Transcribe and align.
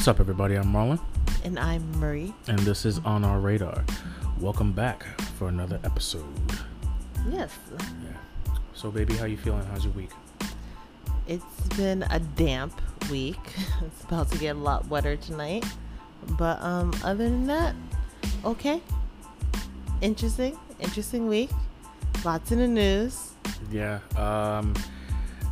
What's 0.00 0.08
up, 0.08 0.18
everybody? 0.18 0.54
I'm 0.54 0.72
Marlon, 0.72 0.98
And 1.44 1.58
I'm 1.58 1.82
Marie. 2.00 2.32
and 2.48 2.58
this 2.60 2.86
is 2.86 3.00
On 3.00 3.22
Our 3.22 3.38
Radar. 3.38 3.84
Welcome 4.38 4.72
back 4.72 5.04
for 5.36 5.48
another 5.48 5.78
episode. 5.84 6.24
Yes, 7.28 7.54
Yeah. 7.78 8.56
So, 8.72 8.90
baby, 8.90 9.12
how 9.18 9.26
you 9.26 9.36
feeling? 9.36 9.62
How's 9.66 9.84
your 9.84 9.92
week? 9.92 10.08
it's 11.28 11.44
been 11.76 12.02
a 12.04 12.18
damp 12.18 12.80
week. 13.10 13.36
It's 13.84 14.04
about 14.04 14.30
to 14.30 14.38
get 14.38 14.56
a 14.56 14.58
lot 14.58 14.88
wetter 14.88 15.16
tonight. 15.16 15.66
But 16.38 16.62
um 16.62 16.94
other 17.04 17.28
than 17.28 17.46
that, 17.48 17.74
okay. 18.42 18.80
Interesting. 20.00 20.58
Interesting 20.78 21.28
week. 21.28 21.50
Lots 22.24 22.52
in 22.52 22.58
the 22.60 22.68
news. 22.68 23.32
Yeah. 23.70 23.98
Um, 24.16 24.72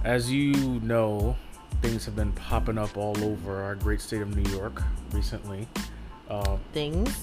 as 0.04 0.32
you 0.32 0.54
know, 0.80 1.36
things 1.82 2.04
have 2.04 2.16
been 2.16 2.32
popping 2.32 2.78
up 2.78 2.96
all 2.96 3.16
over 3.24 3.62
our 3.62 3.74
great 3.74 4.00
state 4.00 4.20
of 4.22 4.34
New 4.36 4.50
York 4.50 4.82
recently. 5.12 5.66
Um, 6.28 6.58
Things. 6.72 7.16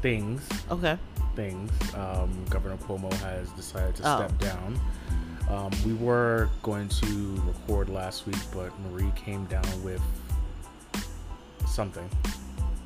things, 0.00 0.42
Okay. 0.70 0.98
things. 1.36 1.70
Um, 1.94 2.44
Governor 2.50 2.76
Cuomo 2.78 3.12
has 3.14 3.48
decided 3.50 3.94
to 3.96 4.02
Oh. 4.04 4.16
step 4.26 4.38
down. 4.38 4.80
Um, 5.50 5.70
we 5.84 5.92
were 5.94 6.48
going 6.62 6.88
to 6.88 7.42
record 7.46 7.88
last 7.88 8.26
week, 8.26 8.38
but 8.54 8.70
Marie 8.80 9.12
came 9.14 9.44
down 9.46 9.64
with 9.84 10.00
something. 11.66 12.08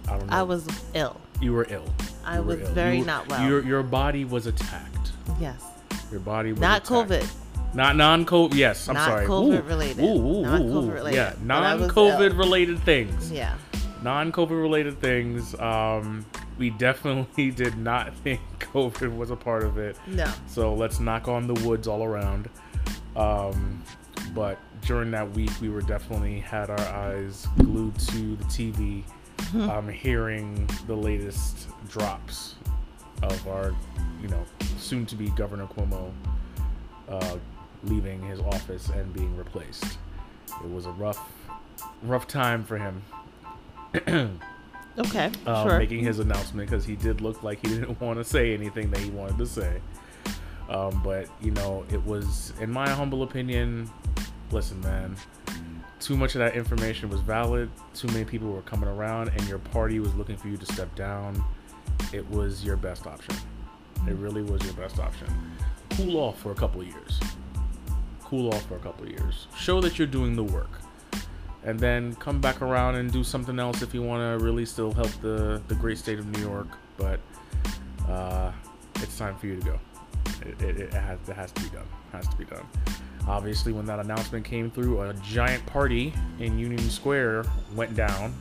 I 0.09 0.16
don't 0.18 0.27
know. 0.29 0.37
I 0.37 0.43
was 0.43 0.66
ill. 0.95 1.21
You 1.40 1.52
were 1.52 1.66
ill. 1.71 1.84
I 2.24 2.38
were 2.40 2.46
was 2.57 2.60
ill. 2.60 2.74
very 2.74 3.01
were- 3.01 3.04
not 3.07 3.29
well. 3.29 3.46
Your 3.49 3.62
your 3.65 3.82
body 3.82 4.24
was 4.24 4.46
attacked. 4.46 5.12
Yes. 5.40 5.62
Your 6.10 6.21
body 6.21 6.52
was 6.52 6.60
Not 6.60 6.88
attacked. 6.88 7.10
COVID. 7.10 7.29
Not 7.77 7.95
non-COVID. 7.96 8.55
Yes, 8.55 8.88
I'm 8.88 8.95
Not 8.95 9.05
sorry. 9.05 9.27
COVID 9.27 9.59
Ooh. 9.59 9.69
related. 9.69 10.02
Ooh, 10.02 10.38
ooh, 10.38 10.43
Not 10.43 10.63
COVID 10.63 10.95
related. 10.95 11.16
Yeah, 11.16 11.32
But 11.46 11.63
I 11.63 11.74
was 11.74 11.95
non-COVID 11.95 12.38
related 12.38 12.79
things. 12.85 13.30
Yeah. 13.30 13.55
Non-COVID 14.02 14.63
related 14.63 14.99
things. 14.99 15.55
Um, 15.60 16.24
we 16.57 16.71
definitely 16.71 17.51
did 17.63 17.77
not 17.77 18.15
think 18.16 18.41
COVID 18.60 19.15
was 19.15 19.30
a 19.30 19.37
part 19.37 19.63
of 19.63 19.77
it. 19.77 19.99
No. 20.07 20.24
So 20.46 20.73
let's 20.73 21.01
knock 21.01 21.29
on 21.29 21.46
the 21.46 21.55
woods 21.68 21.87
all 21.87 22.02
around. 22.02 22.49
Um, 23.15 23.83
but 24.35 24.59
during 24.80 25.11
that 25.11 25.30
week, 25.33 25.51
we 25.61 25.68
were 25.68 25.83
definitely 25.83 26.40
had 26.40 26.71
our 26.71 26.80
eyes 26.80 27.46
glued 27.59 27.99
to 27.99 28.37
the 28.37 28.45
TV, 28.45 29.02
um, 29.68 29.87
hearing 29.88 30.66
the 30.87 30.96
latest 30.96 31.68
drops 31.90 32.55
of 33.23 33.46
our, 33.49 33.74
you 34.23 34.29
know, 34.29 34.45
soon-to-be 34.79 35.29
Governor 35.30 35.66
Cuomo 35.66 36.11
uh, 37.09 37.37
leaving 37.88 38.23
his 38.23 38.40
office 38.40 38.88
and 38.90 39.12
being 39.12 39.37
replaced. 39.37 39.98
It 40.62 40.70
was 40.70 40.87
a 40.87 40.92
rough, 40.92 41.32
rough 42.02 42.26
time 42.26 42.65
for 42.65 42.78
him. 42.78 43.02
Okay. 44.98 45.30
um, 45.46 45.68
sure. 45.68 45.78
making 45.78 46.01
his 46.01 46.18
announcement 46.18 46.70
because 46.70 46.84
he 46.84 46.96
did 46.96 47.20
look 47.20 47.43
like 47.43 47.66
he 47.66 47.68
didn't 47.74 48.01
want 48.01 48.18
to 48.18 48.24
say 48.24 48.54
anything 48.54 48.90
that 48.90 49.01
he 49.01 49.10
wanted 49.10 49.38
to 49.38 49.46
say. 49.46 49.80
Um, 50.68 51.01
but 51.04 51.28
you 51.40 51.52
know, 51.52 51.84
it 51.93 52.04
was, 52.04 52.52
in 52.60 52.70
my 52.70 52.88
humble 52.88 53.23
opinion, 53.23 53.88
listen, 54.50 54.80
man, 54.80 55.16
too 56.00 56.16
much 56.16 56.34
of 56.34 56.40
that 56.40 56.54
information 56.54 57.09
was 57.09 57.21
valid. 57.21 57.71
Too 57.95 58.09
many 58.09 58.24
people 58.24 58.50
were 58.50 58.62
coming 58.62 58.88
around, 58.88 59.28
and 59.28 59.48
your 59.48 59.59
party 59.59 60.00
was 60.00 60.15
looking 60.15 60.37
for 60.37 60.48
you 60.48 60.56
to 60.56 60.66
step 60.66 60.95
down. 60.95 61.43
It 62.12 62.28
was 62.30 62.65
your 62.65 62.76
best 62.76 63.06
option. 63.06 63.34
It 64.06 64.15
really 64.15 64.43
was 64.43 64.62
your 64.65 64.75
best 64.75 64.99
option. 64.99 65.27
Cool 65.91 66.16
off 66.19 66.41
for 66.41 66.53
a 66.53 66.55
couple 66.55 66.81
of 66.81 66.87
years. 66.87 67.21
Cool 68.26 68.53
off 68.53 68.66
for 68.66 68.75
a 68.75 68.81
couple 68.81 69.09
years. 69.09 69.47
Show 69.56 69.81
that 69.81 69.98
you're 69.98 70.09
doing 70.09 70.34
the 70.34 70.42
work 70.42 70.81
and 71.62 71.78
then 71.78 72.14
come 72.16 72.41
back 72.41 72.60
around 72.60 72.97
and 72.97 73.12
do 73.12 73.22
something 73.22 73.59
else 73.59 73.82
if 73.82 73.92
you 73.94 74.03
want 74.03 74.20
to 74.20 74.44
really 74.44 74.66
still 74.66 74.92
help 74.92 75.10
the 75.20 75.62
the 75.69 75.75
great 75.76 75.97
state 75.97 76.19
of 76.19 76.26
New 76.37 76.41
York. 76.41 76.66
But 76.97 77.20
uh, 78.09 78.50
it's 78.97 79.16
time 79.16 79.37
for 79.37 79.47
you 79.47 79.60
to 79.60 79.64
go. 79.64 79.78
It, 80.42 80.60
it, 80.60 80.81
it 80.81 80.92
has 80.92 81.19
it 81.28 81.37
has 81.37 81.53
to 81.53 81.62
be 81.62 81.69
done. 81.69 81.87
Has 82.10 82.26
to 82.28 82.37
be 82.37 82.44
done. 82.44 82.66
Obviously, 83.28 83.72
when 83.72 83.87
that 83.87 84.00
announcement 84.00 84.44
came 84.44 84.70
through, 84.72 85.00
a 85.03 85.14
giant 85.14 85.64
party 85.66 86.12
in 86.41 86.58
Union 86.58 86.91
Square 86.91 87.44
went 87.76 87.94
down. 87.94 88.34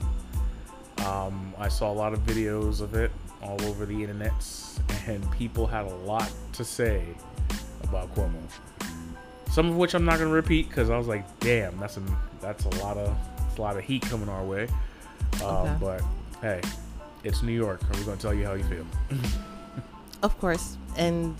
Um, 1.06 1.54
I 1.60 1.68
saw 1.68 1.92
a 1.92 1.94
lot 1.94 2.14
of 2.14 2.20
videos 2.22 2.82
of 2.82 2.96
it 2.96 3.12
all 3.44 3.62
over 3.66 3.86
the 3.86 3.94
internets, 3.94 4.80
and 5.08 5.30
people 5.32 5.68
had 5.68 5.86
a 5.86 5.96
lot 5.96 6.32
to 6.54 6.64
say 6.64 7.04
about 7.84 8.14
Cuomo. 8.16 8.42
Some 9.56 9.70
of 9.70 9.78
which 9.78 9.94
I'm 9.94 10.04
not 10.04 10.20
gonna 10.20 10.32
repeat 10.32 10.68
because 10.68 10.90
I 10.90 10.98
was 10.98 11.08
like, 11.08 11.24
"Damn, 11.40 11.78
that's 11.80 11.96
a 11.96 12.02
that's 12.42 12.66
a 12.66 12.70
lot 12.84 12.98
of 12.98 13.16
a 13.58 13.62
lot 13.62 13.78
of 13.78 13.86
heat 13.86 14.02
coming 14.02 14.28
our 14.28 14.44
way." 14.44 14.68
Um, 15.36 15.46
Okay. 15.46 15.76
But 15.80 16.02
hey, 16.42 16.62
it's 17.24 17.42
New 17.42 17.54
York, 17.54 17.80
and 17.84 17.96
we're 17.96 18.04
gonna 18.04 18.18
tell 18.18 18.34
you 18.34 18.46
how 18.46 18.56
you 18.56 18.66
feel. 18.66 18.86
Of 20.24 20.38
course. 20.40 20.76
And 20.98 21.36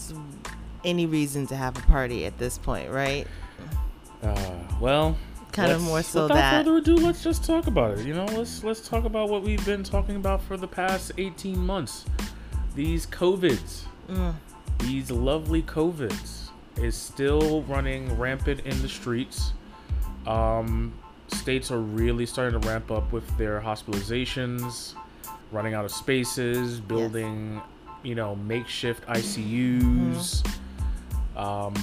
any 0.86 1.06
reason 1.06 1.46
to 1.48 1.58
have 1.58 1.78
a 1.78 1.82
party 1.82 2.26
at 2.26 2.38
this 2.38 2.58
point, 2.58 2.90
right? 2.90 3.28
Uh, 4.24 4.60
well, 4.80 5.18
Kind 5.52 5.74
of 5.74 5.82
more 5.82 6.02
so 6.02 6.24
without 6.24 6.36
that 6.36 6.66
further 6.66 6.78
ado, 6.78 6.96
let's 6.96 7.22
just 7.22 7.44
talk 7.44 7.68
about 7.68 7.98
it. 7.98 8.06
You 8.06 8.14
know, 8.14 8.26
let's 8.28 8.64
let's 8.64 8.88
talk 8.88 9.04
about 9.04 9.28
what 9.28 9.42
we've 9.44 9.66
been 9.66 9.84
talking 9.84 10.16
about 10.16 10.42
for 10.42 10.56
the 10.56 10.68
past 10.68 11.12
18 11.18 11.58
months. 11.58 12.06
These 12.76 13.06
covids, 13.08 13.84
Mm, 14.10 14.36
these 14.80 15.12
lovely 15.12 15.64
covids, 15.64 16.45
is 16.78 16.96
still 16.96 17.64
running 17.64 18.18
rampant 18.18 18.62
in 18.62 18.82
the 18.82 18.90
streets. 18.90 19.54
Um, 20.28 20.94
states 21.28 21.72
are 21.72 21.80
really 21.80 22.26
starting 22.26 22.60
to 22.60 22.68
ramp 22.68 22.92
up 22.92 23.12
with 23.12 23.26
their 23.38 23.62
hospitalizations, 23.62 24.94
running 25.52 25.74
out 25.74 25.86
of 25.86 25.92
spaces, 25.92 26.80
building, 26.80 27.62
you 28.04 28.16
know, 28.16 28.36
makeshift 28.36 29.06
ICUs. 29.08 30.46
Um, 31.36 31.74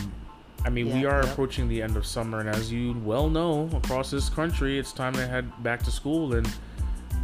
I 0.64 0.70
mean, 0.70 0.92
we 0.92 1.04
are 1.04 1.22
yep. 1.22 1.32
approaching 1.32 1.68
the 1.68 1.82
end 1.82 1.96
of 1.96 2.06
summer, 2.06 2.40
and 2.40 2.48
as 2.48 2.72
you 2.72 2.92
well 3.04 3.28
know, 3.28 3.68
across 3.74 4.10
this 4.10 4.28
country, 4.28 4.78
it's 4.78 4.92
time 4.92 5.12
to 5.14 5.26
head 5.26 5.50
back 5.62 5.82
to 5.82 5.90
school, 5.90 6.34
and 6.34 6.48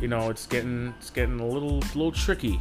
you 0.00 0.08
know, 0.08 0.28
it's 0.30 0.46
getting 0.46 0.92
it's 0.98 1.10
getting 1.10 1.38
a 1.38 1.46
little 1.46 1.78
a 1.78 1.94
little 1.94 2.12
tricky. 2.12 2.60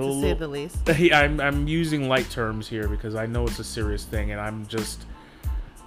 To 0.00 0.06
Little, 0.06 0.20
say 0.22 0.34
the 0.34 0.48
least. 0.48 0.78
I'm 1.12 1.40
I'm 1.40 1.68
using 1.68 2.08
light 2.08 2.28
terms 2.30 2.68
here 2.68 2.88
because 2.88 3.14
I 3.14 3.26
know 3.26 3.46
it's 3.46 3.58
a 3.58 3.64
serious 3.64 4.04
thing, 4.04 4.30
and 4.32 4.40
I'm 4.40 4.66
just 4.66 5.04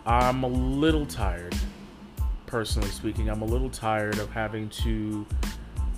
I'm 0.06 0.44
a 0.44 0.48
little 0.48 1.06
tired. 1.06 1.56
Personally 2.46 2.90
speaking, 2.90 3.30
I'm 3.30 3.42
a 3.42 3.46
little 3.46 3.70
tired 3.70 4.20
of 4.20 4.30
having 4.32 4.70
to 4.70 5.26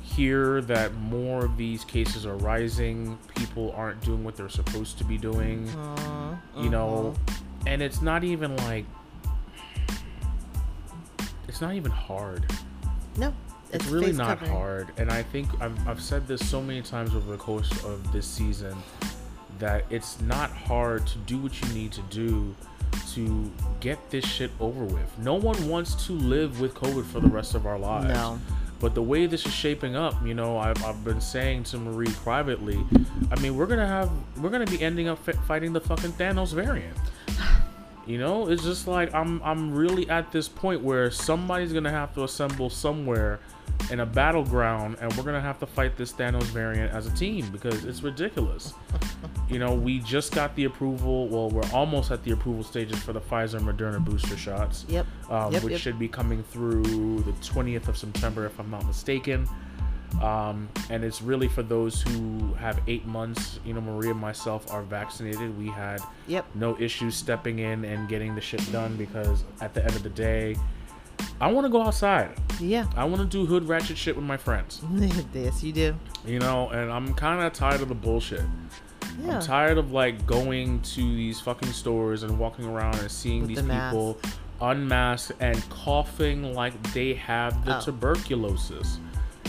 hear 0.01 0.61
that 0.61 0.93
more 0.95 1.45
of 1.45 1.57
these 1.57 1.83
cases 1.83 2.25
are 2.25 2.37
rising. 2.37 3.17
People 3.35 3.73
aren't 3.75 4.01
doing 4.01 4.23
what 4.23 4.35
they're 4.35 4.49
supposed 4.49 4.97
to 4.97 5.03
be 5.03 5.17
doing. 5.17 5.67
Mm, 5.67 6.37
You 6.63 6.69
know, 6.69 7.13
mhm. 7.25 7.41
and 7.67 7.81
it's 7.81 8.01
not 8.01 8.23
even 8.23 8.55
like 8.57 8.85
it's 11.47 11.61
not 11.61 11.73
even 11.75 11.91
hard 11.91 12.45
No. 13.17 13.33
It's 13.71 13.85
really 13.87 14.11
not 14.13 14.39
covering. 14.39 14.51
hard 14.51 14.87
and 14.97 15.11
i 15.11 15.21
think 15.21 15.47
I've, 15.61 15.87
I've 15.87 16.01
said 16.01 16.27
this 16.27 16.47
so 16.47 16.61
many 16.61 16.81
times 16.81 17.13
over 17.15 17.31
the 17.31 17.37
course 17.37 17.71
of 17.83 18.11
this 18.11 18.25
season 18.25 18.75
that 19.59 19.85
it's 19.89 20.21
not 20.21 20.51
hard 20.51 21.07
to 21.07 21.17
do 21.19 21.37
what 21.37 21.59
you 21.61 21.67
need 21.73 21.91
to 21.93 22.01
do 22.03 22.55
to 23.13 23.51
get 23.79 24.09
this 24.09 24.25
shit 24.25 24.51
over 24.59 24.85
with 24.85 25.17
no 25.19 25.35
one 25.35 25.67
wants 25.67 26.05
to 26.07 26.13
live 26.13 26.59
with 26.61 26.73
covid 26.73 27.05
for 27.05 27.19
the 27.19 27.27
rest 27.27 27.55
of 27.55 27.65
our 27.65 27.77
lives 27.77 28.07
No. 28.07 28.39
but 28.79 28.95
the 28.95 29.01
way 29.01 29.25
this 29.25 29.45
is 29.45 29.53
shaping 29.53 29.95
up 29.95 30.15
you 30.25 30.33
know 30.33 30.57
i've, 30.57 30.83
I've 30.85 31.03
been 31.03 31.21
saying 31.21 31.63
to 31.65 31.77
marie 31.77 32.11
privately 32.23 32.79
i 33.31 33.39
mean 33.39 33.57
we're 33.57 33.65
gonna 33.65 33.87
have 33.87 34.11
we're 34.41 34.49
gonna 34.49 34.65
be 34.65 34.81
ending 34.81 35.07
up 35.07 35.19
fi- 35.19 35.33
fighting 35.33 35.73
the 35.73 35.81
fucking 35.81 36.13
thanos 36.13 36.53
variant 36.53 36.97
you 38.07 38.17
know, 38.17 38.47
it's 38.47 38.63
just 38.63 38.87
like 38.87 39.13
I'm 39.13 39.41
I'm 39.43 39.73
really 39.73 40.09
at 40.09 40.31
this 40.31 40.47
point 40.47 40.81
where 40.81 41.11
somebody's 41.11 41.73
gonna 41.73 41.91
have 41.91 42.13
to 42.15 42.23
assemble 42.23 42.69
somewhere 42.69 43.39
in 43.91 43.99
a 43.99 44.05
battleground 44.05 44.97
and 45.01 45.13
we're 45.15 45.23
gonna 45.23 45.41
have 45.41 45.59
to 45.59 45.65
fight 45.65 45.97
this 45.97 46.13
Thanos 46.13 46.43
variant 46.45 46.93
as 46.93 47.05
a 47.05 47.11
team 47.11 47.47
because 47.51 47.83
it's 47.85 48.01
ridiculous. 48.03 48.73
you 49.49 49.59
know, 49.59 49.73
we 49.75 49.99
just 49.99 50.33
got 50.33 50.55
the 50.55 50.63
approval. 50.63 51.27
Well, 51.27 51.49
we're 51.49 51.69
almost 51.73 52.09
at 52.11 52.23
the 52.23 52.31
approval 52.31 52.63
stages 52.63 52.97
for 53.03 53.13
the 53.13 53.21
Pfizer 53.21 53.59
Moderna 53.59 54.03
booster 54.03 54.37
shots, 54.37 54.85
Yep. 54.87 55.05
um, 55.29 55.51
Yep, 55.53 55.63
which 55.63 55.71
yep. 55.73 55.81
should 55.81 55.99
be 55.99 56.07
coming 56.07 56.43
through 56.43 56.83
the 57.23 57.33
20th 57.33 57.87
of 57.89 57.97
September, 57.97 58.45
if 58.45 58.57
I'm 58.59 58.71
not 58.71 58.85
mistaken. 58.85 59.47
Um, 60.21 60.69
and 60.89 61.03
it's 61.03 61.21
really 61.21 61.47
for 61.47 61.63
those 61.63 62.01
who 62.01 62.53
have 62.53 62.79
eight 62.87 63.05
months. 63.05 63.59
You 63.65 63.73
know, 63.73 63.81
Maria 63.81 64.11
and 64.11 64.19
myself 64.19 64.71
are 64.71 64.81
vaccinated. 64.83 65.57
We 65.57 65.67
had 65.67 66.01
Yep. 66.27 66.45
no 66.55 66.77
issues 66.79 67.15
stepping 67.15 67.59
in 67.59 67.83
and 67.85 68.07
getting 68.09 68.33
the 68.35 68.41
shit 68.41 68.71
done 68.71 68.95
because 68.95 69.43
at 69.61 69.73
the 69.73 69.83
end 69.83 69.95
of 69.95 70.03
the 70.03 70.09
day, 70.09 70.55
I 71.41 71.51
want 71.51 71.65
to 71.65 71.69
go 71.69 71.81
outside. 71.81 72.29
Yeah. 72.59 72.85
I 72.95 73.03
want 73.05 73.21
to 73.21 73.27
do 73.27 73.45
hood 73.45 73.67
ratchet 73.67 73.97
shit 73.97 74.15
with 74.15 74.25
my 74.25 74.37
friends. 74.37 74.81
yes, 75.33 75.63
you 75.63 75.71
do. 75.73 75.95
You 76.25 76.39
know, 76.39 76.69
and 76.69 76.91
I'm 76.91 77.13
kind 77.13 77.41
of 77.43 77.53
tired 77.53 77.81
of 77.81 77.89
the 77.89 77.95
bullshit. 77.95 78.41
Yeah. 79.23 79.35
I'm 79.35 79.41
tired 79.41 79.77
of 79.77 79.91
like 79.91 80.25
going 80.25 80.79
to 80.81 81.01
these 81.01 81.39
fucking 81.41 81.71
stores 81.73 82.23
and 82.23 82.37
walking 82.39 82.65
around 82.65 82.95
and 82.99 83.09
seeing 83.11 83.41
With 83.41 83.49
these 83.49 83.57
the 83.57 83.63
people 83.73 84.17
unmasked 84.61 85.31
and 85.39 85.67
coughing 85.69 86.53
like 86.53 86.81
they 86.93 87.13
have 87.15 87.65
the 87.65 87.77
Oh. 87.77 87.81
tuberculosis. 87.81 88.99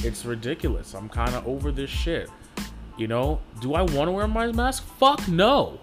It's 0.05 0.25
ridiculous. 0.25 0.95
I'm 0.95 1.09
kind 1.09 1.35
of 1.35 1.47
over 1.47 1.73
this 1.73 1.91
shit. 1.91 2.31
You 2.97 3.07
know, 3.07 3.41
do 3.61 3.75
I 3.75 3.83
want 3.83 4.09
to 4.09 4.13
wear 4.13 4.27
my 4.27 4.51
mask? 4.53 4.85
Fuck 4.99 5.29
no. 5.29 5.79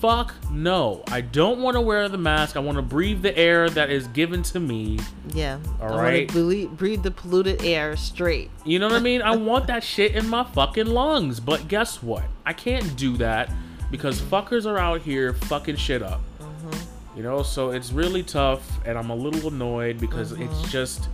Fuck 0.00 0.34
no. 0.50 1.02
I 1.08 1.20
don't 1.20 1.60
want 1.62 1.74
to 1.74 1.80
wear 1.80 2.08
the 2.08 2.18
mask. 2.18 2.56
I 2.56 2.60
want 2.60 2.76
to 2.76 2.82
breathe 2.82 3.22
the 3.22 3.36
air 3.36 3.70
that 3.70 3.90
is 3.90 4.06
given 4.08 4.42
to 4.44 4.60
me. 4.60 4.98
Yeah. 5.32 5.58
All 5.80 5.94
I 5.94 6.02
right. 6.02 6.28
ble- 6.28 6.68
breathe 6.68 7.02
the 7.02 7.10
polluted 7.10 7.64
air 7.64 7.96
straight. 7.96 8.50
You 8.64 8.78
know 8.78 8.88
what 8.88 8.96
I 8.96 9.00
mean? 9.00 9.22
I 9.22 9.34
want 9.36 9.66
that 9.68 9.82
shit 9.82 10.14
in 10.14 10.28
my 10.28 10.44
fucking 10.44 10.86
lungs. 10.86 11.40
But 11.40 11.68
guess 11.68 12.02
what? 12.02 12.24
I 12.44 12.52
can't 12.52 12.96
do 12.96 13.16
that 13.16 13.50
because 13.90 14.20
fuckers 14.20 14.66
are 14.66 14.78
out 14.78 15.00
here 15.00 15.32
fucking 15.32 15.76
shit 15.76 16.02
up. 16.02 16.20
Mm-hmm. 16.40 17.16
You 17.16 17.22
know, 17.22 17.42
so 17.42 17.70
it's 17.70 17.92
really 17.92 18.22
tough, 18.22 18.62
and 18.84 18.98
I'm 18.98 19.10
a 19.10 19.16
little 19.16 19.48
annoyed 19.48 19.98
because 19.98 20.32
it's 20.32 20.42
mm-hmm. 20.42 20.68
just 20.68 21.08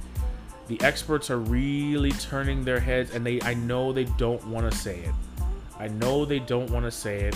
the 0.69 0.81
experts 0.83 1.31
are 1.31 1.39
really 1.39 2.13
turning 2.13 2.65
their 2.65 2.81
heads, 2.81 3.15
and 3.15 3.25
they 3.27 3.41
I 3.43 3.55
know 3.55 3.93
they 3.93 4.05
don't 4.05 4.45
want 4.47 4.71
to 4.71 4.77
say 4.77 5.01
it. 5.01 5.15
I 5.79 5.89
know 5.89 6.25
they 6.25 6.39
don't 6.39 6.71
want 6.71 6.85
to 6.85 6.91
say 6.91 7.23
it, 7.23 7.35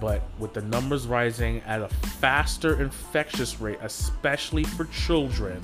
but 0.00 0.22
with 0.38 0.54
the 0.54 0.62
numbers 0.62 1.06
rising 1.06 1.60
at 1.66 1.82
a 1.82 1.88
faster 1.88 2.80
infectious 2.80 3.60
rate, 3.60 3.78
especially 3.82 4.64
for 4.64 4.86
children, 4.86 5.60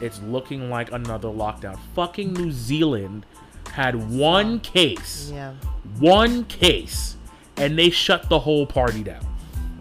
it's 0.00 0.20
looking 0.22 0.68
like 0.68 0.92
another 0.92 1.28
lockdown. 1.28 1.78
Fucking 1.94 2.32
New 2.34 2.52
Zealand 2.52 3.24
had 3.72 4.10
one 4.10 4.60
case, 4.60 5.30
Yeah. 5.32 5.54
one 5.98 6.44
case, 6.44 7.16
and 7.56 7.78
they 7.78 7.88
shut 7.90 8.28
the 8.28 8.40
whole 8.40 8.66
party 8.66 9.02
down. 9.02 9.26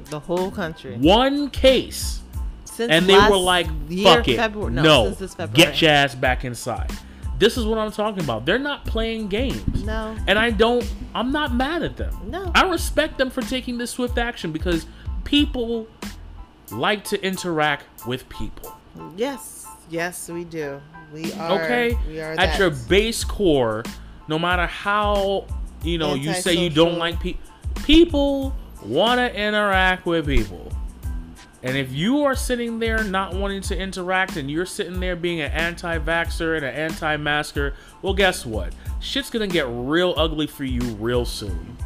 The 0.09 0.19
whole 0.19 0.49
country. 0.51 0.95
One 0.97 1.49
case 1.49 2.20
Since 2.81 2.91
and 2.91 3.07
they 3.07 3.29
were 3.29 3.37
like, 3.37 3.67
"Fuck 4.03 4.27
it, 4.27 4.37
February, 4.37 4.73
no, 4.73 5.15
no, 5.15 5.47
get 5.53 5.81
your 5.81 5.91
ass 5.91 6.15
back 6.15 6.43
inside." 6.45 6.91
This 7.37 7.57
is 7.57 7.65
what 7.65 7.79
I'm 7.79 7.91
talking 7.91 8.23
about. 8.23 8.45
They're 8.45 8.59
not 8.59 8.85
playing 8.85 9.27
games, 9.27 9.83
No. 9.83 10.15
and 10.27 10.37
I 10.37 10.51
don't. 10.51 10.87
I'm 11.15 11.31
not 11.31 11.55
mad 11.55 11.81
at 11.81 11.97
them. 11.97 12.15
No. 12.27 12.51
I 12.53 12.67
respect 12.69 13.17
them 13.17 13.29
for 13.31 13.41
taking 13.41 13.77
this 13.79 13.89
swift 13.91 14.17
action 14.19 14.51
because 14.51 14.85
people 15.23 15.87
like 16.71 17.03
to 17.05 17.23
interact 17.25 18.05
with 18.05 18.27
people. 18.29 18.75
Yes. 19.17 19.65
Yes, 19.89 20.29
we 20.29 20.43
do. 20.43 20.81
We 21.13 21.33
are. 21.33 21.51
Okay, 21.63 21.97
We 22.07 22.21
are 22.21 22.31
at 22.31 22.37
that. 22.37 22.59
your 22.59 22.69
base 22.69 23.23
core, 23.23 23.83
no 24.27 24.39
matter 24.39 24.65
how 24.65 25.45
you 25.83 25.97
know 25.97 26.13
you 26.13 26.33
say 26.33 26.53
you 26.53 26.69
don't 26.69 26.97
like 26.97 27.19
people, 27.19 27.41
people 27.83 28.55
want 28.85 29.17
to 29.19 29.35
interact 29.35 30.05
with 30.05 30.27
people. 30.27 30.71
And 31.63 31.77
if 31.77 31.91
you 31.91 32.23
are 32.23 32.35
sitting 32.35 32.79
there 32.79 33.03
not 33.03 33.35
wanting 33.35 33.61
to 33.63 33.77
interact 33.77 34.35
and 34.35 34.49
you're 34.49 34.65
sitting 34.65 34.99
there 34.99 35.15
being 35.15 35.41
an 35.41 35.51
anti 35.51 35.99
vaxxer 35.99 36.55
and 36.55 36.65
an 36.65 36.73
anti 36.73 37.17
masker, 37.17 37.75
well, 38.01 38.13
guess 38.13 38.45
what? 38.45 38.73
Shit's 38.99 39.29
gonna 39.29 39.47
get 39.47 39.67
real 39.69 40.13
ugly 40.17 40.47
for 40.47 40.63
you 40.63 40.81
real 40.95 41.25
soon. 41.25 41.77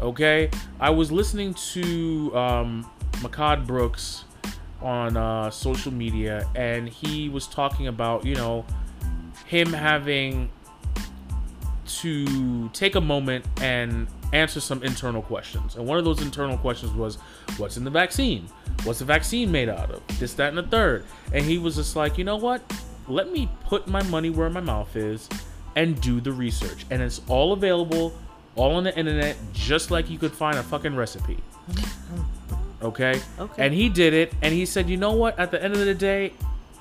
Okay? 0.00 0.50
I 0.80 0.90
was 0.90 1.12
listening 1.12 1.54
to 1.72 2.36
um, 2.36 2.90
Makad 3.20 3.66
Brooks 3.66 4.24
on 4.80 5.16
uh, 5.16 5.50
social 5.50 5.92
media 5.92 6.48
and 6.54 6.88
he 6.88 7.28
was 7.28 7.46
talking 7.46 7.86
about, 7.86 8.24
you 8.24 8.34
know, 8.34 8.64
him 9.46 9.72
having 9.72 10.50
to 11.86 12.68
take 12.70 12.94
a 12.94 13.00
moment 13.00 13.44
and 13.60 14.06
answer 14.32 14.60
some 14.60 14.82
internal 14.82 15.22
questions. 15.22 15.76
And 15.76 15.86
one 15.86 15.98
of 15.98 16.04
those 16.04 16.22
internal 16.22 16.56
questions 16.58 16.92
was, 16.92 17.16
What's 17.56 17.76
in 17.76 17.84
the 17.84 17.90
vaccine? 17.90 18.48
What's 18.84 19.00
the 19.00 19.04
vaccine 19.04 19.50
made 19.50 19.68
out 19.68 19.90
of? 19.90 20.02
This, 20.18 20.34
that, 20.34 20.48
and 20.48 20.58
the 20.58 20.62
third. 20.62 21.04
And 21.32 21.44
he 21.44 21.58
was 21.58 21.76
just 21.76 21.96
like, 21.96 22.18
You 22.18 22.24
know 22.24 22.36
what? 22.36 22.62
Let 23.08 23.32
me 23.32 23.48
put 23.64 23.86
my 23.86 24.02
money 24.04 24.30
where 24.30 24.48
my 24.48 24.60
mouth 24.60 24.94
is 24.96 25.28
and 25.76 26.00
do 26.00 26.20
the 26.20 26.32
research. 26.32 26.86
And 26.90 27.02
it's 27.02 27.20
all 27.28 27.52
available, 27.52 28.16
all 28.56 28.74
on 28.74 28.84
the 28.84 28.96
internet, 28.96 29.36
just 29.52 29.90
like 29.90 30.10
you 30.10 30.18
could 30.18 30.32
find 30.32 30.58
a 30.58 30.62
fucking 30.62 30.94
recipe. 30.94 31.38
Okay? 32.82 33.20
Okay. 33.38 33.64
And 33.64 33.72
he 33.72 33.88
did 33.88 34.12
it, 34.12 34.32
and 34.42 34.52
he 34.52 34.66
said, 34.66 34.88
You 34.88 34.96
know 34.96 35.12
what? 35.12 35.38
At 35.38 35.50
the 35.50 35.62
end 35.62 35.74
of 35.74 35.84
the 35.84 35.94
day, 35.94 36.32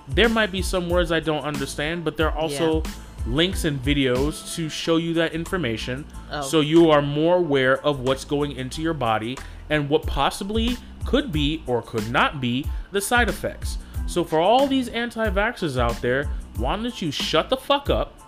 there 0.08 0.30
might 0.30 0.52
be 0.52 0.62
some 0.62 0.90
words 0.90 1.12
I 1.12 1.20
don't 1.20 1.44
understand, 1.44 2.04
but 2.04 2.18
there 2.18 2.30
are 2.30 2.38
also 2.38 2.84
links 3.28 3.66
and 3.66 3.82
videos 3.84 4.56
to 4.56 4.68
show 4.70 4.98
you 4.98 5.14
that 5.14 5.34
information 5.34 6.06
Oh. 6.32 6.42
so 6.42 6.60
you 6.60 6.90
are 6.90 7.02
more 7.02 7.38
aware 7.38 7.80
of 7.86 8.00
what's 8.00 8.26
going 8.26 8.54
into 8.54 8.82
your 8.82 8.94
body 8.94 9.38
and 9.70 9.90
what 9.90 10.06
possibly 10.08 10.78
could 11.06 11.32
be 11.32 11.64
or 11.68 11.82
could 11.82 12.10
not 12.12 12.42
be 12.42 12.66
the 12.92 13.02
side 13.02 13.30
effects. 13.30 13.78
So 14.08 14.24
for 14.24 14.40
all 14.40 14.68
these 14.68 14.88
anti-vaxxers 14.90 15.78
out 15.80 16.02
there, 16.02 16.30
why 16.58 16.76
don't 16.76 17.02
you 17.02 17.12
shut 17.12 17.50
the 17.50 17.58
fuck 17.58 17.90
up, 17.90 18.20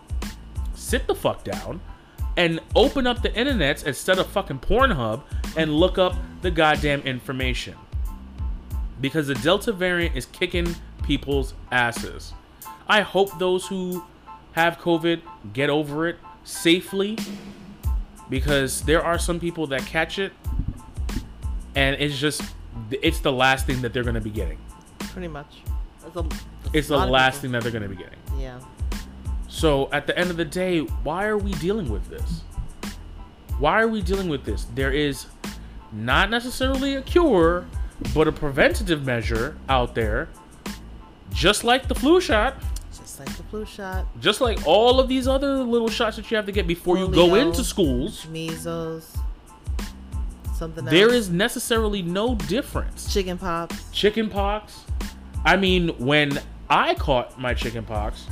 sit 0.73 1.07
the 1.07 1.15
fuck 1.15 1.43
down, 1.43 1.81
and 2.37 2.59
open 2.75 3.05
up 3.05 3.21
the 3.21 3.29
internets 3.29 3.85
instead 3.85 4.17
of 4.19 4.27
fucking 4.27 4.59
Pornhub 4.59 5.21
and 5.55 5.73
look 5.73 5.97
up 5.97 6.15
the 6.41 6.49
goddamn 6.51 7.01
information. 7.01 7.75
Because 9.01 9.27
the 9.27 9.35
Delta 9.35 9.71
variant 9.71 10.15
is 10.15 10.25
kicking 10.27 10.75
people's 11.03 11.53
asses. 11.71 12.33
I 12.87 13.01
hope 13.01 13.37
those 13.37 13.67
who 13.67 14.03
have 14.53 14.77
COVID 14.79 15.21
get 15.53 15.69
over 15.69 16.07
it 16.07 16.17
safely 16.43 17.17
because 18.29 18.81
there 18.81 19.03
are 19.03 19.19
some 19.19 19.39
people 19.39 19.67
that 19.67 19.85
catch 19.85 20.19
it 20.19 20.33
and 21.75 21.95
it's 21.99 22.17
just 22.17 22.41
it's 22.91 23.19
the 23.19 23.31
last 23.31 23.65
thing 23.65 23.81
that 23.81 23.93
they're 23.93 24.03
going 24.03 24.15
to 24.15 24.21
be 24.21 24.29
getting. 24.29 24.57
Pretty 24.99 25.27
much. 25.27 25.61
That's 26.01 26.15
a, 26.15 26.21
that's 26.23 26.43
It's 26.73 26.87
a 26.89 26.93
the 26.93 26.97
last 27.05 27.35
people. 27.35 27.41
thing 27.41 27.51
that 27.53 27.63
they're 27.63 27.71
going 27.71 27.83
to 27.83 27.89
be 27.89 27.95
getting. 27.95 28.19
Yeah. 28.39 28.59
So 29.47 29.89
at 29.91 30.07
the 30.07 30.17
end 30.17 30.29
of 30.31 30.37
the 30.37 30.45
day, 30.45 30.79
why 30.79 31.25
are 31.25 31.37
we 31.37 31.51
dealing 31.53 31.89
with 31.91 32.07
this? 32.09 32.41
Why 33.59 33.81
are 33.81 33.87
we 33.87 34.01
dealing 34.01 34.29
with 34.29 34.43
this? 34.43 34.65
There 34.75 34.91
is 34.91 35.27
not 35.91 36.29
necessarily 36.31 36.95
a 36.95 37.01
cure, 37.03 37.65
but 38.13 38.27
a 38.27 38.31
preventative 38.31 39.05
measure 39.05 39.55
out 39.69 39.93
there, 39.95 40.27
just 41.31 41.63
like 41.63 41.87
the 41.87 41.95
flu 41.95 42.19
shot, 42.19 42.55
Just 43.13 43.27
like 43.27 43.37
the 43.37 43.43
flu 43.43 43.63
shot, 43.63 44.07
just 44.19 44.41
like 44.41 44.65
all 44.65 44.99
of 44.99 45.07
these 45.07 45.27
other 45.27 45.57
little 45.57 45.87
shots 45.87 46.15
that 46.15 46.31
you 46.31 46.35
have 46.35 46.47
to 46.47 46.51
get 46.51 46.65
before 46.65 46.97
you 46.97 47.07
go 47.07 47.35
into 47.35 47.63
schools. 47.63 48.25
measles, 48.29 49.15
something 50.55 50.83
else. 50.83 50.91
There 50.91 51.13
is 51.13 51.29
necessarily 51.29 52.01
no 52.01 52.33
difference. 52.33 53.13
chicken 53.13 53.37
pox. 53.37 53.87
chicken 53.91 54.31
pox. 54.31 54.85
I 55.45 55.57
mean, 55.57 55.89
when 55.99 56.41
I 56.71 56.95
caught 56.95 57.39
my 57.39 57.53
chicken 57.53 57.83
pox, 57.83 58.25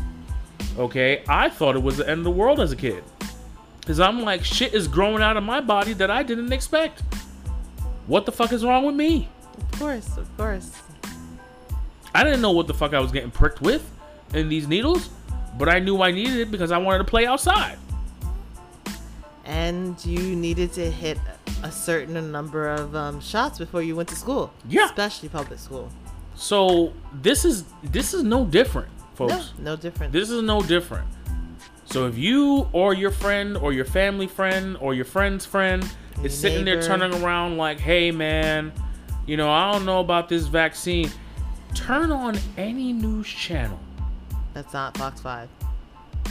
okay, 0.79 1.23
I 1.27 1.49
thought 1.49 1.75
it 1.75 1.83
was 1.83 1.97
the 1.97 2.09
end 2.09 2.21
of 2.21 2.23
the 2.23 2.31
world 2.31 2.59
as 2.59 2.71
a 2.71 2.75
kid. 2.75 3.03
Because 3.81 3.99
I'm 3.99 4.23
like, 4.23 4.43
shit 4.43 4.73
is 4.73 4.87
growing 4.87 5.21
out 5.21 5.37
of 5.37 5.43
my 5.43 5.61
body 5.61 5.93
that 5.93 6.09
I 6.09 6.23
didn't 6.23 6.51
expect. 6.51 7.03
What 8.07 8.25
the 8.25 8.31
fuck 8.31 8.51
is 8.51 8.65
wrong 8.65 8.83
with 8.85 8.95
me? 8.95 9.29
Of 9.59 9.79
course, 9.79 10.17
of 10.17 10.37
course. 10.37 10.71
I 12.15 12.23
didn't 12.23 12.41
know 12.41 12.51
what 12.51 12.65
the 12.65 12.73
fuck 12.73 12.95
I 12.95 12.99
was 12.99 13.11
getting 13.11 13.29
pricked 13.29 13.61
with 13.61 13.87
in 14.33 14.49
these 14.49 14.67
needles, 14.67 15.09
but 15.57 15.69
I 15.69 15.79
knew 15.79 16.01
I 16.01 16.11
needed 16.11 16.37
it 16.37 16.51
because 16.51 16.71
I 16.71 16.77
wanted 16.77 16.99
to 16.99 17.03
play 17.05 17.25
outside. 17.25 17.77
And 19.45 20.03
you 20.05 20.35
needed 20.35 20.71
to 20.73 20.89
hit 20.89 21.17
a 21.63 21.71
certain 21.71 22.31
number 22.31 22.69
of 22.69 22.95
um, 22.95 23.19
shots 23.19 23.57
before 23.57 23.81
you 23.81 23.95
went 23.95 24.09
to 24.09 24.15
school. 24.15 24.51
Yeah. 24.67 24.85
Especially 24.85 25.29
public 25.29 25.59
school. 25.59 25.91
So 26.35 26.93
this 27.21 27.45
is 27.45 27.65
this 27.83 28.13
is 28.13 28.23
no 28.23 28.45
different, 28.45 28.89
folks. 29.15 29.53
No, 29.57 29.71
no 29.71 29.75
different. 29.75 30.13
This 30.13 30.29
is 30.29 30.41
no 30.41 30.61
different. 30.61 31.07
So 31.85 32.07
if 32.07 32.17
you 32.17 32.67
or 32.71 32.93
your 32.93 33.11
friend 33.11 33.57
or 33.57 33.73
your 33.73 33.85
family 33.85 34.27
friend 34.27 34.77
or 34.79 34.93
your 34.93 35.05
friend's 35.05 35.45
friend 35.45 35.87
Your 36.17 36.27
is 36.27 36.37
sitting 36.37 36.65
there 36.65 36.81
turning 36.81 37.13
around 37.21 37.57
like, 37.57 37.79
"Hey 37.79 38.11
man, 38.11 38.71
you 39.25 39.37
know, 39.37 39.51
I 39.51 39.71
don't 39.71 39.85
know 39.85 39.99
about 39.99 40.29
this 40.29 40.47
vaccine." 40.47 41.11
Turn 41.73 42.11
on 42.11 42.39
any 42.57 42.91
news 42.93 43.27
channel. 43.27 43.79
That's 44.53 44.73
not 44.73 44.97
Fox 44.97 45.21
5. 45.21 45.49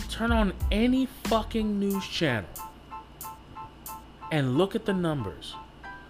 Turn 0.09 0.33
on 0.33 0.53
any 0.71 1.07
fucking 1.25 1.79
news 1.79 2.07
channel. 2.07 2.49
And 4.31 4.57
look 4.57 4.75
at 4.75 4.85
the 4.85 4.93
numbers. 4.93 5.55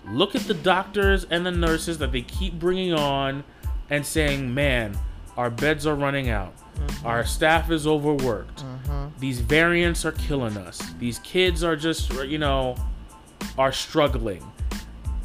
Look 0.09 0.35
at 0.35 0.43
the 0.43 0.55
doctors 0.55 1.25
and 1.25 1.45
the 1.45 1.51
nurses 1.51 1.99
that 1.99 2.13
they 2.13 2.23
keep 2.23 2.59
bringing 2.59 2.93
on 2.93 3.45
and 3.89 4.05
saying, 4.05 4.53
"Man, 4.53 4.99
our 5.37 5.51
beds 5.51 5.87
are 5.87 5.95
running 5.95 6.31
out. 6.31 6.57
Mm-hmm. 6.57 7.07
Our 7.07 7.25
staff 7.25 7.71
is 7.71 7.87
overworked. 7.87 8.65
Mm-hmm. 8.65 9.09
These 9.19 9.41
variants 9.41 10.05
are 10.05 10.13
killing 10.13 10.57
us. 10.57 10.81
These 10.99 11.19
kids 11.21 11.63
are 11.63 11.77
just, 11.77 12.13
you 12.25 12.39
know, 12.39 12.77
are 13.59 13.73
struggling." 13.73 14.45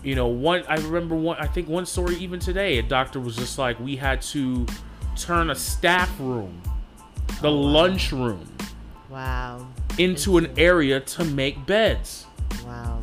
You 0.03 0.15
know, 0.15 0.27
one 0.27 0.63
I 0.67 0.75
remember 0.75 1.15
one 1.15 1.37
I 1.39 1.47
think 1.47 1.67
one 1.67 1.85
story 1.85 2.15
even 2.17 2.39
today, 2.39 2.77
a 2.77 2.83
doctor 2.83 3.19
was 3.19 3.35
just 3.35 3.57
like, 3.57 3.79
"We 3.79 3.95
had 3.95 4.21
to 4.23 4.65
turn 5.15 5.49
a 5.49 5.55
staff 5.55 6.11
room, 6.19 6.61
the 7.41 7.51
lunch 7.51 8.11
room, 8.11 8.47
Wow. 9.09 9.67
into 9.97 10.37
an 10.37 10.51
area 10.57 10.99
to 10.99 11.23
make 11.23 11.65
beds." 11.65 12.25
Wow. 12.65 13.01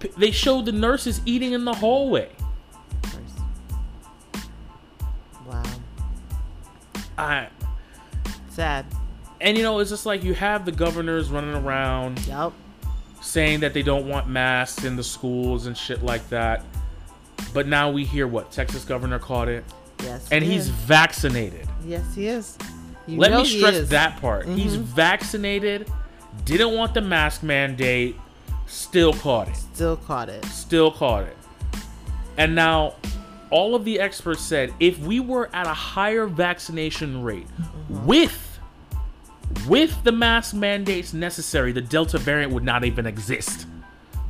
P- 0.00 0.10
They 0.16 0.30
showed 0.30 0.66
the 0.66 0.72
nurses 0.72 1.20
eating 1.24 1.52
in 1.52 1.64
the 1.64 1.74
hallway. 1.74 2.28
Wow. 5.46 5.62
I 7.18 7.48
Sad. 8.50 8.86
And 9.40 9.56
you 9.56 9.62
know, 9.62 9.78
it's 9.80 9.90
just 9.90 10.06
like 10.06 10.24
you 10.24 10.34
have 10.34 10.64
the 10.64 10.72
governors 10.72 11.28
running 11.30 11.54
around 11.54 12.18
Yep. 12.26 12.52
saying 13.20 13.60
that 13.60 13.74
they 13.74 13.82
don't 13.82 14.06
want 14.08 14.28
masks 14.28 14.84
in 14.84 14.96
the 14.96 15.04
schools 15.04 15.66
and 15.66 15.76
shit 15.76 16.02
like 16.02 16.26
that. 16.30 16.64
But 17.52 17.66
now 17.66 17.90
we 17.90 18.04
hear 18.04 18.26
what 18.26 18.50
Texas 18.50 18.84
governor 18.84 19.18
caught 19.18 19.48
it, 19.48 19.64
Yes. 20.02 20.26
and 20.32 20.42
he's 20.42 20.64
is. 20.64 20.68
vaccinated. 20.70 21.65
Yes, 21.86 22.14
he 22.14 22.26
is. 22.26 22.58
You 23.06 23.18
Let 23.18 23.32
me 23.32 23.44
stress 23.44 23.88
that 23.90 24.20
part. 24.20 24.46
He's 24.48 24.76
Mhm. 24.76 24.82
vaccinated, 24.82 25.90
didn't 26.44 26.74
want 26.74 26.94
the 26.94 27.00
mask 27.00 27.42
mandate, 27.44 28.18
still 28.66 29.12
caught 29.12 29.48
it. 29.48 29.56
Still 29.56 29.96
caught 29.96 30.28
it. 30.28 30.44
Still 30.46 30.90
caught 30.90 31.22
it. 31.22 31.36
And 32.36 32.54
now 32.54 32.94
all 33.50 33.76
of 33.76 33.84
the 33.84 34.00
experts 34.00 34.42
said 34.42 34.74
if 34.80 34.98
we 34.98 35.20
were 35.20 35.48
at 35.52 35.66
a 35.66 35.72
higher 35.74 36.26
vaccination 36.26 37.22
rate 37.22 37.46
with 37.88 38.42
with 39.68 40.02
the 40.02 40.10
mask 40.12 40.54
mandates 40.54 41.12
necessary, 41.12 41.70
the 41.70 41.80
Delta 41.80 42.18
variant 42.18 42.52
would 42.52 42.64
not 42.64 42.84
even 42.84 43.06
exist. 43.06 43.66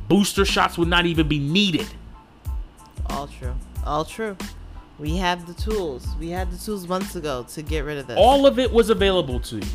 Booster 0.07 0.45
shots 0.45 0.77
would 0.77 0.87
not 0.87 1.05
even 1.07 1.27
be 1.27 1.39
needed. 1.39 1.87
All 3.07 3.27
true. 3.27 3.55
All 3.83 4.05
true. 4.05 4.37
We 4.99 5.17
have 5.17 5.45
the 5.45 5.53
tools. 5.53 6.07
We 6.19 6.29
had 6.29 6.51
the 6.51 6.57
tools 6.57 6.87
months 6.87 7.15
ago 7.15 7.45
to 7.49 7.61
get 7.61 7.85
rid 7.85 7.97
of 7.99 8.07
this. 8.07 8.17
All 8.17 8.45
of 8.45 8.57
it 8.57 8.71
was 8.71 8.89
available 8.89 9.39
to 9.41 9.57
you. 9.57 9.67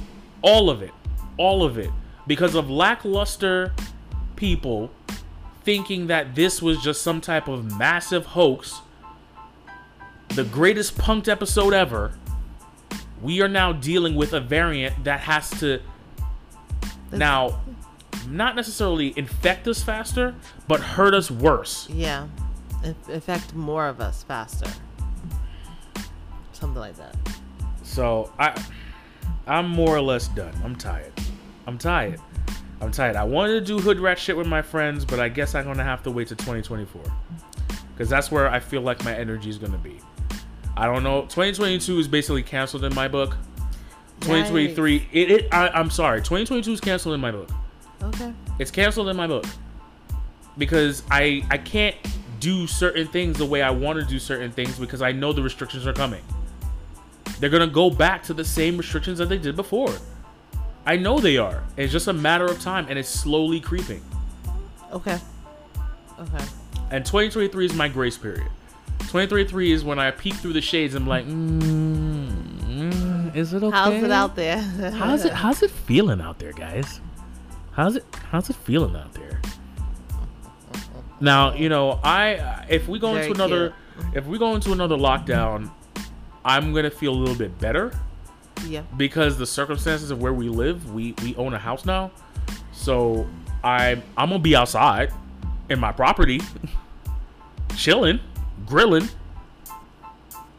All 0.42 0.68
of 0.68 0.82
it. 0.82 0.90
All 1.36 1.62
of 1.62 1.78
it. 1.78 1.90
Because 2.26 2.54
of 2.54 2.68
lackluster 2.68 3.72
people 4.36 4.90
thinking 5.64 6.08
that 6.08 6.34
this 6.34 6.60
was 6.60 6.82
just 6.82 7.02
some 7.02 7.20
type 7.20 7.46
of 7.46 7.78
massive 7.78 8.26
hoax, 8.26 8.80
the 10.30 10.44
greatest 10.44 10.96
punked 10.98 11.28
episode 11.28 11.72
ever, 11.72 12.18
we 13.20 13.40
are 13.40 13.48
now 13.48 13.72
dealing 13.72 14.16
with 14.16 14.32
a 14.32 14.40
variant 14.40 15.04
that 15.04 15.20
has 15.20 15.50
to 15.60 15.80
now 17.12 17.60
not 18.28 18.56
necessarily 18.56 19.12
infect 19.16 19.68
us 19.68 19.82
faster, 19.82 20.34
but 20.66 20.80
hurt 20.80 21.14
us 21.14 21.30
worse. 21.30 21.88
Yeah. 21.88 22.26
In- 22.82 22.96
Infect 23.08 23.54
more 23.54 23.86
of 23.86 24.00
us 24.00 24.24
faster. 24.24 24.70
Something 26.62 26.80
like 26.80 26.94
that. 26.94 27.16
So 27.82 28.32
I, 28.38 28.56
I'm 29.48 29.68
more 29.68 29.96
or 29.96 30.00
less 30.00 30.28
done. 30.28 30.54
I'm 30.62 30.76
tired. 30.76 31.12
I'm 31.66 31.76
tired. 31.76 32.20
I'm 32.80 32.92
tired. 32.92 33.16
I 33.16 33.24
wanted 33.24 33.54
to 33.54 33.60
do 33.62 33.80
hood 33.80 33.98
rat 33.98 34.16
shit 34.16 34.36
with 34.36 34.46
my 34.46 34.62
friends, 34.62 35.04
but 35.04 35.18
I 35.18 35.28
guess 35.28 35.56
I'm 35.56 35.64
gonna 35.64 35.82
have 35.82 36.04
to 36.04 36.12
wait 36.12 36.28
to 36.28 36.36
2024, 36.36 37.02
because 37.92 38.08
that's 38.08 38.30
where 38.30 38.48
I 38.48 38.60
feel 38.60 38.80
like 38.80 39.04
my 39.04 39.12
energy 39.12 39.50
is 39.50 39.58
gonna 39.58 39.76
be. 39.76 39.98
I 40.76 40.86
don't 40.86 41.02
know. 41.02 41.22
2022 41.22 41.98
is 41.98 42.06
basically 42.06 42.44
canceled 42.44 42.84
in 42.84 42.94
my 42.94 43.08
book. 43.08 43.36
2023, 44.20 45.08
it, 45.10 45.30
it 45.32 45.48
I, 45.52 45.66
I'm 45.70 45.90
sorry. 45.90 46.20
2022 46.20 46.74
is 46.74 46.80
canceled 46.80 47.16
in 47.16 47.20
my 47.20 47.32
book. 47.32 47.50
Okay. 48.04 48.32
It's 48.60 48.70
canceled 48.70 49.08
in 49.08 49.16
my 49.16 49.26
book 49.26 49.46
because 50.58 51.02
I 51.10 51.44
I 51.50 51.58
can't 51.58 51.96
do 52.38 52.68
certain 52.68 53.08
things 53.08 53.38
the 53.38 53.46
way 53.46 53.62
I 53.62 53.70
want 53.70 53.98
to 53.98 54.04
do 54.04 54.20
certain 54.20 54.52
things 54.52 54.78
because 54.78 55.02
I 55.02 55.10
know 55.10 55.32
the 55.32 55.42
restrictions 55.42 55.88
are 55.88 55.92
coming. 55.92 56.22
They're 57.38 57.50
gonna 57.50 57.66
go 57.66 57.90
back 57.90 58.22
to 58.24 58.34
the 58.34 58.44
same 58.44 58.76
restrictions 58.76 59.18
that 59.18 59.28
they 59.28 59.38
did 59.38 59.56
before. 59.56 59.92
I 60.84 60.96
know 60.96 61.18
they 61.18 61.38
are. 61.38 61.62
It's 61.76 61.92
just 61.92 62.08
a 62.08 62.12
matter 62.12 62.46
of 62.46 62.60
time, 62.60 62.86
and 62.88 62.98
it's 62.98 63.08
slowly 63.08 63.60
creeping. 63.60 64.02
Okay. 64.92 65.18
Okay. 66.18 66.44
And 66.90 67.04
2023 67.04 67.66
is 67.66 67.74
my 67.74 67.88
grace 67.88 68.18
period. 68.18 68.48
2023 68.98 69.72
is 69.72 69.84
when 69.84 69.98
I 69.98 70.10
peek 70.10 70.34
through 70.34 70.52
the 70.52 70.60
shades 70.60 70.94
and 70.94 71.04
I'm 71.04 71.08
like, 71.08 71.26
mm, 71.26 72.92
mm, 72.92 73.36
is 73.36 73.52
it 73.52 73.62
okay? 73.62 73.76
How's 73.76 74.02
it 74.02 74.10
out 74.10 74.36
there? 74.36 74.58
How's 74.94 75.24
it? 75.24 75.32
How's 75.32 75.62
it 75.62 75.70
feeling 75.70 76.20
out 76.20 76.38
there, 76.38 76.52
guys? 76.52 77.00
How's 77.72 77.96
it? 77.96 78.04
How's 78.30 78.50
it 78.50 78.56
feeling 78.56 78.94
out 78.96 79.12
there? 79.14 79.40
Now 81.20 81.54
you 81.54 81.68
know 81.68 82.00
I 82.02 82.66
if 82.68 82.88
we 82.88 82.98
go 82.98 83.14
Very 83.14 83.26
into 83.26 83.34
another 83.34 83.74
if 84.14 84.26
we 84.26 84.38
go 84.38 84.54
into 84.54 84.72
another 84.72 84.96
lockdown, 84.96 85.70
I'm 86.44 86.72
gonna 86.74 86.90
feel 86.90 87.12
a 87.12 87.18
little 87.18 87.34
bit 87.36 87.58
better 87.58 87.92
Yeah. 88.66 88.82
because 88.96 89.38
the 89.38 89.46
circumstances 89.46 90.10
of 90.10 90.20
where 90.20 90.32
we 90.32 90.48
live, 90.48 90.92
we 90.92 91.14
we 91.22 91.34
own 91.36 91.54
a 91.54 91.58
house 91.58 91.84
now, 91.84 92.10
so 92.72 93.26
I 93.64 94.02
I'm 94.16 94.28
gonna 94.30 94.38
be 94.40 94.56
outside 94.56 95.12
in 95.68 95.78
my 95.78 95.92
property, 95.92 96.40
chilling, 97.76 98.20
grilling. 98.66 99.08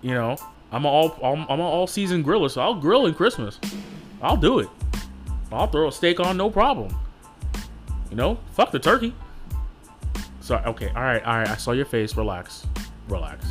You 0.01 0.11
know, 0.11 0.37
I'm 0.71 0.85
a 0.85 0.87
all 0.87 1.11
I'm, 1.23 1.43
I'm 1.49 1.59
an 1.59 1.65
all 1.65 1.87
season 1.87 2.23
griller, 2.23 2.49
so 2.49 2.61
I'll 2.61 2.75
grill 2.75 3.05
in 3.05 3.13
Christmas. 3.13 3.59
I'll 4.21 4.37
do 4.37 4.59
it. 4.59 4.69
I'll 5.51 5.67
throw 5.67 5.87
a 5.87 5.91
steak 5.91 6.19
on, 6.19 6.35
no 6.37 6.49
problem. 6.49 6.95
You 8.09 8.15
know, 8.15 8.39
fuck 8.53 8.71
the 8.71 8.79
turkey. 8.79 9.13
So 10.41 10.55
okay, 10.65 10.87
all 10.95 11.03
right, 11.03 11.23
all 11.23 11.37
right. 11.37 11.47
I 11.49 11.55
saw 11.57 11.71
your 11.71 11.85
face. 11.85 12.15
Relax, 12.17 12.65
relax, 13.07 13.45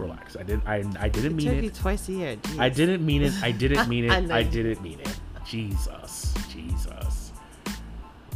relax. 0.00 0.36
I 0.36 0.42
didn't 0.42 0.66
I 0.66 0.84
I 0.98 1.08
didn't 1.08 1.36
mean 1.36 1.46
Turkey 1.48 1.66
it. 1.68 1.74
twice 1.74 2.08
a 2.08 2.12
year. 2.12 2.36
I 2.58 2.68
didn't 2.68 3.04
mean 3.04 3.22
it. 3.22 3.32
I 3.42 3.52
didn't 3.52 3.88
mean 3.88 4.04
it. 4.04 4.10
I 4.30 4.38
I, 4.38 4.42
didn't 4.42 4.82
mean 4.82 5.00
it. 5.00 5.20
Jesus. 5.44 6.34
Jesus. 6.52 7.32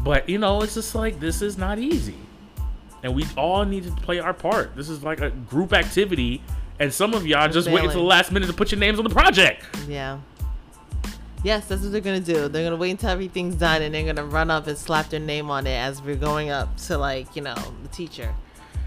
But 0.03 0.29
you 0.29 0.39
know, 0.39 0.63
it's 0.63 0.75
just 0.75 0.95
like 0.95 1.21
this 1.21 1.43
is 1.43 1.59
not 1.59 1.79
easy. 1.79 2.17
And 3.03 3.15
we 3.15 3.27
all 3.37 3.65
need 3.65 3.85
to 3.85 3.91
play 3.91 4.19
our 4.19 4.33
part. 4.33 4.75
This 4.77 4.89
is 4.89 5.03
like 5.03 5.21
a 5.21 5.31
group 5.31 5.73
activity. 5.73 6.43
And 6.81 6.93
some 6.93 7.15
of 7.15 7.27
y'all 7.27 7.49
just 7.49 7.71
wait 7.71 7.83
to 7.83 7.97
the 7.97 8.01
last 8.01 8.33
minute 8.33 8.47
to 8.47 8.53
put 8.53 8.73
your 8.73 8.81
names 8.81 8.99
on 8.99 9.05
the 9.05 9.11
project. 9.11 9.65
Yeah. 9.89 10.19
Yes, 11.45 11.67
that's 11.67 11.83
what 11.83 11.93
they're 11.93 12.01
gonna 12.01 12.21
do. 12.21 12.49
They're 12.49 12.65
gonna 12.65 12.77
wait 12.77 12.93
until 12.93 13.11
everything's 13.11 13.55
done, 13.57 13.83
and 13.83 13.95
they're 13.95 14.07
gonna 14.07 14.25
run 14.27 14.51
up 14.51 14.67
and 14.67 14.79
slap 14.79 15.11
their 15.11 15.21
name 15.21 15.51
on 15.51 15.67
it 15.67 15.77
as 15.77 16.01
we're 16.01 16.17
going 16.17 16.49
up 16.49 16.75
to 16.79 16.97
like 16.97 17.37
you 17.37 17.43
know 17.43 17.55
the 17.83 17.89
teacher. 17.89 18.35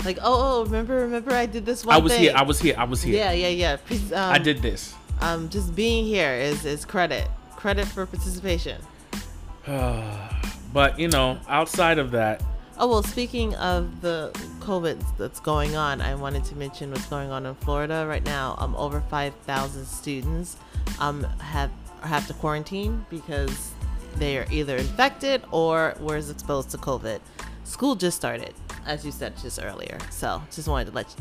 Like, 0.05 0.19
oh, 0.21 0.59
oh, 0.61 0.65
remember, 0.65 0.95
remember, 0.95 1.33
I 1.33 1.45
did 1.45 1.65
this 1.65 1.85
one. 1.85 1.95
I 1.95 1.99
was 1.99 2.13
thing. 2.13 2.23
here. 2.23 2.33
I 2.35 2.43
was 2.43 2.59
here. 2.59 2.75
I 2.77 2.83
was 2.83 3.01
here. 3.01 3.15
Yeah, 3.15 3.31
yeah, 3.31 3.47
yeah. 3.49 3.77
Please, 3.77 4.13
um, 4.13 4.31
I 4.31 4.37
did 4.37 4.61
this. 4.61 4.93
Um, 5.21 5.49
just 5.49 5.75
being 5.75 6.05
here 6.05 6.33
is 6.33 6.65
is 6.65 6.85
credit. 6.85 7.27
Credit 7.55 7.87
for 7.87 8.05
participation. 8.05 8.81
but 9.65 10.99
you 10.99 11.07
know, 11.07 11.39
outside 11.49 11.97
of 11.97 12.11
that, 12.11 12.41
Oh 12.79 12.87
well, 12.87 13.01
speaking 13.01 13.55
of 13.55 14.01
the 14.01 14.29
COVID 14.59 15.03
that's 15.17 15.39
going 15.39 15.75
on, 15.75 15.99
I 15.99 16.13
wanted 16.13 16.45
to 16.45 16.55
mention 16.55 16.91
what's 16.91 17.07
going 17.07 17.31
on 17.31 17.47
in 17.47 17.55
Florida 17.55 18.05
right 18.07 18.23
now. 18.23 18.55
Um, 18.59 18.75
over 18.75 19.01
five 19.01 19.33
thousand 19.47 19.85
students 19.85 20.57
um 20.99 21.23
have 21.39 21.71
have 22.01 22.27
to 22.27 22.33
quarantine 22.35 23.03
because 23.09 23.71
they 24.17 24.37
are 24.37 24.45
either 24.51 24.77
infected 24.77 25.41
or 25.51 25.95
were 25.99 26.17
exposed 26.17 26.69
to 26.71 26.77
COVID. 26.77 27.19
School 27.67 27.95
just 27.95 28.15
started, 28.15 28.53
as 28.85 29.05
you 29.05 29.11
said 29.11 29.35
just 29.37 29.59
earlier. 29.61 29.97
So 30.09 30.41
just 30.55 30.67
wanted 30.69 30.85
to 30.85 30.91
let 30.91 31.13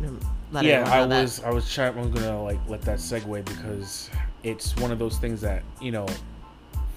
you, 0.00 0.18
let 0.50 0.64
yeah, 0.64 0.90
I 0.90 1.00
know 1.00 1.08
that. 1.08 1.22
was 1.22 1.42
I 1.44 1.50
was 1.50 1.70
trying. 1.72 1.96
I'm 1.98 2.10
gonna 2.10 2.42
like 2.42 2.58
let 2.66 2.80
that 2.82 2.98
segue 2.98 3.44
because 3.44 4.08
it's 4.42 4.74
one 4.76 4.90
of 4.90 4.98
those 4.98 5.18
things 5.18 5.40
that 5.42 5.62
you 5.82 5.92
know, 5.92 6.06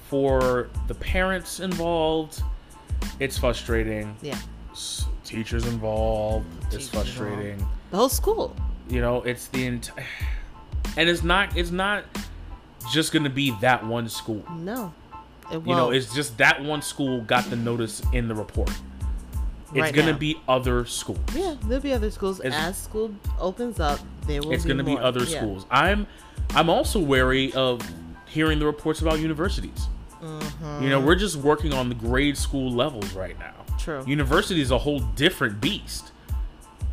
for 0.09 0.69
the 0.87 0.95
parents 0.95 1.59
involved, 1.59 2.41
it's 3.19 3.37
frustrating. 3.37 4.15
Yeah, 4.21 4.39
S- 4.71 5.05
Teachers 5.25 5.65
involved, 5.65 6.45
it's 6.71 6.87
Teachers 6.87 6.89
frustrating. 6.89 7.67
the 7.91 7.97
whole 7.97 8.09
school. 8.09 8.55
You 8.87 9.01
know, 9.01 9.21
it's 9.23 9.47
the 9.47 9.65
entire, 9.65 10.05
and 10.95 11.09
it's 11.09 11.21
not 11.23 11.57
it's 11.57 11.71
not 11.71 12.05
just 12.93 13.11
gonna 13.11 13.29
be 13.29 13.51
that 13.59 13.85
one 13.85 14.07
school. 14.07 14.43
No. 14.57 14.93
You 15.51 15.59
know, 15.75 15.91
it's 15.91 16.13
just 16.13 16.37
that 16.39 16.63
one 16.63 16.81
school 16.81 17.21
got 17.21 17.49
the 17.49 17.55
notice 17.55 18.01
in 18.13 18.27
the 18.27 18.35
report. 18.35 18.69
It's 19.69 19.81
Right 19.81 19.93
gonna 19.93 20.13
now. 20.13 20.17
be 20.17 20.37
other 20.47 20.85
schools. 20.85 21.19
yeah, 21.35 21.55
there'll 21.65 21.81
be 21.83 21.91
other 21.93 22.09
schools 22.11 22.39
It's- 22.39 22.53
as 22.55 22.77
school 22.77 23.11
opens 23.39 23.79
up. 23.79 23.99
There 24.25 24.41
will. 24.41 24.51
it's 24.53 24.63
be 24.63 24.69
going 24.69 24.77
to 24.77 24.83
be 24.83 24.97
other 24.97 25.23
Yeah. 25.23 25.37
schools. 25.39 25.65
I'm 25.69 26.07
I'm 26.55 26.69
also 26.69 26.99
wary 26.99 27.51
of 27.53 27.81
hearing 28.27 28.59
the 28.59 28.65
reports 28.65 29.01
about 29.01 29.19
universities. 29.19 29.87
Mm-hmm. 30.23 30.83
You 30.83 30.89
know, 30.89 30.99
we're 30.99 31.15
just 31.15 31.35
working 31.37 31.73
on 31.73 31.89
the 31.89 31.95
grade 31.95 32.37
school 32.37 32.71
levels 32.71 33.13
right 33.13 33.37
now. 33.37 33.53
True. 33.77 34.03
University 34.07 34.61
is 34.61 34.71
a 34.71 34.77
whole 34.77 34.99
different 34.99 35.59
beast 35.61 36.11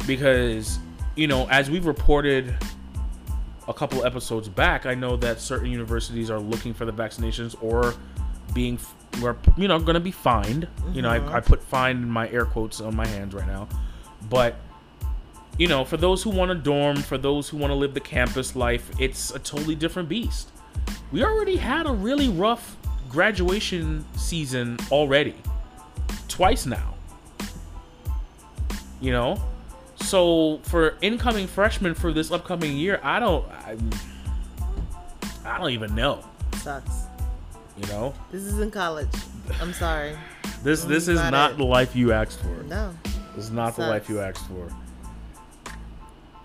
because 0.07 0.79
you 1.15 1.27
know, 1.27 1.47
as 1.51 1.71
we've 1.71 1.87
reported 1.87 2.55
a 3.69 3.75
couple 3.75 4.05
episodes 4.05 4.49
back, 4.49 4.87
I 4.87 4.95
know 4.95 5.17
that 5.19 5.41
certain 5.41 5.71
universities 5.71 6.31
are 6.31 6.41
looking 6.41 6.73
for 6.75 6.85
the 6.87 6.93
vaccinations 6.93 7.55
or 7.61 7.95
being 8.55 8.79
we're 9.21 9.37
you 9.57 9.69
know 9.69 9.79
going 9.79 9.95
to 9.95 10.01
be 10.01 10.11
fined. 10.11 10.69
You 10.93 11.03
know, 11.03 11.11
I, 11.11 11.19
mm-hmm. 11.19 11.35
I 11.35 11.41
put 11.41 11.63
fined 11.63 12.03
in 12.03 12.11
my 12.11 12.29
air 12.31 12.45
quotes 12.45 12.81
on 12.81 12.97
my 12.97 13.07
hands 13.07 13.35
right 13.35 13.47
now, 13.47 13.69
but 14.29 14.57
you 15.59 15.69
know, 15.69 15.85
for 15.85 15.97
those 15.97 16.23
who 16.23 16.31
want 16.31 16.51
to 16.51 16.55
dorm, 16.55 16.97
for 16.97 17.19
those 17.19 17.49
who 17.49 17.57
want 17.57 17.71
to 17.71 17.75
live 17.75 17.95
the 17.95 18.01
campus 18.01 18.57
life, 18.57 18.91
it's 18.99 19.31
a 19.33 19.39
totally 19.39 19.75
different 19.75 20.09
beast. 20.09 20.51
We 21.11 21.23
already 21.23 21.57
had 21.57 21.87
a 21.87 21.93
really 21.93 22.29
rough 22.29 22.77
graduation 23.11 24.05
season 24.17 24.79
already, 24.91 25.35
twice 26.29 26.65
now. 26.65 26.95
You 29.01 29.11
know, 29.11 29.43
so 29.97 30.61
for 30.63 30.97
incoming 31.03 31.47
freshmen 31.47 31.95
for 31.95 32.13
this 32.13 32.31
upcoming 32.31 32.77
year, 32.77 33.01
I 33.03 33.21
don't, 33.21 33.47
I, 33.51 33.77
I 35.45 35.59
don't 35.59 35.71
even 35.71 35.95
know. 35.95 36.25
Sucks. 36.59 37.02
You 37.77 37.87
know, 37.87 38.15
This 38.31 38.43
isn't 38.45 38.73
college. 38.73 39.09
I'm 39.61 39.73
sorry. 39.73 40.17
this 40.63 40.85
this 40.85 41.09
is 41.09 41.19
not 41.19 41.31
not 41.31 41.51
it. 41.53 41.57
the 41.59 41.65
life 41.65 41.97
you 41.97 42.13
asked 42.13 42.41
for. 42.41 42.63
No. 42.65 42.93
This 43.35 43.47
is 43.47 43.51
not 43.51 43.77
the 43.77 43.83
life 43.87 44.09
you 44.09 44.21
asked 44.21 44.47
for. 44.47 44.69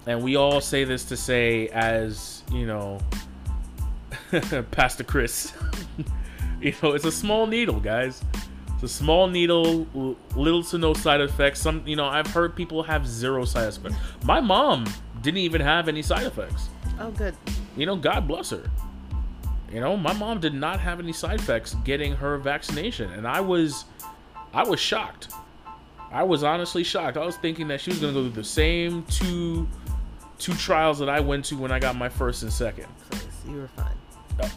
And 0.05 0.23
we 0.23 0.37
all 0.37 0.61
say 0.61 0.85
this 0.85 1.03
to 1.05 1.17
say, 1.17 1.67
as 1.69 2.43
you 2.51 2.65
know, 2.65 2.99
Pastor 4.71 5.03
Chris. 5.03 5.51
you 6.61 6.73
know, 6.81 6.93
it's 6.93 7.03
a 7.05 7.11
small 7.11 7.45
needle, 7.45 7.79
guys. 7.81 8.23
It's 8.75 8.83
a 8.83 8.87
small 8.87 9.27
needle, 9.27 9.85
little 10.35 10.63
to 10.65 10.77
no 10.77 10.93
side 10.93 11.19
effects. 11.19 11.59
Some, 11.59 11.85
you 11.85 11.95
know, 11.97 12.05
I've 12.05 12.27
heard 12.27 12.55
people 12.55 12.83
have 12.83 13.05
zero 13.07 13.43
side 13.43 13.67
effects. 13.67 13.95
My 14.23 14.39
mom 14.39 14.85
didn't 15.21 15.39
even 15.39 15.59
have 15.61 15.87
any 15.89 16.01
side 16.01 16.25
effects. 16.25 16.69
Oh, 16.99 17.11
good. 17.11 17.35
You 17.75 17.85
know, 17.85 17.95
God 17.95 18.27
bless 18.27 18.51
her. 18.51 18.63
You 19.71 19.81
know, 19.81 19.97
my 19.97 20.13
mom 20.13 20.39
did 20.39 20.53
not 20.53 20.79
have 20.79 20.99
any 20.99 21.11
side 21.13 21.39
effects 21.39 21.75
getting 21.83 22.15
her 22.15 22.37
vaccination, 22.37 23.11
and 23.11 23.27
I 23.27 23.41
was, 23.41 23.85
I 24.53 24.63
was 24.63 24.79
shocked. 24.79 25.29
I 26.09 26.23
was 26.23 26.43
honestly 26.43 26.83
shocked. 26.83 27.17
I 27.17 27.25
was 27.25 27.35
thinking 27.37 27.67
that 27.67 27.81
she 27.81 27.89
was 27.89 27.99
gonna 27.99 28.13
go 28.13 28.21
through 28.23 28.41
the 28.41 28.43
same 28.43 29.03
two, 29.03 29.67
two 30.39 30.53
trials 30.53 30.99
that 30.99 31.09
I 31.09 31.19
went 31.19 31.45
to 31.45 31.57
when 31.57 31.71
I 31.71 31.79
got 31.79 31.97
my 31.97 32.07
first 32.07 32.43
and 32.43 32.53
second. 32.53 32.87
Please, 33.09 33.27
you 33.47 33.57
were 33.57 33.67
fine. 33.67 33.95
Uh, 34.39 34.49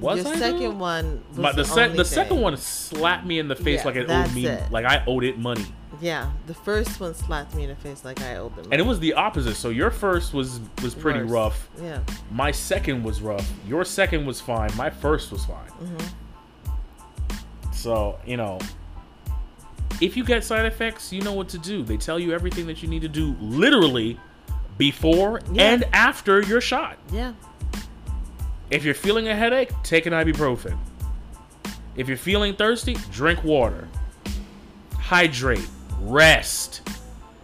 Was 0.00 0.18
Your 0.24 0.28
I 0.34 0.36
second 0.38 0.78
one 0.78 1.22
was 1.30 1.38
My, 1.38 1.50
the, 1.52 1.62
the, 1.62 1.64
sec- 1.64 1.96
the 1.96 2.04
second 2.04 2.40
one 2.40 2.56
slapped 2.56 3.26
me 3.26 3.38
in 3.38 3.48
the 3.48 3.56
face 3.56 3.80
Yeah, 3.80 3.84
like 3.86 3.96
it 3.96 4.10
owed 4.10 4.32
me, 4.34 4.46
it. 4.46 4.70
like 4.70 4.84
I 4.84 5.02
owed 5.06 5.24
it 5.24 5.38
money, 5.38 5.64
Yeah, 6.00 6.30
the 6.46 6.54
first 6.54 7.00
one 7.00 7.14
slapped 7.14 7.54
me 7.54 7.64
in 7.64 7.70
the 7.70 7.76
face 7.76 8.04
like 8.04 8.20
I 8.22 8.36
owed 8.36 8.54
them. 8.54 8.66
and 8.70 8.80
it 8.80 8.84
was 8.86 9.00
the 9.00 9.14
opposite. 9.14 9.56
So 9.56 9.70
your 9.70 9.90
first 9.90 10.32
was 10.34 10.60
was 10.82 10.94
pretty 10.94 11.20
Worse. 11.22 11.30
rough. 11.30 11.68
Yeah. 11.82 12.00
My 12.30 12.50
second 12.52 13.02
was 13.02 13.20
rough. 13.20 13.50
Your 13.66 13.84
second 13.84 14.24
was 14.26 14.40
fine. 14.40 14.70
My 14.76 14.88
first 14.90 15.32
was 15.32 15.44
fine. 15.44 15.66
Mm-hmm. 15.82 17.72
So, 17.72 18.18
you 18.26 18.36
know, 18.36 18.58
if 20.00 20.16
you 20.16 20.24
get 20.24 20.44
side 20.44 20.66
effects, 20.66 21.12
you 21.12 21.22
know 21.22 21.32
what 21.32 21.48
to 21.50 21.58
do. 21.58 21.82
They 21.82 21.96
tell 21.96 22.18
you 22.18 22.32
everything 22.32 22.66
that 22.68 22.82
you 22.82 22.88
need 22.88 23.02
to 23.02 23.08
do 23.08 23.34
literally 23.40 24.18
before 24.76 25.40
Yeah. 25.52 25.72
and 25.72 25.84
after 25.92 26.40
your 26.40 26.60
shot. 26.60 26.98
Yeah. 27.12 27.32
If 28.70 28.84
you're 28.84 28.94
feeling 28.94 29.28
a 29.28 29.34
headache, 29.34 29.70
take 29.82 30.06
an 30.06 30.12
ibuprofen. 30.12 30.76
If 31.96 32.06
you're 32.08 32.16
feeling 32.16 32.54
thirsty, 32.54 32.96
drink 33.10 33.42
water. 33.42 33.88
Hydrate. 34.94 35.66
Rest. 36.00 36.82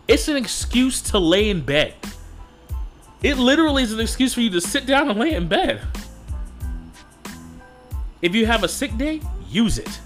It's 0.07 0.29
an 0.29 0.37
excuse 0.37 1.01
to 1.03 1.19
lay 1.19 1.49
in 1.51 1.63
bed. 1.63 1.95
It 3.23 3.39
literally 3.39 3.83
is 3.83 3.93
an 3.93 4.01
excuse 4.01 4.35
for 4.35 4.43
you 4.43 4.51
to 4.51 4.61
sit 4.61 4.85
down 4.87 5.09
and 5.09 5.19
lay 5.19 5.33
in 5.35 5.49
bed. 5.49 5.81
If 8.21 8.35
you 8.35 8.47
have 8.47 8.65
a 8.65 8.69
sick 8.69 8.97
day, 8.97 9.21
use 9.49 9.79
it. 9.79 10.01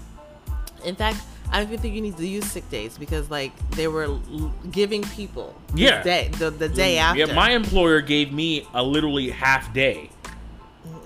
In 0.85 0.95
fact, 0.95 1.21
I 1.51 1.57
don't 1.59 1.67
even 1.67 1.79
think 1.79 1.95
you 1.95 2.01
need 2.01 2.15
to 2.17 2.25
use 2.27 2.45
sick 2.45 2.69
days 2.69 2.97
because 2.97 3.29
like 3.29 3.51
they 3.71 3.87
were 3.87 4.03
l- 4.03 4.53
giving 4.71 5.03
people 5.03 5.53
Yeah. 5.75 6.01
day 6.01 6.29
the, 6.37 6.49
the 6.49 6.69
day 6.69 6.97
after. 6.97 7.19
Yeah, 7.25 7.33
my 7.33 7.51
employer 7.51 8.01
gave 8.01 8.31
me 8.31 8.65
a 8.73 8.81
literally 8.83 9.29
half 9.31 9.73
day 9.73 10.09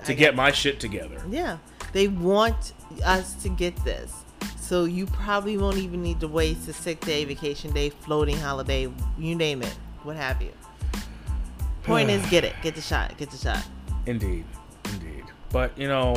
to 0.04 0.14
get 0.14 0.34
my 0.34 0.52
shit 0.52 0.80
together. 0.80 1.20
Yeah, 1.28 1.58
they 1.92 2.08
want 2.08 2.72
us 3.04 3.34
to 3.42 3.48
get 3.48 3.76
this. 3.84 4.12
So 4.56 4.84
you 4.84 5.06
probably 5.06 5.58
won't 5.58 5.76
even 5.76 6.02
need 6.02 6.20
to 6.20 6.28
waste 6.28 6.68
a 6.68 6.72
sick 6.72 7.00
day, 7.00 7.24
vacation 7.24 7.72
day, 7.72 7.90
floating 7.90 8.36
holiday, 8.36 8.90
you 9.18 9.34
name 9.34 9.62
it, 9.62 9.76
what 10.02 10.16
have 10.16 10.40
you. 10.40 10.52
Point 11.82 12.08
is, 12.08 12.24
get 12.30 12.44
it, 12.44 12.54
get 12.62 12.74
the 12.74 12.80
shot, 12.80 13.16
get 13.18 13.30
the 13.30 13.36
shot. 13.36 13.62
Indeed, 14.06 14.44
indeed. 14.92 15.24
But 15.50 15.76
you 15.78 15.88
know, 15.88 16.16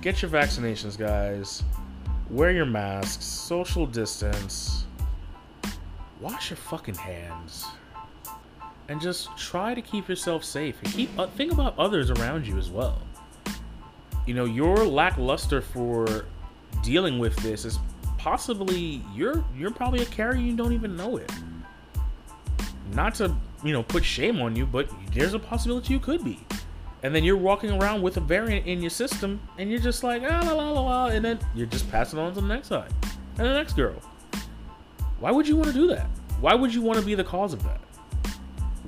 get 0.00 0.22
your 0.22 0.30
vaccinations, 0.30 0.96
guys. 0.98 1.62
Wear 2.30 2.52
your 2.52 2.66
masks. 2.66 3.24
Social 3.24 3.86
distance. 3.86 4.84
Wash 6.20 6.50
your 6.50 6.56
fucking 6.56 6.94
hands. 6.94 7.66
And 8.90 9.00
just 9.00 9.34
try 9.38 9.72
to 9.72 9.80
keep 9.80 10.08
yourself 10.08 10.44
safe. 10.44 10.76
And 10.82 10.92
keep 10.92 11.18
uh, 11.18 11.28
think 11.28 11.52
about 11.52 11.78
others 11.78 12.10
around 12.10 12.46
you 12.46 12.58
as 12.58 12.68
well. 12.68 13.00
You 14.26 14.34
know, 14.34 14.44
your 14.44 14.84
lackluster 14.84 15.62
for 15.62 16.26
dealing 16.82 17.18
with 17.18 17.34
this 17.36 17.64
is 17.64 17.78
possibly 18.18 19.02
you're 19.14 19.42
you're 19.56 19.70
probably 19.70 20.02
a 20.02 20.06
carrier 20.06 20.40
you 20.40 20.56
don't 20.56 20.72
even 20.72 20.96
know 20.96 21.16
it. 21.16 21.32
Not 22.92 23.14
to 23.14 23.34
you 23.64 23.72
know 23.72 23.82
put 23.82 24.04
shame 24.04 24.40
on 24.40 24.56
you, 24.56 24.66
but 24.66 24.90
there's 25.12 25.32
a 25.34 25.38
possibility 25.38 25.94
you 25.94 26.00
could 26.00 26.22
be 26.22 26.44
and 27.02 27.14
then 27.14 27.24
you're 27.24 27.36
walking 27.36 27.70
around 27.70 28.02
with 28.02 28.16
a 28.16 28.20
variant 28.20 28.66
in 28.66 28.80
your 28.80 28.90
system, 28.90 29.40
and 29.58 29.70
you're 29.70 29.80
just 29.80 30.04
like, 30.04 30.22
ah, 30.22 30.42
la, 30.44 30.52
la, 30.52 30.70
la, 30.70 30.80
la, 30.80 31.06
and 31.06 31.24
then 31.24 31.38
you're 31.54 31.66
just 31.66 31.90
passing 31.90 32.18
on 32.18 32.34
to 32.34 32.40
the 32.40 32.46
next 32.46 32.68
side 32.68 32.92
and 33.38 33.46
the 33.46 33.54
next 33.54 33.74
girl. 33.74 33.94
Why 35.18 35.30
would 35.30 35.48
you 35.48 35.56
want 35.56 35.68
to 35.68 35.74
do 35.74 35.86
that? 35.88 36.08
Why 36.40 36.54
would 36.54 36.74
you 36.74 36.82
want 36.82 36.98
to 36.98 37.04
be 37.04 37.14
the 37.14 37.24
cause 37.24 37.52
of 37.52 37.62
that? 37.64 37.80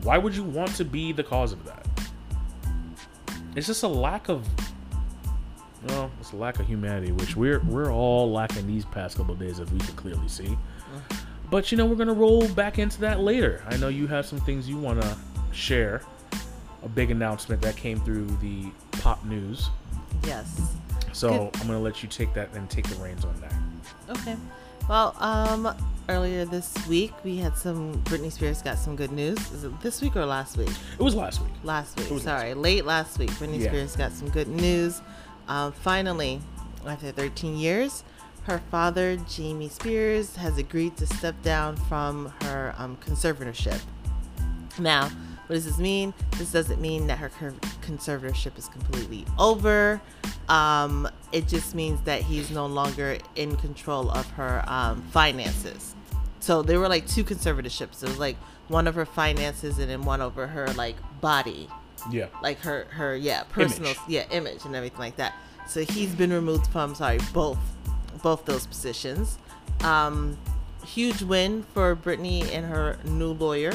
Why 0.03 0.19
would 0.19 0.35
you 0.35 0.43
want 0.43 0.75
to 0.77 0.85
be 0.85 1.13
the 1.13 1.23
cause 1.23 1.53
of 1.53 1.65
that? 1.65 1.87
It's 3.55 3.67
just 3.67 3.83
a 3.83 3.89
lack 3.89 4.29
of, 4.29 4.49
well, 5.89 6.11
it's 6.21 6.33
a 6.33 6.37
lack 6.37 6.59
of 6.59 6.67
humanity, 6.67 7.13
which 7.13 7.37
we're 7.37 7.61
we're 7.61 7.93
all 7.93 8.33
lacking 8.33 8.67
these 8.67 8.85
past 8.87 9.17
couple 9.17 9.35
days, 9.35 9.61
as 9.61 9.71
we 9.71 9.79
can 9.79 9.95
clearly 9.95 10.29
see. 10.29 10.57
But 11.51 11.71
you 11.71 11.79
know, 11.79 11.85
we're 11.85 11.97
gonna 11.97 12.15
roll 12.15 12.49
back 12.49 12.79
into 12.79 13.01
that 13.01 13.21
later. 13.21 13.63
I 13.69 13.77
know 13.77 13.89
you 13.89 14.07
have 14.07 14.27
some 14.27 14.41
things 14.41 14.69
you 14.69 14.79
want 14.79 15.03
to 15.03 15.17
share 15.53 16.03
a 16.83 16.89
big 16.89 17.11
announcement 17.11 17.61
that 17.63 17.77
came 17.77 18.01
through 18.01 18.27
the 18.41 18.71
pop 18.93 19.25
news. 19.25 19.69
Yes. 20.25 20.75
So 21.13 21.29
Good. 21.29 21.61
I'm 21.61 21.67
gonna 21.67 21.81
let 21.81 22.03
you 22.03 22.09
take 22.09 22.33
that 22.35 22.53
and 22.55 22.69
take 22.71 22.89
the 22.89 22.97
reins 22.97 23.25
on 23.25 23.39
that. 23.41 23.55
Okay. 24.19 24.37
Well, 24.89 25.15
um, 25.19 25.77
earlier 26.09 26.45
this 26.45 26.75
week 26.89 27.13
we 27.25 27.37
had 27.37 27.57
some 27.57 27.95
Britney 28.05 28.31
Spears 28.31 28.63
got 28.63 28.79
some 28.79 28.97
good 28.97 29.13
news. 29.13 29.39
Is 29.53 29.65
it 29.65 29.81
this 29.81 30.01
week 30.03 30.17
or 30.17 30.27
last 30.27 30.57
week? 30.57 30.69
It 30.69 31.03
was 31.03 31.15
last 31.15 31.41
week. 31.41 31.53
Last 31.63 31.99
week. 31.99 32.21
Sorry, 32.21 32.55
late 32.55 32.85
last 32.85 33.19
week. 33.19 33.31
Britney 33.33 33.61
Yeah. 33.61 33.69
Spears 33.69 33.97
got 33.97 34.13
some 34.13 34.29
good 34.31 34.49
news. 34.49 35.01
Um, 35.49 35.73
finally, 35.73 36.41
after 36.87 37.11
13 37.13 37.57
years, 37.57 38.05
her 38.45 38.61
father, 38.71 39.17
Jamie 39.29 39.69
Spears, 39.69 40.37
has 40.37 40.59
agreed 40.59 40.97
to 40.97 41.07
step 41.07 41.41
down 41.43 41.77
from 41.77 42.33
her 42.43 42.75
um, 42.79 42.97
conservatorship. 42.97 43.81
Now, 44.79 45.09
what 45.47 45.55
does 45.57 45.65
this 45.65 45.79
mean? 45.79 46.15
This 46.39 46.51
doesn't 46.53 46.81
mean 46.81 47.07
that 47.09 47.19
her 47.19 47.31
conservatorship 47.83 48.59
is 48.59 48.69
completely 48.69 49.25
over. 49.39 50.01
Um, 50.49 51.09
it 51.33 51.49
just 51.49 51.75
means 51.75 52.01
that 52.03 52.23
he's 52.23 52.51
no 52.51 52.67
longer 52.67 53.19
in 53.37 53.57
control 53.57 54.11
of 54.11 54.29
her 54.33 54.63
um, 54.67 55.03
finances. 55.11 55.95
So 56.41 56.63
there 56.63 56.79
were 56.79 56.89
like 56.89 57.07
two 57.07 57.25
conservatorships. 57.25 58.01
There 58.01 58.11
was 58.11 58.19
like 58.19 58.37
one 58.69 58.87
of 58.87 58.95
her 58.95 59.07
finances 59.07 59.79
and 59.79 59.89
then 59.91 60.03
one 60.03 60.21
over 60.21 60.47
her 60.47 60.69
like 60.75 60.97
body, 61.21 61.69
Yeah. 62.11 62.27
like 62.43 62.59
her 62.61 62.87
her 62.91 63.17
yeah 63.17 63.45
personal 63.45 63.91
Image. 63.91 64.01
yeah 64.09 64.25
image 64.31 64.65
and 64.65 64.75
everything 64.77 64.99
like 64.99 65.17
that. 65.17 65.35
So 65.69 65.85
he's 65.85 66.15
been 66.15 66.33
removed 66.33 66.67
from 66.69 66.95
sorry 66.95 67.19
both 67.33 67.59
both 68.23 68.45
those 68.45 68.67
positions. 68.67 69.39
Um, 69.85 70.37
huge 70.85 71.23
win 71.23 71.65
for 71.75 71.95
Britney 71.97 72.43
and 72.53 72.67
her 72.67 72.99
new 73.05 73.33
lawyer. 73.33 73.73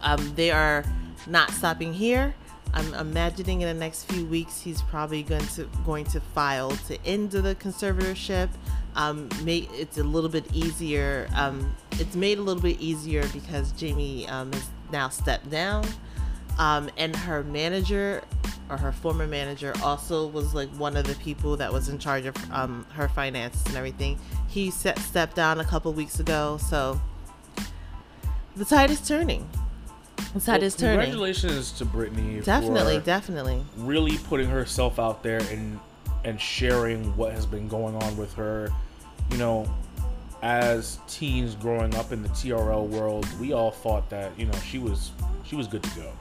Um, 0.00 0.32
they 0.36 0.50
are 0.50 0.84
not 1.26 1.50
stopping 1.50 1.92
here. 1.92 2.34
I'm 2.74 2.94
imagining 2.94 3.62
in 3.62 3.68
the 3.68 3.80
next 3.80 4.04
few 4.04 4.26
weeks 4.26 4.60
he's 4.60 4.82
probably 4.82 5.22
going 5.22 5.46
to 5.48 5.68
going 5.84 6.04
to 6.06 6.20
file 6.20 6.70
to 6.88 6.98
end 7.04 7.30
the 7.30 7.54
conservatorship. 7.54 8.48
Um, 8.94 9.28
make 9.42 9.70
it's 9.72 9.98
a 9.98 10.04
little 10.04 10.30
bit 10.30 10.44
easier. 10.52 11.28
Um, 11.34 11.74
it's 11.92 12.16
made 12.16 12.38
a 12.38 12.42
little 12.42 12.62
bit 12.62 12.80
easier 12.80 13.26
because 13.28 13.72
Jamie 13.72 14.28
um, 14.28 14.52
has 14.52 14.68
now 14.92 15.08
stepped 15.08 15.50
down, 15.50 15.86
um, 16.58 16.90
and 16.96 17.14
her 17.14 17.42
manager 17.44 18.22
or 18.70 18.76
her 18.76 18.92
former 18.92 19.26
manager 19.26 19.72
also 19.82 20.26
was 20.26 20.54
like 20.54 20.68
one 20.70 20.96
of 20.96 21.06
the 21.06 21.14
people 21.16 21.56
that 21.56 21.72
was 21.72 21.88
in 21.88 21.98
charge 21.98 22.26
of 22.26 22.36
um, 22.52 22.84
her 22.92 23.08
finances 23.08 23.64
and 23.66 23.76
everything. 23.76 24.18
He 24.48 24.70
set, 24.70 24.98
stepped 24.98 25.36
down 25.36 25.60
a 25.60 25.64
couple 25.64 25.92
weeks 25.92 26.20
ago, 26.20 26.58
so 26.58 27.00
the 28.56 28.64
tide 28.64 28.90
is 28.90 29.06
turning. 29.06 29.48
Tide 30.44 30.46
Well, 30.46 30.62
is 30.62 30.76
turning. 30.76 31.00
Congratulations 31.00 31.72
to 31.72 31.84
Britney. 31.84 32.44
Definitely, 32.44 32.98
for 32.98 33.04
definitely. 33.06 33.64
really 33.76 34.18
putting 34.18 34.48
herself 34.48 34.98
out 34.98 35.22
there 35.22 35.40
and 35.50 35.78
and 36.24 36.40
sharing 36.40 37.16
what 37.16 37.32
has 37.32 37.46
been 37.46 37.68
going 37.68 37.94
on 38.02 38.16
with 38.16 38.34
her. 38.34 38.70
You 39.30 39.38
know, 39.38 39.66
as 40.42 40.98
teens 41.08 41.54
growing 41.54 41.94
up 41.94 42.12
in 42.12 42.22
the 42.22 42.28
TRL 42.30 42.88
world, 42.88 43.26
we 43.40 43.52
all 43.52 43.70
thought 43.70 44.08
that 44.10 44.38
you 44.38 44.46
know 44.46 44.58
she 44.58 44.78
was 44.78 45.12
she 45.44 45.56
was 45.56 45.66
good 45.66 45.82
to 45.82 46.00
go. 46.00 46.12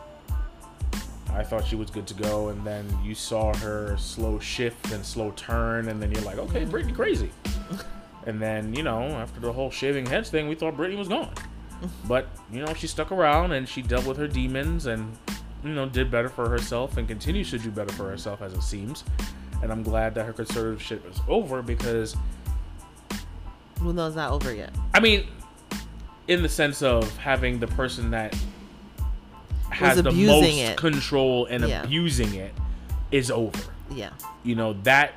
I 1.34 1.44
thought 1.44 1.68
she 1.68 1.76
was 1.76 1.92
good 1.92 2.08
to 2.08 2.14
go, 2.14 2.50
and 2.50 2.66
then 2.66 2.86
you 3.04 3.14
saw 3.14 3.54
her 3.58 3.96
slow 3.98 4.40
shift 4.40 4.92
and 4.92 5.06
slow 5.06 5.32
turn, 5.36 5.90
and 5.90 6.02
then 6.02 6.12
you're 6.12 6.24
like, 6.24 6.38
okay, 6.38 6.66
Britney 6.66 6.96
crazy. 6.96 7.32
and 8.26 8.42
then 8.42 8.74
you 8.74 8.84
know, 8.84 9.02
after 9.02 9.40
the 9.40 9.52
whole 9.52 9.70
shaving 9.70 10.06
heads 10.06 10.30
thing, 10.30 10.48
we 10.48 10.56
thought 10.56 10.76
Britney 10.76 10.98
was 10.98 11.08
gone. 11.08 11.34
But 12.08 12.28
you 12.52 12.64
know, 12.66 12.74
she 12.74 12.88
stuck 12.88 13.12
around 13.12 13.52
and 13.52 13.68
she 13.68 13.82
dealt 13.82 14.06
with 14.06 14.18
her 14.18 14.28
demons 14.28 14.86
and 14.88 15.16
you 15.64 15.70
know 15.74 15.88
did 15.88 16.10
better 16.12 16.30
for 16.30 16.50
herself 16.50 16.98
and 16.98 17.08
continues 17.08 17.50
to 17.52 17.60
do 17.60 17.70
better 17.72 17.92
for 17.94 18.10
herself 18.10 18.42
as 18.42 18.54
it 18.54 18.62
seems. 18.64 19.04
and 19.64 19.72
I'm 19.72 19.82
glad 19.84 20.14
that 20.16 20.26
her 20.26 20.34
conservatorship 20.34 21.10
is 21.10 21.20
over 21.28 21.62
because 21.64 22.16
Well, 23.82 23.94
no, 23.94 24.08
it's 24.08 24.16
not 24.16 24.32
over 24.32 24.54
yet. 24.54 24.72
I 24.94 25.00
mean, 25.00 25.28
in 26.28 26.42
the 26.44 26.50
sense 26.50 26.82
of 26.82 27.16
having 27.18 27.60
the 27.60 27.68
person 27.68 28.12
that 28.12 28.36
has 29.72 30.02
the 30.02 30.12
most 30.12 30.48
it. 30.48 30.78
control 30.78 31.46
and 31.48 31.68
Yeah. 31.68 31.84
abusing 31.84 32.34
it 32.36 32.54
is 33.12 33.30
over. 33.32 33.64
Yeah. 33.92 34.10
You 34.44 34.56
know 34.56 34.74
that 34.84 35.14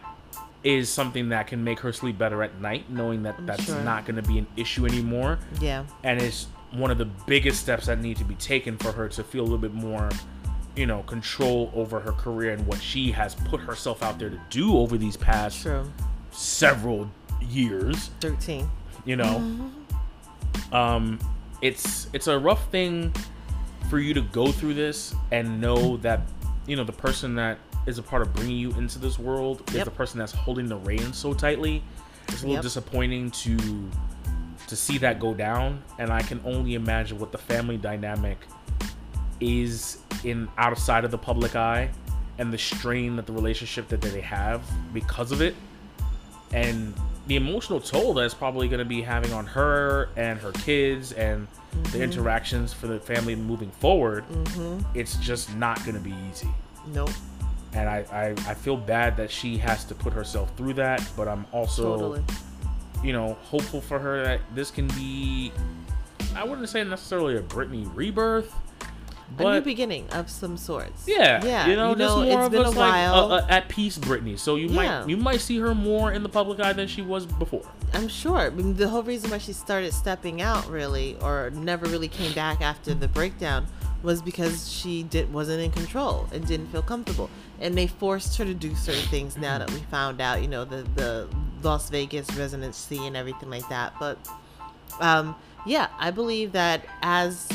is 0.62 0.88
something 0.90 1.30
that 1.30 1.46
can 1.46 1.64
make 1.64 1.80
her 1.80 1.92
sleep 1.92 2.18
better 2.18 2.42
at 2.42 2.60
night, 2.60 2.90
knowing 2.90 3.22
that 3.22 3.36
I'm 3.38 3.46
that's 3.46 3.64
sure. 3.64 3.80
not 3.82 4.04
going 4.04 4.16
to 4.16 4.28
be 4.28 4.38
an 4.38 4.46
issue 4.56 4.84
anymore, 4.86 5.38
Yeah. 5.60 5.84
and 6.04 6.20
it's 6.20 6.46
one 6.72 6.90
of 6.90 6.98
the 6.98 7.06
biggest 7.26 7.60
steps 7.60 7.86
that 7.86 8.00
need 8.00 8.16
to 8.18 8.24
be 8.24 8.34
taken 8.36 8.76
for 8.78 8.92
her 8.92 9.08
to 9.08 9.24
feel 9.24 9.42
a 9.42 9.44
little 9.44 9.58
bit 9.58 9.72
more, 9.74 10.08
you 10.76 10.86
know, 10.86 11.02
control 11.04 11.70
over 11.74 11.98
her 12.00 12.12
career 12.12 12.52
and 12.52 12.66
what 12.66 12.80
she 12.80 13.10
has 13.10 13.34
put 13.34 13.60
herself 13.60 14.02
out 14.02 14.18
there 14.18 14.30
to 14.30 14.40
do 14.50 14.76
over 14.76 14.96
these 14.98 15.16
past 15.16 15.62
True. 15.62 15.90
several 16.30 17.10
years. 17.40 18.10
13. 18.20 18.68
You 19.06 19.16
know, 19.16 19.70
um, 20.72 21.18
it's 21.62 22.08
it's 22.12 22.26
a 22.26 22.38
rough 22.38 22.70
thing 22.70 23.12
for 23.88 23.98
you 23.98 24.14
to 24.14 24.20
go 24.22 24.52
through 24.52 24.74
this 24.74 25.14
and 25.32 25.60
know 25.60 25.96
that 25.98 26.20
you 26.66 26.76
know 26.76 26.84
the 26.84 26.92
person 26.92 27.34
that 27.36 27.58
is 27.90 27.98
a 27.98 28.02
part 28.02 28.22
of 28.22 28.32
bringing 28.34 28.56
you 28.56 28.70
into 28.72 28.98
this 28.98 29.18
world 29.18 29.62
is 29.74 29.84
the 29.84 29.90
person 29.90 30.18
that's 30.18 30.32
holding 30.32 30.66
the 30.68 30.76
reins 30.76 31.16
so 31.18 31.34
tightly. 31.34 31.82
It's 32.28 32.38
a 32.42 32.46
little 32.46 32.54
Yep. 32.54 32.62
disappointing 32.62 33.30
to 33.32 33.56
to 34.66 34.76
see 34.76 34.98
that 34.98 35.18
go 35.18 35.34
down, 35.34 35.82
and 35.98 36.12
I 36.12 36.22
can 36.22 36.40
only 36.44 36.74
imagine 36.74 37.18
what 37.18 37.32
the 37.32 37.38
family 37.38 37.76
dynamic 37.76 38.38
is 39.40 39.98
in 40.22 40.48
outside 40.58 41.04
of 41.04 41.10
the 41.10 41.18
public 41.18 41.56
eye 41.56 41.90
and 42.38 42.52
the 42.52 42.58
strain 42.58 43.16
that 43.16 43.26
the 43.26 43.32
relationship 43.32 43.88
that 43.88 44.00
they 44.00 44.20
have 44.20 44.62
because 44.94 45.32
of 45.32 45.40
it 45.42 45.54
and 46.52 46.94
the 47.26 47.36
emotional 47.36 47.80
toll 47.80 48.14
that 48.14 48.22
it's 48.24 48.34
probably 48.34 48.68
going 48.68 48.78
to 48.78 48.84
be 48.84 49.00
having 49.02 49.32
on 49.32 49.46
her 49.46 50.08
and 50.16 50.38
her 50.38 50.52
kids 50.52 51.12
and 51.12 51.46
the 51.92 52.02
interactions 52.02 52.72
for 52.72 52.86
the 52.86 52.98
family 53.00 53.34
moving 53.34 53.70
forward 53.72 54.24
Mm-hmm. 54.28 54.80
it's 54.94 55.16
just 55.16 55.54
not 55.56 55.78
going 55.84 55.94
to 55.94 56.00
be 56.00 56.14
easy 56.30 56.48
Nope. 56.92 57.10
And 57.72 57.88
I, 57.88 58.04
I 58.12 58.26
i 58.50 58.54
feel 58.54 58.76
bad 58.76 59.16
that 59.18 59.30
she 59.30 59.56
has 59.58 59.84
to 59.86 59.94
put 59.94 60.12
herself 60.12 60.54
through 60.56 60.74
that 60.74 61.06
but 61.16 61.28
i'm 61.28 61.46
also 61.52 61.96
Totally. 61.96 62.22
you 63.04 63.12
know 63.12 63.34
hopeful 63.42 63.80
for 63.80 63.98
her 63.98 64.22
that 64.24 64.40
this 64.54 64.70
can 64.70 64.88
be 64.88 65.52
i 66.34 66.42
wouldn't 66.44 66.68
say 66.68 66.82
necessarily 66.84 67.36
a 67.36 67.42
Britney 67.42 67.90
rebirth 67.94 68.52
but 69.36 69.46
a 69.46 69.54
new 69.54 69.60
beginning 69.60 70.10
of 70.10 70.28
some 70.28 70.56
sorts. 70.56 71.04
yeah, 71.06 71.40
Yeah. 71.44 71.68
you 71.68 71.76
know, 71.76 71.94
just 71.94 72.16
more 72.16 72.24
it's 72.26 72.46
of 72.46 72.50
been 72.50 72.62
a 72.62 72.70
like 72.70 72.76
while. 72.76 73.14
uh, 73.14 73.36
uh, 73.36 73.46
at 73.48 73.68
peace, 73.68 73.96
Britney. 73.96 74.36
So 74.36 74.56
you 74.56 74.66
Yeah. 74.66 74.74
might 75.02 75.08
you 75.08 75.16
might 75.16 75.40
see 75.40 75.56
her 75.60 75.72
more 75.72 76.10
in 76.10 76.24
the 76.24 76.28
public 76.28 76.58
eye 76.58 76.72
than 76.72 76.88
she 76.88 77.00
was 77.00 77.26
before. 77.26 77.62
I'm 77.94 78.08
sure. 78.08 78.38
I 78.38 78.50
mean, 78.50 78.74
the 78.74 78.88
whole 78.88 79.04
reason 79.04 79.30
why 79.30 79.38
she 79.38 79.52
started 79.52 79.94
stepping 79.94 80.42
out 80.42 80.68
really, 80.68 81.16
or 81.22 81.50
never 81.54 81.86
really 81.86 82.08
came 82.08 82.32
back 82.32 82.60
after 82.60 82.92
the 82.92 83.06
breakdown, 83.06 83.68
was 84.02 84.22
because 84.22 84.70
she 84.70 85.02
did 85.02 85.32
wasn't 85.32 85.60
in 85.60 85.70
control 85.70 86.26
and 86.32 86.46
didn't 86.46 86.68
feel 86.68 86.82
comfortable, 86.82 87.30
and 87.60 87.76
they 87.76 87.86
forced 87.86 88.36
her 88.38 88.44
to 88.44 88.54
do 88.54 88.74
certain 88.74 89.08
things. 89.08 89.36
Now 89.36 89.58
that 89.58 89.70
we 89.70 89.80
found 89.90 90.20
out, 90.20 90.42
you 90.42 90.48
know, 90.48 90.64
the 90.64 90.82
the 90.94 91.28
Las 91.62 91.90
Vegas 91.90 92.30
residency 92.36 93.06
and 93.06 93.16
everything 93.16 93.50
like 93.50 93.68
that. 93.68 93.92
But 93.98 94.18
um, 95.00 95.34
yeah, 95.66 95.88
I 95.98 96.10
believe 96.10 96.52
that 96.52 96.84
as 97.02 97.48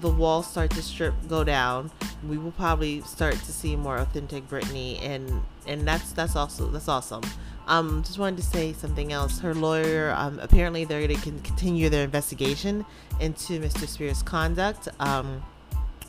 the 0.00 0.10
walls 0.10 0.46
start 0.46 0.70
to 0.70 0.82
strip 0.82 1.14
go 1.28 1.44
down, 1.44 1.90
we 2.26 2.38
will 2.38 2.52
probably 2.52 3.00
start 3.02 3.34
to 3.34 3.52
see 3.52 3.76
more 3.76 3.96
authentic 3.96 4.48
Britney, 4.48 5.02
and 5.02 5.42
and 5.66 5.86
that's 5.86 6.12
that's 6.12 6.36
also 6.36 6.68
that's 6.68 6.88
awesome. 6.88 7.22
Um, 7.66 8.02
just 8.02 8.18
wanted 8.18 8.36
to 8.38 8.42
say 8.42 8.72
something 8.72 9.12
else. 9.12 9.38
Her 9.38 9.54
lawyer, 9.54 10.12
um, 10.16 10.40
apparently 10.40 10.84
they're 10.84 11.06
going 11.06 11.20
to 11.20 11.40
continue 11.42 11.88
their 11.88 12.02
investigation 12.02 12.84
into 13.20 13.60
Mr. 13.60 13.86
Spears' 13.86 14.22
conduct 14.24 14.88
um, 14.98 15.42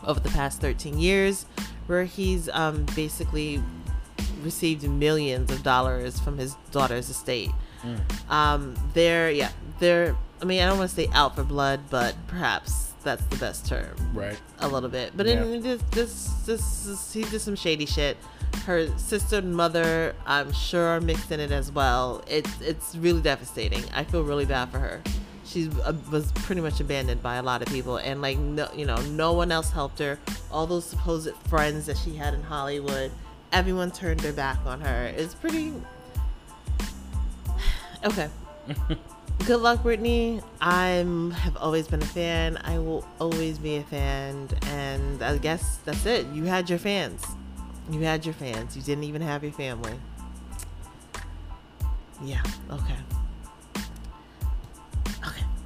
over 0.06 0.20
the 0.20 0.30
past 0.30 0.62
13 0.62 0.98
years, 0.98 1.46
where 1.88 2.04
he's 2.04 2.50
um, 2.50 2.86
basically 2.96 3.62
received 4.44 4.88
millions 4.90 5.52
of 5.52 5.62
dollars 5.64 6.20
from 6.20 6.38
his 6.38 6.56
daughter's 6.72 7.10
estate. 7.10 7.52
Um, 8.30 8.76
they're 8.94 9.32
yeah, 9.32 9.52
they're. 9.80 10.16
I 10.42 10.46
mean, 10.46 10.62
I 10.62 10.66
don't 10.68 10.78
want 10.80 10.90
to 10.90 10.96
say 10.96 11.08
out 11.14 11.36
for 11.36 11.44
blood, 11.44 11.80
but 11.90 12.16
perhaps 12.28 12.94
that's 13.04 13.24
the 13.26 13.36
best 13.38 13.66
term 13.68 13.96
Right. 14.14 14.40
a 14.60 14.68
little 14.68 14.90
bit. 14.90 15.14
But 15.16 15.26
Yeah. 15.28 15.44
in 15.44 15.62
this, 15.62 15.82
this, 15.92 16.26
this, 16.46 16.84
this, 16.86 17.14
he 17.14 17.24
did 17.24 17.42
some 17.42 17.56
shady 17.56 17.86
shit. 17.88 18.18
Her 18.66 18.88
sister 18.98 19.38
and 19.38 19.56
mother, 19.56 20.16
I'm 20.28 20.52
sure, 20.52 20.86
are 20.86 21.02
mixed 21.02 21.32
in 21.32 21.40
it 21.40 21.52
as 21.52 21.72
well. 21.72 22.24
It's 22.28 22.50
it's 22.62 22.96
really 22.96 23.22
devastating. 23.22 23.84
I 23.94 24.04
feel 24.04 24.24
really 24.24 24.46
bad 24.46 24.70
for 24.72 24.78
her. 24.80 25.02
She 25.52 25.70
uh, 25.84 25.94
was 26.10 26.32
pretty 26.32 26.62
much 26.62 26.80
abandoned 26.80 27.22
by 27.22 27.36
a 27.36 27.44
lot 27.44 27.62
of 27.62 27.68
people, 27.68 27.98
and 27.98 28.22
like 28.22 28.38
no, 28.38 28.70
you 28.74 28.86
know, 28.86 28.96
no 29.02 29.34
one 29.34 29.52
else 29.52 29.70
helped 29.70 30.00
her. 30.00 30.18
All 30.50 30.66
those 30.66 30.86
supposed 30.86 31.36
friends 31.50 31.88
that 31.88 31.98
she 31.98 32.16
had 32.16 32.34
in 32.34 32.42
Hollywood, 32.42 33.12
everyone 33.52 33.92
turned 33.92 34.22
their 34.22 34.32
back 34.32 34.60
on 34.66 34.80
her. 34.82 35.14
It's 35.16 35.34
pretty. 35.34 35.74
Okay. 38.04 38.30
Good 39.46 39.60
luck, 39.60 39.84
Britney. 39.84 40.44
I'm 40.60 41.30
have 41.30 41.56
always 41.58 41.88
been 41.88 42.02
a 42.02 42.06
fan. 42.06 42.58
I 42.64 42.80
will 42.80 43.08
always 43.20 43.60
be 43.60 43.76
a 43.76 43.84
fan, 43.84 44.48
and 44.68 45.22
I 45.22 45.38
guess 45.38 45.78
that's 45.86 46.06
it. 46.08 46.26
You 46.28 46.46
had 46.46 46.68
your 46.68 46.80
fans. 46.80 47.24
You 47.92 48.00
had 48.02 48.26
your 48.26 48.34
fans. 48.34 48.76
You 48.76 48.82
didn't 48.82 49.04
even 49.04 49.22
have 49.22 49.44
your 49.44 49.52
family. 49.52 50.00
Yeah. 52.24 52.42
Okay. 52.72 52.98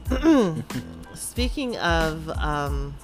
Speaking 1.13 1.77
of 1.77 2.29
um, 2.29 2.95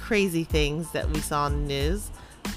crazy 0.00 0.44
things 0.44 0.90
that 0.92 1.08
we 1.10 1.20
saw 1.20 1.46
in 1.46 1.62
the 1.62 1.68
news, 1.68 2.10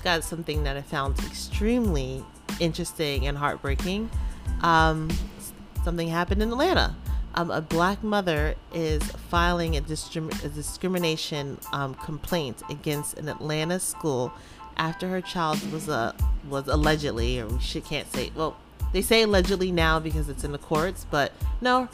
got 0.03 0.23
something 0.23 0.63
that 0.63 0.77
I 0.77 0.81
found 0.81 1.19
extremely 1.19 2.23
interesting 2.59 3.27
and 3.27 3.37
heartbreaking. 3.37 4.09
Um, 4.61 5.09
something 5.83 6.07
happened 6.07 6.41
in 6.41 6.49
Atlanta. 6.49 6.95
Um, 7.35 7.49
a 7.49 7.61
black 7.61 8.03
mother 8.03 8.55
is 8.73 9.03
filing 9.03 9.77
a, 9.77 9.81
discrim- 9.81 10.43
a 10.43 10.49
discrimination 10.49 11.57
um, 11.71 11.93
complaint 11.95 12.61
against 12.69 13.17
an 13.17 13.29
Atlanta 13.29 13.79
school 13.79 14.33
after 14.77 15.07
her 15.07 15.21
child 15.21 15.59
was 15.71 15.87
uh, 15.87 16.13
was 16.49 16.67
allegedly, 16.67 17.39
or 17.39 17.59
she 17.59 17.79
can't 17.81 18.11
say. 18.11 18.31
Well, 18.35 18.57
they 18.91 19.01
say 19.01 19.21
allegedly 19.21 19.71
now 19.71 19.99
because 19.99 20.27
it's 20.27 20.43
in 20.43 20.51
the 20.51 20.57
courts, 20.57 21.05
but 21.09 21.31
no, 21.61 21.87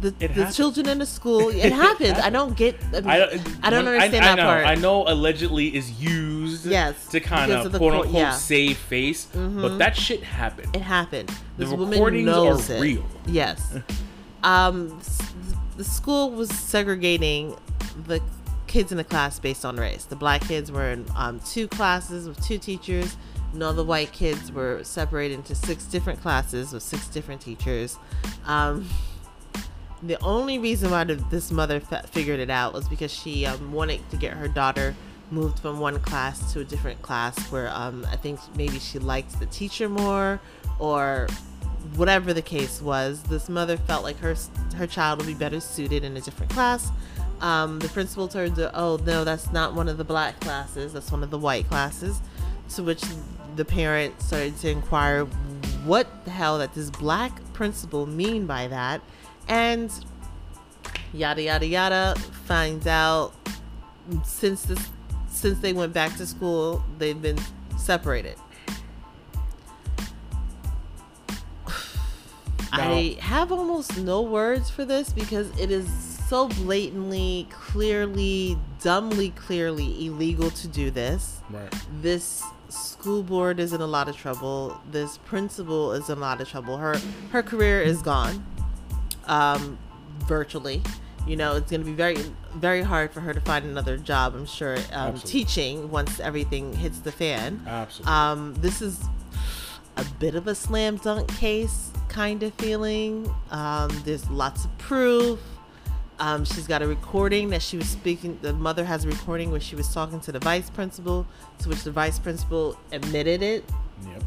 the, 0.00 0.10
the 0.10 0.50
children 0.54 0.88
in 0.88 0.98
the 0.98 1.06
school. 1.06 1.50
It, 1.50 1.72
happens. 1.86 2.18
I 2.18 2.30
don't 2.30 2.56
get. 2.56 2.76
I, 2.94 3.00
mean, 3.00 3.10
I 3.10 3.14
I 3.14 3.18
don't, 3.18 3.40
don't, 3.70 3.84
when- 3.84 3.94
understand 3.94 4.24
I, 4.24 4.28
that 4.28 4.36
know, 4.36 4.44
part. 4.44 4.66
I 4.66 4.74
know 4.76 5.06
allegedly 5.08 5.74
is 5.76 6.00
used 6.00 6.66
Yes, 6.66 7.06
to 7.08 7.20
kind 7.20 7.52
of 7.52 7.72
quote 7.74 7.92
unquote 7.92 8.14
yeah. 8.14 8.32
save 8.32 8.76
face, 8.78 9.26
but 9.26 9.38
Mhm. 9.40 9.78
that 9.78 9.96
shit 9.96 10.22
happened. 10.22 10.74
It 10.74 10.82
happened. 10.82 11.28
The 11.58 11.66
This 11.66 11.74
recordings 11.74 12.28
are 12.70 12.74
it. 12.74 12.80
real. 12.80 13.04
Yes. 13.26 13.76
um, 14.42 14.98
the 15.76 15.84
school 15.84 16.30
was 16.30 16.48
segregating 16.50 17.56
the 18.06 18.20
kids 18.66 18.92
in 18.92 18.98
the 18.98 19.04
class 19.04 19.38
based 19.38 19.64
on 19.64 19.76
race. 19.76 20.04
The 20.04 20.16
black 20.16 20.42
kids 20.42 20.70
were 20.72 20.90
in 20.92 21.04
um, 21.16 21.40
two 21.40 21.68
classes 21.68 22.28
with 22.28 22.42
two 22.44 22.58
teachers. 22.58 23.16
And 23.52 23.60
all 23.64 23.72
the 23.72 23.82
white 23.82 24.12
kids 24.12 24.52
were 24.52 24.78
separated 24.84 25.34
into 25.34 25.56
six 25.56 25.84
different 25.86 26.22
classes 26.22 26.72
with 26.72 26.84
six 26.84 27.08
different 27.08 27.40
teachers. 27.40 27.98
Um, 28.46 28.88
the 30.02 30.20
only 30.22 30.58
reason 30.58 30.90
why 30.90 31.04
this 31.04 31.50
mother 31.50 31.80
figured 31.80 32.40
it 32.40 32.50
out 32.50 32.72
was 32.72 32.88
because 32.88 33.12
she 33.12 33.46
um, 33.46 33.72
wanted 33.72 34.08
to 34.10 34.16
get 34.16 34.32
her 34.32 34.48
daughter 34.48 34.94
moved 35.30 35.58
from 35.60 35.78
one 35.78 36.00
class 36.00 36.52
to 36.52 36.60
a 36.60 36.64
different 36.64 37.00
class 37.02 37.38
where 37.52 37.68
um, 37.68 38.06
I 38.10 38.16
think 38.16 38.40
maybe 38.56 38.78
she 38.78 38.98
liked 38.98 39.38
the 39.38 39.46
teacher 39.46 39.88
more 39.88 40.40
or 40.78 41.28
whatever 41.96 42.32
the 42.32 42.42
case 42.42 42.80
was. 42.80 43.22
This 43.24 43.48
mother 43.48 43.76
felt 43.76 44.02
like 44.02 44.18
her 44.18 44.34
her 44.76 44.86
child 44.86 45.18
would 45.18 45.26
be 45.26 45.34
better 45.34 45.60
suited 45.60 46.04
in 46.04 46.16
a 46.16 46.20
different 46.20 46.52
class. 46.52 46.90
Um, 47.40 47.78
the 47.78 47.88
principal 47.88 48.28
told 48.28 48.56
her, 48.56 48.70
"Oh 48.74 48.98
no, 49.04 49.24
that's 49.24 49.52
not 49.52 49.74
one 49.74 49.88
of 49.88 49.98
the 49.98 50.04
black 50.04 50.40
classes. 50.40 50.92
That's 50.92 51.10
one 51.10 51.22
of 51.22 51.30
the 51.30 51.38
white 51.38 51.68
classes." 51.68 52.20
To 52.76 52.82
which 52.82 53.02
the 53.56 53.64
parent 53.64 54.20
started 54.22 54.56
to 54.58 54.70
inquire 54.70 55.24
what 55.84 56.06
the 56.24 56.30
hell 56.30 56.58
that 56.58 56.74
this 56.74 56.90
black 56.90 57.32
principal 57.52 58.06
mean 58.06 58.46
by 58.46 58.68
that, 58.68 59.00
and 59.48 59.92
yada 61.12 61.42
yada 61.42 61.66
yada. 61.66 62.14
Finds 62.44 62.86
out 62.86 63.32
since 64.24 64.62
this 64.62 64.88
since 65.28 65.58
they 65.60 65.72
went 65.72 65.92
back 65.92 66.16
to 66.16 66.26
school, 66.26 66.84
they've 66.98 67.20
been 67.20 67.38
separated. 67.78 68.36
I 72.72 73.16
have 73.20 73.52
almost 73.52 73.96
no 73.98 74.22
words 74.22 74.70
for 74.70 74.84
this 74.84 75.12
because 75.12 75.50
it 75.58 75.70
is 75.70 75.88
so 76.28 76.48
blatantly, 76.48 77.48
clearly, 77.50 78.56
dumbly, 78.80 79.30
clearly 79.30 80.06
illegal 80.06 80.50
to 80.50 80.68
do 80.68 80.90
this. 80.90 81.40
Right. 81.50 81.74
This 82.00 82.44
school 82.68 83.22
board 83.22 83.58
is 83.58 83.72
in 83.72 83.80
a 83.80 83.86
lot 83.86 84.08
of 84.08 84.16
trouble. 84.16 84.80
This 84.90 85.18
principal 85.18 85.92
is 85.92 86.08
in 86.08 86.18
a 86.18 86.20
lot 86.20 86.40
of 86.40 86.48
trouble. 86.48 86.76
Her 86.76 86.96
her 87.32 87.42
career 87.42 87.82
is 87.82 88.00
gone, 88.02 88.44
um, 89.30 89.78
virtually. 90.26 90.82
You 91.26 91.36
know, 91.36 91.56
it's 91.56 91.70
going 91.70 91.82
to 91.82 91.86
be 91.86 91.94
very 91.94 92.18
very 92.54 92.82
hard 92.82 93.12
for 93.12 93.20
her 93.20 93.32
to 93.32 93.40
find 93.40 93.64
another 93.64 93.96
job. 93.96 94.34
I'm 94.34 94.46
sure 94.46 94.76
um, 94.92 95.18
teaching 95.18 95.90
once 95.90 96.20
everything 96.20 96.74
hits 96.74 96.98
the 96.98 97.12
fan. 97.12 97.62
Absolutely. 97.66 98.12
Um, 98.12 98.54
this 98.56 98.82
is 98.82 99.02
a 99.96 100.04
bit 100.18 100.34
of 100.34 100.46
a 100.46 100.54
slam 100.54 100.96
dunk 100.96 101.28
case 101.36 101.92
kind 102.08 102.42
of 102.42 102.52
feeling. 102.54 103.32
Um, 103.50 103.90
there's 104.04 104.28
lots 104.30 104.64
of 104.64 104.78
proof. 104.78 105.38
Um, 106.18 106.44
she's 106.44 106.66
got 106.66 106.82
a 106.82 106.86
recording 106.86 107.48
that 107.50 107.62
she 107.62 107.78
was 107.78 107.88
speaking. 107.88 108.38
The 108.42 108.52
mother 108.52 108.84
has 108.84 109.04
a 109.04 109.08
recording 109.08 109.50
where 109.50 109.60
she 109.60 109.76
was 109.76 109.92
talking 109.92 110.20
to 110.20 110.32
the 110.32 110.38
vice 110.38 110.68
principal, 110.68 111.26
to 111.60 111.68
which 111.68 111.82
the 111.82 111.92
vice 111.92 112.18
principal 112.18 112.78
admitted 112.92 113.42
it 113.42 113.64
yep. 114.06 114.22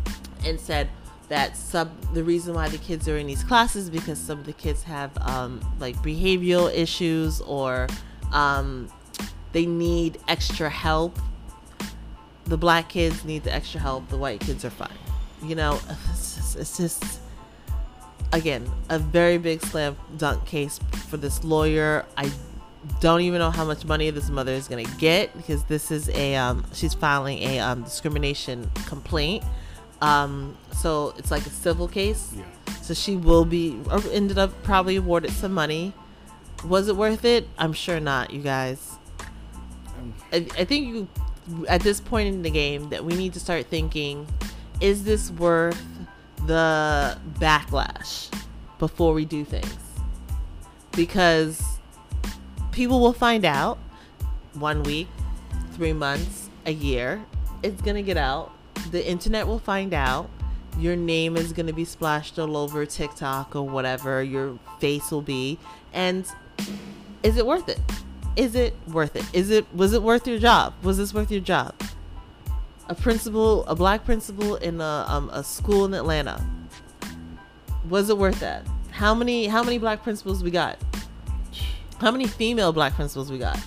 and 0.46 0.60
said 0.60 0.90
that 1.30 1.56
some 1.58 1.92
the 2.14 2.24
reason 2.24 2.54
why 2.54 2.70
the 2.70 2.78
kids 2.78 3.08
are 3.08 3.18
in 3.18 3.28
these 3.28 3.44
classes 3.44 3.90
because 3.90 4.20
some 4.20 4.40
of 4.40 4.46
the 4.46 4.54
kids 4.54 4.84
have 4.84 5.12
um, 5.22 5.62
like 5.80 5.96
behavioral 5.98 6.74
issues 6.74 7.42
or 7.42 7.88
um, 8.32 8.90
they 9.52 9.66
need 9.66 10.20
extra 10.28 10.70
help. 10.70 11.18
The 12.46 12.58
black 12.58 12.90
kids 12.90 13.24
need 13.24 13.44
the 13.44 13.54
extra 13.54 13.80
help. 13.80 14.10
The 14.10 14.18
white 14.18 14.42
kids 14.42 14.66
are 14.66 14.70
fine. 14.70 14.90
You 15.42 15.56
know, 15.56 15.80
it's 16.12 16.36
just, 16.36 16.56
it's 16.58 16.78
just 16.78 17.20
again 18.32 18.70
a 18.90 19.00
very 19.00 19.38
big 19.38 19.62
slam 19.62 19.96
dunk 20.18 20.46
case 20.46 20.80
for 21.10 21.18
this 21.18 21.44
lawyer. 21.44 22.06
I 22.18 22.32
don't 23.00 23.22
even 23.22 23.40
know 23.40 23.52
how 23.52 23.64
much 23.64 23.86
money 23.86 24.10
this 24.10 24.30
mother 24.30 24.52
is 24.52 24.68
gonna 24.68 24.84
get 24.98 25.36
because 25.38 25.64
this 25.66 25.92
is 25.92 26.10
a 26.10 26.36
um, 26.36 26.66
she's 26.74 26.94
filing 26.94 27.40
a 27.40 27.60
um, 27.60 27.84
discrimination 27.84 28.70
complaint. 28.88 29.44
Um, 30.02 30.58
so 30.76 31.14
it's 31.18 31.32
like 31.32 31.46
a 31.46 31.50
civil 31.50 31.88
case. 31.88 32.34
Yeah. 32.36 32.44
So 32.82 32.94
she 32.94 33.16
will 33.16 33.46
be 33.46 33.80
ended 34.12 34.38
up 34.38 34.52
probably 34.64 34.98
awarded 34.98 35.32
some 35.32 35.54
money. 35.54 35.94
Was 36.66 36.88
it 36.88 36.96
worth 36.96 37.26
it? 37.26 37.48
I'm 37.58 37.74
sure 37.74 38.00
not, 38.00 38.32
you 38.32 38.42
guys. 38.42 38.98
Um, 39.98 40.14
I, 40.32 40.48
I 40.58 40.66
think 40.66 40.88
you 40.88 41.08
at 41.68 41.82
this 41.82 42.00
point 42.00 42.28
in 42.28 42.42
the 42.42 42.50
game 42.50 42.90
that 42.90 43.04
we 43.04 43.16
need 43.16 43.34
to 43.34 43.40
start 43.40 43.68
thinking 43.68 44.28
is 44.82 45.04
this 45.04 45.32
worth 45.32 45.82
the 46.46 47.18
backlash 47.40 48.30
before 48.80 49.14
we 49.14 49.26
do 49.26 49.44
things 49.44 49.78
because 50.92 51.80
people 52.72 53.00
will 53.00 53.14
find 53.14 53.46
out 53.46 53.78
one 54.54 54.84
week 54.84 55.08
three 55.74 55.94
months 55.94 56.50
a 56.66 56.72
year 56.72 57.24
it's 57.62 57.82
gonna 57.82 58.02
get 58.02 58.18
out 58.18 58.52
the 58.92 59.06
internet 59.06 59.48
will 59.48 59.60
find 59.60 59.94
out 59.94 60.30
your 60.78 60.96
name 60.96 61.38
is 61.38 61.54
gonna 61.54 61.74
be 61.74 61.86
splashed 61.86 62.40
all 62.40 62.58
over 62.58 62.86
tiktok 62.86 63.56
or 63.56 63.64
whatever 63.64 64.24
your 64.24 64.58
face 64.80 65.12
will 65.12 65.22
be. 65.22 65.58
And 65.94 66.26
is 67.22 67.38
it 67.38 67.46
worth 67.46 67.70
it? 67.70 67.80
Is 68.36 68.56
it 68.56 68.74
worth 68.88 69.16
it? 69.16 69.26
Is 69.34 69.50
it 69.50 69.66
was 69.74 69.94
it 69.94 70.02
worth 70.02 70.28
your 70.28 70.40
job? 70.40 70.74
Was 70.84 70.98
this 70.98 71.14
worth 71.14 71.32
your 71.32 71.42
job? 71.42 71.74
A 72.90 72.96
principal 72.96 73.66
a 73.66 73.76
black 73.76 74.04
principal 74.06 74.56
in 74.56 74.82
a, 74.82 75.06
um, 75.08 75.30
a 75.32 75.44
school 75.44 75.86
in 75.86 75.94
atlanta. 75.94 76.44
Was 77.90 78.10
it 78.10 78.18
worth 78.18 78.40
that? 78.40 78.66
How 78.92 79.14
many 79.14 79.48
how 79.48 79.64
many 79.64 79.78
black 79.78 80.04
principals 80.04 80.44
we 80.44 80.52
got? 80.52 80.78
How 82.00 82.12
many 82.12 82.28
female 82.28 82.74
black 82.74 82.94
principals 82.96 83.32
we 83.32 83.38
got? 83.38 83.60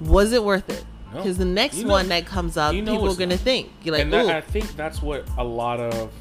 Was 0.00 0.32
it 0.32 0.42
worth 0.42 0.68
it? 0.70 0.84
No. 1.10 1.22
because 1.22 1.38
the 1.38 1.44
next 1.46 1.78
You 1.78 1.84
know- 1.84 1.92
one 1.92 2.08
that 2.08 2.26
comes 2.26 2.58
up 2.58 2.74
you 2.74 2.82
know 2.82 2.92
people 2.92 3.10
are 3.10 3.16
gonna 3.16 3.38
think 3.38 3.70
you're 3.82 3.94
like 3.94 4.02
and 4.02 4.12
that, 4.12 4.26
I 4.28 4.40
think 4.42 4.76
that's 4.76 5.00
what 5.00 5.26
a 5.38 5.44
lot 5.44 5.80
of, 5.80 6.12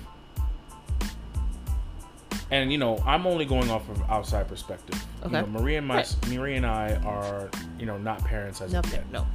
and 2.52 2.72
you 2.72 2.78
know, 2.78 2.98
I'm 3.06 3.28
only 3.28 3.46
going 3.46 3.70
off 3.70 3.90
of 3.90 4.02
outside 4.10 4.48
perspective. 4.48 5.04
Okay. 5.24 5.40
You 5.40 5.42
know, 5.42 5.48
Maria 5.48 5.80
and 5.80 5.88
my 5.88 5.98
Right. 5.98 6.16
Maria 6.30 6.58
and 6.58 6.66
I 6.66 6.96
are, 7.06 7.50
you 7.80 7.86
know, 7.86 7.98
not 7.98 8.24
parents 8.24 8.62
as 8.62 8.74
yet. 8.74 9.12
no 9.12 9.26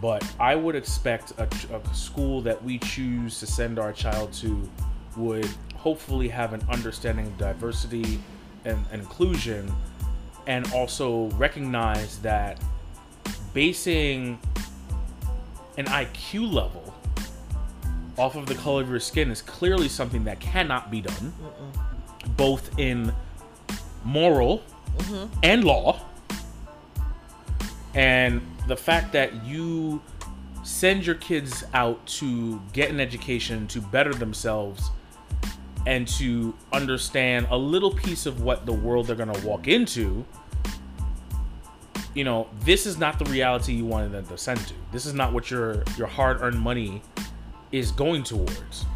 But 0.00 0.24
I 0.38 0.54
would 0.54 0.76
expect 0.76 1.32
a, 1.38 1.48
a 1.74 1.94
school 1.94 2.40
that 2.42 2.62
we 2.62 2.78
choose 2.78 3.40
to 3.40 3.46
send 3.46 3.78
our 3.78 3.92
child 3.92 4.32
to 4.34 4.68
would 5.16 5.48
hopefully 5.76 6.28
have 6.28 6.52
an 6.52 6.62
understanding 6.70 7.26
of 7.26 7.38
diversity 7.38 8.20
and, 8.64 8.84
and 8.90 9.02
inclusion, 9.02 9.72
and 10.46 10.70
also 10.72 11.28
recognize 11.30 12.18
that 12.20 12.60
basing 13.52 14.38
an 15.76 15.86
IQ 15.86 16.52
level 16.52 16.94
off 18.16 18.36
of 18.36 18.46
the 18.46 18.54
color 18.54 18.82
of 18.82 18.88
your 18.88 19.00
skin 19.00 19.30
is 19.30 19.42
clearly 19.42 19.88
something 19.88 20.24
that 20.24 20.40
cannot 20.40 20.90
be 20.90 21.00
done, 21.00 21.32
both 22.36 22.78
in 22.78 23.12
moral 24.04 24.62
and 25.42 25.64
law. 25.64 26.00
And 27.94 28.40
the 28.66 28.76
fact 28.76 29.12
that 29.12 29.44
you 29.44 30.02
send 30.62 31.06
your 31.06 31.16
kids 31.16 31.64
out 31.74 32.04
to 32.06 32.60
get 32.72 32.90
an 32.90 33.00
education, 33.00 33.66
to 33.68 33.80
better 33.80 34.12
themselves, 34.14 34.90
and 35.86 36.08
to 36.08 36.54
understand 36.72 37.46
a 37.50 37.56
little 37.56 37.92
piece 37.92 38.26
of 38.26 38.42
what 38.42 38.64
the 38.64 38.72
world 38.72 39.06
they're 39.06 39.16
going 39.16 39.32
to 39.32 39.46
walk 39.46 39.68
into 39.68 40.24
you 42.14 42.22
know, 42.22 42.48
this 42.60 42.86
is 42.86 42.96
not 42.96 43.18
the 43.18 43.24
reality 43.26 43.72
you 43.72 43.84
wanted 43.84 44.12
them 44.12 44.26
to 44.26 44.38
send 44.38 44.60
to. 44.68 44.74
This 44.92 45.04
is 45.04 45.14
not 45.14 45.32
what 45.32 45.50
your 45.50 45.82
your 45.98 46.06
hard-earned 46.06 46.58
money 46.58 47.02
is 47.72 47.90
going 47.90 48.22
towards. 48.22 48.86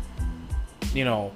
You 0.95 1.05
know, 1.05 1.33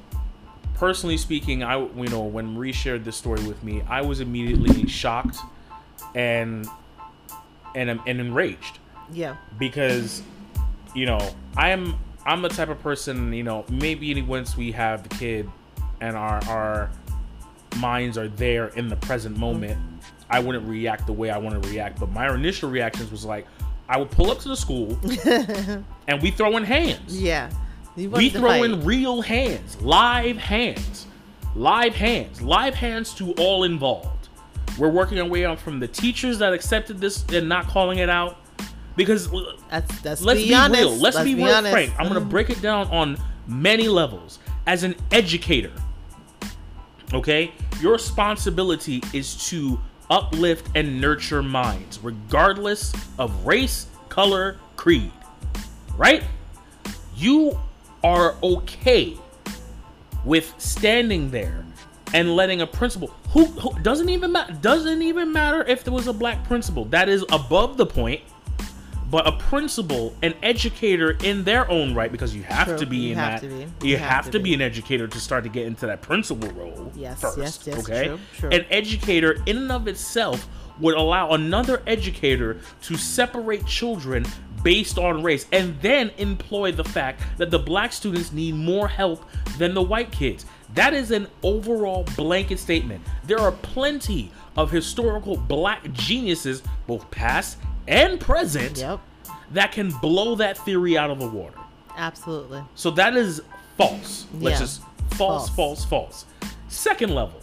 personally 0.82 1.16
speaking, 1.16 1.62
I 1.62 1.78
you 1.78 2.08
know 2.08 2.22
when 2.22 2.54
Marie 2.54 2.72
shared 2.72 3.04
this 3.04 3.14
story 3.14 3.40
with 3.44 3.62
me, 3.62 3.84
I 3.88 4.02
was 4.02 4.18
immediately 4.18 4.88
shocked 4.88 5.38
and 6.16 6.66
and 7.76 7.88
um, 7.88 8.02
and 8.04 8.18
enraged. 8.18 8.80
Yeah. 9.12 9.36
Because 9.60 10.24
you 10.92 11.06
know 11.06 11.20
I'm 11.56 11.94
I'm 12.26 12.42
the 12.42 12.48
type 12.48 12.68
of 12.68 12.82
person 12.82 13.32
you 13.32 13.44
know 13.44 13.64
maybe 13.70 14.20
once 14.22 14.56
we 14.56 14.72
have 14.72 15.08
the 15.08 15.14
kid 15.14 15.48
and 16.00 16.16
our 16.16 16.44
our 16.46 16.90
minds 17.76 18.18
are 18.18 18.26
there 18.26 18.66
in 18.70 18.88
the 18.88 18.96
present 18.96 19.36
mm-hmm. 19.36 19.40
moment 19.40 19.78
I 20.30 20.40
wouldn't 20.40 20.66
react 20.66 21.06
the 21.06 21.12
way 21.12 21.30
I 21.30 21.38
want 21.38 21.62
to 21.62 21.70
react. 21.70 22.00
But 22.00 22.10
my 22.10 22.34
initial 22.34 22.68
reactions 22.68 23.12
was 23.12 23.24
like 23.24 23.46
I 23.88 23.98
would 23.98 24.10
pull 24.10 24.32
up 24.32 24.40
to 24.40 24.48
the 24.48 24.56
school 24.56 24.98
and 26.08 26.20
we 26.20 26.32
throw 26.32 26.56
in 26.56 26.64
hands. 26.64 27.22
Yeah 27.22 27.52
we 27.96 28.30
throw 28.30 28.62
in 28.62 28.84
real 28.84 29.20
hands, 29.22 29.80
live 29.80 30.36
hands, 30.36 31.06
live 31.54 31.94
hands, 31.94 32.40
live 32.40 32.74
hands 32.74 33.14
to 33.14 33.32
all 33.34 33.64
involved. 33.64 34.28
We're 34.78 34.88
working 34.88 35.18
our 35.20 35.26
way 35.28 35.44
out 35.44 35.58
from 35.60 35.80
the 35.80 35.88
teachers 35.88 36.38
that 36.38 36.52
accepted 36.54 37.00
this 37.00 37.24
and 37.32 37.48
not 37.48 37.66
calling 37.68 37.98
it 37.98 38.08
out, 38.08 38.38
because 38.96 39.30
That's 39.68 40.00
that's 40.00 40.22
let's 40.22 40.40
be, 40.40 40.48
be, 40.48 40.54
honest. 40.54 40.80
real. 40.82 40.96
Let's, 40.96 41.20
be, 41.22 41.34
real 41.34 41.48
honest. 41.54 41.72
frank. 41.72 41.92
I'm 41.98 42.08
gonna 42.08 42.20
Mhm. 42.22 42.30
break 42.30 42.48
it 42.50 42.62
down 42.62 42.86
on 42.88 43.18
many 43.46 43.88
levels. 43.88 44.38
As 44.66 44.82
an 44.84 44.94
educator, 45.10 45.72
okay, 47.12 47.52
your 47.80 47.92
responsibility 47.92 49.02
is 49.12 49.34
to 49.48 49.78
uplift 50.08 50.68
and 50.74 51.00
nurture 51.00 51.42
minds, 51.42 51.98
regardless 52.02 52.92
of 53.18 53.44
race, 53.46 53.86
color, 54.08 54.56
creed. 54.76 55.10
Right? 55.96 56.22
You 57.16 57.58
are 58.04 58.34
okay 58.42 59.16
with 60.24 60.54
standing 60.58 61.30
there 61.30 61.64
and 62.14 62.36
letting 62.36 62.60
a 62.60 62.66
principal 62.66 63.08
who, 63.30 63.46
who 63.46 63.78
doesn't 63.80 64.08
even 64.08 64.32
matter 64.32 64.52
doesn't 64.60 65.02
even 65.02 65.32
matter 65.32 65.62
if 65.64 65.82
there 65.84 65.92
was 65.92 66.06
a 66.06 66.12
black 66.12 66.44
principal 66.44 66.84
that 66.86 67.08
is 67.08 67.24
above 67.32 67.76
the 67.76 67.86
point 67.86 68.20
but 69.10 69.26
a 69.26 69.32
principal 69.32 70.14
an 70.22 70.34
educator 70.42 71.12
in 71.24 71.42
their 71.44 71.68
own 71.70 71.94
right 71.94 72.12
because 72.12 72.34
you 72.34 72.42
have 72.42 72.68
True. 72.68 72.78
to 72.78 72.86
be 72.86 72.96
You 72.98 73.10
in 73.12 73.18
that 73.18 73.40
be. 73.42 73.48
you 73.48 73.66
You 73.82 73.96
have, 73.96 74.30
to 74.30 74.38
be. 74.38 74.44
be. 74.50 74.54
an 74.54 74.60
educator 74.60 75.06
to 75.08 75.20
start 75.20 75.44
to 75.44 75.50
get 75.50 75.66
into 75.66 75.86
that 75.86 76.02
principal 76.02 76.50
role 76.52 76.92
Yes, 76.94 77.20
first 77.20 77.38
yes, 77.38 77.60
yes, 77.66 77.78
okay 77.78 78.08
true, 78.08 78.18
true. 78.38 78.50
an 78.50 78.64
educator 78.70 79.42
in 79.46 79.56
and 79.58 79.72
of 79.72 79.88
itself 79.88 80.46
would 80.80 80.94
allow 80.96 81.30
another 81.32 81.82
educator 81.86 82.58
to 82.82 82.96
separate 82.96 83.66
children 83.66 84.24
based 84.62 84.98
on 84.98 85.22
race 85.22 85.46
and 85.52 85.78
then 85.80 86.10
employ 86.18 86.72
the 86.72 86.84
fact 86.84 87.22
that 87.38 87.50
the 87.50 87.58
black 87.58 87.92
students 87.92 88.32
need 88.32 88.54
more 88.54 88.88
help 88.88 89.24
than 89.58 89.74
the 89.74 89.82
white 89.82 90.10
kids. 90.12 90.46
That 90.74 90.94
is 90.94 91.10
an 91.10 91.26
overall 91.42 92.04
blanket 92.16 92.58
statement. 92.58 93.02
There 93.24 93.38
are 93.38 93.52
plenty 93.52 94.30
of 94.56 94.70
historical 94.70 95.36
black 95.36 95.92
geniuses, 95.92 96.62
both 96.86 97.10
past 97.10 97.58
and 97.88 98.18
present, 98.20 98.78
Yep, 98.78 99.00
that 99.52 99.72
can 99.72 99.90
blow 100.00 100.34
that 100.36 100.56
theory 100.58 100.96
out 100.96 101.10
of 101.10 101.18
the 101.18 101.26
water. 101.28 101.58
absolutely. 101.96 102.62
So 102.74 102.90
that 102.92 103.16
is 103.16 103.42
false. 103.76 104.26
Let's 104.40 104.60
Yeah. 104.60 104.64
just 104.66 104.82
false, 105.10 105.48
false, 105.50 105.84
false. 105.84 106.24
Second 106.68 107.14
level, 107.14 107.40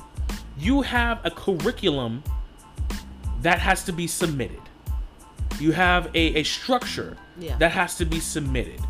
you 0.58 0.82
have 0.82 1.20
a 1.24 1.30
curriculum 1.32 2.24
that 3.42 3.60
has 3.60 3.84
to 3.86 3.92
be 3.94 4.08
submitted. 4.08 4.60
You 5.60 5.72
have 5.74 6.08
a, 6.16 6.36
a 6.40 6.44
structure 6.44 7.18
Yeah. 7.38 7.58
that 7.58 7.72
has 7.72 7.96
to 7.98 8.06
be 8.06 8.20
submitted. 8.20 8.82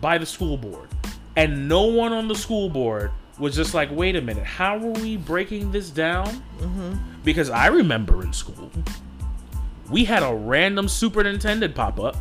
by 0.00 0.16
the 0.18 0.24
school 0.26 0.56
board. 0.56 0.88
And 1.36 1.68
no 1.68 1.82
one 1.84 2.12
on 2.14 2.26
the 2.26 2.34
school 2.34 2.70
board 2.70 3.10
was 3.38 3.54
just 3.54 3.74
like, 3.74 3.90
wait 3.92 4.16
a 4.16 4.20
minute, 4.22 4.44
how 4.44 4.76
are 4.78 4.90
we 4.92 5.16
breaking 5.18 5.72
this 5.72 5.90
down? 5.90 6.26
Mm-hmm. 6.58 6.94
Because 7.22 7.50
I 7.50 7.66
remember 7.66 8.22
in 8.22 8.32
school, 8.32 8.70
we 9.90 10.04
had 10.04 10.22
a 10.22 10.34
random 10.34 10.88
superintendent 10.88 11.74
pop 11.74 12.00
up, 12.00 12.16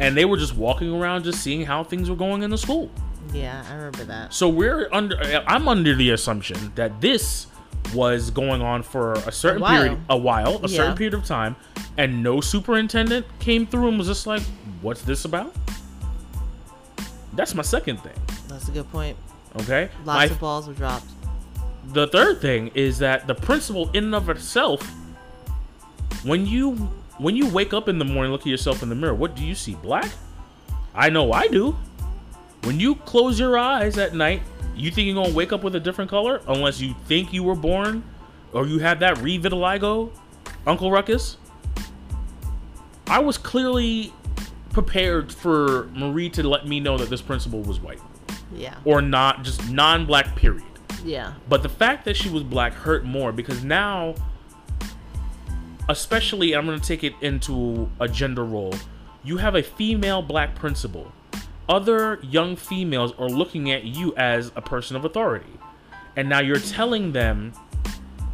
and 0.00 0.16
they 0.16 0.24
were 0.24 0.36
just 0.36 0.56
walking 0.56 0.92
around 0.92 1.24
just 1.24 1.40
seeing 1.42 1.64
how 1.64 1.84
things 1.84 2.10
were 2.10 2.16
going 2.16 2.42
in 2.42 2.50
the 2.50 2.58
school. 2.58 2.90
Yeah, 3.32 3.64
I 3.70 3.74
remember 3.74 4.04
that. 4.04 4.34
So 4.34 4.48
we're 4.48 4.88
under. 4.92 5.16
I'm 5.46 5.68
under 5.68 5.94
the 5.94 6.10
assumption 6.10 6.72
that 6.74 7.00
this 7.00 7.46
was 7.94 8.30
going 8.30 8.60
on 8.62 8.82
for 8.82 9.12
a 9.14 9.32
certain 9.32 9.62
while. 9.62 9.82
period, 9.82 10.00
a 10.10 10.16
while, 10.16 10.56
a 10.62 10.68
Yeah. 10.68 10.76
certain 10.76 10.96
period 10.96 11.14
of 11.14 11.24
time, 11.24 11.56
and 11.96 12.22
no 12.22 12.40
superintendent 12.40 13.24
came 13.38 13.66
through 13.66 13.88
and 13.88 13.98
was 13.98 14.06
just 14.08 14.26
like, 14.26 14.42
"What's 14.82 15.02
this 15.02 15.24
about?" 15.24 15.54
That's 17.34 17.54
my 17.54 17.62
second 17.62 17.98
thing. 18.00 18.12
That's 18.48 18.68
a 18.68 18.72
good 18.72 18.90
point. 18.92 19.16
Okay. 19.60 19.88
Lots 20.04 20.18
My 20.18 20.24
of 20.26 20.40
balls 20.40 20.66
were 20.68 20.74
dropped. 20.74 21.06
the 21.92 22.06
third 22.08 22.40
thing 22.40 22.70
is 22.74 22.98
that 22.98 23.26
the 23.26 23.34
principle 23.34 23.90
in 23.92 24.04
and 24.04 24.14
of 24.14 24.28
itself 24.30 24.80
when 26.24 26.46
you 26.46 26.72
when 27.18 27.36
you 27.36 27.46
wake 27.48 27.74
up 27.74 27.88
in 27.90 27.98
the 27.98 28.04
morning 28.04 28.32
look 28.32 28.40
at 28.40 28.46
yourself 28.46 28.82
in 28.82 28.88
the 28.88 28.94
mirror 28.94 29.14
what 29.14 29.36
do 29.36 29.44
you 29.44 29.54
see 29.54 29.74
black 29.82 30.08
i 30.94 31.10
know 31.10 31.30
i 31.32 31.46
do 31.48 31.76
when 32.64 32.80
you 32.80 32.94
close 32.94 33.38
your 33.38 33.56
eyes 33.58 33.98
at 33.98 34.14
night 34.14 34.42
you 34.76 34.90
think 34.90 35.06
you're 35.06 35.14
gonna 35.22 35.34
wake 35.34 35.52
up 35.52 35.62
with 35.62 35.74
a 35.76 35.80
different 35.80 36.10
color 36.10 36.40
unless 36.48 36.80
you 36.80 36.94
think 37.06 37.32
you 37.32 37.42
were 37.42 37.54
born 37.54 38.02
or 38.52 38.66
you 38.66 38.78
have 38.78 39.00
that 39.00 39.16
revitiligo 39.18 40.10
uncle 40.66 40.90
ruckus 40.90 41.36
i 43.06 43.18
was 43.18 43.36
clearly 43.38 44.12
prepared 44.72 45.32
for 45.32 45.88
marie 45.94 46.28
to 46.28 46.42
let 46.48 46.66
me 46.66 46.80
know 46.80 46.96
that 46.98 47.08
this 47.10 47.22
principal 47.22 47.60
was 47.62 47.78
white 47.80 48.00
Yeah. 48.54 48.74
or 48.84 49.00
not 49.02 49.44
just 49.44 49.70
non-black 49.70 50.34
period 50.36 50.64
Yeah. 51.04 51.34
but 51.48 51.62
the 51.62 51.68
fact 51.68 52.04
that 52.06 52.16
she 52.16 52.28
was 52.28 52.42
black 52.42 52.72
hurt 52.72 53.04
more 53.04 53.30
because 53.30 53.62
now, 53.62 54.14
especially, 55.88 56.54
I'm 56.56 56.66
going 56.66 56.80
to 56.80 56.86
take 56.86 57.04
it 57.04 57.14
into 57.20 57.90
a 58.00 58.08
gender 58.08 58.44
role. 58.44 58.74
You 59.22 59.36
have 59.36 59.54
a 59.54 59.62
female 59.62 60.22
black 60.22 60.54
principal. 60.54 61.12
Other 61.68 62.18
young 62.22 62.56
females 62.56 63.12
are 63.18 63.28
looking 63.28 63.70
at 63.70 63.84
you 63.84 64.14
as 64.16 64.52
a 64.54 64.60
person 64.60 64.96
of 64.96 65.04
authority. 65.04 65.58
And 66.16 66.28
now 66.28 66.40
you're 66.40 66.58
telling 66.58 67.12
them 67.12 67.52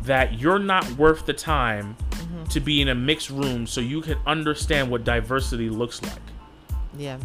that 0.03 0.41
you're 0.41 0.59
not 0.59 0.91
worth 0.93 1.27
the 1.27 1.33
time 1.33 1.97
mm-hmm. 2.11 2.45
to 2.45 2.61
be 2.61 2.81
in 2.81 2.89
a 2.89 2.95
mixed 2.95 3.31
room 3.31 3.67
so 3.67 3.81
you 3.81 4.01
can 4.01 4.19
understand 4.27 4.91
what 4.91 5.05
diversity 5.05 5.69
looks 5.69 6.03
like 6.03 6.23
Yeah. 6.97 7.19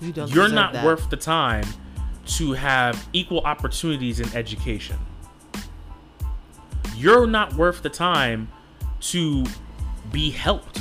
You 0.00 0.12
don't. 0.12 0.30
you're 0.30 0.48
not 0.48 0.72
that. 0.72 0.84
worth 0.84 1.10
the 1.10 1.16
time 1.16 1.66
to 2.26 2.52
have 2.52 3.08
equal 3.12 3.40
opportunities 3.40 4.20
in 4.20 4.32
education. 4.34 4.96
You're 6.96 7.26
not 7.26 7.54
worth 7.54 7.82
the 7.82 7.90
time 7.90 8.48
to 9.00 9.44
be 10.12 10.30
helped. 10.30 10.80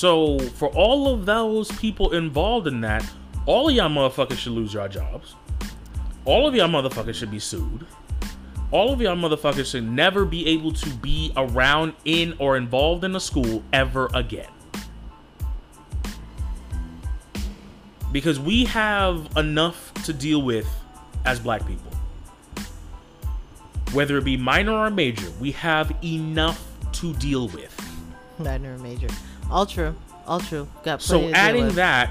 So, 0.00 0.38
for 0.38 0.68
all 0.68 1.12
of 1.12 1.26
those 1.26 1.70
people 1.72 2.14
involved 2.14 2.66
in 2.66 2.80
that, 2.80 3.04
all 3.44 3.68
of 3.68 3.74
y'all 3.74 3.90
motherfuckers 3.90 4.38
should 4.38 4.52
lose 4.52 4.72
your 4.72 4.88
jobs. 4.88 5.34
All 6.24 6.48
of 6.48 6.54
y'all 6.54 6.68
motherfuckers 6.68 7.16
should 7.16 7.30
be 7.30 7.38
sued. 7.38 7.86
All 8.70 8.94
of 8.94 9.02
y'all 9.02 9.14
motherfuckers 9.14 9.70
should 9.70 9.86
never 9.86 10.24
be 10.24 10.46
able 10.46 10.72
to 10.72 10.88
be 10.88 11.34
around 11.36 11.92
in 12.06 12.34
or 12.38 12.56
involved 12.56 13.04
in 13.04 13.14
a 13.14 13.20
school 13.20 13.62
ever 13.74 14.08
again. 14.14 14.48
because 18.10 18.40
we 18.40 18.64
have 18.64 19.28
enough 19.36 19.92
to 20.04 20.14
deal 20.14 20.40
with 20.40 20.66
as 21.26 21.38
black 21.38 21.66
people. 21.66 21.92
Whether 23.92 24.16
it 24.16 24.24
be 24.24 24.38
minor 24.38 24.72
or 24.72 24.90
major, 24.90 25.30
we 25.40 25.52
have 25.52 25.94
enough 26.02 26.66
to 26.92 27.12
deal 27.14 27.48
with. 27.48 27.76
Minor 28.38 28.76
or 28.76 28.78
major. 28.78 29.08
All 29.50 29.66
true. 29.66 29.94
All 30.26 30.40
true. 30.40 30.68
Got 30.84 31.02
So 31.02 31.28
adding 31.30 31.70
that 31.70 32.10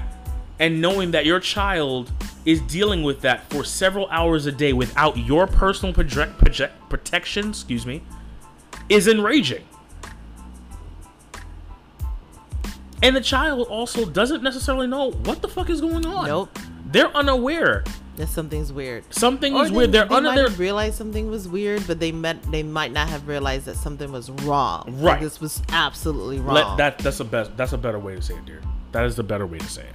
and 0.58 0.80
knowing 0.80 1.12
that 1.12 1.24
your 1.24 1.40
child 1.40 2.12
is 2.44 2.60
dealing 2.62 3.02
with 3.02 3.22
that 3.22 3.50
for 3.50 3.64
several 3.64 4.06
hours 4.08 4.46
a 4.46 4.52
day 4.52 4.72
without 4.72 5.16
your 5.16 5.46
personal 5.46 5.94
project, 5.94 6.38
project 6.38 6.74
protection, 6.88 7.50
excuse 7.50 7.86
me, 7.86 8.02
is 8.88 9.08
enraging. 9.08 9.64
And 13.02 13.16
the 13.16 13.20
child 13.20 13.66
also 13.68 14.04
doesn't 14.04 14.42
necessarily 14.42 14.86
know 14.86 15.10
what 15.10 15.40
the 15.40 15.48
fuck 15.48 15.70
is 15.70 15.80
going 15.80 16.04
on. 16.04 16.26
Nope. 16.26 16.58
They're 16.84 17.14
unaware. 17.16 17.84
That 18.20 18.28
something's 18.28 18.72
weird. 18.72 19.04
Something 19.12 19.56
is 19.56 19.72
weird. 19.72 19.92
They're 19.92 20.04
they 20.06 20.14
under 20.14 20.28
might 20.30 20.36
their 20.36 20.48
have 20.48 20.58
realized 20.58 20.96
something 20.96 21.30
was 21.30 21.48
weird, 21.48 21.86
but 21.86 21.98
they 22.00 22.12
meant 22.12 22.50
they 22.52 22.62
might 22.62 22.92
not 22.92 23.08
have 23.08 23.26
realized 23.26 23.64
that 23.64 23.76
something 23.76 24.12
was 24.12 24.30
wrong. 24.30 24.84
Like, 24.86 25.04
Right. 25.04 25.20
this 25.20 25.40
was 25.40 25.62
absolutely 25.70 26.38
wrong. 26.38 26.54
Let, 26.54 26.76
that 26.76 26.98
that's 26.98 27.20
a 27.20 27.24
best 27.24 27.56
that's 27.56 27.72
a 27.72 27.78
better 27.78 27.98
way 27.98 28.14
to 28.16 28.22
say 28.22 28.34
it, 28.34 28.44
dear. 28.44 28.60
That 28.92 29.04
is 29.06 29.16
the 29.16 29.22
better 29.22 29.46
way 29.46 29.58
to 29.58 29.68
say 29.68 29.82
it. 29.82 29.94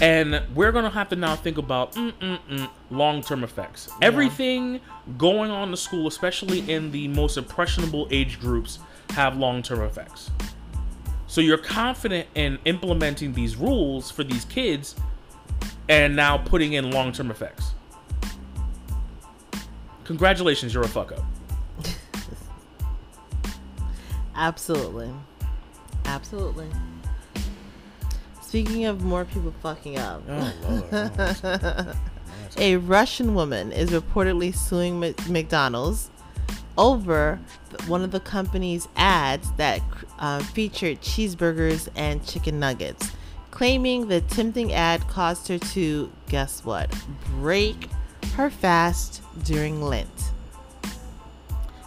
And 0.00 0.42
we're 0.54 0.72
gonna 0.72 0.90
have 0.90 1.08
to 1.08 1.16
now 1.16 1.36
think 1.36 1.58
about 1.58 1.92
mm-mm-mm, 1.94 2.68
long-term 2.90 3.42
effects. 3.44 3.88
Everything 4.02 4.80
going 5.16 5.50
on 5.50 5.64
in 5.64 5.70
the 5.70 5.76
school, 5.76 6.06
especially 6.06 6.70
in 6.70 6.90
the 6.92 7.08
most 7.08 7.38
impressionable 7.38 8.06
age 8.10 8.38
groups, 8.38 8.78
have 9.10 9.36
long-term 9.36 9.80
effects. 9.80 10.30
So 11.26 11.40
you're 11.40 11.58
confident 11.58 12.28
in 12.34 12.58
implementing 12.66 13.32
these 13.32 13.56
rules 13.56 14.10
for 14.10 14.22
these 14.22 14.44
kids, 14.44 14.94
and 15.88 16.16
now 16.16 16.38
putting 16.38 16.74
in 16.74 16.90
long-term 16.90 17.30
effects. 17.30 17.72
Congratulations, 20.04 20.72
you're 20.72 20.84
a 20.84 20.88
fuck 20.88 21.12
up. 21.12 21.24
Absolutely. 24.34 25.10
Absolutely. 26.04 26.68
Speaking 28.40 28.84
of 28.84 29.02
more 29.02 29.24
people 29.24 29.52
fucking 29.60 29.98
up, 29.98 30.22
Oh 30.28 30.88
lord. 30.92 31.96
a 32.58 32.76
Russian 32.76 33.34
woman 33.34 33.72
is 33.72 33.90
reportedly 33.90 34.54
suing 34.54 35.00
McDonald's 35.28 36.10
over 36.78 37.40
one 37.86 38.02
of 38.02 38.10
the 38.10 38.20
company's 38.20 38.88
ads 38.96 39.50
that 39.52 39.80
uh, 40.18 40.40
featured 40.40 41.00
cheeseburgers 41.00 41.88
and 41.96 42.24
chicken 42.26 42.60
nuggets, 42.60 43.10
claiming 43.56 44.06
the 44.08 44.20
tempting 44.20 44.70
ad 44.74 45.00
caused 45.08 45.48
her 45.48 45.56
to, 45.56 46.12
guess 46.28 46.62
what, 46.62 46.94
break 47.40 47.88
her 48.34 48.50
fast 48.50 49.22
during 49.44 49.80
Lent. 49.80 50.30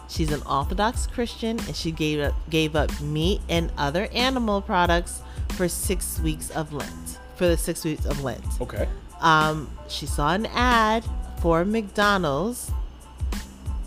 She's 0.08 0.32
an 0.32 0.42
Orthodox 0.42 1.06
Christian 1.06 1.60
and 1.60 1.76
she 1.76 1.92
gave 1.92 2.18
up 2.18 2.34
gave 2.50 2.74
up 2.74 3.00
meat 3.00 3.40
and 3.48 3.70
other 3.78 4.08
animal 4.12 4.60
products 4.60 5.22
for 5.50 5.68
six 5.68 6.18
weeks 6.18 6.50
of 6.50 6.72
Lent. 6.72 7.20
For 7.36 7.46
the 7.46 7.56
six 7.56 7.84
weeks 7.84 8.04
of 8.04 8.20
Lent. 8.24 8.44
okay. 8.60 8.88
Um, 9.20 9.70
she 9.86 10.06
saw 10.06 10.34
an 10.34 10.46
ad 10.46 11.04
for 11.40 11.64
McDonald's 11.64 12.72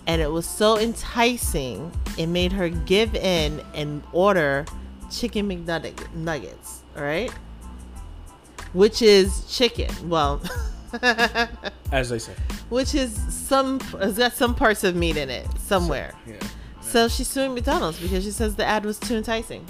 and 0.08 0.22
it 0.22 0.32
was 0.32 0.46
so 0.46 0.80
enticing 0.80 1.92
it 2.18 2.28
made 2.28 2.54
her 2.54 2.70
give 2.70 3.14
in 3.14 3.62
and 3.74 4.04
order 4.14 4.66
chicken 5.12 5.50
McNugget 5.50 6.14
nuggets, 6.16 6.84
all 6.96 7.04
right? 7.04 7.32
Which 8.74 9.02
is 9.02 9.46
chicken. 9.56 10.10
Well, 10.10 10.42
As 11.92 12.10
they 12.10 12.20
say. 12.20 12.34
which 12.70 12.94
is 12.96 13.16
some 13.34 13.80
it's 13.96 14.18
got 14.18 14.34
some 14.34 14.56
parts 14.56 14.84
of 14.84 14.96
meat 14.96 15.18
in 15.18 15.30
it 15.30 15.48
somewhere. 15.60 16.14
Yeah. 16.28 16.36
So 16.82 17.08
she's 17.08 17.28
suing 17.28 17.54
McDonald's 17.54 18.00
because 18.00 18.24
she 18.24 18.32
says 18.32 18.56
the 18.56 18.66
ad 18.66 18.86
was 18.86 19.00
too 19.00 19.16
enticing. 19.16 19.66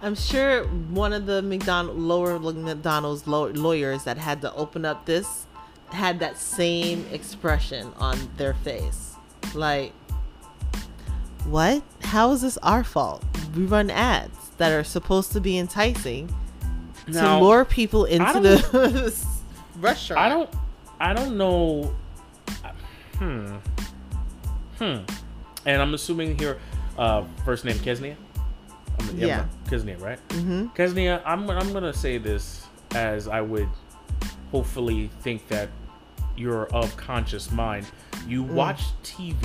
I'm 0.00 0.14
sure 0.14 0.64
one 0.64 1.12
of 1.12 1.26
the 1.26 1.42
McDonald 1.42 1.98
lower 1.98 2.38
McDonald's 2.38 3.26
law- 3.26 3.50
lawyers 3.52 4.04
that 4.04 4.16
had 4.16 4.40
to 4.42 4.54
open 4.54 4.84
up 4.84 5.06
this 5.06 5.46
had 5.90 6.20
that 6.20 6.38
same 6.38 7.04
expression 7.10 7.92
on 7.98 8.16
their 8.36 8.54
face. 8.54 9.14
Like, 9.54 9.92
what? 11.50 11.82
How 12.02 12.30
is 12.32 12.42
this 12.42 12.58
our 12.58 12.84
fault? 12.84 13.24
We 13.56 13.64
run 13.64 13.90
ads 13.90 14.36
that 14.58 14.72
are 14.72 14.84
supposed 14.84 15.32
to 15.32 15.40
be 15.40 15.58
enticing 15.58 16.34
Now, 17.06 17.38
to 17.38 17.44
lure 17.44 17.64
people 17.64 18.04
into 18.04 18.40
the 18.40 19.14
restaurant. 19.80 20.20
I 20.20 20.28
don't 20.28 20.50
I 21.00 21.12
don't 21.14 21.36
know 21.36 21.94
hmm 23.18 23.56
hmm 24.78 24.98
and 25.66 25.82
I'm 25.82 25.94
assuming 25.94 26.38
here 26.38 26.58
uh 26.96 27.24
first 27.44 27.64
name 27.64 27.76
Kesnia 27.78 28.16
I'm, 29.00 29.16
Yeah. 29.16 29.44
Kesnia 29.66 30.00
right 30.00 30.18
Mm-hmm. 30.28 30.66
Kesnia 30.68 31.20
I'm 31.24 31.48
I'm 31.50 31.72
gonna 31.72 31.92
say 31.92 32.18
this 32.18 32.66
as 32.94 33.26
I 33.28 33.40
would 33.40 33.68
hopefully 34.50 35.10
think 35.20 35.46
that 35.48 35.68
you're 36.36 36.66
of 36.66 36.96
conscious 36.96 37.50
mind 37.50 37.86
You 38.26 38.42
watch 38.42 38.82
TV. 39.02 39.36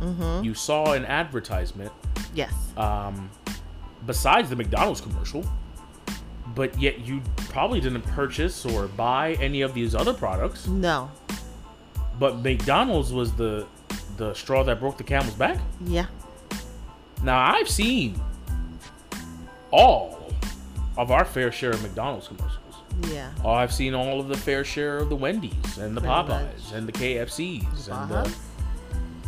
Mm-hmm. 0.00 0.44
You 0.44 0.54
saw 0.54 0.92
an 0.92 1.04
advertisement 1.04 1.92
Yes. 2.34 2.52
um, 2.76 3.30
besides 4.06 4.48
the 4.50 4.56
McDonald's 4.56 5.00
commercial, 5.00 5.44
but 6.54 6.78
yet 6.80 7.00
you 7.06 7.20
probably 7.50 7.80
didn't 7.80 8.02
purchase 8.02 8.64
or 8.64 8.86
buy 8.88 9.32
any 9.34 9.60
of 9.62 9.74
these 9.74 9.94
other 9.94 10.12
products. 10.14 10.66
No. 10.66 11.10
But 12.18 12.38
McDonald's 12.42 13.12
was 13.12 13.32
the 13.32 13.66
the 14.16 14.34
straw 14.34 14.62
that 14.64 14.78
broke 14.80 14.98
the 14.98 15.04
camel's 15.04 15.34
back. 15.34 15.58
Yeah. 15.86 16.06
Now 17.22 17.38
I've 17.54 17.68
seen 17.68 18.20
all 19.70 20.32
of 20.98 21.10
our 21.10 21.24
fair 21.24 21.50
share 21.52 21.70
of 21.70 21.82
McDonald's 21.82 22.28
commercials. 22.28 22.56
Yeah. 23.08 23.30
Oh, 23.44 23.50
I've 23.52 23.72
seen 23.72 23.94
all 23.94 24.20
of 24.20 24.28
the 24.28 24.36
fair 24.36 24.64
share 24.64 24.98
of 24.98 25.08
the 25.08 25.16
Wendy's 25.16 25.78
and 25.78 25.96
the 25.96 26.00
Popeyes 26.00 26.72
and 26.74 26.86
the 26.86 26.92
KFCs 26.92 27.88
and 27.88 28.10
the 28.10 28.36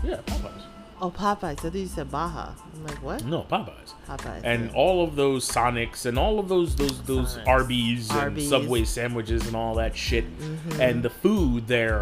yeah 0.02 0.16
Popeyes. 0.26 0.62
Oh, 1.00 1.10
Popeyes. 1.10 1.42
I 1.44 1.54
thought 1.56 1.74
you 1.74 1.86
said 1.86 2.12
Baja. 2.12 2.52
I'm 2.74 2.86
like, 2.86 3.02
what? 3.02 3.24
No 3.24 3.42
Popeyes. 3.42 3.92
Popeyes. 4.08 4.40
and 4.44 4.66
yeah. 4.66 4.76
all 4.76 5.02
of 5.02 5.16
those 5.16 5.48
Sonics 5.48 6.06
and 6.06 6.16
all 6.18 6.38
of 6.38 6.48
those 6.48 6.76
those 6.76 7.02
those 7.02 7.36
Sonics. 7.38 7.48
Arby's 7.48 8.10
and 8.10 8.18
Arby's. 8.20 8.48
Subway 8.48 8.84
sandwiches 8.84 9.46
and 9.46 9.56
all 9.56 9.74
that 9.74 9.96
shit. 9.96 10.24
Mhm. 10.38 10.78
And 10.78 11.02
the 11.02 11.10
food 11.10 11.66
there 11.66 12.00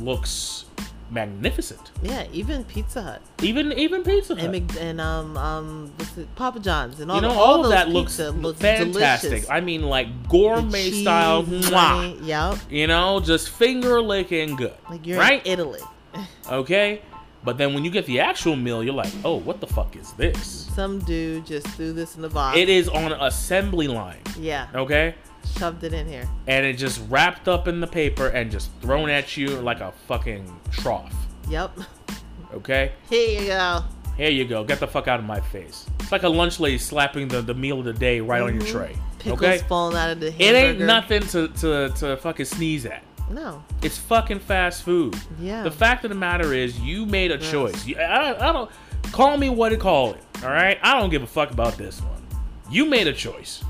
looks 0.00 0.64
magnificent. 1.10 1.90
yeah, 2.02 2.26
even 2.32 2.64
Pizza 2.64 3.00
Hut 3.02 3.22
Even 3.42 3.72
even 3.72 4.02
Pizza 4.02 4.34
Hut. 4.34 4.54
and, 4.54 4.76
and 4.76 5.00
um 5.00 5.36
um 5.38 5.92
Papa 6.36 6.60
John's 6.60 7.00
and 7.00 7.10
all 7.10 7.16
you 7.16 7.22
know, 7.22 7.32
the, 7.32 7.38
all, 7.38 7.56
of 7.56 7.62
those 7.64 7.72
that 7.72 7.88
looks, 7.88 8.18
looks 8.18 8.60
fantastic. 8.60 9.30
delicious. 9.30 9.50
I 9.50 9.60
mean, 9.60 9.82
like 9.82 10.28
gourmet 10.28 10.90
cheese, 10.90 11.02
style. 11.02 11.44
Mwah. 11.44 12.26
Yep. 12.26 12.58
You 12.70 12.86
know, 12.88 13.20
just 13.20 13.48
finger 13.50 14.02
licking 14.02 14.56
good. 14.56 14.74
Like 14.90 15.06
you're 15.06 15.18
right? 15.18 15.44
in 15.46 15.52
Italy. 15.52 15.80
Okay. 16.50 17.02
But 17.44 17.56
then 17.56 17.72
when 17.72 17.84
you 17.84 17.90
get 17.90 18.04
the 18.06 18.20
actual 18.20 18.56
meal, 18.56 18.82
you're 18.82 18.94
like, 18.94 19.12
oh, 19.24 19.36
what 19.36 19.60
the 19.60 19.66
fuck 19.66 19.94
is 19.96 20.12
this? 20.12 20.68
Some 20.74 20.98
dude 21.00 21.46
just 21.46 21.66
threw 21.68 21.92
this 21.92 22.16
in 22.16 22.22
the 22.22 22.28
box. 22.28 22.58
It 22.58 22.68
is 22.68 22.88
on 22.88 23.12
an 23.12 23.20
assembly 23.20 23.88
line. 23.88 24.20
Yeah. 24.38 24.66
Okay. 24.74 25.14
Shoved 25.56 25.82
it 25.84 25.92
in 25.94 26.06
here. 26.06 26.28
and 26.46 26.66
it 26.66 26.74
just 26.74 27.00
wrapped 27.08 27.48
up 27.48 27.68
in 27.68 27.80
the 27.80 27.86
paper 27.86 28.26
and 28.28 28.50
just 28.50 28.70
thrown 28.82 29.08
at 29.08 29.36
you 29.36 29.48
like 29.60 29.80
a 29.80 29.92
fucking 30.06 30.44
trough. 30.72 31.14
Yep. 31.48 31.78
Okay? 32.54 32.92
Here 33.08 33.40
you 33.40 33.46
go. 33.48 33.84
Here 34.16 34.30
you 34.30 34.44
go. 34.46 34.64
Get 34.64 34.80
the 34.80 34.86
fuck 34.88 35.06
out 35.08 35.20
of 35.20 35.24
my 35.24 35.40
face. 35.40 35.86
It's 36.00 36.10
like 36.12 36.24
a 36.24 36.28
lunch 36.28 36.58
lady 36.60 36.76
slapping 36.78 37.28
the, 37.28 37.40
the 37.40 37.54
meal 37.54 37.78
of 37.78 37.84
the 37.84 37.92
day 37.92 38.20
right 38.20 38.42
on 38.42 38.54
your 38.54 38.64
Mhm. 38.64 38.70
tray. 38.72 38.96
Pickles 39.20 39.40
okay? 39.42 39.58
falling 39.68 39.96
out 39.96 40.10
of 40.10 40.20
the 40.20 40.30
hamburger. 40.32 40.50
It 40.50 40.56
ain't 40.56 40.80
nothing 40.80 41.22
to, 41.28 41.48
to, 41.48 41.88
to 41.90 42.16
fucking 42.18 42.46
sneeze 42.46 42.84
at. 42.84 43.02
No. 43.30 43.62
It's 43.82 43.98
fucking 43.98 44.38
fast 44.40 44.82
food. 44.82 45.14
Yeah. 45.40 45.62
The 45.62 45.70
fact 45.70 46.04
of 46.04 46.08
the 46.10 46.14
matter 46.14 46.54
is, 46.54 46.78
you 46.80 47.04
made 47.06 47.30
a 47.30 47.36
Yes. 47.36 47.50
choice. 47.50 47.86
You, 47.86 47.96
I, 47.98 48.48
I 48.48 48.52
don't 48.52 48.70
call 49.12 49.36
me 49.36 49.48
what 49.50 49.68
to 49.70 49.76
call 49.76 50.14
it. 50.14 50.22
All 50.42 50.50
right, 50.50 50.78
I 50.82 50.98
don't 50.98 51.10
give 51.10 51.22
a 51.22 51.26
fuck 51.26 51.50
about 51.50 51.76
this 51.76 52.00
one. 52.00 52.22
You 52.70 52.84
made 52.86 53.06
a 53.06 53.12
choice. 53.12 53.62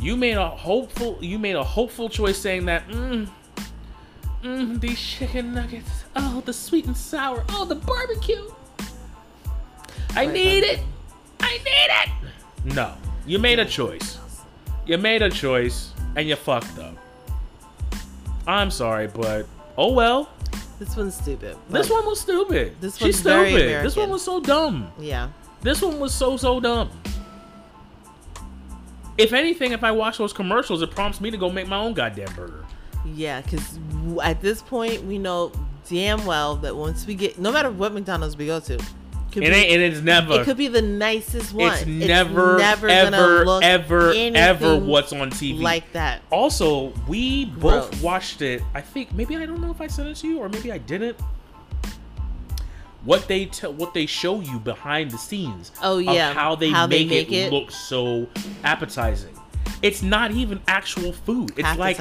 You 0.00 0.16
made 0.16 0.36
a 0.36 0.48
hopeful. 0.48 1.18
You 1.20 1.38
made 1.38 1.56
a 1.56 1.64
hopeful 1.64 2.08
choice, 2.08 2.38
saying 2.38 2.66
that, 2.66 2.86
mm, 2.88 3.28
mm, 4.42 4.80
these 4.80 5.00
chicken 5.00 5.54
nuggets. 5.54 6.04
Oh, 6.14 6.42
the 6.44 6.52
sweet 6.52 6.86
and 6.86 6.96
sour. 6.96 7.44
Oh, 7.50 7.64
the 7.64 7.74
barbecue. 7.74 8.42
I 10.14 10.26
need 10.26 10.64
it. 10.64 10.80
I 11.40 11.58
need 11.58 11.64
it. 12.66 12.74
No, 12.74 12.94
you 13.26 13.38
made 13.38 13.58
a 13.58 13.64
choice. 13.64 14.18
You 14.86 14.98
made 14.98 15.22
a 15.22 15.30
choice, 15.30 15.92
and 16.16 16.28
you 16.28 16.36
fucked 16.36 16.78
up. 16.78 16.96
I'm 18.48 18.70
sorry, 18.70 19.06
but 19.06 19.46
oh 19.76 19.92
well. 19.92 20.30
This 20.78 20.96
one's 20.96 21.14
stupid. 21.14 21.56
This 21.68 21.90
one 21.90 22.06
was 22.06 22.20
stupid. 22.20 22.76
This 22.80 22.96
She's 22.96 23.16
one's 23.16 23.20
very 23.20 23.50
stupid. 23.50 23.84
This 23.84 23.96
one 23.96 24.10
was 24.10 24.22
so 24.22 24.40
dumb. 24.40 24.90
Yeah. 24.98 25.28
This 25.60 25.82
one 25.82 26.00
was 26.00 26.14
so 26.14 26.36
so 26.36 26.58
dumb. 26.58 26.90
If 29.18 29.32
anything, 29.32 29.72
if 29.72 29.84
I 29.84 29.90
watch 29.90 30.16
those 30.18 30.32
commercials, 30.32 30.80
it 30.80 30.92
prompts 30.92 31.20
me 31.20 31.30
to 31.30 31.36
go 31.36 31.50
make 31.50 31.66
my 31.66 31.76
own 31.76 31.92
goddamn 31.92 32.32
burger. 32.34 32.64
Yeah, 33.04 33.40
because 33.40 33.78
at 34.22 34.40
this 34.40 34.62
point 34.62 35.04
we 35.04 35.18
know 35.18 35.52
damn 35.88 36.24
well 36.24 36.56
that 36.56 36.74
once 36.76 37.06
we 37.06 37.14
get, 37.16 37.38
no 37.38 37.50
matter 37.50 37.70
what 37.70 37.92
McDonald's 37.92 38.36
we 38.36 38.46
go 38.46 38.60
to, 38.60 38.78
could 39.40 39.48
It 39.48 39.52
be, 39.52 39.56
ain't. 39.56 39.82
It 39.82 39.92
is 39.92 40.02
never. 40.02 40.40
it 40.40 40.44
could 40.44 40.56
be 40.56 40.68
the 40.68 40.82
nicest 40.82 41.52
one. 41.52 41.72
it's 41.72 41.86
never, 41.86 42.58
never 42.58 42.88
ever, 42.88 43.60
ever, 43.62 44.12
ever 44.14 44.78
what's 44.78 45.12
on 45.12 45.30
TV. 45.30 45.60
like 45.60 45.90
that. 45.92 46.22
Also, 46.30 46.92
we 47.08 47.46
both 47.46 48.02
watched 48.02 48.42
it. 48.42 48.62
I 48.74 48.80
think 48.80 49.12
maybe 49.12 49.36
I 49.36 49.46
don't 49.46 49.60
know 49.60 49.70
if 49.70 49.80
I 49.80 49.86
sent 49.86 50.08
it 50.08 50.16
to 50.16 50.28
you 50.28 50.38
or 50.38 50.48
maybe 50.48 50.70
I 50.72 50.78
didn't. 50.78 51.18
What 53.04 53.28
they 53.28 53.46
tell, 53.46 53.72
what 53.72 53.94
they 53.94 54.06
show 54.06 54.40
you 54.40 54.58
behind 54.58 55.10
the 55.12 55.18
scenes. 55.18 55.72
Oh, 55.82 55.98
yeah, 55.98 56.30
Of 56.30 56.36
how 56.36 56.54
they, 56.56 56.70
how 56.70 56.86
they 56.86 57.04
make, 57.04 57.08
make 57.10 57.32
it, 57.32 57.46
it. 57.46 57.52
look 57.52 57.70
so 57.70 58.26
appetizing. 58.64 59.34
It's 59.82 60.02
not 60.02 60.32
even 60.32 60.60
actual 60.66 61.12
food. 61.12 61.52
It's 61.52 61.62
Half 61.62 61.78
like 61.78 61.98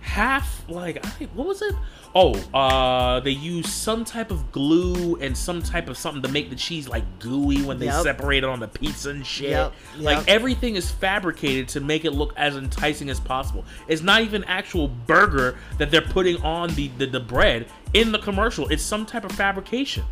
half 0.00 0.68
like 0.68 1.04
I, 1.04 1.24
what 1.34 1.46
was 1.46 1.62
it? 1.62 1.74
Oh, 2.16 2.32
uh, 2.54 3.18
they 3.20 3.32
use 3.32 3.68
some 3.72 4.04
type 4.04 4.30
of 4.30 4.52
glue 4.52 5.16
and 5.16 5.36
some 5.36 5.60
type 5.60 5.88
of 5.88 5.96
something 5.98 6.22
to 6.22 6.28
make 6.28 6.48
the 6.48 6.54
cheese 6.54 6.88
like 6.88 7.02
gooey 7.18 7.62
when 7.62 7.80
they 7.80 7.86
Yep. 7.86 8.02
separate 8.04 8.38
it 8.38 8.44
on 8.44 8.60
the 8.60 8.68
pizza 8.68 9.10
and 9.10 9.26
shit. 9.26 9.50
Yep, 9.50 9.72
Like 9.98 10.28
everything 10.28 10.76
is 10.76 10.88
fabricated 10.90 11.66
to 11.70 11.80
make 11.80 12.04
it 12.04 12.12
look 12.12 12.32
as 12.36 12.56
enticing 12.56 13.10
as 13.10 13.18
possible. 13.18 13.64
It's 13.88 14.02
not 14.02 14.22
even 14.22 14.44
actual 14.44 14.86
burger 14.86 15.58
that 15.78 15.90
they're 15.90 16.02
putting 16.02 16.40
on 16.42 16.72
the, 16.76 16.86
the, 16.98 17.06
the 17.06 17.18
bread 17.20 17.66
in 17.94 18.12
the 18.12 18.18
commercial. 18.20 18.68
It's 18.68 18.82
some 18.84 19.06
type 19.06 19.24
of 19.24 19.32
fabrication. 19.32 20.04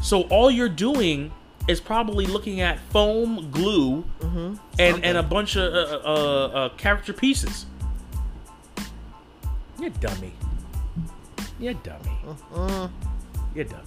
So 0.00 0.22
all 0.28 0.52
you're 0.52 0.68
doing 0.68 1.32
is 1.66 1.80
probably 1.80 2.26
looking 2.26 2.60
at 2.60 2.78
foam, 2.90 3.50
glue, 3.50 4.04
and, 4.78 5.04
and 5.04 5.18
a 5.18 5.22
bunch 5.24 5.56
of 5.56 5.74
uh, 5.74 6.00
uh, 6.04 6.46
uh, 6.46 6.68
character 6.76 7.12
pieces. 7.12 7.66
You 9.80 9.90
dummy. 9.90 10.32
You 11.58 11.74
dummy. 11.82 12.10
Mm. 12.52 12.90
You 13.54 13.64
dummy. 13.64 13.82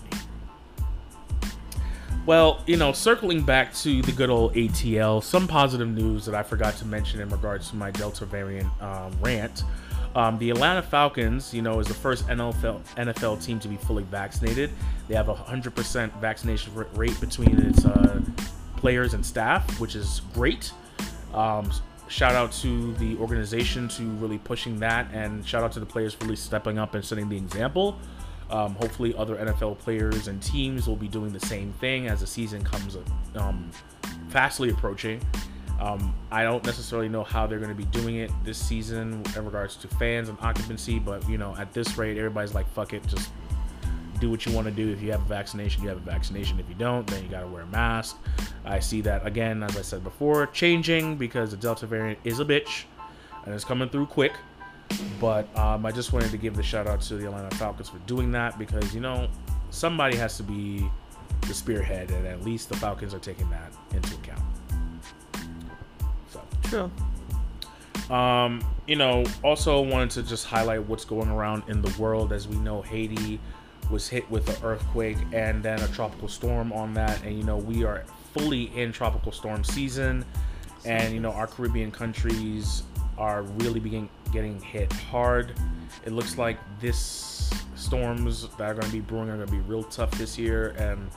Well, 2.25 2.61
you 2.67 2.77
know, 2.77 2.91
circling 2.91 3.41
back 3.41 3.73
to 3.75 4.01
the 4.01 4.11
good 4.11 4.29
old 4.29 4.53
ATL, 4.53 5.23
some 5.23 5.47
positive 5.47 5.89
news 5.89 6.25
that 6.25 6.35
I 6.35 6.43
forgot 6.43 6.75
to 6.77 6.85
mention 6.85 7.19
in 7.19 7.29
regards 7.29 7.69
to 7.71 7.75
my 7.75 7.89
Delta 7.89 8.25
variant 8.25 8.69
um, 8.81 9.11
rant. 9.21 9.63
Um, 10.13 10.37
the 10.37 10.49
Atlanta 10.49 10.81
Falcons, 10.81 11.53
you 11.53 11.61
know, 11.61 11.79
is 11.79 11.87
the 11.87 11.93
first 11.93 12.27
NFL 12.27 12.81
NFL 12.95 13.43
team 13.43 13.59
to 13.61 13.67
be 13.67 13.77
fully 13.77 14.03
vaccinated. 14.03 14.69
They 15.07 15.15
have 15.15 15.29
a 15.29 15.33
100% 15.33 16.19
vaccination 16.19 16.73
rate 16.93 17.19
between 17.19 17.57
its 17.59 17.85
uh, 17.85 18.21
players 18.75 19.13
and 19.13 19.25
staff, 19.25 19.79
which 19.79 19.95
is 19.95 20.21
great. 20.33 20.73
Um, 21.33 21.71
shout 22.11 22.35
out 22.35 22.51
to 22.51 22.93
the 22.95 23.15
organization 23.17 23.87
to 23.87 24.03
really 24.03 24.37
pushing 24.37 24.77
that, 24.79 25.09
and 25.13 25.47
shout 25.47 25.63
out 25.63 25.71
to 25.71 25.79
the 25.79 25.85
players 25.85 26.17
really 26.21 26.35
stepping 26.35 26.77
up 26.77 26.93
and 26.93 27.03
setting 27.03 27.29
the 27.29 27.37
example. 27.37 27.97
Um, 28.49 28.75
hopefully, 28.75 29.15
other 29.15 29.37
NFL 29.37 29.79
players 29.79 30.27
and 30.27 30.43
teams 30.43 30.87
will 30.87 30.97
be 30.97 31.07
doing 31.07 31.31
the 31.31 31.39
same 31.39 31.71
thing 31.73 32.07
as 32.07 32.19
the 32.19 32.27
season 32.27 32.63
comes 32.63 32.97
um, 33.35 33.71
fastly 34.27 34.69
approaching. 34.69 35.21
Um, 35.79 36.13
I 36.31 36.43
don't 36.43 36.63
necessarily 36.65 37.09
know 37.09 37.23
how 37.23 37.47
they're 37.47 37.59
going 37.59 37.75
to 37.75 37.75
be 37.75 37.85
doing 37.85 38.17
it 38.17 38.29
this 38.43 38.57
season 38.57 39.23
in 39.35 39.45
regards 39.45 39.77
to 39.77 39.87
fans 39.87 40.27
and 40.27 40.37
occupancy, 40.41 40.99
but 40.99 41.27
you 41.29 41.37
know, 41.37 41.55
at 41.57 41.73
this 41.73 41.97
rate, 41.97 42.17
everybody's 42.17 42.53
like, 42.53 42.69
"Fuck 42.73 42.93
it, 42.93 43.07
just 43.07 43.31
do 44.21 44.29
what 44.29 44.45
you 44.45 44.53
want 44.53 44.65
to 44.67 44.71
do. 44.71 44.89
If 44.89 45.01
you 45.01 45.11
have 45.11 45.21
a 45.21 45.25
vaccination, 45.25 45.83
you 45.83 45.89
have 45.89 45.97
a 45.97 46.01
vaccination. 46.01 46.59
If 46.59 46.69
you 46.69 46.75
don't, 46.75 47.05
then 47.07 47.23
you 47.23 47.29
got 47.29 47.41
to 47.41 47.47
wear 47.47 47.63
a 47.63 47.67
mask. 47.67 48.17
I 48.63 48.79
see 48.79 49.01
that 49.01 49.25
again, 49.27 49.63
as 49.63 49.75
I 49.75 49.81
said 49.81 50.03
before, 50.03 50.47
changing 50.47 51.17
because 51.17 51.51
the 51.51 51.57
Delta 51.57 51.85
variant 51.87 52.19
is 52.23 52.39
a 52.39 52.45
bitch 52.45 52.83
and 53.45 53.53
it's 53.53 53.65
coming 53.65 53.89
through 53.89 54.05
quick. 54.05 54.33
But 55.19 55.47
um, 55.57 55.85
I 55.85 55.91
just 55.91 56.13
wanted 56.13 56.31
to 56.31 56.37
give 56.37 56.55
the 56.55 56.63
shout 56.63 56.87
out 56.87 57.01
to 57.01 57.15
the 57.15 57.25
Atlanta 57.25 57.53
Falcons 57.55 57.89
for 57.89 57.99
doing 57.99 58.31
that 58.31 58.59
because, 58.59 58.93
you 58.93 59.01
know, 59.01 59.27
somebody 59.69 60.15
has 60.17 60.37
to 60.37 60.43
be 60.43 60.85
the 61.47 61.53
spearhead, 61.53 62.11
and 62.11 62.27
at 62.27 62.43
least 62.43 62.69
the 62.69 62.77
Falcons 62.77 63.13
are 63.13 63.19
taking 63.19 63.49
that 63.49 63.73
into 63.93 64.15
account. 64.15 64.41
So. 66.29 66.41
True. 66.63 66.91
Um, 68.15 68.61
you 68.87 68.97
know, 68.97 69.23
also 69.43 69.81
wanted 69.81 70.11
to 70.11 70.23
just 70.23 70.45
highlight 70.45 70.85
what's 70.87 71.05
going 71.05 71.29
around 71.29 71.63
in 71.67 71.81
the 71.81 72.01
world. 72.01 72.33
As 72.33 72.47
we 72.47 72.57
know, 72.57 72.81
Haiti 72.81 73.39
was 73.89 74.07
hit 74.07 74.29
with 74.29 74.47
an 74.49 74.63
earthquake 74.63 75.17
and 75.33 75.63
then 75.63 75.79
a 75.81 75.87
tropical 75.89 76.27
storm 76.27 76.71
on 76.71 76.93
that, 76.93 77.21
and 77.23 77.37
you 77.37 77.43
know 77.43 77.57
we 77.57 77.83
are 77.83 78.03
fully 78.33 78.75
in 78.77 78.91
tropical 78.91 79.31
storm 79.31 79.63
season, 79.63 80.25
and 80.85 81.13
you 81.13 81.19
know 81.19 81.31
our 81.31 81.47
Caribbean 81.47 81.91
countries 81.91 82.83
are 83.17 83.43
really 83.43 83.79
begin 83.79 84.09
getting 84.31 84.59
hit 84.61 84.91
hard. 84.93 85.53
It 86.05 86.13
looks 86.13 86.37
like 86.37 86.57
this 86.79 87.51
storms 87.75 88.47
that 88.57 88.69
are 88.69 88.73
going 88.73 88.87
to 88.87 88.91
be 88.91 88.99
brewing 88.99 89.29
are 89.29 89.35
going 89.35 89.47
to 89.47 89.51
be 89.51 89.59
real 89.59 89.83
tough 89.83 90.11
this 90.11 90.37
year, 90.37 90.69
and 90.77 91.09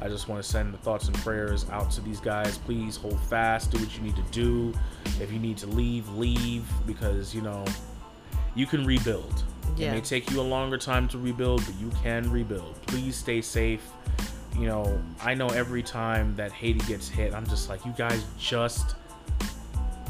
I 0.00 0.08
just 0.08 0.28
want 0.28 0.42
to 0.42 0.48
send 0.48 0.72
the 0.72 0.78
thoughts 0.78 1.06
and 1.06 1.16
prayers 1.18 1.66
out 1.70 1.90
to 1.92 2.00
these 2.00 2.20
guys. 2.20 2.58
Please 2.58 2.96
hold 2.96 3.20
fast, 3.24 3.70
do 3.70 3.78
what 3.78 3.96
you 3.96 4.02
need 4.02 4.16
to 4.16 4.24
do. 4.30 4.72
If 5.20 5.32
you 5.32 5.38
need 5.38 5.58
to 5.58 5.66
leave, 5.66 6.08
leave 6.10 6.64
because 6.86 7.34
you 7.34 7.42
know 7.42 7.64
you 8.54 8.66
can 8.66 8.84
rebuild. 8.84 9.44
Yeah. 9.76 9.88
It 9.88 9.94
may 9.94 10.00
take 10.00 10.30
you 10.30 10.40
a 10.40 10.42
longer 10.42 10.76
time 10.78 11.08
to 11.08 11.18
rebuild, 11.18 11.64
but 11.64 11.74
you 11.76 11.90
can 12.02 12.30
rebuild. 12.30 12.80
Please 12.86 13.16
stay 13.16 13.40
safe. 13.40 13.88
You 14.58 14.66
know, 14.66 15.02
I 15.22 15.34
know 15.34 15.48
every 15.48 15.82
time 15.82 16.36
that 16.36 16.52
Haiti 16.52 16.80
gets 16.86 17.08
hit, 17.08 17.32
I'm 17.34 17.46
just 17.46 17.68
like, 17.68 17.84
you 17.86 17.92
guys 17.96 18.22
just, 18.38 18.96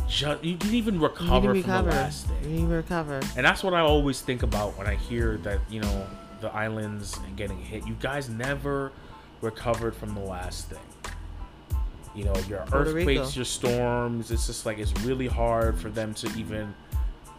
just 0.08 0.42
you 0.44 0.56
didn't 0.56 0.74
even 0.74 1.00
recover, 1.00 1.54
to 1.54 1.62
from 1.62 1.84
the 1.84 1.90
last 1.90 2.26
You 2.26 2.34
thing. 2.34 2.56
need 2.56 2.68
to 2.68 2.74
recover. 2.76 3.20
And 3.36 3.46
that's 3.46 3.62
what 3.62 3.72
I 3.72 3.80
always 3.80 4.20
think 4.20 4.42
about 4.42 4.76
when 4.76 4.88
I 4.88 4.96
hear 4.96 5.36
that, 5.38 5.60
you 5.70 5.80
know, 5.80 6.06
the 6.40 6.52
islands 6.52 7.16
and 7.24 7.36
getting 7.36 7.58
hit. 7.58 7.86
You 7.86 7.94
guys 8.00 8.28
never 8.28 8.90
recovered 9.42 9.94
from 9.94 10.12
the 10.14 10.20
last 10.20 10.68
thing. 10.68 10.80
You 12.16 12.24
know, 12.24 12.34
your 12.48 12.58
Puerto 12.66 12.92
Rico. 12.92 13.10
earthquakes, 13.10 13.36
your 13.36 13.44
storms, 13.44 14.30
it's 14.32 14.46
just 14.48 14.66
like 14.66 14.78
it's 14.78 14.92
really 15.02 15.28
hard 15.28 15.78
for 15.78 15.88
them 15.88 16.12
to 16.14 16.26
even 16.36 16.74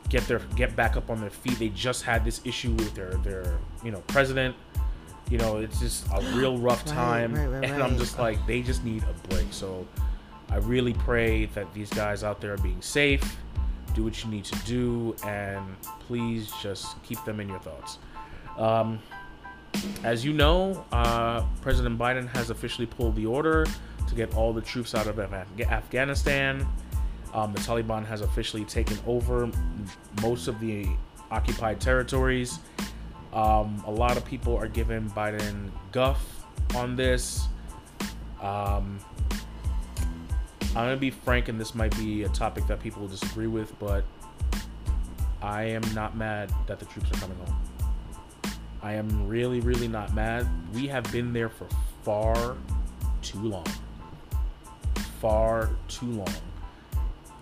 get 0.09 0.27
their 0.27 0.39
get 0.55 0.75
back 0.75 0.95
up 0.95 1.09
on 1.09 1.19
their 1.21 1.29
feet. 1.29 1.57
They 1.59 1.69
just 1.69 2.03
had 2.03 2.23
this 2.25 2.41
issue 2.45 2.71
with 2.71 2.93
their 2.93 3.11
their, 3.15 3.57
you 3.83 3.91
know, 3.91 4.01
president. 4.07 4.55
You 5.29 5.37
know, 5.37 5.57
it's 5.57 5.79
just 5.79 6.05
a 6.13 6.21
real 6.35 6.57
rough 6.57 6.83
time. 6.85 7.33
right, 7.33 7.47
right, 7.47 7.65
and 7.69 7.81
I'm 7.81 7.97
just 7.97 8.19
like 8.19 8.45
they 8.45 8.61
just 8.61 8.83
need 8.83 9.03
a 9.03 9.27
break. 9.27 9.47
So 9.51 9.87
I 10.49 10.57
really 10.57 10.93
pray 10.93 11.45
that 11.47 11.73
these 11.73 11.89
guys 11.89 12.23
out 12.23 12.41
there 12.41 12.53
are 12.53 12.57
being 12.57 12.81
safe, 12.81 13.37
do 13.95 14.03
what 14.03 14.23
you 14.23 14.29
need 14.29 14.45
to 14.45 14.55
do, 14.65 15.15
and 15.25 15.63
please 16.01 16.51
just 16.61 17.01
keep 17.03 17.23
them 17.25 17.39
in 17.39 17.49
your 17.49 17.59
thoughts. 17.59 17.97
Um, 18.57 18.99
as 20.03 20.23
you 20.23 20.33
know, 20.33 20.85
uh, 20.91 21.43
President 21.61 21.97
Biden 21.97 22.27
has 22.35 22.49
officially 22.51 22.85
pulled 22.85 23.15
the 23.15 23.25
order 23.25 23.65
to 24.07 24.15
get 24.15 24.35
all 24.35 24.53
the 24.53 24.61
troops 24.61 24.93
out 24.93 25.07
of 25.07 25.17
Af- 25.17 25.47
Afghanistan. 25.59 26.67
Um, 27.33 27.51
the 27.51 27.59
Taliban 27.59 28.05
has 28.05 28.21
officially 28.21 28.63
taken 28.63 28.97
over 29.07 29.49
most 30.21 30.47
of 30.47 30.59
the 30.59 30.87
occupied 31.31 31.81
territories. 31.81 32.59
Um, 33.33 33.83
a 33.87 33.91
lot 33.91 34.15
of 34.17 34.23
people 34.23 34.55
are 34.55 34.67
giving 34.67 35.09
Biden 35.09 35.71
guff 35.91 36.45
on 36.75 36.95
this. 36.95 37.47
Um, 38.39 38.99
I'm 40.75 40.85
gonna 40.85 40.97
be 40.97 41.09
frank, 41.09 41.49
and 41.49 41.59
this 41.59 41.73
might 41.73 41.95
be 41.97 42.23
a 42.23 42.29
topic 42.29 42.67
that 42.67 42.79
people 42.79 43.01
will 43.01 43.09
disagree 43.09 43.47
with, 43.47 43.77
but 43.79 44.03
I 45.41 45.63
am 45.63 45.81
not 45.93 46.15
mad 46.15 46.51
that 46.67 46.79
the 46.79 46.85
troops 46.85 47.09
are 47.11 47.19
coming 47.19 47.37
home. 47.37 47.55
I 48.81 48.93
am 48.93 49.27
really, 49.27 49.59
really 49.59 49.87
not 49.87 50.13
mad. 50.13 50.47
We 50.73 50.87
have 50.87 51.09
been 51.11 51.33
there 51.33 51.49
for 51.49 51.67
far 52.03 52.57
too 53.21 53.39
long. 53.39 53.65
Far 55.19 55.69
too 55.87 56.11
long. 56.11 56.35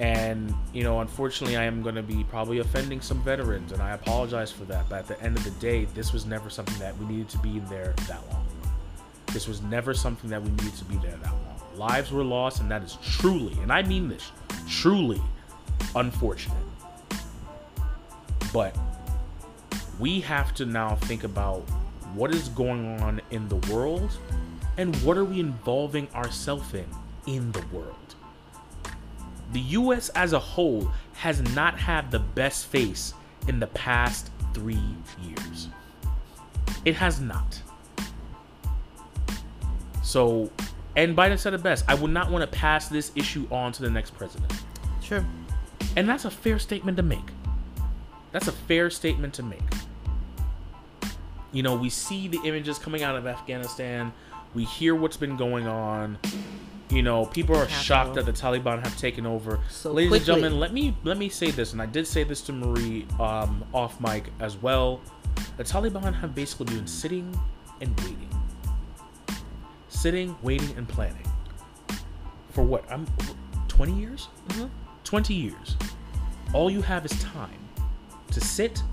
And, 0.02 0.52
you 0.74 0.84
know, 0.84 1.02
unfortunately, 1.02 1.58
I 1.58 1.66
am 1.66 1.84
going 1.84 1.94
to 1.94 2.02
be 2.02 2.24
probably 2.24 2.58
offending 2.58 3.02
some 3.02 3.22
veterans, 3.22 3.72
and 3.72 3.84
I 3.84 3.92
apologize 3.92 4.52
for 4.52 4.64
that. 4.64 4.90
But 4.90 5.00
at 5.02 5.08
the 5.08 5.22
end 5.22 5.38
of 5.38 5.44
the 5.44 5.52
day, 5.52 5.86
this 5.94 6.12
was 6.12 6.26
never 6.26 6.50
something 6.50 6.80
that 6.80 6.98
we 6.98 7.06
needed 7.06 7.30
to 7.30 7.38
be 7.38 7.60
there 7.60 7.94
that 8.08 8.24
long. 8.32 8.48
This 9.28 9.48
was 9.48 9.62
never 9.62 9.94
something 9.94 10.28
that 10.32 10.42
we 10.42 10.50
needed 10.50 10.76
to 10.78 10.86
be 10.86 10.96
there 10.98 11.16
that 11.18 11.32
long. 11.32 11.62
Lives 11.76 12.12
were 12.12 12.24
lost, 12.24 12.62
and 12.62 12.72
that 12.72 12.82
is 12.82 12.98
truly, 13.04 13.54
and 13.62 13.72
I 13.72 13.84
mean 13.84 14.10
this, 14.10 14.32
truly 14.68 15.22
unfortunate. 15.96 16.58
But 18.52 18.76
we 20.00 20.20
have 20.22 20.56
to 20.56 20.66
now 20.66 20.96
think 20.96 21.24
about 21.24 21.60
what 22.16 22.34
is 22.34 22.50
going 22.50 23.00
on 23.02 23.22
in 23.30 23.48
the 23.50 23.58
world 23.72 24.18
and 24.78 24.96
what 25.04 25.16
are 25.16 25.26
we 25.26 25.40
involving 25.40 26.10
ourselves 26.16 26.74
in 26.74 26.88
in 27.28 27.52
the 27.52 27.64
world. 27.72 28.01
The 29.52 29.60
US 29.60 30.10
as 30.10 30.34
a 30.34 30.40
whole 30.40 30.92
has 31.14 31.42
not 31.56 31.78
had 31.78 32.12
the 32.12 32.20
best 32.20 32.68
face 32.68 33.14
in 33.48 33.60
the 33.60 33.68
past 33.68 34.30
three 34.54 34.96
years. 35.22 35.68
It 36.86 36.96
has 36.96 37.20
not. 37.20 37.62
So, 40.04 40.50
and 40.96 41.16
Biden 41.16 41.38
said 41.38 41.54
it 41.54 41.64
best 41.64 41.86
I 41.88 41.96
would 41.96 42.12
not 42.12 42.32
want 42.32 42.50
to 42.50 42.58
pass 42.58 42.88
this 42.88 43.12
issue 43.16 43.48
on 43.52 43.72
to 43.74 43.82
the 43.82 43.90
next 43.90 44.12
president. 44.12 44.52
Sure. 45.02 45.26
And 45.96 46.08
that's 46.08 46.26
a 46.26 46.32
fair 46.32 46.60
statement 46.60 46.98
to 46.98 47.04
make. 47.04 47.20
That's 48.32 48.48
a 48.48 48.52
fair 48.52 48.90
statement 48.90 49.34
to 49.36 49.44
make. 49.44 49.62
You 51.52 51.64
know, 51.64 51.76
we 51.76 51.90
see 51.90 52.30
the 52.30 52.40
images 52.46 52.80
coming 52.80 53.04
out 53.04 53.16
of 53.16 53.28
Afghanistan. 53.28 54.14
We 54.54 54.64
hear 54.64 54.96
what's 54.96 55.18
been 55.18 55.36
going 55.36 55.68
on. 55.68 56.18
You 56.92 57.02
know, 57.02 57.26
people 57.26 57.56
are 57.56 57.70
shocked 57.70 58.16
that 58.16 58.26
the 58.26 58.34
Taliban 58.34 58.84
have 58.84 58.98
taken 58.98 59.26
over. 59.26 59.60
So 59.70 59.94
Ladies 59.94 60.10
quickly. 60.10 60.18
and 60.18 60.26
gentlemen, 60.26 60.60
let 60.60 60.74
me 60.74 60.96
let 61.04 61.18
me 61.18 61.30
say 61.30 61.50
this, 61.52 61.72
and 61.72 61.82
I 61.82 61.86
did 61.86 62.06
say 62.06 62.24
this 62.26 62.42
to 62.44 62.54
Marie 62.54 63.08
um, 63.20 63.64
off 63.74 64.00
mic 64.02 64.26
as 64.42 64.58
well. 64.58 65.00
The 65.56 65.64
Taliban 65.64 66.14
have 66.14 66.36
basically 66.36 66.76
been 66.76 66.88
sitting 66.88 67.34
and 67.80 67.98
waiting, 68.02 68.30
sitting, 69.88 70.36
waiting, 70.42 70.74
and 70.78 70.88
planning 70.88 71.26
for 72.52 72.64
what? 72.64 72.84
I'm 72.92 73.08
20 73.70 73.94
years. 73.94 74.28
Mhm. 74.50 74.70
20 75.06 75.34
years. 75.34 75.78
All 76.54 76.70
you 76.70 76.82
have 76.82 77.06
is 77.06 77.12
time 77.24 77.58
to 78.32 78.42
sit, 78.42 78.84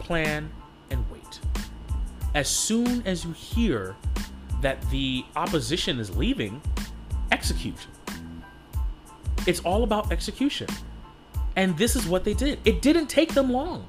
plan, 0.00 0.50
and 0.90 1.04
wait. 1.10 1.40
As 2.34 2.48
soon 2.48 3.02
as 3.06 3.24
you 3.24 3.32
hear 3.32 3.96
that 4.62 4.80
the 4.90 5.24
opposition 5.36 6.00
is 6.00 6.16
leaving, 6.16 6.60
execute. 7.32 7.86
It's 9.46 9.60
all 9.60 9.84
about 9.84 10.10
execution. 10.12 10.68
And 11.56 11.76
this 11.76 11.96
is 11.96 12.06
what 12.06 12.24
they 12.24 12.34
did. 12.34 12.58
It 12.64 12.82
didn't 12.82 13.06
take 13.06 13.34
them 13.34 13.50
long. 13.50 13.86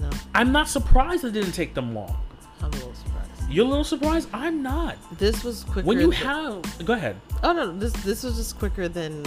No, 0.00 0.10
I'm 0.34 0.50
not 0.50 0.68
surprised 0.68 1.24
it 1.24 1.32
didn't 1.32 1.52
take 1.52 1.74
them 1.74 1.94
long. 1.94 2.16
I'm 2.60 2.66
a 2.66 2.70
little 2.70 2.94
surprised. 2.94 3.50
You're 3.50 3.66
a 3.66 3.68
little 3.68 3.84
surprised? 3.84 4.28
I'm 4.32 4.62
not. 4.62 4.96
This 5.18 5.44
was 5.44 5.62
quicker. 5.64 5.86
When 5.86 6.00
you 6.00 6.10
than- 6.10 6.26
have. 6.26 6.84
Go 6.84 6.94
ahead. 6.94 7.20
Oh 7.42 7.52
no, 7.52 7.76
this 7.76 7.92
this 8.02 8.24
was 8.24 8.36
just 8.36 8.58
quicker 8.58 8.88
than 8.88 9.24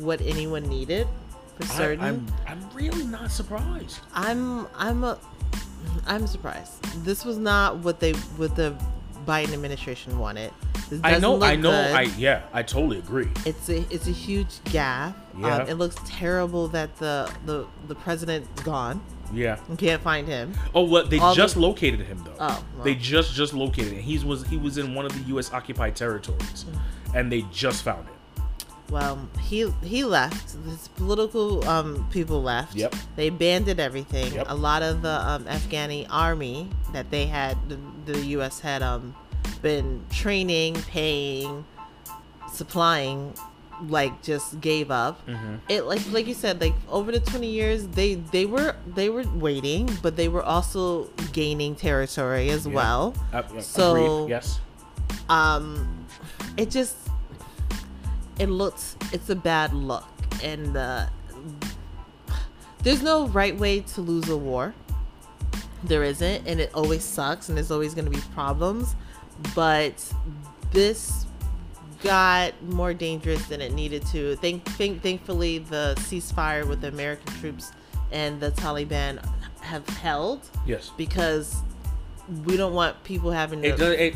what 0.00 0.20
anyone 0.22 0.64
needed 0.68 1.06
for 1.56 1.64
I, 1.64 1.76
certain. 1.76 2.04
I'm, 2.04 2.26
I'm 2.46 2.70
really 2.74 3.04
not 3.04 3.30
surprised. 3.30 4.00
I'm 4.12 4.66
I'm 4.74 5.04
a 5.04 5.18
I'm 6.06 6.26
surprised. 6.26 6.82
This 7.04 7.24
was 7.24 7.38
not 7.38 7.78
what 7.78 8.00
they 8.00 8.12
what 8.12 8.56
the 8.56 8.76
Biden 9.24 9.52
administration 9.52 10.18
wanted. 10.18 10.52
I 11.02 11.18
know, 11.18 11.42
I 11.42 11.56
know, 11.56 11.70
good. 11.70 11.94
I 11.94 12.02
yeah, 12.18 12.42
I 12.52 12.62
totally 12.62 12.98
agree. 12.98 13.28
It's 13.46 13.68
a 13.68 13.78
it's 13.94 14.06
a 14.06 14.12
huge 14.12 14.62
gap. 14.64 15.16
Yeah. 15.38 15.56
Um, 15.56 15.68
it 15.68 15.74
looks 15.74 15.96
terrible 16.06 16.68
that 16.68 16.96
the 16.96 17.30
the 17.46 17.66
the 17.88 17.94
president's 17.94 18.62
gone. 18.62 19.00
Yeah. 19.32 19.58
You 19.70 19.76
can't 19.76 20.02
find 20.02 20.26
him. 20.28 20.52
Oh 20.74 20.84
well, 20.84 21.06
they 21.06 21.18
All 21.18 21.34
just 21.34 21.54
the- 21.54 21.60
located 21.60 22.00
him 22.00 22.22
though. 22.24 22.34
Oh, 22.38 22.64
well. 22.76 22.84
They 22.84 22.94
just 22.94 23.32
just 23.34 23.54
located 23.54 23.92
him. 23.92 24.02
He 24.02 24.18
was 24.18 24.46
he 24.46 24.56
was 24.58 24.76
in 24.78 24.94
one 24.94 25.06
of 25.06 25.12
the 25.12 25.22
U.S. 25.28 25.52
occupied 25.52 25.96
territories, 25.96 26.64
Mm. 26.68 27.14
and 27.16 27.32
they 27.32 27.42
just 27.52 27.82
found 27.82 28.06
him. 28.06 28.14
Well, 28.90 29.26
he 29.40 29.70
he 29.82 30.04
left. 30.04 30.54
His 30.66 30.88
political 30.88 31.66
um, 31.66 32.06
people 32.10 32.42
left. 32.42 32.74
Yep. 32.76 32.94
They 33.16 33.28
abandoned 33.28 33.80
everything. 33.80 34.34
Yep. 34.34 34.46
A 34.50 34.54
lot 34.54 34.82
of 34.82 35.00
the 35.00 35.26
um, 35.26 35.44
Afghani 35.46 36.06
army 36.10 36.68
that 36.92 37.10
they 37.10 37.24
had, 37.24 37.56
the, 37.70 37.78
the 38.12 38.18
U.S. 38.36 38.60
had 38.60 38.82
um, 38.82 39.14
been 39.62 40.04
training, 40.10 40.74
paying, 40.88 41.64
supplying, 42.52 43.34
like 43.88 44.22
just 44.22 44.60
gave 44.60 44.90
up. 44.90 45.26
Mm-hmm. 45.26 45.56
It 45.68 45.82
like 45.84 46.00
like 46.12 46.26
you 46.26 46.34
said, 46.34 46.60
like 46.60 46.74
over 46.88 47.10
the 47.12 47.20
twenty 47.20 47.48
years, 47.50 47.86
they 47.88 48.14
they 48.14 48.46
were 48.46 48.76
they 48.86 49.08
were 49.08 49.24
waiting, 49.34 49.90
but 50.02 50.16
they 50.16 50.28
were 50.28 50.42
also 50.42 51.06
gaining 51.32 51.74
territory 51.74 52.50
as 52.50 52.66
Yeah. 52.66 52.74
well. 52.74 53.14
Uh, 53.32 53.42
So- 53.60 54.16
agreed. 54.24 54.30
yes, 54.30 54.60
um 55.28 56.06
it 56.56 56.70
just 56.70 56.96
it 58.38 58.48
looks 58.48 58.96
it's 59.12 59.30
a 59.30 59.36
bad 59.36 59.72
look 59.72 60.04
and 60.42 60.76
uh 60.76 61.06
there's 62.82 63.02
no 63.02 63.28
right 63.28 63.56
way 63.56 63.80
to 63.80 64.00
lose 64.00 64.28
a 64.28 64.36
war 64.36 64.74
there 65.84 66.02
isn't 66.02 66.46
and 66.46 66.60
it 66.60 66.70
always 66.74 67.04
sucks 67.04 67.48
and 67.48 67.56
there's 67.56 67.70
always 67.70 67.94
going 67.94 68.04
to 68.04 68.10
be 68.10 68.20
problems 68.34 68.94
but 69.54 70.12
this 70.72 71.26
got 72.02 72.52
more 72.64 72.92
dangerous 72.92 73.44
than 73.46 73.60
it 73.60 73.72
needed 73.72 74.04
to 74.06 74.34
think, 74.36 74.64
think 74.70 75.02
thankfully 75.02 75.58
the 75.58 75.94
ceasefire 75.98 76.66
with 76.66 76.80
the 76.80 76.88
american 76.88 77.32
troops 77.34 77.70
and 78.10 78.40
the 78.40 78.50
taliban 78.52 79.24
have 79.60 79.86
held 79.88 80.40
yes. 80.66 80.90
because 80.96 81.56
we 82.44 82.56
don't 82.56 82.74
want 82.74 83.02
people 83.04 83.30
having 83.30 83.62
to 83.62 83.68
It, 83.68 83.76
does- 83.76 83.94
it, 83.94 84.14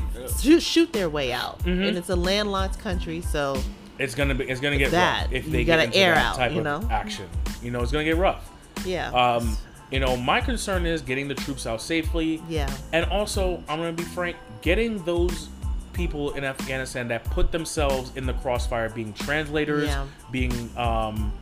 uh, 0.55 0.59
shoot, 0.61 0.93
their 0.93 1.09
way 1.09 1.33
out. 1.33 1.59
Mhm. 1.61 1.89
And 1.89 1.99
it's 1.99 2.09
a 2.09 2.17
landlocked 2.17 2.79
country, 2.79 3.21
so 3.21 3.61
it's 3.99 4.15
gonna 4.15 4.35
be 4.35 4.45
it's 4.45 4.61
gonna 4.61 4.79
get 4.79 4.91
that. 4.93 5.25
rough 5.25 5.33
if 5.33 5.47
they 5.51 5.65
gotta 5.65 5.83
get 5.83 5.87
into 5.87 5.99
air 5.99 6.15
that 6.15 6.25
out, 6.25 6.37
type 6.37 6.53
you 6.53 6.59
of 6.59 6.65
know? 6.65 6.89
action. 6.91 7.27
You 7.63 7.71
know, 7.73 7.81
it's 7.83 7.93
gonna 7.93 8.05
get 8.05 8.17
rough. 8.17 8.49
yeah. 8.85 9.11
Um, 9.11 9.57
you 9.91 10.01
know, 10.01 10.17
my 10.17 10.41
concern 10.41 10.85
is 10.87 11.01
getting 11.03 11.29
the 11.29 11.35
troops 11.35 11.67
out 11.67 11.81
safely. 11.83 12.43
yeah. 12.49 12.71
And 12.93 13.05
also, 13.07 13.63
I'm 13.69 13.79
gonna 13.79 13.93
be 13.93 14.03
frank, 14.05 14.37
getting 14.63 15.03
those 15.05 15.49
people 15.93 16.33
in 16.33 16.45
Afghanistan 16.45 17.09
that 17.09 17.25
put 17.25 17.51
themselves 17.53 18.13
in 18.17 18.27
the 18.27 18.35
crossfire, 18.35 18.89
being 18.91 19.13
translators, 19.15 19.89
Yeah. 19.89 20.05
being, 20.31 20.71
um, 20.77 21.33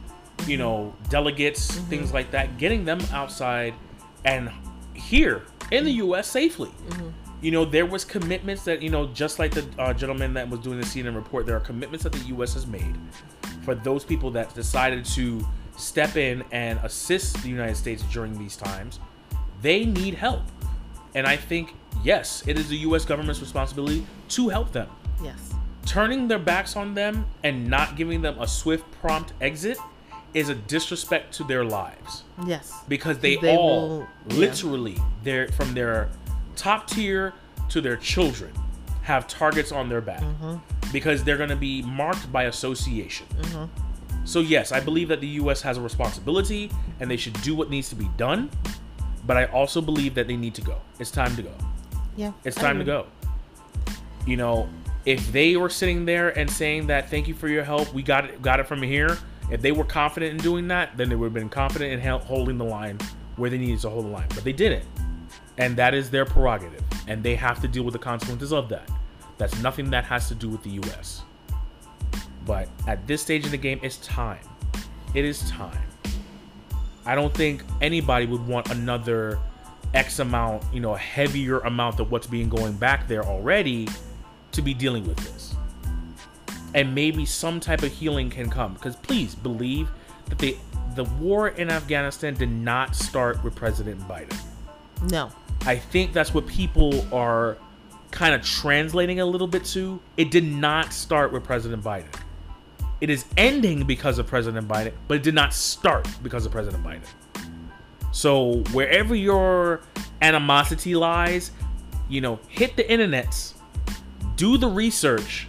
you 0.46 0.56
know, 0.56 0.94
delegates, 1.10 1.74
things 1.90 2.12
like 2.12 2.30
that, 2.30 2.56
getting 2.58 2.84
them 2.84 3.00
outside 3.12 3.74
and 4.24 4.50
here 4.94 5.42
in 5.72 5.84
the 5.84 5.92
U.S. 5.92 6.28
safely. 6.28 6.70
You 7.42 7.50
know, 7.50 7.64
there 7.64 7.84
was 7.84 8.04
commitments 8.04 8.64
that 8.64 8.80
you 8.80 8.88
know, 8.90 9.06
just 9.08 9.38
like 9.38 9.52
the 9.52 9.66
uh, 9.78 9.92
gentleman 9.92 10.32
that 10.34 10.48
was 10.48 10.60
doing 10.60 10.78
the 10.80 10.86
CNN 10.86 11.14
report, 11.14 11.44
there 11.46 11.56
are 11.56 11.60
commitments 11.60 12.04
that 12.04 12.12
the 12.12 12.24
U.S. 12.28 12.54
has 12.54 12.66
made 12.66 12.94
for 13.64 13.74
those 13.74 14.04
people 14.04 14.30
that 14.32 14.54
decided 14.54 15.04
to 15.06 15.44
step 15.76 16.16
in 16.16 16.44
and 16.52 16.78
assist 16.84 17.42
the 17.42 17.48
United 17.48 17.76
States 17.76 18.02
during 18.12 18.38
these 18.38 18.56
times. 18.56 19.00
They 19.60 19.84
need 19.84 20.14
help, 20.14 20.42
and 21.14 21.26
I 21.26 21.36
think 21.36 21.74
yes, 22.02 22.42
it 22.46 22.58
is 22.58 22.68
the 22.68 22.76
U.S. 22.78 23.04
government's 23.04 23.40
responsibility 23.40 24.06
to 24.30 24.48
help 24.48 24.72
them. 24.72 24.88
Yes. 25.22 25.52
Turning 25.86 26.28
their 26.28 26.38
backs 26.38 26.76
on 26.76 26.94
them 26.94 27.26
and 27.42 27.66
not 27.68 27.96
giving 27.96 28.22
them 28.22 28.38
a 28.40 28.46
swift, 28.48 28.84
prompt 29.00 29.32
exit 29.40 29.78
is 30.32 30.48
a 30.48 30.54
disrespect 30.54 31.32
to 31.34 31.44
their 31.44 31.64
lives 31.64 32.24
Yes. 32.46 32.72
because 32.88 33.18
they, 33.18 33.36
They 33.36 33.54
all 33.56 33.88
will- 33.88 34.06
yeah. 34.28 34.36
literally 34.36 34.98
their 35.22 35.48
from 35.48 35.74
their 35.74 36.08
top 36.56 36.88
tier 36.88 37.32
to 37.68 37.80
their 37.80 37.96
children 37.96 38.52
have 39.02 39.28
targets 39.28 39.70
on 39.70 39.88
their 39.88 40.00
back 40.00 40.22
Mm-hmm. 40.22 40.56
because 40.92 41.22
they're 41.22 41.36
going 41.36 41.50
to 41.50 41.56
be 41.56 41.82
marked 41.82 42.32
by 42.32 42.44
association. 42.44 43.26
So 44.24 44.40
yes, 44.40 44.72
I 44.72 44.80
believe 44.80 45.08
that 45.08 45.20
the 45.20 45.26
U.S. 45.42 45.60
has 45.62 45.76
a 45.76 45.82
responsibility 45.82 46.70
and 46.98 47.10
they 47.10 47.18
should 47.18 47.38
do 47.42 47.54
what 47.54 47.68
needs 47.68 47.90
to 47.90 47.94
be 47.94 48.08
done. 48.16 48.50
But 49.26 49.36
I 49.36 49.44
also 49.46 49.80
believe 49.82 50.14
that 50.14 50.26
they 50.26 50.36
need 50.36 50.54
to 50.54 50.62
go. 50.62 50.80
It's 50.98 51.10
time 51.10 51.36
to 51.36 51.42
go. 51.42 51.52
Yeah. 52.16 52.32
It's 52.44 52.56
time 52.56 52.78
to 52.78 52.84
go. 52.84 53.06
You 54.26 54.36
know, 54.36 54.68
if 55.04 55.30
they 55.32 55.56
were 55.56 55.68
sitting 55.68 56.04
there 56.04 56.36
and 56.38 56.50
saying 56.50 56.86
that 56.86 57.10
thank 57.10 57.28
you 57.28 57.34
for 57.34 57.48
your 57.48 57.64
help, 57.64 57.92
we 57.92 58.02
got 58.02 58.24
it, 58.24 58.42
got 58.42 58.60
it 58.60 58.66
from 58.66 58.82
here. 58.82 59.18
If 59.50 59.60
they 59.60 59.72
were 59.72 59.84
confident 59.84 60.32
in 60.32 60.38
doing 60.38 60.68
that, 60.68 60.96
then 60.96 61.08
they 61.08 61.16
would 61.16 61.26
have 61.26 61.34
been 61.34 61.50
confident 61.50 61.92
in 61.92 62.00
holding 62.20 62.56
the 62.56 62.64
line 62.64 62.98
where 63.36 63.50
they 63.50 63.58
needed 63.58 63.80
to 63.80 63.90
hold 63.90 64.06
the 64.06 64.08
line. 64.08 64.28
But 64.30 64.44
they 64.44 64.52
didn't, 64.52 64.84
and 65.58 65.76
that 65.76 65.92
is 65.92 66.10
their 66.10 66.24
prerogative, 66.24 66.82
and 67.06 67.22
they 67.22 67.34
have 67.34 67.60
to 67.60 67.68
deal 67.68 67.82
with 67.82 67.92
the 67.92 67.98
consequences 67.98 68.52
of 68.52 68.68
that. 68.70 68.88
That's 69.36 69.60
nothing 69.60 69.90
that 69.90 70.04
has 70.04 70.28
to 70.28 70.34
do 70.34 70.48
with 70.48 70.62
the 70.62 70.70
U.S. 70.70 71.22
But 72.46 72.68
at 72.86 73.06
this 73.06 73.20
stage 73.20 73.44
in 73.44 73.50
the 73.50 73.58
game, 73.58 73.80
it's 73.82 73.98
time. 73.98 74.40
It 75.14 75.24
is 75.24 75.48
time. 75.50 75.82
I 77.04 77.14
don't 77.14 77.34
think 77.34 77.62
anybody 77.82 78.26
would 78.26 78.46
want 78.46 78.70
another 78.70 79.38
X 79.94 80.18
amount, 80.18 80.62
you 80.72 80.80
know, 80.80 80.94
a 80.94 80.98
heavier 80.98 81.60
amount 81.60 82.00
of 82.00 82.10
what's 82.10 82.26
being 82.26 82.48
going 82.48 82.74
back 82.74 83.06
there 83.08 83.24
already 83.24 83.88
to 84.52 84.62
be 84.62 84.74
dealing 84.74 85.06
with 85.06 85.16
this. 85.18 85.54
And 86.74 86.94
maybe 86.94 87.24
some 87.24 87.60
type 87.60 87.82
of 87.82 87.92
healing 87.92 88.30
can 88.30 88.50
come. 88.50 88.74
Because 88.74 88.96
please 88.96 89.34
believe 89.34 89.88
that 90.26 90.38
the 90.38 90.56
the 90.94 91.04
war 91.04 91.48
in 91.48 91.70
Afghanistan 91.70 92.34
did 92.34 92.50
not 92.50 92.94
start 92.94 93.42
with 93.42 93.54
President 93.54 94.00
Biden. 94.08 94.36
No. 95.10 95.30
I 95.66 95.76
think 95.76 96.12
that's 96.12 96.32
what 96.32 96.46
people 96.46 97.04
are 97.12 97.58
kind 98.10 98.34
of 98.34 98.42
translating 98.42 99.18
a 99.20 99.26
little 99.26 99.48
bit 99.48 99.64
to. 99.66 100.00
It 100.16 100.30
did 100.30 100.44
not 100.44 100.92
start 100.92 101.32
with 101.32 101.42
President 101.42 101.82
Biden. 101.82 102.14
It 103.00 103.10
is 103.10 103.24
ending 103.36 103.84
because 103.84 104.18
of 104.18 104.26
President 104.26 104.68
Biden, 104.68 104.92
but 105.08 105.16
it 105.16 105.22
did 105.24 105.34
not 105.34 105.52
start 105.52 106.06
because 106.22 106.46
of 106.46 106.52
President 106.52 106.84
Biden. 106.84 107.02
So 108.14 108.62
wherever 108.72 109.12
your 109.12 109.80
animosity 110.22 110.94
lies, 110.94 111.50
you 112.08 112.20
know, 112.20 112.38
hit 112.48 112.76
the 112.76 112.84
internets, 112.84 113.54
do 114.36 114.56
the 114.56 114.68
research, 114.68 115.48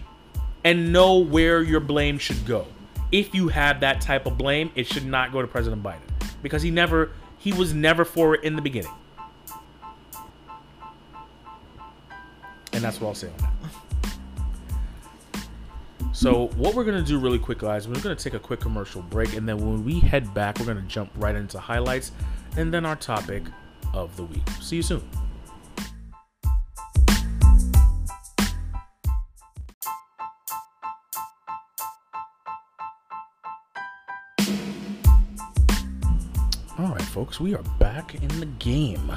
and 0.63 0.91
know 0.91 1.19
where 1.19 1.61
your 1.61 1.79
blame 1.79 2.17
should 2.17 2.43
go. 2.43 2.65
If 3.11 3.35
you 3.35 3.49
have 3.49 3.81
that 3.81 4.01
type 4.01 4.25
of 4.25 4.39
blame, 4.39 4.71
it 4.73 4.87
should 4.87 5.05
not 5.05 5.31
go 5.31 5.43
to 5.43 5.47
President 5.47 5.83
Biden 5.83 6.01
because 6.41 6.63
he 6.63 6.71
never 6.71 7.11
he 7.37 7.53
was 7.53 7.71
never 7.71 8.03
for 8.03 8.33
it 8.33 8.43
in 8.43 8.55
the 8.55 8.63
beginning. 8.63 8.91
And 12.73 12.83
that's 12.83 12.99
what 12.99 13.09
I'll 13.09 13.13
say 13.13 13.29
on 13.29 13.37
that. 13.37 13.51
So 16.13 16.47
what 16.55 16.73
we're 16.73 16.83
gonna 16.83 17.03
do 17.03 17.19
really 17.19 17.37
quick, 17.37 17.59
guys, 17.59 17.87
we're 17.87 18.01
gonna 18.01 18.15
take 18.15 18.33
a 18.33 18.39
quick 18.39 18.59
commercial 18.59 19.03
break, 19.03 19.35
and 19.35 19.47
then 19.47 19.57
when 19.57 19.85
we 19.85 19.99
head 19.99 20.33
back, 20.33 20.59
we're 20.59 20.65
gonna 20.65 20.81
jump 20.81 21.11
right 21.15 21.35
into 21.35 21.59
highlights 21.59 22.11
and 22.57 22.73
then 22.73 22.85
our 22.85 22.95
topic 22.95 23.43
of 23.93 24.15
the 24.15 24.23
week. 24.23 24.43
See 24.61 24.77
you 24.77 24.81
soon. 24.83 25.03
All 36.77 36.87
right, 36.89 37.01
folks, 37.01 37.39
we 37.39 37.55
are 37.55 37.63
back 37.79 38.15
in 38.15 38.27
the 38.39 38.45
game. 38.59 39.11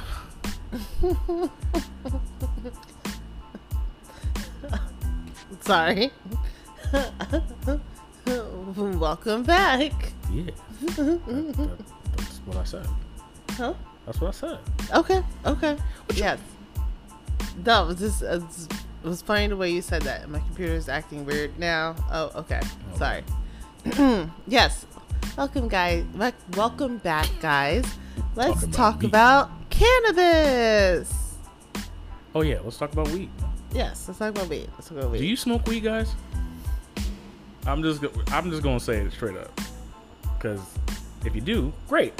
Sorry. 5.61 6.11
Welcome 8.75 9.43
back. 9.43 9.91
Yeah, 10.31 10.51
That- 10.81 11.25
that- 11.57 11.79
that's 12.15 12.37
what 12.45 12.57
I 12.57 12.63
said. 12.63 12.87
Huh? 13.59 13.73
That's 14.05 14.21
what 14.21 14.29
I 14.29 14.31
said. 14.31 14.59
Okay. 14.95 15.21
Okay. 15.45 15.77
Yes. 16.15 16.39
No, 17.65 17.83
it 17.83 17.87
was 17.87 17.99
just 17.99 18.21
it 18.21 18.41
was, 18.41 18.67
it 19.03 19.07
was 19.07 19.21
funny 19.21 19.47
the 19.47 19.57
way 19.57 19.69
you 19.69 19.81
said 19.81 20.01
that. 20.03 20.29
My 20.29 20.39
computer 20.39 20.71
is 20.73 20.87
acting 20.87 21.25
weird 21.25 21.59
now. 21.59 21.93
Oh, 22.09 22.31
okay. 22.35 22.61
Oh. 22.63 22.97
Sorry. 22.97 24.29
yes. 24.47 24.85
Welcome, 25.37 25.67
guys. 25.67 26.05
Welcome 26.55 26.99
back, 26.99 27.27
guys. 27.41 27.83
Let's 28.35 28.61
Talk 28.61 28.63
about 28.63 28.73
talk 28.73 28.99
weed. 29.01 29.07
about 29.09 29.69
cannabis. 29.69 31.35
Oh 32.33 32.41
yeah, 32.41 32.59
let's 32.63 32.77
talk 32.77 32.93
about 32.93 33.09
weed. 33.09 33.29
Yes, 33.73 34.07
let's 34.07 34.19
talk 34.19 34.29
about 34.29 34.47
weed. 34.47 34.69
Let's 34.75 34.87
talk 34.87 34.99
about 34.99 35.11
weed. 35.11 35.19
Do 35.19 35.25
you 35.25 35.35
smoke 35.35 35.67
weed, 35.67 35.83
guys? 35.83 36.15
I'm 37.65 37.83
just 37.83 38.01
I'm 38.31 38.49
just 38.51 38.63
gonna 38.63 38.79
say 38.79 38.99
it 38.99 39.11
straight 39.11 39.35
up, 39.35 39.51
because 40.37 40.61
if 41.25 41.35
you 41.35 41.41
do, 41.41 41.73
great. 41.89 42.13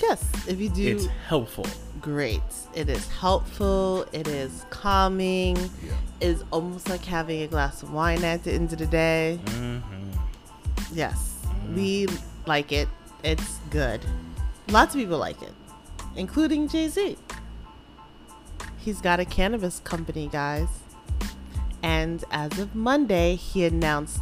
Yes, 0.00 0.22
if 0.48 0.58
you 0.60 0.68
do, 0.68 0.96
It's 0.96 1.06
helpful. 1.28 1.66
great. 2.00 2.42
It 2.74 2.88
is 2.88 3.08
helpful. 3.08 4.06
It 4.12 4.26
is 4.28 4.64
calming. 4.70 5.56
Yeah. 5.56 5.92
It's 6.20 6.42
almost 6.50 6.88
like 6.88 7.04
having 7.04 7.42
a 7.42 7.46
glass 7.46 7.82
of 7.82 7.92
wine 7.92 8.24
at 8.24 8.44
the 8.44 8.52
end 8.52 8.72
of 8.72 8.78
the 8.78 8.86
day. 8.86 9.38
hmm 9.48 9.78
Yes, 10.92 11.38
we 11.74 12.06
like 12.46 12.70
it. 12.72 12.88
It's 13.22 13.58
good. 13.70 14.00
Lots 14.68 14.94
of 14.94 15.00
people 15.00 15.18
like 15.18 15.40
it, 15.42 15.52
including 16.16 16.68
Jay 16.68 16.88
Z. 16.88 17.16
He's 18.78 19.00
got 19.00 19.18
a 19.18 19.24
cannabis 19.24 19.80
company, 19.80 20.28
guys. 20.30 20.68
And 21.82 22.22
as 22.30 22.58
of 22.58 22.74
Monday, 22.74 23.34
he 23.36 23.64
announced 23.64 24.20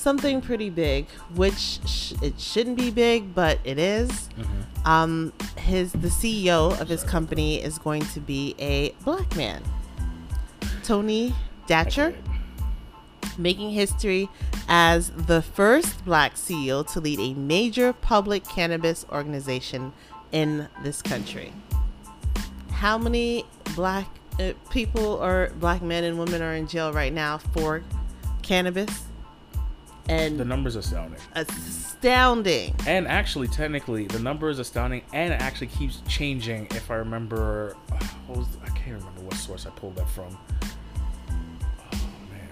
something 0.00 0.40
pretty 0.40 0.70
big, 0.70 1.06
which 1.34 1.80
sh- 1.86 2.14
it 2.22 2.40
shouldn't 2.40 2.76
be 2.76 2.90
big, 2.90 3.34
but 3.34 3.58
it 3.64 3.78
is. 3.78 4.28
Um, 4.84 5.32
his 5.56 5.92
the 5.92 6.08
CEO 6.08 6.78
of 6.80 6.88
his 6.88 7.04
company 7.04 7.62
is 7.62 7.78
going 7.78 8.02
to 8.06 8.20
be 8.20 8.54
a 8.58 8.90
black 9.04 9.36
man, 9.36 9.62
Troy 10.82 11.32
Datcher 11.66 12.14
making 13.38 13.70
history 13.70 14.28
as 14.68 15.10
the 15.10 15.42
first 15.42 16.04
black 16.04 16.34
CEO 16.34 16.86
to 16.92 17.00
lead 17.00 17.18
a 17.18 17.34
major 17.34 17.92
public 17.92 18.44
cannabis 18.44 19.04
organization 19.10 19.92
in 20.32 20.68
this 20.82 21.02
country. 21.02 21.52
How 22.70 22.98
many 22.98 23.44
black 23.74 24.06
uh, 24.38 24.52
people 24.70 25.22
or 25.22 25.52
black 25.58 25.82
men 25.82 26.04
and 26.04 26.18
women 26.18 26.40
are 26.42 26.54
in 26.54 26.66
jail 26.66 26.92
right 26.92 27.12
now 27.12 27.38
for 27.38 27.82
cannabis? 28.42 29.09
And 30.10 30.38
The 30.38 30.44
number's 30.44 30.74
astounding. 30.76 31.20
astounding. 31.34 32.74
And 32.86 33.06
actually, 33.06 33.46
technically, 33.48 34.06
the 34.06 34.18
number 34.18 34.48
is 34.50 34.58
astounding, 34.58 35.02
and 35.12 35.32
it 35.32 35.40
actually 35.40 35.68
keeps 35.68 36.02
changing. 36.08 36.66
If 36.72 36.90
I 36.90 36.96
remember, 36.96 37.76
what 38.26 38.38
was 38.38 38.48
I 38.64 38.68
can't 38.70 38.98
remember 38.98 39.20
what 39.22 39.34
source 39.34 39.66
I 39.66 39.70
pulled 39.70 39.94
that 39.96 40.08
from. 40.10 40.36
Oh 41.92 41.98
man, 42.30 42.48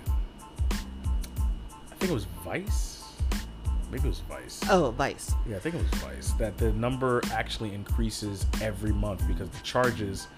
I 0.70 1.94
think 1.96 2.10
it 2.12 2.14
was 2.14 2.26
Vice. 2.44 2.94
Maybe 3.90 4.04
it 4.04 4.08
was 4.08 4.20
Vice. 4.20 4.60
Oh, 4.68 4.90
Vice. 4.90 5.32
Yeah, 5.48 5.56
I 5.56 5.60
think 5.60 5.74
it 5.74 5.78
was 5.78 6.00
Vice. 6.02 6.32
That 6.32 6.58
the 6.58 6.72
number 6.72 7.22
actually 7.32 7.74
increases 7.74 8.44
every 8.60 8.92
month 8.92 9.26
because 9.26 9.48
the 9.48 9.60
charges 9.62 10.28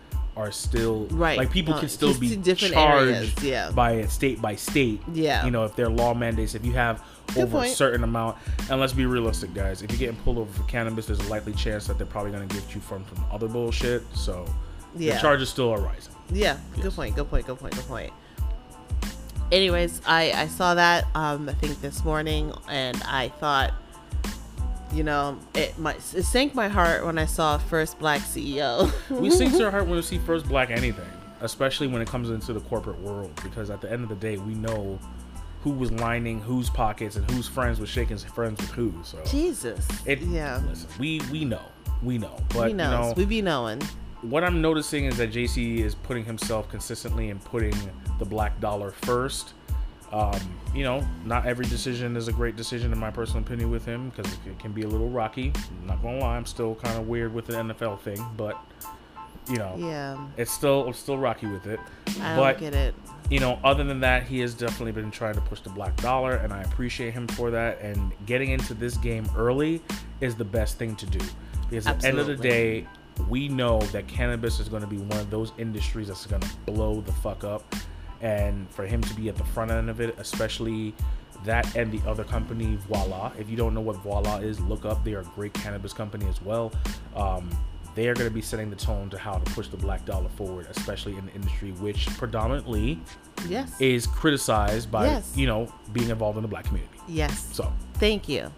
are 0.40 0.50
still 0.52 1.06
Right. 1.10 1.38
Like 1.38 1.50
people 1.52 1.74
Uh, 1.74 1.80
can 1.80 1.88
still 1.88 2.18
be 2.18 2.34
different 2.36 2.74
charged 2.74 3.10
areas, 3.14 3.42
yeah. 3.42 3.70
by 3.70 4.04
state 4.06 4.40
by 4.42 4.56
state. 4.56 5.00
Yeah. 5.12 5.44
You 5.44 5.50
know, 5.50 5.64
if 5.64 5.76
they're 5.76 5.88
law 5.90 6.14
mandates, 6.14 6.54
if 6.54 6.64
you 6.64 6.72
have 6.72 7.02
Good 7.34 7.44
over 7.44 7.62
a 7.62 7.68
certain 7.68 8.02
amount, 8.02 8.36
and 8.68 8.80
let's 8.80 8.92
be 8.92 9.06
realistic, 9.06 9.54
guys. 9.54 9.82
If 9.82 9.90
you're 9.92 9.98
getting 10.00 10.16
pulled 10.24 10.38
over 10.38 10.52
for 10.52 10.64
cannabis, 10.64 11.06
there's 11.06 11.20
a 11.20 11.28
likely 11.30 11.52
chance 11.52 11.86
that 11.86 11.96
they're 11.96 12.06
probably 12.06 12.32
going 12.32 12.48
to 12.48 12.52
get 12.54 12.74
you 12.74 12.80
from 12.80 13.04
from 13.04 13.24
other 13.30 13.46
bullshit. 13.46 14.02
So 14.14 14.44
Yeah. 14.96 15.14
the 15.14 15.20
charges 15.20 15.48
still 15.48 15.70
are 15.70 15.80
rising. 15.80 16.12
Yeah, 16.32 16.56
Yes. 16.74 16.82
good 16.84 16.94
point, 16.96 17.14
good 17.16 17.28
point, 17.30 17.46
good 17.46 17.58
point, 17.58 17.74
good 17.76 17.86
point. 17.86 18.12
Anyways, 19.52 20.00
I 20.06 20.32
I 20.32 20.46
saw 20.48 20.74
that 20.74 21.06
um 21.14 21.48
I 21.48 21.52
think 21.54 21.80
this 21.80 22.04
morning 22.04 22.52
and 22.68 23.00
I 23.04 23.28
thought 23.40 23.74
you 24.92 25.02
know, 25.02 25.38
it 25.54 25.78
my 25.78 25.94
it 25.94 26.24
sank 26.24 26.54
my 26.54 26.68
heart 26.68 27.04
when 27.04 27.18
I 27.18 27.26
saw 27.26 27.58
first 27.58 27.98
black 27.98 28.20
CEO. 28.20 28.90
we 29.20 29.30
sink 29.30 29.56
to 29.56 29.64
our 29.64 29.70
heart 29.70 29.86
when 29.86 29.96
we 29.96 30.02
see 30.02 30.18
first 30.18 30.46
black 30.46 30.70
anything, 30.70 31.08
especially 31.40 31.86
when 31.86 32.02
it 32.02 32.08
comes 32.08 32.30
into 32.30 32.52
the 32.52 32.60
corporate 32.60 33.00
world, 33.00 33.32
because 33.42 33.70
at 33.70 33.80
the 33.80 33.90
end 33.90 34.02
of 34.02 34.08
the 34.08 34.16
day, 34.16 34.36
we 34.36 34.54
know 34.54 34.98
who 35.62 35.70
was 35.70 35.92
lining 35.92 36.40
whose 36.40 36.70
pockets 36.70 37.16
and 37.16 37.30
who's 37.30 37.46
friends 37.46 37.78
with 37.78 37.88
shaking 37.88 38.18
friends 38.18 38.60
with 38.60 38.70
who. 38.70 38.92
So 39.04 39.22
Jesus. 39.26 39.86
it, 40.06 40.20
yeah. 40.22 40.62
listen, 40.66 40.88
we 40.98 41.20
we 41.30 41.44
know, 41.44 41.62
we 42.02 42.18
know, 42.18 42.36
but 42.48 42.64
we 42.64 42.68
you 42.70 42.76
know, 42.76 43.14
we 43.16 43.24
be 43.24 43.42
knowing. 43.42 43.80
what 44.22 44.42
I'm 44.42 44.60
noticing 44.60 45.04
is 45.04 45.16
that 45.18 45.28
Jay 45.28 45.46
Z 45.46 45.82
is 45.82 45.94
putting 45.94 46.24
himself 46.24 46.68
consistently 46.68 47.30
and 47.30 47.42
putting 47.44 47.74
the 48.18 48.24
black 48.24 48.58
dollar 48.60 48.92
first. 48.92 49.54
Um, 50.12 50.38
you 50.74 50.82
know, 50.84 51.06
not 51.24 51.46
every 51.46 51.66
decision 51.66 52.16
is 52.16 52.28
a 52.28 52.32
great 52.32 52.56
decision 52.56 52.92
in 52.92 52.98
my 52.98 53.10
personal 53.10 53.42
opinion 53.42 53.70
with 53.70 53.84
him 53.84 54.10
because 54.10 54.32
it 54.46 54.58
can 54.58 54.72
be 54.72 54.82
a 54.82 54.88
little 54.88 55.08
rocky. 55.08 55.52
I'm 55.80 55.86
not 55.86 56.02
gonna 56.02 56.18
lie, 56.18 56.36
I'm 56.36 56.46
still 56.46 56.74
kind 56.76 56.96
of 56.98 57.08
weird 57.08 57.32
with 57.34 57.46
the 57.46 57.54
NFL 57.54 58.00
thing, 58.00 58.24
but 58.36 58.56
you 59.48 59.56
know, 59.56 59.74
Yeah. 59.78 60.18
it's 60.36 60.50
still 60.50 60.86
I'm 60.86 60.92
still 60.92 61.18
rocky 61.18 61.46
with 61.46 61.66
it. 61.66 61.80
I 62.20 62.36
but 62.36 62.52
don't 62.52 62.60
get 62.60 62.74
it. 62.74 62.94
you 63.30 63.40
know, 63.40 63.58
other 63.64 63.84
than 63.84 64.00
that, 64.00 64.24
he 64.24 64.40
has 64.40 64.54
definitely 64.54 64.92
been 64.92 65.10
trying 65.10 65.34
to 65.34 65.40
push 65.42 65.60
the 65.60 65.70
black 65.70 65.96
dollar, 65.96 66.34
and 66.36 66.52
I 66.52 66.62
appreciate 66.62 67.14
him 67.14 67.26
for 67.28 67.50
that. 67.52 67.80
And 67.80 68.12
getting 68.26 68.50
into 68.50 68.74
this 68.74 68.96
game 68.96 69.28
early 69.36 69.82
is 70.20 70.34
the 70.36 70.44
best 70.44 70.78
thing 70.78 70.94
to 70.96 71.06
do 71.06 71.20
because 71.68 71.86
at 71.86 72.00
the 72.00 72.08
end 72.08 72.18
of 72.18 72.26
the 72.26 72.36
day, 72.36 72.86
we 73.28 73.48
know 73.48 73.80
that 73.92 74.06
cannabis 74.08 74.60
is 74.60 74.68
going 74.68 74.82
to 74.82 74.88
be 74.88 74.98
one 74.98 75.18
of 75.18 75.30
those 75.30 75.52
industries 75.58 76.08
that's 76.08 76.26
going 76.26 76.42
to 76.42 76.48
blow 76.66 77.00
the 77.00 77.12
fuck 77.12 77.44
up. 77.44 77.74
And 78.20 78.68
for 78.70 78.84
him 78.86 79.00
to 79.02 79.14
be 79.14 79.28
at 79.28 79.36
the 79.36 79.44
front 79.44 79.70
end 79.70 79.88
of 79.90 80.00
it, 80.00 80.14
especially 80.18 80.94
that 81.44 81.74
and 81.74 81.90
the 81.90 82.06
other 82.08 82.24
company, 82.24 82.76
Viola. 82.88 83.32
If 83.38 83.48
you 83.48 83.56
don't 83.56 83.72
know 83.72 83.80
what 83.80 83.96
Viola 84.02 84.40
is, 84.42 84.60
look 84.60 84.84
up. 84.84 85.02
They 85.04 85.14
are 85.14 85.20
a 85.20 85.24
great 85.34 85.54
cannabis 85.54 85.92
company 85.94 86.26
as 86.28 86.40
well. 86.42 86.70
Um, 87.16 87.48
they 87.94 88.08
are 88.08 88.14
going 88.14 88.28
to 88.28 88.34
be 88.34 88.42
setting 88.42 88.68
the 88.70 88.76
tone 88.76 89.08
to 89.10 89.18
how 89.18 89.38
to 89.38 89.50
push 89.52 89.68
the 89.68 89.76
black 89.76 90.04
dollar 90.04 90.28
forward, 90.28 90.66
especially 90.70 91.16
in 91.16 91.26
the 91.26 91.32
industry, 91.32 91.72
which 91.72 92.06
predominantly 92.18 93.00
Yes. 93.48 93.72
is 93.80 94.06
criticized 94.06 94.90
by 94.92 95.06
Yes. 95.06 95.32
you 95.34 95.46
know 95.46 95.72
being 95.92 96.10
involved 96.10 96.36
in 96.36 96.42
the 96.42 96.48
black 96.48 96.66
community. 96.66 96.98
yes. 97.08 97.48
So 97.52 97.72
Thank 97.94 98.28
you. 98.28 98.50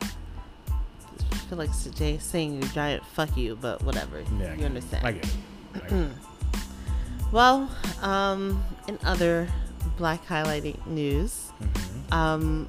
I 0.71 1.35
feel 1.49 1.59
like 1.59 1.71
Jay 1.95 2.19
saying 2.19 2.55
you 2.63 2.69
giant 2.71 3.05
fuck 3.07 3.37
you, 3.37 3.57
but 3.61 3.83
whatever. 3.85 4.23
yeah, 4.41 4.55
you 4.55 4.65
understand. 4.67 5.07
I 5.07 5.13
get 5.13 5.25
it. 5.25 5.31
I 5.75 5.79
get 5.79 5.93
it. 5.93 6.11
Well, 7.33 7.71
um, 8.03 8.63
in 8.87 8.99
other 9.05 9.49
black 9.97 10.27
highlighting 10.27 10.87
news, 10.87 11.51
Mhm. 11.61 12.13
um, 12.15 12.69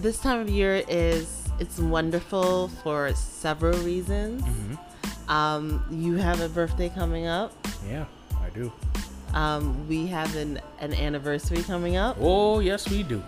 this 0.00 0.18
time 0.18 0.40
of 0.40 0.48
year 0.48 0.82
is 0.88 1.26
it's 1.58 1.78
wonderful 1.78 2.68
for 2.82 3.12
several 3.14 3.78
reasons. 3.80 4.42
Mhm. 4.42 4.78
Um, 5.30 5.84
you 5.90 6.14
have 6.16 6.40
a 6.40 6.48
birthday 6.48 6.88
coming 6.88 7.26
up. 7.26 7.52
Yeah, 7.86 8.06
I 8.42 8.48
do. 8.50 8.72
Um, 9.34 9.86
we 9.88 10.06
have 10.06 10.34
an, 10.36 10.60
an 10.80 10.94
anniversary 10.94 11.62
coming 11.62 11.96
up. 11.96 12.16
Oh 12.18 12.60
yes, 12.60 12.88
we 12.88 13.02
do. 13.02 13.22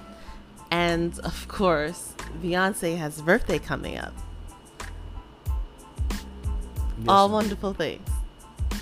And 0.70 1.18
of 1.20 1.46
course, 1.48 2.14
Beyonce 2.42 2.96
has 2.96 3.18
a 3.18 3.22
birthday 3.22 3.58
coming 3.58 3.98
up. 3.98 4.14
All 7.06 7.28
wonderful 7.28 7.74
things. 7.74 8.08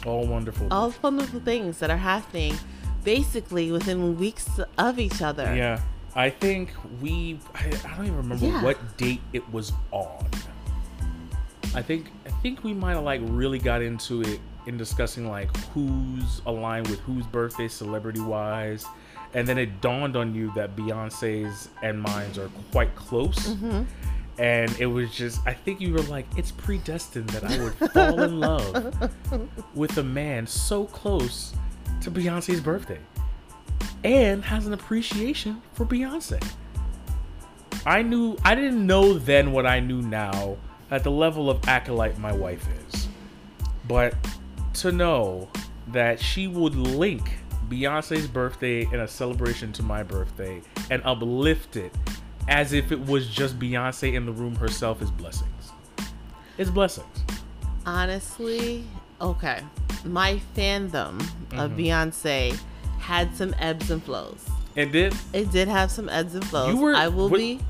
All 0.08 0.26
wonderful. 0.26 0.66
All 0.70 0.92
wonderful 1.02 1.40
things 1.40 1.78
that 1.78 1.90
are 1.90 1.96
happening 1.96 2.54
basically 3.04 3.70
within 3.70 4.18
weeks 4.18 4.48
of 4.76 4.98
each 4.98 5.22
other. 5.22 5.54
Yeah, 5.54 5.80
I 6.14 6.30
think 6.30 6.70
we. 7.00 7.38
I, 7.54 7.66
I 7.84 7.96
don't 7.96 8.06
even 8.06 8.16
remember 8.16 8.46
Yeah. 8.46 8.62
what 8.62 8.96
date 8.98 9.20
it 9.32 9.48
was 9.52 9.72
on. 9.92 10.26
I 11.74 11.82
think 11.82 12.06
I 12.26 12.30
think 12.42 12.64
we 12.64 12.72
might 12.72 12.94
have 12.94 13.04
like 13.04 13.20
really 13.24 13.58
got 13.58 13.82
into 13.82 14.22
it 14.22 14.40
in 14.66 14.76
discussing 14.76 15.28
like 15.28 15.54
who's 15.68 16.42
aligned 16.46 16.88
with 16.88 17.00
whose 17.00 17.26
birthday 17.26 17.68
celebrity 17.68 18.20
wise, 18.20 18.84
and 19.34 19.46
then 19.46 19.58
it 19.58 19.80
dawned 19.80 20.16
on 20.16 20.34
you 20.34 20.50
that 20.54 20.74
Beyonce's 20.76 21.68
and 21.82 22.00
mine's 22.00 22.38
are 22.38 22.50
quite 22.72 22.94
close. 22.96 23.36
Mm-hmm. 23.48 23.82
And 24.38 24.74
it 24.78 24.86
was 24.86 25.10
just, 25.12 25.40
I 25.46 25.52
think 25.52 25.80
you 25.80 25.92
were 25.92 26.02
like, 26.02 26.26
it's 26.36 26.52
predestined 26.52 27.28
that 27.30 27.44
I 27.44 27.62
would 27.62 27.74
fall 27.92 28.22
in 28.22 28.38
love 28.38 29.10
with 29.74 29.98
a 29.98 30.02
man 30.02 30.46
so 30.46 30.84
close 30.84 31.54
to 32.02 32.10
Beyonce's 32.10 32.60
birthday 32.60 33.00
and 34.04 34.44
has 34.44 34.66
an 34.66 34.72
appreciation 34.72 35.60
for 35.72 35.84
Beyonce. 35.84 36.42
I 37.84 38.02
knew, 38.02 38.36
I 38.44 38.54
didn't 38.54 38.86
know 38.86 39.14
then 39.14 39.50
what 39.50 39.66
I 39.66 39.80
knew 39.80 40.02
now 40.02 40.56
at 40.90 41.02
the 41.02 41.10
level 41.10 41.50
of 41.50 41.66
acolyte 41.66 42.18
my 42.18 42.32
wife 42.32 42.66
is. 42.92 43.08
But 43.88 44.14
to 44.74 44.92
know 44.92 45.48
that 45.88 46.20
she 46.20 46.46
would 46.46 46.76
link 46.76 47.38
Beyonce's 47.68 48.28
birthday 48.28 48.84
and 48.84 48.96
a 48.96 49.08
celebration 49.08 49.72
to 49.74 49.82
my 49.82 50.02
birthday 50.02 50.62
and 50.90 51.02
uplift 51.04 51.76
it 51.76 51.94
as 52.48 52.72
if 52.72 52.90
it 52.90 53.06
was 53.06 53.28
just 53.28 53.58
Beyonce 53.58 54.14
in 54.14 54.26
the 54.26 54.32
room 54.32 54.56
herself 54.56 55.00
is 55.02 55.10
blessings. 55.10 55.72
It's 56.56 56.70
blessings. 56.70 57.06
Honestly, 57.86 58.84
okay. 59.20 59.60
My 60.04 60.40
fandom 60.56 61.20
of 61.52 61.72
Mhm. 61.72 61.76
Beyonce 61.76 62.58
had 62.98 63.34
some 63.36 63.54
ebbs 63.58 63.90
and 63.90 64.02
flows. 64.02 64.44
It 64.74 64.92
did 64.92 65.14
It 65.32 65.50
did 65.50 65.68
have 65.68 65.90
some 65.90 66.08
ebbs 66.08 66.34
and 66.34 66.44
flows. 66.44 66.74
You 66.74 66.80
were- 66.80 66.94
I 66.94 67.08
will 67.08 67.28
what- 67.28 67.38
be. 67.38 67.60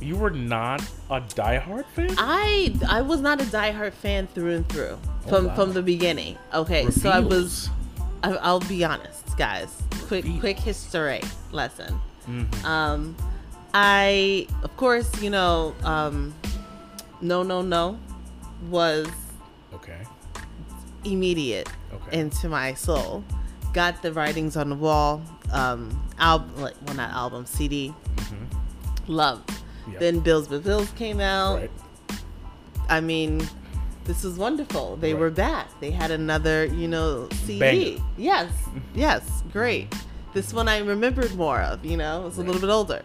you 0.00 0.16
were 0.16 0.30
not 0.30 0.82
a 1.10 1.20
diehard 1.20 1.84
fan? 1.94 2.14
I 2.18 2.74
I 2.88 3.02
was 3.02 3.20
not 3.20 3.40
a 3.40 3.44
diehard 3.44 3.92
fan 3.94 4.26
through 4.34 4.54
and 4.56 4.68
through 4.68 4.98
from 5.28 5.46
Oh, 5.46 5.48
wow. 5.48 5.54
from 5.54 5.72
the 5.72 5.82
beginning. 5.82 6.36
Okay, 6.52 6.90
so 6.90 7.10
I 7.10 7.20
was. 7.20 7.70
I, 8.22 8.32
I'll 8.36 8.60
be 8.60 8.84
honest, 8.84 9.36
guys. 9.36 9.68
Quick 10.06 10.24
Reveals. 10.24 10.40
quick 10.40 10.58
history 10.58 11.20
lesson. 11.52 11.98
Mhm. 12.28 12.64
Um, 12.64 13.16
I 13.74 14.46
of 14.62 14.76
course 14.76 15.10
you 15.20 15.30
know 15.30 15.74
um, 15.82 16.32
no 17.20 17.42
no 17.42 17.60
no 17.60 17.98
was 18.70 19.08
Okay. 19.74 19.98
immediate 21.04 21.68
Okay. 21.92 22.20
into 22.20 22.48
my 22.48 22.74
soul. 22.74 23.24
Got 23.72 24.02
the 24.02 24.12
writings 24.12 24.56
on 24.56 24.70
the 24.70 24.76
wall. 24.76 25.22
Um, 25.52 26.00
album 26.18 26.50
like 26.62 26.74
well 26.86 26.94
not 26.96 27.10
album 27.10 27.46
CD. 27.46 27.92
Mhm. 28.16 29.08
Loved. 29.08 29.50
Yeah. 29.90 29.98
Then 29.98 30.20
Bills 30.20 30.46
but 30.48 30.62
Bills 30.64 30.90
came 30.96 31.20
out. 31.20 31.56
Right. 31.60 31.70
I 32.88 33.00
mean, 33.00 33.46
this 34.04 34.22
was 34.22 34.38
wonderful. 34.38 34.96
They 34.96 35.12
Right. 35.14 35.20
were 35.20 35.30
back. 35.30 35.68
They 35.80 35.90
had 35.90 36.10
another, 36.10 36.64
you 36.66 36.86
know, 36.86 37.28
CD. 37.44 37.58
Banger. 37.58 38.04
Yes, 38.16 38.52
yes, 38.94 39.42
great. 39.52 39.92
This 40.34 40.52
one 40.52 40.68
I 40.68 40.78
remembered 40.78 41.34
more 41.34 41.60
of. 41.60 41.84
You 41.84 41.96
know, 41.96 42.26
it's 42.26 42.36
a 42.38 42.42
little 42.42 42.60
bit 42.60 42.70
older. 42.70 43.02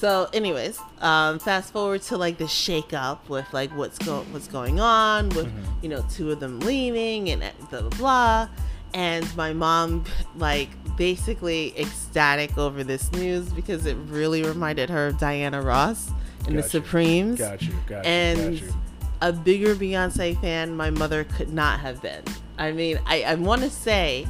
So, 0.00 0.30
anyways, 0.32 0.78
um, 1.02 1.38
fast 1.38 1.74
forward 1.74 2.00
to 2.02 2.16
like 2.16 2.38
the 2.38 2.48
shake 2.48 2.94
up 2.94 3.28
with 3.28 3.44
like 3.52 3.70
what's 3.76 3.98
go 3.98 4.24
what's 4.30 4.48
going 4.48 4.80
on 4.80 5.28
with 5.30 5.44
Mhm. 5.46 5.82
you 5.82 5.88
know 5.90 6.02
two 6.10 6.30
of 6.30 6.40
them 6.40 6.58
leaving 6.60 7.28
and 7.28 7.42
blah 7.68 7.82
blah 7.82 7.90
blah, 7.90 8.48
and 8.94 9.36
my 9.36 9.52
mom 9.52 10.04
like 10.36 10.70
basically 10.96 11.78
ecstatic 11.78 12.56
over 12.56 12.82
this 12.82 13.12
news 13.12 13.50
because 13.52 13.84
it 13.84 13.96
really 14.08 14.42
reminded 14.42 14.88
her 14.88 15.08
of 15.08 15.18
Diana 15.18 15.60
Ross 15.60 16.08
and 16.46 16.56
the 16.58 16.62
you. 16.62 16.68
Supremes 16.68 17.38
Got 17.38 17.60
you. 17.60 17.74
Got 17.86 18.04
you. 18.04 18.10
and 18.10 18.38
got 18.58 18.62
you. 18.68 18.74
a 19.20 19.32
bigger 19.34 19.74
Beyonce 19.74 20.40
fan 20.40 20.74
my 20.74 20.88
mother 20.88 21.24
could 21.24 21.52
not 21.52 21.78
have 21.80 22.00
been. 22.00 22.22
I 22.58 22.72
mean, 22.72 22.98
I, 23.06 23.22
I 23.24 23.34
want 23.34 23.60
to 23.62 23.70
say 23.70 24.26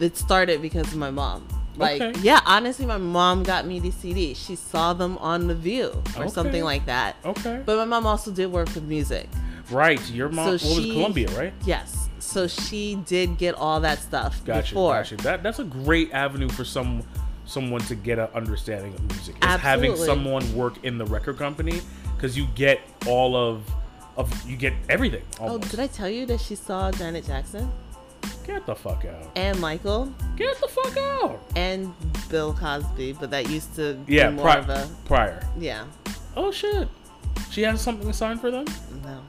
it 0.00 0.16
started 0.16 0.60
because 0.60 0.88
of 0.88 0.96
my 0.96 1.10
mom. 1.12 1.46
Like, 1.76 2.00
Okay. 2.00 2.20
yeah, 2.22 2.40
honestly, 2.46 2.86
my 2.86 2.96
mom 2.98 3.42
got 3.42 3.66
me 3.66 3.80
the 3.80 3.90
CD. 3.90 4.34
She 4.34 4.56
saw 4.56 4.92
them 4.92 5.18
on 5.18 5.46
The 5.46 5.54
View 5.54 6.02
or 6.16 6.22
Okay. 6.24 6.28
something 6.30 6.64
like 6.64 6.86
that. 6.86 7.16
Okay. 7.24 7.60
But 7.64 7.76
my 7.76 7.84
mom 7.84 8.06
also 8.06 8.30
did 8.30 8.50
work 8.52 8.66
with 8.74 8.84
music. 8.84 9.28
right. 9.70 10.00
Your 10.10 10.28
mom. 10.28 10.58
So 10.58 10.68
what 10.68 10.76
was 10.76 10.84
she- 10.84 10.92
Columbia, 10.92 11.28
right? 11.36 11.52
Yes. 11.64 12.08
So 12.20 12.46
she 12.46 12.94
did 13.06 13.36
get 13.38 13.54
all 13.56 13.80
that 13.80 14.00
stuff 14.00 14.44
Got 14.44 14.56
you. 14.56 14.62
before. 14.74 14.94
Got 14.94 15.10
you. 15.10 15.16
That 15.18 15.42
that's 15.42 15.58
a 15.58 15.64
great 15.64 16.12
avenue 16.12 16.48
for 16.48 16.64
some 16.64 17.02
someone 17.46 17.80
to 17.82 17.94
get 17.94 18.18
an 18.18 18.28
understanding 18.34 18.92
of 18.94 19.02
music. 19.12 19.36
Is 19.42 19.60
having 19.60 19.96
someone 19.96 20.42
work 20.54 20.82
in 20.84 20.98
the 20.98 21.04
record 21.06 21.36
company 21.38 21.80
because 22.16 22.36
you 22.36 22.46
get 22.54 22.80
all 23.06 23.36
of 23.36 23.62
of 24.16 24.30
you 24.48 24.56
get 24.56 24.72
everything. 24.88 25.22
Oh, 25.40 25.48
Almost. 25.52 25.70
did 25.72 25.80
I 25.80 25.86
tell 25.88 26.08
you 26.08 26.26
that 26.26 26.40
she 26.40 26.54
saw 26.54 26.90
Janet 26.90 27.26
Jackson 27.26 27.70
Get 28.46 28.64
the 28.66 28.74
fuck 28.74 29.04
out. 29.04 29.30
and 29.36 29.58
Michael 29.60 30.12
Get 30.36 30.58
the 30.60 30.68
fuck 30.68 30.96
out. 30.96 31.40
and 31.56 31.92
Bill 32.30 32.52
Cosby? 32.54 33.12
But 33.14 33.30
that 33.30 33.48
used 33.50 33.74
to 33.76 33.94
be 33.94 34.14
Yeah, 34.14 34.30
more 34.30 34.44
pri- 34.44 34.58
of 34.58 34.68
a 34.68 34.88
prior. 35.04 35.46
yeah. 35.58 35.84
Oh 36.36 36.50
shit. 36.52 36.88
She 37.50 37.62
has 37.62 37.80
something 37.80 38.12
signed 38.12 38.40
for 38.40 38.50
them? 38.50 38.66
No. 39.04 39.20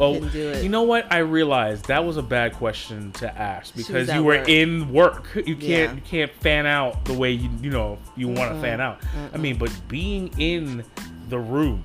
Oh, 0.00 0.14
Didn't 0.14 0.32
do 0.32 0.48
it. 0.48 0.62
you 0.62 0.70
know 0.70 0.82
what? 0.82 1.06
I 1.12 1.18
realized 1.18 1.86
that 1.88 2.04
was 2.04 2.16
a 2.16 2.22
bad 2.22 2.54
question 2.54 3.12
to 3.12 3.38
ask 3.38 3.76
because 3.76 4.08
you 4.12 4.24
were 4.24 4.38
work. 4.38 4.48
in 4.48 4.90
work. 4.90 5.28
You 5.34 5.54
can't 5.54 5.60
Yeah. 5.68 5.92
you 5.94 6.00
can't 6.00 6.32
fan 6.40 6.64
out 6.66 7.04
the 7.04 7.12
way 7.12 7.30
you 7.32 7.50
you 7.60 7.70
know 7.70 7.98
you 8.16 8.28
want 8.28 8.52
to 8.54 8.60
fan 8.60 8.80
out. 8.80 9.00
I 9.34 9.36
mean, 9.36 9.58
but 9.58 9.70
being 9.88 10.30
in 10.38 10.84
the 11.28 11.38
room 11.38 11.84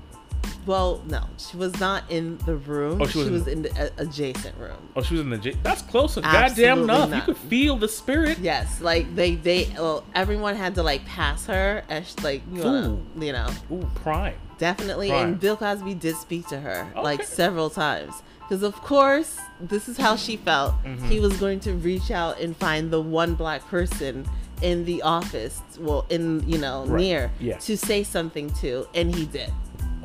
well, 0.66 1.02
no, 1.06 1.24
she 1.38 1.56
was 1.56 1.78
not 1.80 2.04
in 2.10 2.38
the 2.46 2.56
room. 2.56 3.00
Oh, 3.00 3.06
she 3.06 3.12
she, 3.12 3.18
was 3.18 3.30
was, 3.30 3.46
in 3.48 3.52
in 3.58 3.62
the 3.74 3.92
adjacent 3.98 4.56
room. 4.58 4.76
Oh, 4.96 5.02
she 5.02 5.14
was 5.14 5.22
in 5.22 5.30
the 5.30 5.38
j- 5.38 5.56
That's 5.62 5.82
close. 5.82 6.16
Goddamn 6.16 6.82
enough. 6.84 7.14
You 7.14 7.22
could 7.22 7.36
feel 7.36 7.76
the 7.76 7.88
spirit. 7.88 8.38
Yes, 8.38 8.80
like 8.80 9.14
they 9.14 9.34
they 9.36 9.68
well, 9.74 10.04
everyone 10.14 10.56
had 10.56 10.74
to 10.76 10.82
like 10.82 11.04
pass 11.06 11.46
her 11.46 11.82
as 11.88 12.18
like 12.22 12.42
you 12.52 12.62
know, 12.62 13.00
you 13.18 13.32
know 13.32 13.48
Ooh, 13.72 13.88
prime. 13.96 14.34
definitely. 14.58 15.10
Right. 15.10 15.24
And 15.24 15.40
Bill 15.40 15.56
Cosby 15.56 15.94
did 15.94 16.16
speak 16.16 16.46
to 16.48 16.60
her 16.60 16.90
like 16.96 17.22
several 17.24 17.70
times 17.70 18.14
because 18.40 18.62
of 18.62 18.74
course 18.76 19.38
this 19.60 19.88
is 19.88 19.96
how 19.96 20.16
she 20.16 20.36
felt. 20.36 20.74
Mm-hmm. 20.84 21.08
He 21.08 21.20
was 21.20 21.36
going 21.38 21.60
to 21.60 21.72
reach 21.74 22.10
out 22.10 22.40
and 22.40 22.56
find 22.56 22.90
the 22.90 23.00
one 23.00 23.34
black 23.34 23.66
person 23.68 24.26
in 24.60 24.84
the 24.84 25.00
office, 25.02 25.60
well, 25.78 26.04
in 26.10 26.42
you 26.48 26.58
know 26.58 26.84
Right. 26.86 27.00
near 27.00 27.30
Yeah. 27.40 27.58
to 27.58 27.76
say 27.78 28.02
something 28.02 28.50
to, 28.54 28.88
and 28.94 29.14
he 29.14 29.24
did. 29.26 29.50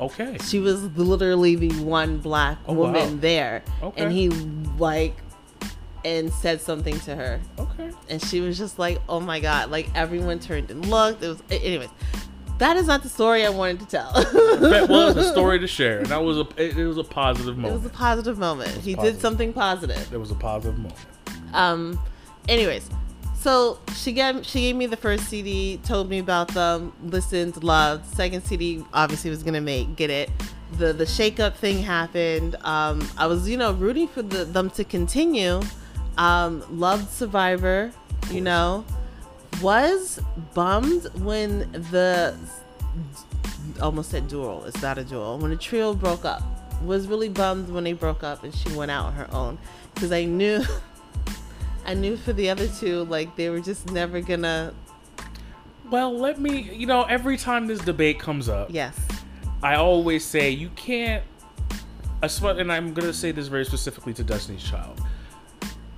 Okay. 0.00 0.36
She 0.44 0.58
was 0.58 0.82
literally 0.96 1.54
the 1.56 1.70
one 1.84 2.18
black 2.18 2.58
Oh, 2.66 2.72
woman 2.74 3.14
wow. 3.14 3.18
there, 3.20 3.62
Okay. 3.82 4.02
and 4.02 4.12
he 4.12 4.28
like 4.78 5.16
and 6.04 6.30
said 6.32 6.60
something 6.60 6.98
to 7.00 7.16
her 7.16 7.40
Okay. 7.58 7.90
and 8.10 8.20
she 8.22 8.40
was 8.40 8.58
just 8.58 8.78
like, 8.78 9.00
"Oh 9.08 9.20
my 9.20 9.40
god!" 9.40 9.70
Like 9.70 9.88
everyone 9.94 10.38
turned 10.40 10.70
and 10.70 10.84
looked. 10.86 11.22
It 11.22 11.28
was, 11.28 11.42
anyways. 11.50 11.88
That 12.58 12.76
is 12.76 12.86
not 12.86 13.02
the 13.02 13.08
story 13.08 13.44
I 13.44 13.48
wanted 13.50 13.80
to 13.80 13.86
tell. 13.86 14.12
That 14.12 14.86
was 14.88 15.16
a 15.16 15.28
story 15.32 15.58
to 15.58 15.66
share. 15.66 15.98
and 15.98 16.06
That 16.06 16.22
was 16.22 16.38
a. 16.38 16.46
It, 16.56 16.76
it 16.78 16.86
was 16.86 16.98
a 16.98 17.04
positive 17.04 17.56
moment. 17.56 17.74
It 17.74 17.82
was 17.82 17.86
a 17.86 17.94
positive 17.94 18.38
moment. 18.38 18.70
He 18.70 18.94
positive. 18.94 19.14
did 19.16 19.20
something 19.22 19.52
positive. 19.52 20.12
It 20.12 20.18
was 20.18 20.30
a 20.30 20.36
positive 20.36 20.76
moment. 20.78 20.94
Um, 21.52 21.98
anyways, 22.48 22.88
so 23.44 23.78
she 23.94 24.12
gave 24.12 24.46
she 24.46 24.60
gave 24.60 24.74
me 24.74 24.86
the 24.86 24.96
first 24.96 25.28
CD, 25.28 25.78
told 25.84 26.08
me 26.08 26.18
about 26.18 26.48
them, 26.48 26.94
listened, 27.02 27.62
loved. 27.62 28.06
Second 28.06 28.42
CD 28.42 28.82
obviously 28.94 29.28
was 29.28 29.42
gonna 29.42 29.60
make 29.60 29.96
get 29.96 30.08
it. 30.08 30.30
The 30.78 30.94
the 30.94 31.04
shake 31.04 31.40
up 31.40 31.54
thing 31.54 31.82
happened. 31.82 32.56
Um, 32.62 33.06
I 33.18 33.26
was 33.26 33.46
you 33.46 33.58
know 33.58 33.74
rooting 33.74 34.08
for 34.08 34.22
the, 34.22 34.46
them 34.46 34.70
to 34.70 34.84
continue. 34.84 35.60
Um, 36.16 36.64
loved 36.70 37.10
Survivor, 37.10 37.92
you 38.30 38.40
know. 38.40 38.82
Was 39.60 40.22
bummed 40.54 41.04
when 41.22 41.70
the 41.90 42.34
almost 43.82 44.10
said 44.10 44.26
duel. 44.26 44.64
It's 44.64 44.80
not 44.80 44.96
a 44.96 45.04
duel. 45.04 45.38
When 45.38 45.50
the 45.50 45.58
trio 45.58 45.92
broke 45.92 46.24
up, 46.24 46.42
was 46.82 47.08
really 47.08 47.28
bummed 47.28 47.68
when 47.68 47.84
they 47.84 47.92
broke 47.92 48.22
up 48.22 48.42
and 48.42 48.54
she 48.54 48.70
went 48.70 48.90
out 48.90 49.04
on 49.04 49.12
her 49.12 49.28
own 49.32 49.58
because 49.94 50.12
I 50.12 50.24
knew, 50.24 50.64
I 51.84 51.94
knew 51.94 52.16
for 52.16 52.32
the 52.32 52.50
other 52.50 52.68
two 52.68 53.04
like 53.04 53.36
they 53.36 53.50
were 53.50 53.60
just 53.60 53.90
never 53.90 54.20
gonna. 54.20 54.74
Well, 55.90 56.16
let 56.16 56.40
me. 56.40 56.62
You 56.72 56.86
know, 56.86 57.04
every 57.04 57.36
time 57.36 57.66
this 57.66 57.80
debate 57.80 58.18
comes 58.18 58.48
up, 58.48 58.68
Yes. 58.70 58.98
I 59.62 59.76
always 59.76 60.24
say 60.24 60.50
you 60.50 60.70
can't. 60.70 61.24
I 62.22 62.26
swear, 62.26 62.58
and 62.58 62.72
I'm 62.72 62.94
gonna 62.94 63.12
say 63.12 63.32
this 63.32 63.48
very 63.48 63.64
specifically 63.64 64.14
to 64.14 64.24
Destiny's 64.24 64.62
Child. 64.62 65.00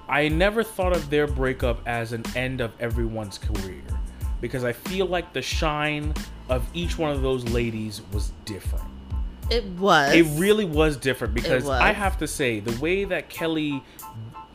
I 0.08 0.28
never 0.28 0.62
thought 0.62 0.94
of 0.94 1.10
their 1.10 1.26
breakup 1.26 1.80
as 1.86 2.12
an 2.12 2.24
end 2.36 2.60
of 2.60 2.72
everyone's 2.78 3.38
career 3.38 3.82
because 4.40 4.64
I 4.64 4.72
feel 4.72 5.06
like 5.06 5.32
the 5.32 5.42
shine 5.42 6.14
of 6.48 6.64
each 6.74 6.96
one 6.96 7.10
of 7.10 7.22
those 7.22 7.44
ladies 7.48 8.02
was 8.12 8.32
different. 8.44 8.84
It 9.50 9.64
was. 9.64 10.14
It 10.14 10.26
really 10.38 10.64
was 10.64 10.96
different 10.96 11.34
because 11.34 11.64
was. 11.64 11.80
I 11.80 11.92
have 11.92 12.18
to 12.18 12.28
say 12.28 12.60
the 12.60 12.78
way 12.80 13.04
that 13.04 13.28
Kelly 13.28 13.82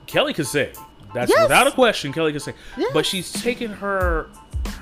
Kelly 0.07 0.33
could 0.33 0.47
sing. 0.47 0.69
That's 1.13 1.29
Yes. 1.29 1.43
without 1.43 1.67
a 1.67 1.71
question 1.71 2.13
Kelly 2.13 2.31
can 2.31 2.39
sing. 2.39 2.53
Yes. 2.77 2.91
But 2.93 3.05
she's 3.05 3.31
taken 3.31 3.71
her 3.71 4.27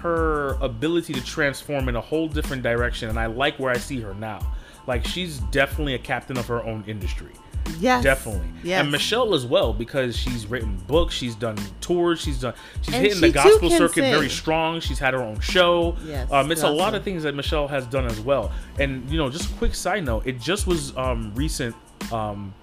her 0.01 0.51
ability 0.61 1.13
to 1.13 1.23
transform 1.23 1.89
in 1.89 1.95
a 1.95 2.01
whole 2.01 2.27
different 2.27 2.63
direction 2.63 3.09
and 3.09 3.19
I 3.19 3.25
like 3.27 3.57
where 3.59 3.71
I 3.71 3.77
see 3.77 3.99
her 4.01 4.13
now. 4.13 4.39
Like 4.87 5.05
she's 5.05 5.39
definitely 5.51 5.93
a 5.95 5.99
captain 5.99 6.37
of 6.37 6.47
her 6.47 6.63
own 6.63 6.83
industry. 6.87 7.31
Yes. 7.79 8.03
Definitely. 8.03 8.47
Yes. 8.63 8.81
And 8.81 8.91
Michelle 8.91 9.33
as 9.33 9.45
well 9.45 9.73
because 9.73 10.15
she's 10.17 10.47
written 10.47 10.75
books, 10.87 11.13
she's 11.13 11.35
done 11.35 11.57
tours, 11.81 12.19
she's 12.21 12.39
done 12.39 12.53
she's 12.81 12.93
And 12.95 13.03
hitting 13.05 13.21
the 13.21 13.27
she 13.27 13.33
too 13.33 13.49
gospel 13.49 13.69
circuit 13.69 14.01
very 14.03 14.29
strong. 14.29 14.79
She's 14.79 14.99
had 14.99 15.13
her 15.13 15.21
own 15.21 15.39
show. 15.39 15.95
Yes, 16.05 16.31
Um 16.31 16.51
it's 16.51 16.63
a 16.63 16.69
lot 16.69 16.95
of 16.95 17.03
things 17.03 17.23
that 17.23 17.35
Michelle 17.35 17.67
has 17.67 17.85
done 17.85 18.05
as 18.05 18.19
well. 18.19 18.51
And 18.79 19.09
you 19.09 19.17
know, 19.17 19.29
just 19.29 19.49
a 19.51 19.53
quick 19.55 19.75
side 19.75 20.03
note, 20.05 20.25
it 20.25 20.39
just 20.39 20.67
was 20.67 20.95
um 20.97 21.31
recent 21.35 21.75
um 22.11 22.53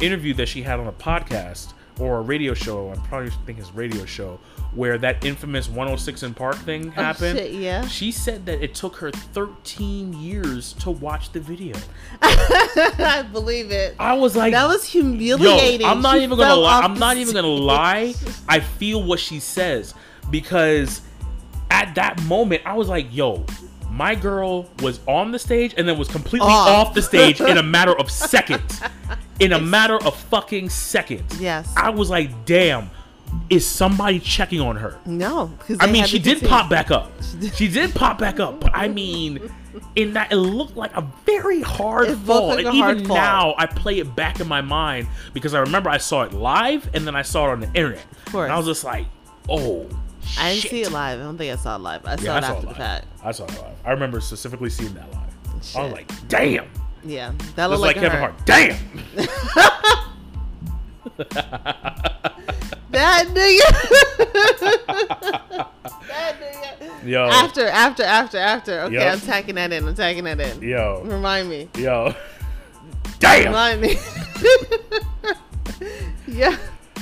interview 0.00 0.32
that 0.34 0.48
she 0.48 0.62
had 0.62 0.78
on 0.80 0.86
a 0.86 0.92
podcast 0.92 1.72
or 1.98 2.18
a 2.18 2.20
radio 2.20 2.54
show, 2.54 2.90
I'm 2.90 3.00
probably 3.02 3.30
think 3.46 3.58
it's 3.58 3.72
radio 3.74 4.04
show, 4.04 4.38
where 4.74 4.98
that 4.98 5.24
infamous 5.24 5.68
106 5.68 6.24
& 6.32 6.36
Park 6.36 6.56
thing 6.56 6.88
oh, 6.88 6.90
happened. 6.90 7.38
Oh, 7.38 7.42
shit, 7.42 7.52
yeah. 7.52 7.86
She 7.86 8.12
said 8.12 8.46
that 8.46 8.62
it 8.62 8.74
took 8.74 8.96
her 8.96 9.10
13 9.10 10.12
years 10.12 10.74
to 10.74 10.90
watch 10.90 11.32
the 11.32 11.40
video. 11.40 11.76
I 12.22 13.26
believe 13.32 13.70
it. 13.70 13.96
I 13.98 14.14
was 14.14 14.36
like, 14.36 14.52
That 14.52 14.68
was 14.68 14.84
humiliating. 14.84 15.80
Yo. 15.80 15.88
I'm 15.88 16.02
not 16.02 16.16
She 16.16 16.24
even 16.24 16.38
gonna 16.38 16.54
lie. 16.54 16.80
I'm 16.80 16.98
not 16.98 17.16
even 17.16 17.34
gonna 17.34 17.46
lie. 17.48 18.14
I 18.48 18.60
feel 18.60 19.02
what 19.02 19.20
she 19.20 19.40
says 19.40 19.94
because 20.30 21.02
at 21.70 21.94
that 21.96 22.22
moment 22.24 22.62
I 22.64 22.74
was 22.74 22.88
like, 22.88 23.06
yo, 23.14 23.44
my 23.98 24.14
girl 24.14 24.70
was 24.80 25.00
on 25.08 25.32
the 25.32 25.38
stage 25.38 25.74
and 25.76 25.86
then 25.88 25.98
was 25.98 26.08
completely 26.08 26.48
Off. 26.48 26.88
off 26.88 26.94
the 26.94 27.02
stage 27.02 27.40
in 27.40 27.58
a 27.58 27.62
matter 27.76 27.98
of 27.98 28.10
seconds. 28.10 28.80
In 29.40 29.52
a 29.52 29.60
matter 29.60 29.96
of 30.04 30.16
fucking 30.16 30.70
seconds. 30.70 31.40
Yes. 31.40 31.72
I 31.76 31.90
was 31.90 32.08
like, 32.08 32.44
damn, 32.44 32.90
is 33.50 33.66
somebody 33.66 34.20
checking 34.20 34.60
on 34.60 34.76
her? 34.76 34.98
No, 35.04 35.52
I 35.80 35.90
mean, 35.90 36.04
she 36.06 36.18
did 36.20 36.42
pop 36.42 36.70
back 36.70 36.90
up. 36.92 37.10
She 37.54 37.66
did 37.68 37.94
pop 37.94 38.18
back 38.18 38.38
up, 38.40 38.60
but 38.60 38.70
I 38.72 38.86
mean, 38.88 39.50
in 39.96 40.12
that 40.14 40.30
it 40.32 40.36
looked 40.36 40.76
like 40.76 40.96
a 40.96 41.04
very 41.26 41.60
hard 41.60 42.08
It 42.08 42.16
fall. 42.18 42.48
like 42.48 42.58
and 42.60 42.68
a 42.68 42.72
hard 42.72 42.96
even 42.96 43.08
fall. 43.08 43.16
now, 43.16 43.54
I 43.58 43.66
play 43.66 43.98
it 43.98 44.14
back 44.14 44.38
in 44.40 44.46
my 44.48 44.60
mind 44.60 45.08
because 45.34 45.54
I 45.54 45.60
remember 45.60 45.90
I 45.90 45.98
saw 45.98 46.22
it 46.22 46.32
live 46.32 46.88
and 46.94 47.04
then 47.06 47.16
I 47.16 47.22
saw 47.22 47.48
it 47.48 47.52
on 47.52 47.60
the 47.60 47.72
internet. 47.74 48.04
Of 48.26 48.32
course. 48.32 48.44
And 48.44 48.52
I 48.52 48.56
was 48.56 48.66
just 48.66 48.84
like, 48.84 49.06
oh. 49.48 49.88
I 50.38 50.50
didn't 50.50 50.62
shit. 50.62 50.70
see 50.70 50.82
it 50.82 50.92
live. 50.92 51.20
I 51.20 51.22
don't 51.22 51.38
think 51.38 51.52
I 51.52 51.56
saw 51.56 51.76
it 51.76 51.80
live. 51.80 52.04
I 52.04 52.16
saw 52.16 52.22
Yeah, 52.24 52.34
I 52.34 52.38
it 52.38 52.42
saw 52.42 52.48
after 52.54 52.66
it 52.66 52.68
the 52.68 52.74
fact. 52.74 53.06
I 53.24 53.32
saw 53.32 53.44
it 53.44 53.50
live. 53.62 53.76
I 53.84 53.90
remember 53.92 54.20
specifically 54.20 54.70
seeing 54.70 54.92
that 54.94 55.10
live. 55.12 55.22
I 55.46 55.60
Shit. 55.62 55.82
was 55.82 55.92
like, 55.92 56.28
damn. 56.28 56.66
Yeah, 57.04 57.32
that 57.56 57.70
looked 57.70 57.82
like, 57.82 57.96
like, 57.96 58.04
Kevin. 58.04 58.18
Hart. 58.20 58.34
Damn. 58.44 58.76
That 62.90 63.26
nigga. 63.28 64.18
that 66.08 66.36
nigga. 66.40 67.06
Yo. 67.06 67.26
After, 67.26 67.66
after, 67.66 68.02
after, 68.02 68.38
after. 68.38 68.80
Okay, 68.82 68.94
Yup. 68.94 69.12
I'm 69.12 69.20
tagging 69.20 69.54
that 69.56 69.72
in. 69.72 69.86
I'm 69.86 69.94
tagging 69.94 70.24
that 70.24 70.40
in. 70.40 70.62
Yo. 70.62 71.02
Remind 71.04 71.50
me. 71.50 71.68
Yo. 71.76 72.14
Damn. 73.18 73.48
Remind 73.48 73.80
me. 73.82 73.96
yeah. 76.26 76.56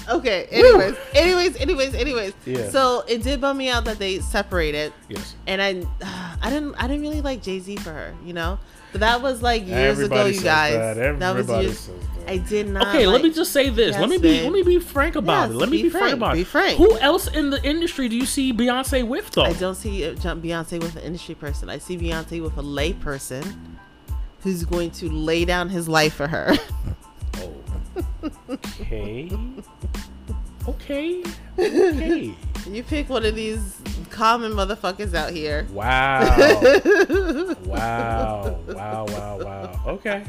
Okay. 0.08 0.46
Anyways, 0.50 0.96
anyways, 1.14 1.56
anyways, 1.56 1.94
anyways. 1.94 2.32
Yeah. 2.44 2.70
So 2.70 3.04
it 3.08 3.22
did 3.22 3.40
bum 3.40 3.56
me 3.58 3.68
out 3.70 3.84
that 3.86 3.98
they 3.98 4.20
separated, 4.20 4.92
Yes. 5.08 5.34
and 5.46 5.60
I, 5.62 5.82
I 6.42 6.50
didn't, 6.50 6.74
I 6.76 6.86
didn't 6.86 7.02
really 7.02 7.20
like 7.22 7.42
Jay 7.42 7.58
Z 7.60 7.76
for 7.76 7.90
her, 7.90 8.14
you 8.24 8.32
know. 8.32 8.58
But 8.92 9.00
that 9.00 9.20
was 9.20 9.42
like 9.42 9.66
years 9.66 9.98
Everybody 9.98 10.30
ago, 10.30 10.38
you 10.38 10.42
guys. 10.42 11.18
that. 11.18 11.34
was 11.36 11.48
years. 11.48 11.78
says 11.80 11.94
that. 12.20 12.30
I 12.30 12.36
did 12.38 12.68
not. 12.68 12.88
Okay, 12.88 13.06
let 13.06 13.20
me 13.22 13.30
just 13.32 13.52
say 13.52 13.68
this. 13.68 13.98
let 13.98 14.08
me 14.08 14.16
be 14.16 14.22
babe. 14.22 14.44
let 14.44 14.52
me 14.52 14.62
be 14.62 14.78
frank 14.78 15.16
about 15.16 15.48
Yes, 15.48 15.50
it. 15.50 15.54
Let 15.56 15.68
me 15.68 15.76
be 15.78 15.82
be, 15.84 15.88
frank, 15.90 16.02
frank, 16.04 16.16
about 16.16 16.34
be 16.34 16.40
it. 16.42 16.46
frank. 16.46 16.78
Who 16.78 16.96
else 16.98 17.26
in 17.28 17.50
the 17.50 17.62
industry 17.62 18.08
do 18.08 18.16
you 18.16 18.24
see 18.24 18.52
Beyonce 18.54 19.06
with 19.06 19.30
though? 19.32 19.42
I 19.42 19.52
don't 19.54 19.74
see 19.74 20.06
uh, 20.08 20.14
John- 20.14 20.40
Beyonce 20.40 20.80
with 20.80 20.96
an 20.96 21.02
industry 21.02 21.34
person. 21.34 21.68
I 21.68 21.78
see 21.78 21.98
Beyonce 21.98 22.42
with 22.42 22.56
a 22.56 22.62
lay 22.62 22.92
person 22.94 23.76
who's 24.40 24.64
going 24.64 24.92
to 24.92 25.10
lay 25.10 25.44
down 25.44 25.68
his 25.68 25.88
life 25.88 26.14
for 26.14 26.28
her. 26.28 26.54
Okay. 28.50 29.30
okay. 30.68 31.22
Okay. 31.58 32.34
you 32.70 32.82
pick 32.82 33.08
one 33.08 33.24
of 33.24 33.34
these 33.34 33.80
common 34.10 34.52
motherfuckers 34.52 35.14
out 35.14 35.30
here. 35.30 35.66
Wow. 35.72 36.20
wow. 37.64 38.58
Wow. 38.66 39.06
Wow. 39.06 39.38
Wow. 39.38 39.80
Okay. 39.86 40.24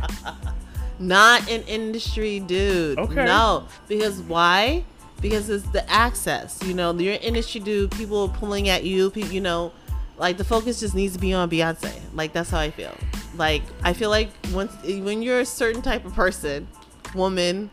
Not 0.99 1.49
an 1.49 1.63
industry 1.63 2.39
dude. 2.39 2.97
Okay. 2.97 3.25
No. 3.25 3.67
Because 3.87 4.21
why? 4.21 4.83
Because 5.21 5.49
it's 5.49 5.67
the 5.69 5.89
access. 5.89 6.59
You 6.65 6.73
know, 6.73 6.93
you're 6.93 7.13
an 7.13 7.21
industry 7.21 7.61
dude, 7.61 7.91
people 7.91 8.29
pulling 8.29 8.69
at 8.69 8.83
you, 8.83 9.09
pe- 9.09 9.27
you 9.27 9.41
know, 9.41 9.71
like 10.17 10.37
the 10.37 10.43
focus 10.43 10.79
just 10.79 10.95
needs 10.95 11.13
to 11.13 11.19
be 11.19 11.33
on 11.33 11.49
Beyonce. 11.49 11.93
Like 12.13 12.33
that's 12.33 12.49
how 12.49 12.59
I 12.59 12.71
feel. 12.71 12.95
Like 13.35 13.61
I 13.83 13.93
feel 13.93 14.09
like 14.09 14.29
once 14.53 14.71
when 14.83 15.21
you're 15.21 15.39
a 15.39 15.45
certain 15.45 15.81
type 15.81 16.05
of 16.05 16.13
person, 16.13 16.67
woman, 17.15 17.69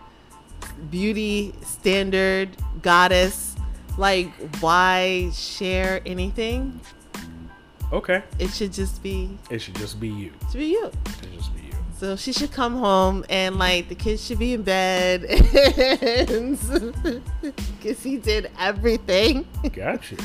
beauty 0.91 1.55
standard, 1.63 2.51
goddess, 2.83 3.55
like 3.99 4.31
why 4.61 5.31
share 5.33 6.01
anything? 6.07 6.81
Okay. 7.93 8.23
It 8.39 8.49
should 8.51 8.73
just 8.73 9.03
be 9.03 9.39
It 9.51 9.61
should 9.61 9.77
just 9.77 10.01
be 10.01 10.09
you. 10.09 10.33
to 10.51 10.59
be 10.59 10.67
you. 10.67 10.87
It 10.87 10.93
should 11.21 11.33
just 11.35 11.55
be 11.55 11.61
you. 11.63 11.73
So 11.97 12.17
she 12.17 12.33
should 12.33 12.51
come 12.51 12.75
home 12.77 13.25
and 13.31 13.57
like 13.57 13.89
the 13.89 13.95
kids 13.95 14.25
should 14.27 14.39
be 14.41 14.55
in 14.55 14.63
bed 14.63 15.21
because 17.79 18.03
he 18.03 18.17
did 18.19 18.51
everything 18.59 19.47
Got 19.73 20.11
you. 20.11 20.17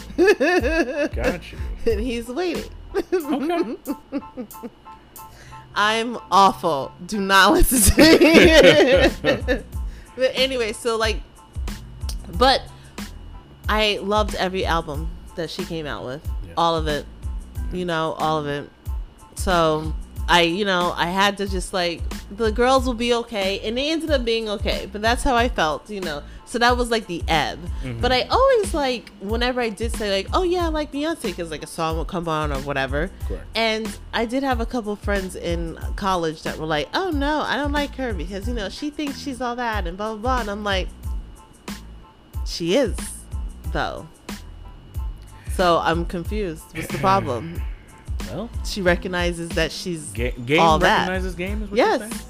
Got 1.09 1.51
you. 1.51 1.57
and 1.85 1.99
he's 2.01 2.27
waiting. 2.27 2.71
Okay. 2.95 3.75
I'm 5.79 6.17
awful. 6.29 6.91
Do 7.05 7.21
not 7.21 7.53
listen 7.53 7.95
to 7.95 8.19
me. 8.19 9.63
but 10.17 10.31
anyway, 10.35 10.73
so 10.73 10.97
like, 10.97 11.21
but 12.37 12.61
I 13.69 13.99
loved 14.01 14.35
every 14.35 14.65
album 14.65 15.09
that 15.35 15.49
she 15.49 15.63
came 15.63 15.85
out 15.85 16.03
with. 16.03 16.21
Yeah. 16.45 16.53
All 16.57 16.75
of 16.75 16.89
it. 16.89 17.05
You 17.71 17.85
know, 17.85 18.11
all 18.19 18.39
of 18.39 18.47
it. 18.47 18.69
So 19.35 19.95
I, 20.27 20.41
you 20.41 20.65
know, 20.65 20.93
I 20.97 21.05
had 21.05 21.37
to 21.37 21.47
just 21.47 21.71
like 21.71 22.01
the 22.29 22.51
girls 22.51 22.85
will 22.85 22.93
be 22.93 23.13
okay, 23.13 23.61
and 23.61 23.77
they 23.77 23.89
ended 23.89 24.11
up 24.11 24.25
being 24.25 24.49
okay. 24.49 24.89
But 24.91 25.01
that's 25.01 25.23
how 25.23 25.37
I 25.37 25.47
felt, 25.47 25.89
you 25.89 26.01
know. 26.01 26.23
So 26.49 26.57
that 26.57 26.75
was 26.77 26.89
like 26.89 27.05
the 27.05 27.23
ebb. 27.27 27.59
Mhm. 27.83 28.01
But 28.01 28.11
I 28.11 28.23
always 28.23 28.73
like 28.73 29.11
whenever 29.21 29.61
I 29.61 29.69
did 29.69 29.95
say 29.95 30.11
like, 30.11 30.27
oh 30.33 30.41
yeah, 30.41 30.65
I 30.65 30.69
like 30.69 30.91
Beyonce 30.91 31.21
because 31.21 31.51
like 31.51 31.61
a 31.63 31.67
song 31.67 31.97
would 31.99 32.07
come 32.07 32.27
on 32.27 32.51
or 32.51 32.57
whatever. 32.61 33.11
Correct. 33.27 33.45
And 33.53 33.99
I 34.13 34.25
did 34.25 34.41
have 34.41 34.59
a 34.59 34.65
couple 34.65 34.95
friends 34.95 35.35
in 35.35 35.77
college 35.95 36.41
that 36.43 36.57
were 36.57 36.65
like, 36.65 36.89
oh 36.95 37.11
no, 37.11 37.41
I 37.41 37.55
don't 37.55 37.71
like 37.71 37.93
her 37.97 38.13
because 38.13 38.47
you 38.47 38.55
know 38.55 38.67
she 38.69 38.89
thinks 38.89 39.19
she's 39.19 39.41
all 39.41 39.55
that 39.57 39.85
and 39.85 39.95
blah 39.95 40.13
blah 40.15 40.21
blah. 40.21 40.41
And 40.41 40.49
I'm 40.49 40.63
like, 40.63 40.87
she 42.45 42.75
is, 42.75 42.95
though. 43.71 44.07
So 45.53 45.77
I'm 45.83 46.05
confused. 46.05 46.63
What's 46.73 46.87
the 46.87 46.97
problem? 47.09 47.61
Well, 48.31 48.49
She 48.65 48.81
recognizes 48.81 49.49
that 49.49 49.71
she's 49.71 50.05
ga- 50.13 50.31
game 50.31 50.59
all 50.59 50.79
that. 50.79 51.01
recognizes 51.07 51.35
game. 51.35 51.63
Is 51.63 51.69
what 51.69 51.77
Yes. 51.77 52.25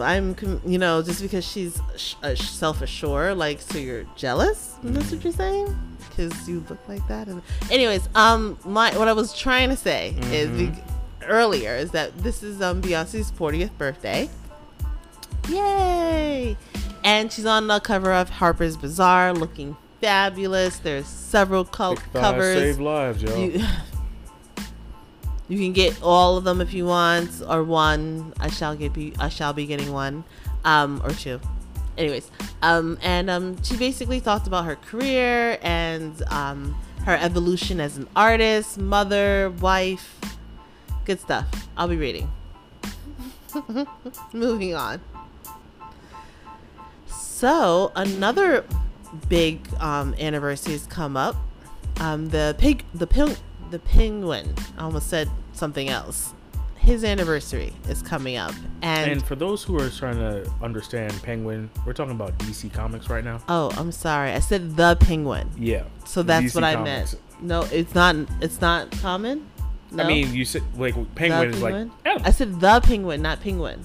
I'm, 0.00 0.36
you 0.66 0.78
know, 0.78 1.02
just 1.02 1.20
because 1.22 1.44
she's 1.46 1.80
sh- 1.96 2.14
uh, 2.22 2.34
self-assured, 2.34 3.36
like, 3.36 3.60
so 3.60 3.78
you're 3.78 4.04
jealous. 4.16 4.74
That's 4.82 5.10
what 5.12 5.24
you're 5.24 5.32
saying? 5.32 5.76
Because 6.08 6.48
you 6.48 6.64
look 6.68 6.78
like 6.88 7.06
that. 7.08 7.28
And 7.28 7.42
anyways, 7.70 8.08
um, 8.14 8.58
my 8.64 8.96
what 8.98 9.08
I 9.08 9.12
was 9.12 9.32
trying 9.36 9.68
to 9.70 9.76
say 9.76 10.14
is 10.32 10.48
Mhm. 10.48 10.58
be- 10.74 10.82
earlier 11.26 11.74
is 11.76 11.90
that 11.90 12.16
this 12.18 12.42
is 12.42 12.62
um 12.62 12.80
Beyonce's 12.80 13.30
40th 13.32 13.76
birthday. 13.78 14.28
Yay! 15.48 16.56
And 17.04 17.32
she's 17.32 17.46
on 17.46 17.66
the 17.68 17.78
cover 17.80 18.12
of 18.12 18.30
Harper's 18.30 18.76
Bazaar, 18.76 19.32
looking 19.32 19.76
fabulous. 20.00 20.78
There's 20.78 21.06
several 21.06 21.64
co- 21.64 21.96
covers. 22.12 22.58
save 22.58 22.80
lives, 22.80 23.22
yo. 23.22 23.36
You, 23.36 23.64
you 25.48 25.58
can 25.58 25.72
get 25.72 26.02
all 26.02 26.36
of 26.36 26.44
them 26.44 26.60
if 26.60 26.74
you 26.74 26.86
want, 26.86 27.30
or 27.48 27.62
one. 27.62 28.32
I 28.40 28.50
shall 28.50 28.74
get 28.74 28.92
be 28.92 29.12
I 29.18 29.28
shall 29.28 29.52
be 29.52 29.66
getting 29.66 29.92
one, 29.92 30.24
um, 30.64 31.00
or 31.04 31.10
two. 31.10 31.40
Anyways, 31.96 32.30
um, 32.62 32.98
and 33.02 33.30
um, 33.30 33.62
she 33.62 33.76
basically 33.76 34.20
talked 34.20 34.46
about 34.46 34.64
her 34.64 34.76
career 34.76 35.58
and 35.62 36.22
um, 36.30 36.76
her 37.04 37.16
evolution 37.16 37.80
as 37.80 37.96
an 37.96 38.08
artist, 38.14 38.78
mother, 38.78 39.50
wife. 39.60 40.18
Good 41.04 41.20
stuff. 41.20 41.46
I'll 41.76 41.88
be 41.88 41.96
reading. 41.96 42.30
Moving 44.32 44.74
on. 44.74 45.00
So 47.06 47.92
another 47.94 48.64
big 49.28 49.60
um, 49.80 50.12
has 50.14 50.86
come 50.88 51.16
up. 51.16 51.36
Um, 52.00 52.28
the 52.28 52.54
pig, 52.58 52.84
the 52.92 53.06
ping, 53.06 53.36
the 53.70 53.78
penguin. 53.78 54.54
I 54.78 54.82
almost 54.84 55.08
said 55.08 55.28
something 55.52 55.88
else. 55.88 56.32
His 56.78 57.02
anniversary 57.02 57.72
is 57.88 58.00
coming 58.00 58.36
up, 58.36 58.54
and, 58.80 59.10
and 59.10 59.24
for 59.24 59.34
those 59.34 59.64
who 59.64 59.76
are 59.80 59.90
trying 59.90 60.18
to 60.18 60.48
understand 60.62 61.12
Penguin, 61.24 61.68
we're 61.84 61.92
talking 61.92 62.12
about 62.14 62.38
DC 62.38 62.72
Comics 62.72 63.10
right 63.10 63.24
now. 63.24 63.42
oh, 63.48 63.72
I'm 63.76 63.90
sorry, 63.90 64.30
I 64.30 64.38
said 64.38 64.76
the 64.76 64.94
penguin. 65.00 65.50
Yeah. 65.58 65.82
So 66.04 66.22
that's 66.22 66.46
DC 66.46 66.54
what 66.54 66.62
I 66.62 66.74
Comics. 66.74 67.14
meant. 67.14 67.42
No, 67.42 67.62
it's 67.72 67.92
not. 67.92 68.14
It's 68.40 68.60
not 68.60 68.92
common. 68.92 69.48
No? 69.90 70.04
I 70.04 70.06
mean, 70.06 70.32
you 70.32 70.44
said 70.44 70.62
like 70.76 70.94
The 70.94 71.04
Penguin 71.16 71.50
is 71.50 71.62
like? 71.62 71.74
Adam. 72.04 72.22
I 72.24 72.30
said 72.30 72.60
the 72.60 72.80
penguin, 72.80 73.20
not 73.20 73.40
penguin. 73.40 73.84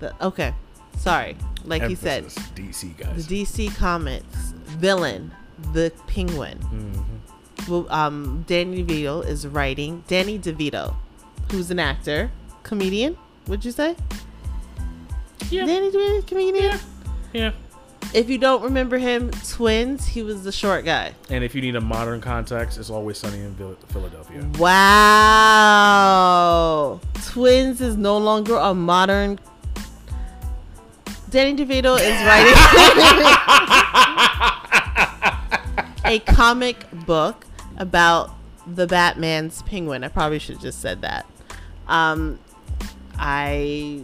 The, 0.00 0.14
okay, 0.24 0.54
sorry. 0.96 1.36
Like 1.64 1.82
you 1.90 1.96
said, 1.96 2.24
Emphasis, 2.24 2.48
DC 2.54 2.96
the 2.96 3.04
guys. 3.04 3.26
DC 3.28 3.76
Comics 3.76 4.52
villain, 4.64 5.32
the 5.74 5.92
penguin. 6.06 6.58
Mhm. 6.60 7.04
Well, 7.66 7.90
um, 7.90 8.44
Danny 8.46 8.84
DeVito 8.84 9.26
is 9.26 9.46
writing. 9.46 10.04
Danny 10.06 10.38
DeVito, 10.38 10.94
who's 11.50 11.70
an 11.70 11.78
actor, 11.78 12.30
comedian. 12.62 13.16
Would 13.46 13.64
you 13.64 13.72
say? 13.72 13.96
Yeah. 15.50 15.66
Danny 15.66 15.90
DeVito, 15.90 16.26
comedian. 16.26 16.64
Yeah. 16.64 16.78
Yeah. 17.32 17.52
If 18.14 18.30
you 18.30 18.38
don't 18.38 18.62
remember 18.62 18.96
him, 18.96 19.30
Twins. 19.46 20.06
He 20.06 20.22
was 20.22 20.42
the 20.42 20.52
short 20.52 20.86
guy. 20.86 21.12
And 21.28 21.44
if 21.44 21.54
you 21.54 21.60
need 21.60 21.76
a 21.76 21.80
modern 21.80 22.22
context, 22.22 22.78
it's 22.78 22.88
always 22.88 23.18
sunny 23.18 23.40
in 23.40 23.54
Philadelphia. 23.88 24.48
Wow. 24.58 25.58
Twins 27.26 27.82
is 27.82 27.98
no 27.98 28.16
longer 28.16 28.56
a 28.56 28.72
modern. 28.72 29.38
Danny 31.30 31.54
DeVito 31.54 31.98
is 32.00 32.22
writing 32.24 32.54
a 36.06 36.18
comic 36.20 36.90
book 37.04 37.44
about 37.78 38.30
the 38.66 38.86
Batman's 38.86 39.62
penguin. 39.62 40.04
I 40.04 40.08
probably 40.08 40.38
should 40.38 40.56
have 40.56 40.62
just 40.62 40.80
said 40.82 41.00
that. 41.02 41.26
Um, 41.86 42.38
I 43.18 44.02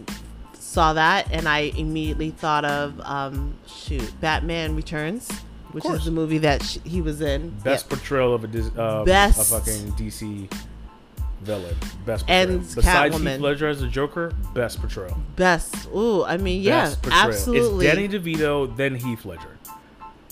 saw 0.53 0.93
that 0.93 1.31
and 1.31 1.47
I 1.47 1.71
immediately 1.77 2.31
thought 2.31 2.65
of 2.65 2.99
um, 3.01 3.55
shoot 3.67 4.11
Batman 4.19 4.75
Returns, 4.75 5.29
which 5.71 5.85
is 5.85 6.05
the 6.05 6.11
movie 6.11 6.39
that 6.39 6.63
sh- 6.63 6.79
he 6.83 7.01
was 7.01 7.21
in. 7.21 7.51
Best 7.63 7.85
Yeah. 7.85 7.95
portrayal 7.95 8.33
of 8.33 8.43
a 8.43 8.47
Dis- 8.47 8.75
um, 8.77 9.05
Best. 9.05 9.39
a 9.53 9.59
fucking 9.59 9.91
DC 9.93 10.49
villain. 11.41 11.75
Best 12.05 12.25
portrayal. 12.25 12.49
And. 12.51 12.61
Besides 12.75 13.15
Catwoman. 13.15 13.31
Heath 13.33 13.39
Ledger 13.41 13.67
as 13.67 13.79
the 13.81 13.87
Joker, 13.87 14.33
best 14.53 14.79
portrayal. 14.79 15.17
Best. 15.35 15.87
Ooh, 15.95 16.23
I 16.25 16.37
mean, 16.37 16.61
yeah, 16.61 16.93
absolutely. 17.09 17.85
It's 17.87 17.95
Danny 17.95 18.09
DeVito, 18.09 18.75
then 18.75 18.95
Heath 18.95 19.23
Ledger. 19.25 19.57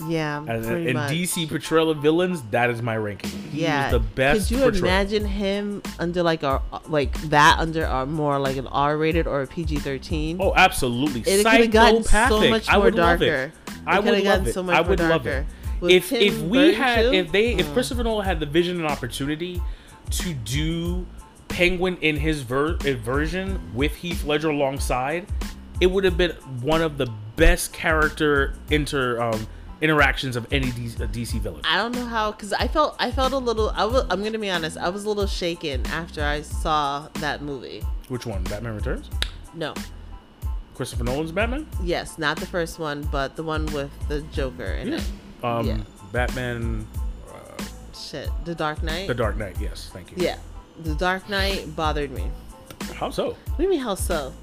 Yeah, 0.07 0.43
And, 0.47 0.65
pretty 0.65 0.93
much. 0.93 1.11
DC 1.11 1.47
portrayal 1.49 1.89
of 1.89 1.99
villains, 1.99 2.41
that 2.51 2.69
is 2.69 2.81
my 2.81 2.97
ranking. 2.97 3.29
He 3.51 3.61
yeah, 3.63 3.89
the 3.91 3.99
best 3.99 4.47
Could 4.49 4.51
you 4.51 4.63
portrayal. 4.63 4.85
imagine 4.85 5.25
him 5.25 5.81
under 5.99 6.23
like 6.23 6.43
a 6.43 6.61
like 6.87 7.13
that 7.29 7.57
under 7.59 7.83
a 7.85 8.05
more 8.05 8.39
like 8.39 8.57
an 8.57 8.67
R-rated 8.67 9.27
or 9.27 9.41
a 9.41 9.47
PG-13? 9.47 10.37
Oh, 10.39 10.53
absolutely. 10.55 11.21
it 11.21 11.43
could 11.43 11.45
have 11.61 11.71
gotten 11.71 12.03
so 12.03 12.49
much 12.49 12.69
I 12.69 12.73
more 12.75 12.85
would 12.85 12.95
love 12.95 13.19
darker. 13.19 13.25
it. 13.35 13.51
I 13.85 13.99
would 13.99 14.05
gotten 14.05 14.25
love 14.25 14.47
it. 14.47 14.53
so 14.53 14.63
much 14.63 14.75
I 14.75 14.81
would 14.81 14.99
love 14.99 15.27
it. 15.27 15.45
With 15.79 15.91
If 15.91 16.09
Tim 16.09 16.21
if 16.21 16.39
we 16.41 16.57
Burton, 16.57 16.73
had 16.75 17.01
too? 17.03 17.13
if 17.13 17.31
they 17.31 17.53
if. 17.55 17.73
Christopher 17.73 18.03
Nolan 18.03 18.25
had 18.25 18.39
the 18.39 18.45
vision 18.45 18.77
and 18.77 18.85
opportunity 18.85 19.61
to 20.11 20.33
do 20.33 21.05
Penguin 21.49 21.97
in 22.01 22.15
his 22.17 22.41
ver- 22.41 22.77
uh, 22.85 22.93
version 22.93 23.59
with 23.73 23.93
Heath 23.95 24.23
Ledger 24.25 24.49
alongside, 24.49 25.27
it 25.81 25.87
would 25.87 26.03
have 26.05 26.17
been 26.17 26.31
one 26.61 26.81
of 26.81 26.97
the 26.97 27.07
best 27.35 27.73
character 27.73 28.53
inter 28.71 29.21
um, 29.21 29.45
interactions 29.83 30.35
of 30.35 30.51
any 30.51 30.67
DC, 30.67 30.95
DC 31.11 31.39
villain. 31.41 31.61
I 31.65 31.77
don't 31.77 31.93
know 31.93 32.05
how 32.05 32.31
because 32.31 32.53
I 32.53 32.67
felt 32.67 32.95
I 32.99 33.11
felt 33.11 33.33
a 33.33 33.37
little. 33.37 33.69
I 33.75 33.85
was. 33.85 34.05
I'm 34.09 34.23
gonna 34.23 34.39
be 34.39 34.49
honest. 34.49 34.77
I 34.77 34.89
was 34.89 35.03
a 35.03 35.07
little 35.09 35.27
shaken 35.27 35.85
after 35.87 36.23
I 36.23 36.41
saw 36.41 37.09
that 37.15 37.41
movie. 37.43 37.83
Which 38.07 38.25
one? 38.25 38.43
Batman 38.45 38.75
Returns? 38.75 39.09
No, 39.53 39.73
Christopher 40.73 41.03
Nolan's 41.03 41.31
Batman? 41.31 41.67
yes, 41.83 42.17
not 42.17 42.37
the 42.39 42.45
first 42.47 42.79
one, 42.79 43.03
but 43.11 43.35
the 43.35 43.43
one 43.43 43.65
with 43.67 43.91
the 44.07 44.21
Joker 44.33 44.63
in 44.63 44.93
it. 44.93 45.03
Um, 45.43 45.67
Yeah. 45.67 45.77
Batman, 46.11 46.87
uh, 47.31 47.63
Shit, 47.95 48.29
The 48.45 48.55
Dark 48.55 48.81
Knight. 48.83 49.07
The 49.07 49.13
Dark 49.13 49.35
Knight. 49.37 49.57
Yes, 49.59 49.89
thank 49.93 50.09
you. 50.11 50.17
yeah, 50.19 50.37
The 50.83 50.95
Dark 50.95 51.27
Knight 51.29 51.75
bothered 51.75 52.11
me. 52.11 52.23
How 52.95 53.09
so? 53.09 53.29
What 53.31 53.57
do 53.57 53.63
you 53.63 53.69
mean 53.69 53.79
how 53.79 53.95
so? 53.95 54.33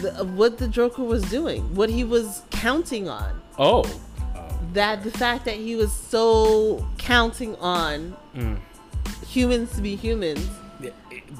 The, 0.00 0.24
what 0.24 0.58
the 0.58 0.66
Joker 0.68 1.02
was 1.04 1.22
doing, 1.30 1.62
what 1.74 1.88
he 1.88 2.02
was 2.04 2.42
counting 2.50 3.08
on. 3.08 3.40
Oh. 3.58 3.84
That 4.74 5.02
the 5.02 5.10
fact 5.10 5.44
that 5.46 5.54
he 5.56 5.74
was 5.76 5.92
so 5.92 6.86
counting 6.98 7.56
on 7.56 8.16
Mm. 8.36 8.58
humans 9.26 9.74
to 9.76 9.82
be 9.82 9.96
humans 9.96 10.48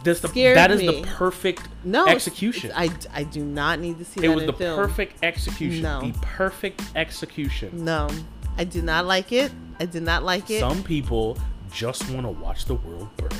this 0.04 0.20
the, 0.20 0.28
that 0.54 0.70
is 0.70 0.80
me. 0.80 0.86
the 0.86 1.02
perfect 1.08 1.62
No 1.84 2.02
it's- 2.02 2.14
execution. 2.16 2.70
it's- 2.70 3.06
I, 3.12 3.20
I 3.20 3.22
do 3.24 3.44
not 3.44 3.80
need 3.80 3.98
to 3.98 4.04
see 4.04 4.20
it 4.20 4.22
that 4.22 4.30
It 4.30 4.34
was 4.34 4.46
the 4.46 4.52
film. 4.52 4.76
perfect 4.78 5.22
execution. 5.24 5.82
No. 5.82 6.00
The 6.00 6.18
perfect 6.20 6.82
execution. 6.94 7.84
No, 7.84 8.08
I 8.56 8.64
did 8.64 8.84
not 8.84 9.04
like 9.06 9.32
it. 9.32 9.52
I 9.80 9.86
did 9.86 10.02
not 10.02 10.22
like 10.22 10.48
it, 10.50 10.60
Some 10.60 10.82
people 10.84 11.36
just 11.72 12.08
want 12.10 12.24
to 12.26 12.30
watch 12.30 12.64
the 12.66 12.74
world 12.74 13.08
burn. 13.16 13.30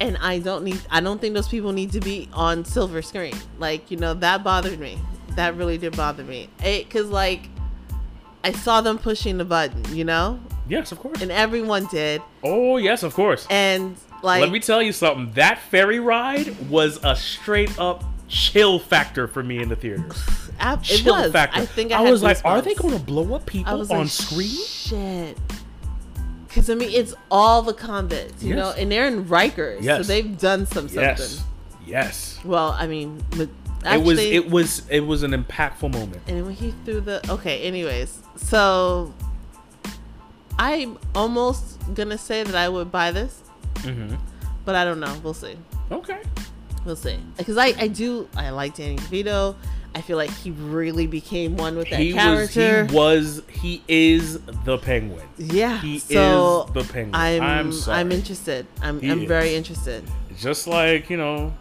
and 0.00 0.16
I 0.18 0.38
don't 0.38 0.64
need. 0.64 0.80
I 0.90 1.00
don't 1.00 1.20
think 1.20 1.34
those 1.34 1.48
people 1.48 1.72
need 1.72 1.92
to 1.92 2.00
be 2.00 2.28
on 2.32 2.64
silver 2.64 3.02
screen. 3.02 3.34
Like 3.58 3.90
you 3.90 3.96
know 3.98 4.14
that 4.14 4.42
bothered 4.42 4.78
me. 4.80 4.98
That 5.36 5.56
really 5.56 5.78
did 5.78 5.96
bother 5.96 6.24
me. 6.24 6.48
It 6.64 6.86
because 6.88 7.08
like 7.10 7.48
I 8.44 8.52
saw 8.52 8.80
them 8.80 8.98
pushing 8.98 9.38
the 9.38 9.44
button, 9.44 9.82
you 9.96 10.04
know, 10.04 10.38
Yes, 10.68 10.92
of 10.92 10.98
course. 11.00 11.20
and 11.22 11.30
everyone 11.32 11.86
did, 11.86 12.22
oh, 12.42 12.76
yes, 12.76 13.02
of 13.02 13.14
course. 13.14 13.46
and 13.50 13.96
like 14.22 14.40
Let 14.40 14.50
me 14.50 14.60
tell 14.60 14.80
you 14.82 14.92
something. 14.92 15.32
That 15.32 15.58
ferry 15.58 15.98
ride 16.00 16.68
was 16.70 16.98
a 17.04 17.16
straight 17.16 17.76
up 17.78 18.04
chill 18.28 18.78
factor 18.78 19.26
for 19.28 19.42
me 19.42 19.58
in 19.62 19.68
the 19.68 19.76
theater. 19.76 20.04
it 20.60 20.82
chill 20.82 21.14
was. 21.14 21.32
factor. 21.32 21.60
I 21.60 21.66
think 21.66 21.92
I, 21.92 22.00
had 22.02 22.10
was 22.10 22.22
like, 22.22 22.38
are 22.44 22.62
they 22.62 22.74
going 22.74 22.96
to 22.98 23.02
blow 23.04 23.34
up 23.34 23.42
I 23.42 23.50
people 23.50 23.80
on 23.80 23.88
like, 23.88 24.08
screen? 24.08 24.48
Shit. 24.48 25.38
Because 26.46 26.70
I 26.70 26.74
mean, 26.74 26.90
it's 26.92 27.14
all 27.30 27.62
the 27.62 27.74
convicts, 27.74 28.42
you 28.42 28.54
Yes. 28.54 28.56
know, 28.58 28.80
and 28.80 28.90
they're 28.92 29.06
in 29.08 29.24
Rikers, 29.24 29.84
so 29.84 30.02
they've 30.02 30.38
done 30.38 30.66
some 30.66 30.88
something. 30.88 31.00
Yes. 31.00 31.42
Yes. 31.86 32.38
Well, 32.44 32.70
I 32.78 32.86
mean, 32.86 33.22
but 33.36 33.48
it 33.86 34.02
was 34.02 34.18
it 34.18 34.48
was 34.50 34.88
it 34.88 35.00
was 35.00 35.22
an 35.22 35.32
impactful 35.32 35.92
moment. 35.92 36.22
And 36.28 36.46
when 36.46 36.54
he 36.54 36.72
threw 36.84 37.00
the 37.00 37.20
okay, 37.30 37.60
anyways, 37.62 38.20
so 38.36 39.12
I'm 40.58 40.98
almost 41.14 41.78
gonna 41.94 42.18
say 42.18 42.42
that 42.42 42.54
I 42.54 42.68
would 42.68 42.90
buy 42.92 43.10
this, 43.10 43.42
Mm-hmm. 43.76 44.14
but 44.64 44.74
I 44.74 44.84
don't 44.84 45.00
know. 45.00 45.14
We'll 45.22 45.34
see. 45.34 45.56
Okay. 45.90 46.20
We'll 46.84 46.96
see. 46.96 47.18
Because 47.36 47.56
I 47.58 47.74
I 47.78 47.88
do 47.88 48.28
I 48.36 48.50
like 48.50 48.76
Danny 48.76 48.96
DeVito. 48.96 49.56
I 49.96 50.00
feel 50.00 50.16
like 50.16 50.30
he 50.30 50.50
really 50.50 51.06
became 51.06 51.56
one 51.56 51.76
with 51.76 51.88
that 51.90 52.00
He 52.00 52.12
was 52.14 52.50
character. 52.50 52.86
he 52.86 52.94
was 52.94 53.42
he 53.48 53.82
is 53.88 54.40
the 54.64 54.76
penguin. 54.78 55.26
yeah. 55.38 55.80
He 55.80 55.98
so 56.00 56.64
is 56.66 56.72
the 56.74 56.92
penguin. 56.92 57.14
I'm 57.14 57.42
I'm 57.42 57.72
I'm, 57.88 58.12
interested. 58.12 58.66
I'm 58.82 59.00
He 59.00 59.10
I'm 59.10 59.26
very 59.26 59.54
interested. 59.54 60.04
Just 60.38 60.66
like, 60.66 61.10
you 61.10 61.16
know, 61.16 61.54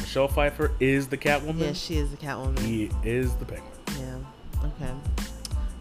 Michelle 0.00 0.28
Pfeiffer 0.28 0.72
is 0.80 1.06
the 1.08 1.16
Catwoman. 1.16 1.60
Yeah, 1.60 1.72
she 1.72 1.96
is 1.96 2.10
the 2.10 2.16
Catwoman. 2.18 2.58
he 2.60 2.90
is 3.04 3.34
the 3.36 3.44
penguin. 3.46 3.72
Yeah. 3.98 4.68
Okay. 4.68 4.92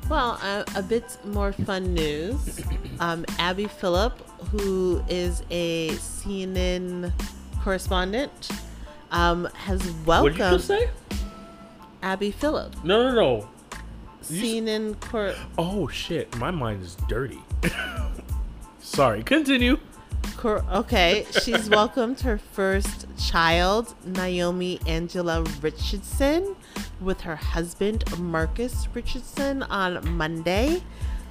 Well, 0.10 0.40
uh, 0.42 0.64
a 0.76 0.82
bit 0.82 1.18
more 1.26 1.52
fun 1.52 1.94
news. 1.94 2.62
Um, 3.00 3.26
Abby 3.38 3.68
Phillip, 3.68 4.28
who 4.50 5.04
is 5.08 5.44
a 5.52 5.90
CNN 5.98 7.14
correspondent, 7.64 8.50
um, 9.12 9.48
has 9.54 9.80
What 10.04 10.24
did 10.30 10.34
you 10.34 10.40
welcomed 10.40 10.40
just 10.58 10.66
say? 10.66 10.90
Abby 12.02 12.32
Phillip, 12.32 12.84
No, 12.84 13.04
no, 13.04 13.14
no. 13.14 13.50
You 14.32 14.40
s- 14.40 14.46
CNN 14.48 15.00
cor- 15.00 15.36
Oh 15.60 15.88
shit, 15.90 16.36
my 16.38 16.50
mind 16.50 16.82
is 16.82 16.96
dirty. 17.08 17.40
Sorry, 18.80 19.22
continue. 19.22 19.78
cor- 20.38 20.66
Okay, 20.74 21.28
she's 21.44 21.70
welcomed 21.80 22.22
her 22.22 22.40
first 22.40 23.06
child, 23.20 23.94
Naomi 24.06 24.80
Angela 24.88 25.44
Richardson, 25.62 26.56
with 27.02 27.22
her 27.22 27.36
husband 27.36 28.04
Marcus 28.20 28.88
Richardson 28.94 29.64
on 29.64 30.08
Monday. 30.18 30.82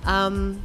Um, 0.04 0.62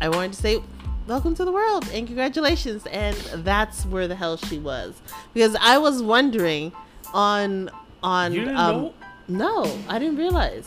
I 0.00 0.08
wanted 0.08 0.32
to 0.34 0.38
say 0.40 0.62
welcome 1.06 1.34
to 1.34 1.44
the 1.44 1.52
world 1.52 1.88
and 1.92 2.06
congratulations, 2.06 2.86
and 2.86 3.16
that's 3.44 3.84
where 3.86 4.06
the 4.08 4.14
hell 4.14 4.36
she 4.36 4.58
was 4.58 5.00
because 5.34 5.56
I 5.60 5.78
was 5.78 6.02
wondering 6.02 6.72
on 7.12 7.70
on 8.02 8.32
You 8.32 8.40
didn't 8.40 8.56
um 8.56 8.76
know? 8.82 8.94
no, 9.28 9.78
I 9.88 9.98
didn't 9.98 10.16
realize. 10.16 10.66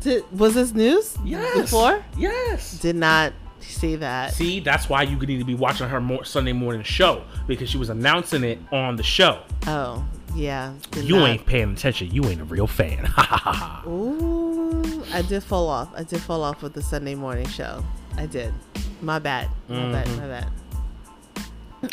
Did, 0.00 0.24
was 0.38 0.54
this 0.54 0.74
news 0.74 1.16
Yes. 1.24 1.56
before? 1.62 2.04
Yes. 2.18 2.78
Did 2.80 2.96
not 2.96 3.32
see 3.60 3.96
that. 3.96 4.32
See, 4.34 4.60
that's 4.60 4.88
why 4.88 5.02
you 5.02 5.16
need 5.16 5.38
to 5.38 5.44
be 5.44 5.54
watching 5.54 5.88
her 5.88 6.00
more 6.00 6.24
Sunday 6.24 6.52
morning 6.52 6.82
show 6.82 7.24
because 7.46 7.70
she 7.70 7.78
was 7.78 7.88
announcing 7.90 8.44
it 8.44 8.58
on 8.72 8.96
the 8.96 9.02
show. 9.02 9.42
Oh, 9.66 10.04
yeah. 10.34 10.74
You 10.96 11.16
not. 11.16 11.28
ain't 11.28 11.46
paying 11.46 11.72
attention. 11.72 12.10
You 12.12 12.24
ain't 12.26 12.40
a 12.40 12.44
real 12.44 12.66
fan. 12.66 13.06
Ooh, 13.86 15.04
I 15.12 15.22
did 15.22 15.42
fall 15.42 15.68
off. 15.68 15.88
I 15.94 16.02
did 16.02 16.20
fall 16.20 16.42
off 16.42 16.62
with 16.62 16.72
the 16.74 16.82
Sunday 16.82 17.14
morning 17.14 17.46
show. 17.48 17.84
I 18.16 18.26
did. 18.26 18.52
My 19.00 19.18
bad. 19.18 19.48
My 19.68 19.92
bad. 19.92 20.06
Mhm. 20.06 20.18
My 20.18 20.26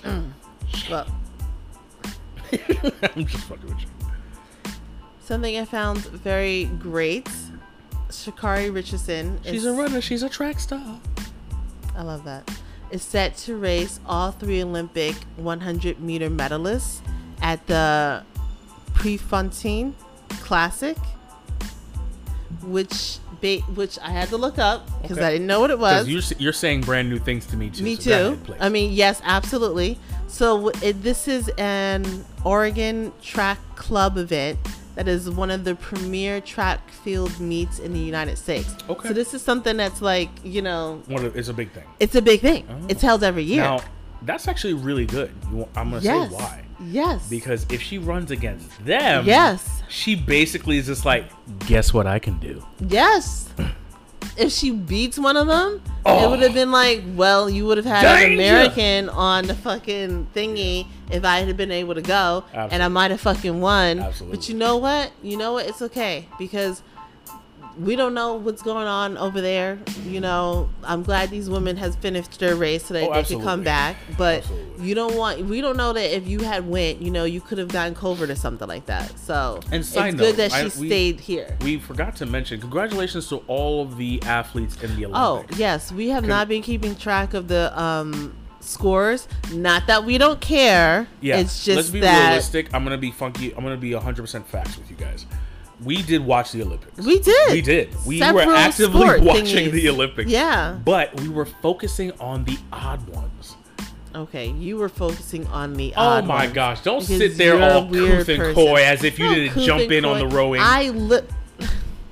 bad. 0.07 0.33
well, 0.89 1.07
I'm 3.15 3.25
just 3.25 3.43
fucking 3.45 3.67
with 3.67 3.79
you. 3.81 3.87
something 5.23 5.57
I 5.57 5.65
found 5.65 5.99
very 6.05 6.65
great. 6.79 7.29
Sha'Carri 8.09 8.73
Richardson. 8.73 9.39
She's 9.45 9.65
a 9.65 9.73
runner. 9.73 10.01
She's 10.01 10.23
a 10.23 10.29
track 10.29 10.59
star. 10.59 10.99
I 11.95 12.03
love 12.03 12.23
that. 12.25 12.49
Is 12.91 13.01
set 13.03 13.37
to 13.37 13.55
race 13.55 13.99
all 14.05 14.31
three 14.31 14.61
Olympic 14.61 15.15
100 15.37 15.99
meter 16.01 16.29
medalists 16.29 16.99
at 17.41 17.65
the 17.67 18.23
Prefontaine 19.01 19.95
Classic, 20.41 20.95
which 22.63 23.17
ba- 23.41 23.61
which 23.73 23.97
I 23.99 24.11
had 24.11 24.29
to 24.29 24.37
look 24.37 24.59
up 24.59 24.85
because 25.01 25.17
Okay. 25.17 25.25
I 25.27 25.31
didn't 25.31 25.47
know 25.47 25.59
what 25.59 25.71
it 25.71 25.79
was. 25.79 26.07
You're, 26.07 26.21
you're 26.37 26.53
saying 26.53 26.81
brand 26.81 27.09
new 27.09 27.17
things 27.17 27.45
to 27.47 27.57
me 27.57 27.71
too. 27.71 27.83
Me 27.83 27.95
so 27.95 28.35
too. 28.35 28.55
I 28.59 28.69
mean, 28.69 28.91
yes, 28.93 29.19
absolutely. 29.23 29.97
So 30.27 30.69
it, 30.83 31.01
this 31.01 31.27
is 31.27 31.49
an 31.57 32.05
Oregon 32.45 33.11
Track 33.23 33.57
Club 33.75 34.17
event 34.17 34.59
that 34.95 35.07
is 35.07 35.29
one 35.29 35.49
of 35.49 35.63
the 35.63 35.73
premier 35.75 36.39
track 36.39 36.91
field 36.91 37.39
meets 37.39 37.79
in 37.79 37.93
the 37.93 37.99
United 37.99 38.37
States. 38.37 38.75
Okay. 38.87 39.07
So 39.07 39.13
this 39.15 39.33
is 39.33 39.41
something 39.41 39.77
that's 39.77 40.01
like, 40.01 40.29
you 40.43 40.61
know, 40.61 41.01
One 41.07 41.25
of- 41.25 41.35
it's 41.35 41.47
a 41.47 41.53
big 41.53 41.71
thing. 41.71 41.85
it's 41.99 42.13
a 42.13 42.21
big 42.21 42.41
thing. 42.41 42.67
Oh. 42.69 42.85
It's 42.87 43.01
held 43.01 43.23
every 43.23 43.43
year. 43.43 43.63
Now, 43.63 43.81
that's 44.21 44.47
actually 44.47 44.75
really 44.75 45.05
good. 45.07 45.31
I'm 45.75 45.89
gonna 45.89 45.99
yes. 46.01 46.29
say 46.29 46.35
why. 46.35 46.63
Yes. 46.85 47.29
Because 47.29 47.65
if 47.69 47.81
she 47.81 47.97
runs 47.97 48.31
against 48.31 48.83
them, 48.85 49.25
yes. 49.25 49.83
she 49.89 50.15
basically 50.15 50.77
is 50.77 50.87
just 50.87 51.05
like, 51.05 51.25
guess 51.67 51.93
what 51.93 52.07
I 52.07 52.19
can 52.19 52.39
do? 52.39 52.65
Yes. 52.87 53.49
If 54.37 54.53
she 54.53 54.71
beats 54.71 55.19
one 55.19 55.35
of 55.35 55.47
them, 55.47 55.81
it 55.85 55.89
Oh. 56.05 56.29
would 56.29 56.39
have 56.41 56.53
been 56.53 56.71
like, 56.71 57.03
well, 57.15 57.49
you 57.49 57.65
would 57.65 57.75
have 57.77 57.85
had 57.85 58.05
an 58.23 58.33
American 58.33 59.09
on 59.09 59.45
the 59.45 59.53
fucking 59.53 60.27
thingy 60.33 60.87
if 61.11 61.25
I 61.25 61.39
had 61.39 61.57
been 61.57 61.69
able 61.71 61.95
to 61.95 62.01
go, 62.01 62.45
and 62.53 62.81
I 62.81 62.87
might 62.87 63.11
have 63.11 63.19
fucking 63.19 63.59
won. 63.59 63.99
Absolutely. 63.99 64.37
But 64.37 64.47
you 64.47 64.55
know 64.55 64.77
what? 64.77 65.11
You 65.21 65.35
know 65.35 65.51
what? 65.53 65.67
It's 65.67 65.81
okay 65.81 66.27
because 66.39 66.81
we 67.81 67.95
don't 67.95 68.13
know 68.13 68.35
what's 68.35 68.61
going 68.61 68.87
on 68.87 69.17
over 69.17 69.41
there. 69.41 69.79
You 70.05 70.19
know, 70.19 70.69
I'm 70.83 71.03
glad 71.03 71.29
these 71.29 71.49
women 71.49 71.77
has 71.77 71.95
finished 71.95 72.39
their 72.39 72.55
race 72.55 72.85
so 72.85 72.93
that 72.93 73.09
Oh, 73.09 73.13
they 73.13 73.23
can 73.23 73.41
come 73.41 73.63
back. 73.63 73.95
But 74.17 74.39
Absolutely. 74.39 74.87
you 74.87 74.95
don't 74.95 75.15
want. 75.15 75.39
We 75.45 75.61
don't 75.61 75.77
know 75.77 75.93
that 75.93 76.15
if 76.15 76.27
you 76.27 76.39
had 76.41 76.67
went, 76.67 77.01
you 77.01 77.09
know, 77.11 77.23
you 77.23 77.41
could 77.41 77.57
have 77.57 77.69
gotten 77.69 77.95
COVID 77.95 78.29
or 78.29 78.35
something 78.35 78.67
like 78.67 78.85
that. 78.87 79.17
So 79.19 79.59
And 79.71 79.81
it's 79.81 79.89
side 79.89 80.17
good 80.17 80.35
that 80.35 80.51
she 80.51 80.57
I- 80.57 80.63
we- 80.63 80.69
stayed 80.87 81.19
here. 81.19 81.57
We 81.61 81.77
forgot 81.79 82.15
to 82.17 82.25
mention 82.25 82.59
congratulations 82.59 83.27
to 83.29 83.37
all 83.47 83.81
of 83.83 83.97
the 83.97 84.21
athletes 84.23 84.75
in 84.83 84.95
the 84.95 85.05
Olympics. 85.05 85.55
Oh 85.55 85.57
yes, 85.59 85.91
we 85.91 86.09
have 86.09 86.23
Con- 86.23 86.29
not 86.29 86.47
been 86.47 86.61
keeping 86.61 86.95
track 86.95 87.33
of 87.33 87.47
the 87.47 87.77
um 87.81 88.35
scores. 88.59 89.27
Not 89.53 89.87
that 89.87 90.05
we 90.05 90.17
don't 90.17 90.39
care. 90.39 91.07
Yeah, 91.19 91.37
it's 91.39 91.63
just 91.65 91.67
that. 91.67 91.75
let's 91.77 91.89
be 91.89 91.99
that 92.01 92.27
realistic. 92.29 92.73
I'm 92.73 92.83
gonna 92.83 92.97
be 92.97 93.11
funky. 93.11 93.53
I'm 93.55 93.63
gonna 93.63 93.77
be 93.77 93.93
100 93.95 94.21
percent 94.21 94.47
facts 94.47 94.77
with 94.77 94.89
you 94.89 94.95
guys. 94.97 95.25
We 95.83 96.01
did 96.03 96.23
watch 96.25 96.51
the 96.51 96.61
Olympics. 96.61 97.05
we 97.05 97.19
did. 97.19 97.51
We 97.51 97.61
did. 97.61 97.89
We 98.05 98.19
were 98.19 98.41
actively 98.41 98.99
watching 99.21 99.69
thingies. 99.69 99.71
the 99.71 99.89
Olympics. 99.89 100.29
Yeah. 100.29 100.77
But 100.83 101.19
we 101.21 101.27
were 101.29 101.45
focusing 101.45 102.11
on 102.19 102.43
the 102.43 102.57
odd 102.71 103.07
ones. 103.09 103.55
Okay, 104.13 104.49
you 104.49 104.77
were 104.77 104.89
focusing 104.89 105.47
on 105.47 105.73
the. 105.73 105.93
Oh 105.95 106.21
my 106.23 106.45
gosh! 106.45 106.81
Don't 106.81 107.01
sit 107.01 107.37
there 107.37 107.61
all 107.61 107.89
coof 107.89 108.27
and 108.27 108.53
coy 108.53 108.83
as 108.83 109.03
if 109.05 109.17
you 109.17 109.25
No, 109.25 109.33
didn't 109.35 109.59
jump 109.63 109.89
in 109.89 110.03
on 110.03 110.19
the 110.19 110.27
rowing. 110.27 110.59
I 110.61 110.89
li- 110.89 111.21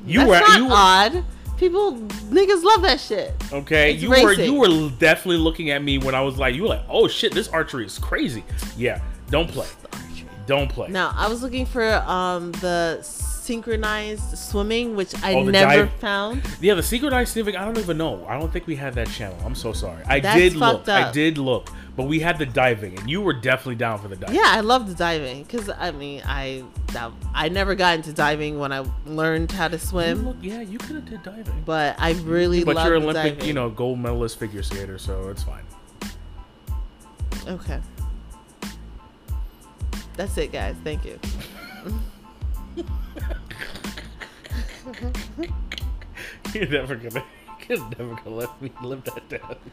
you 0.05 0.19
That's 0.19 0.29
were 0.29 0.39
not 0.39 0.57
you 0.57 0.65
were 0.65 0.71
odd. 0.73 1.25
People, 1.57 1.97
niggas 2.31 2.63
love 2.63 2.83
that 2.83 3.01
shit. 3.01 3.33
okay. 3.51 3.91
It's 3.93 4.01
You 4.01 4.09
were 4.11 4.31
you 4.31 4.53
were 4.53 4.89
definitely 4.97 5.41
looking 5.41 5.71
at 5.71 5.83
me 5.83 5.97
when 5.97 6.15
I 6.15 6.21
was 6.21 6.37
like, 6.37 6.55
you 6.55 6.61
were 6.63 6.69
like, 6.69 6.85
oh 6.87 7.09
shit, 7.09 7.33
this 7.33 7.49
archery 7.49 7.85
is 7.85 7.99
crazy. 7.99 8.45
Yeah, 8.77 9.01
don't 9.29 9.49
play. 9.49 9.67
Don't 10.47 10.69
play. 10.71 10.87
Now 10.87 11.13
I 11.17 11.27
was 11.27 11.43
looking 11.43 11.65
for 11.65 11.95
um 12.07 12.53
the 12.53 12.99
synchronized 13.49 14.37
swimming, 14.37 14.95
which 14.95 15.15
I 15.23 15.33
Oh, 15.33 15.43
never 15.43 15.85
dive- 15.85 15.93
found. 15.99 16.43
Yeah, 16.61 16.75
the 16.75 16.83
secret 16.83 17.13
eye 17.13 17.23
sniffing. 17.23 17.55
I 17.55 17.65
don't 17.65 17.79
even 17.79 17.97
know. 17.97 18.23
I 18.29 18.39
don't 18.39 18.53
think 18.53 18.67
we 18.67 18.75
had 18.75 18.93
that 18.93 19.09
channel. 19.09 19.37
I'm 19.43 19.55
so 19.55 19.73
sorry. 19.73 20.03
I 20.05 20.19
That's 20.19 20.37
did 20.37 20.53
look. 20.55 20.85
fucked 20.85 20.89
I 20.89 21.11
did 21.11 21.39
look, 21.39 21.69
but 21.95 22.03
we 22.03 22.19
had 22.19 22.37
the 22.37 22.45
diving, 22.45 22.99
and 22.99 23.09
you 23.09 23.21
were 23.21 23.33
definitely 23.33 23.75
down 23.75 23.97
for 23.99 24.07
the 24.07 24.15
diving. 24.15 24.35
Yeah, 24.35 24.45
I 24.45 24.59
love 24.59 24.87
the 24.87 24.93
diving 24.93 25.43
because 25.43 25.67
I 25.67 25.89
mean 25.89 26.21
I 26.27 26.63
that, 26.93 27.11
I 27.33 27.49
never 27.49 27.73
got 27.73 27.95
into 27.95 28.13
diving 28.13 28.59
when 28.59 28.71
I 28.71 28.85
learned 29.07 29.51
how 29.51 29.67
to 29.67 29.79
swim, 29.79 30.27
look, 30.27 30.37
yeah, 30.41 30.61
you 30.61 30.77
could 30.77 30.95
have 30.97 31.05
did 31.09 31.23
diving. 31.23 31.63
but 31.65 31.95
I 31.99 32.11
really 32.21 32.63
But 32.63 32.75
love 32.75 32.85
you're 32.85 32.97
Olympic, 32.97 33.33
diving. 33.33 33.47
you 33.47 33.53
know, 33.53 33.69
gold 33.71 33.97
medalist 33.99 34.37
figure 34.37 34.61
skater, 34.61 34.99
so 34.99 35.29
it's 35.29 35.41
fine. 35.43 35.63
Okay, 37.47 37.79
that's 40.15 40.37
it, 40.37 40.51
guys. 40.51 40.75
Thank 40.83 41.03
you. 41.03 41.19
You're 46.53 46.67
never 46.67 46.95
gonna, 46.95 47.23
you're 47.67 47.77
never 47.97 48.15
gonna 48.15 48.29
let 48.35 48.61
me 48.61 48.71
live 48.81 49.03
that 49.05 49.27
down. 49.29 49.55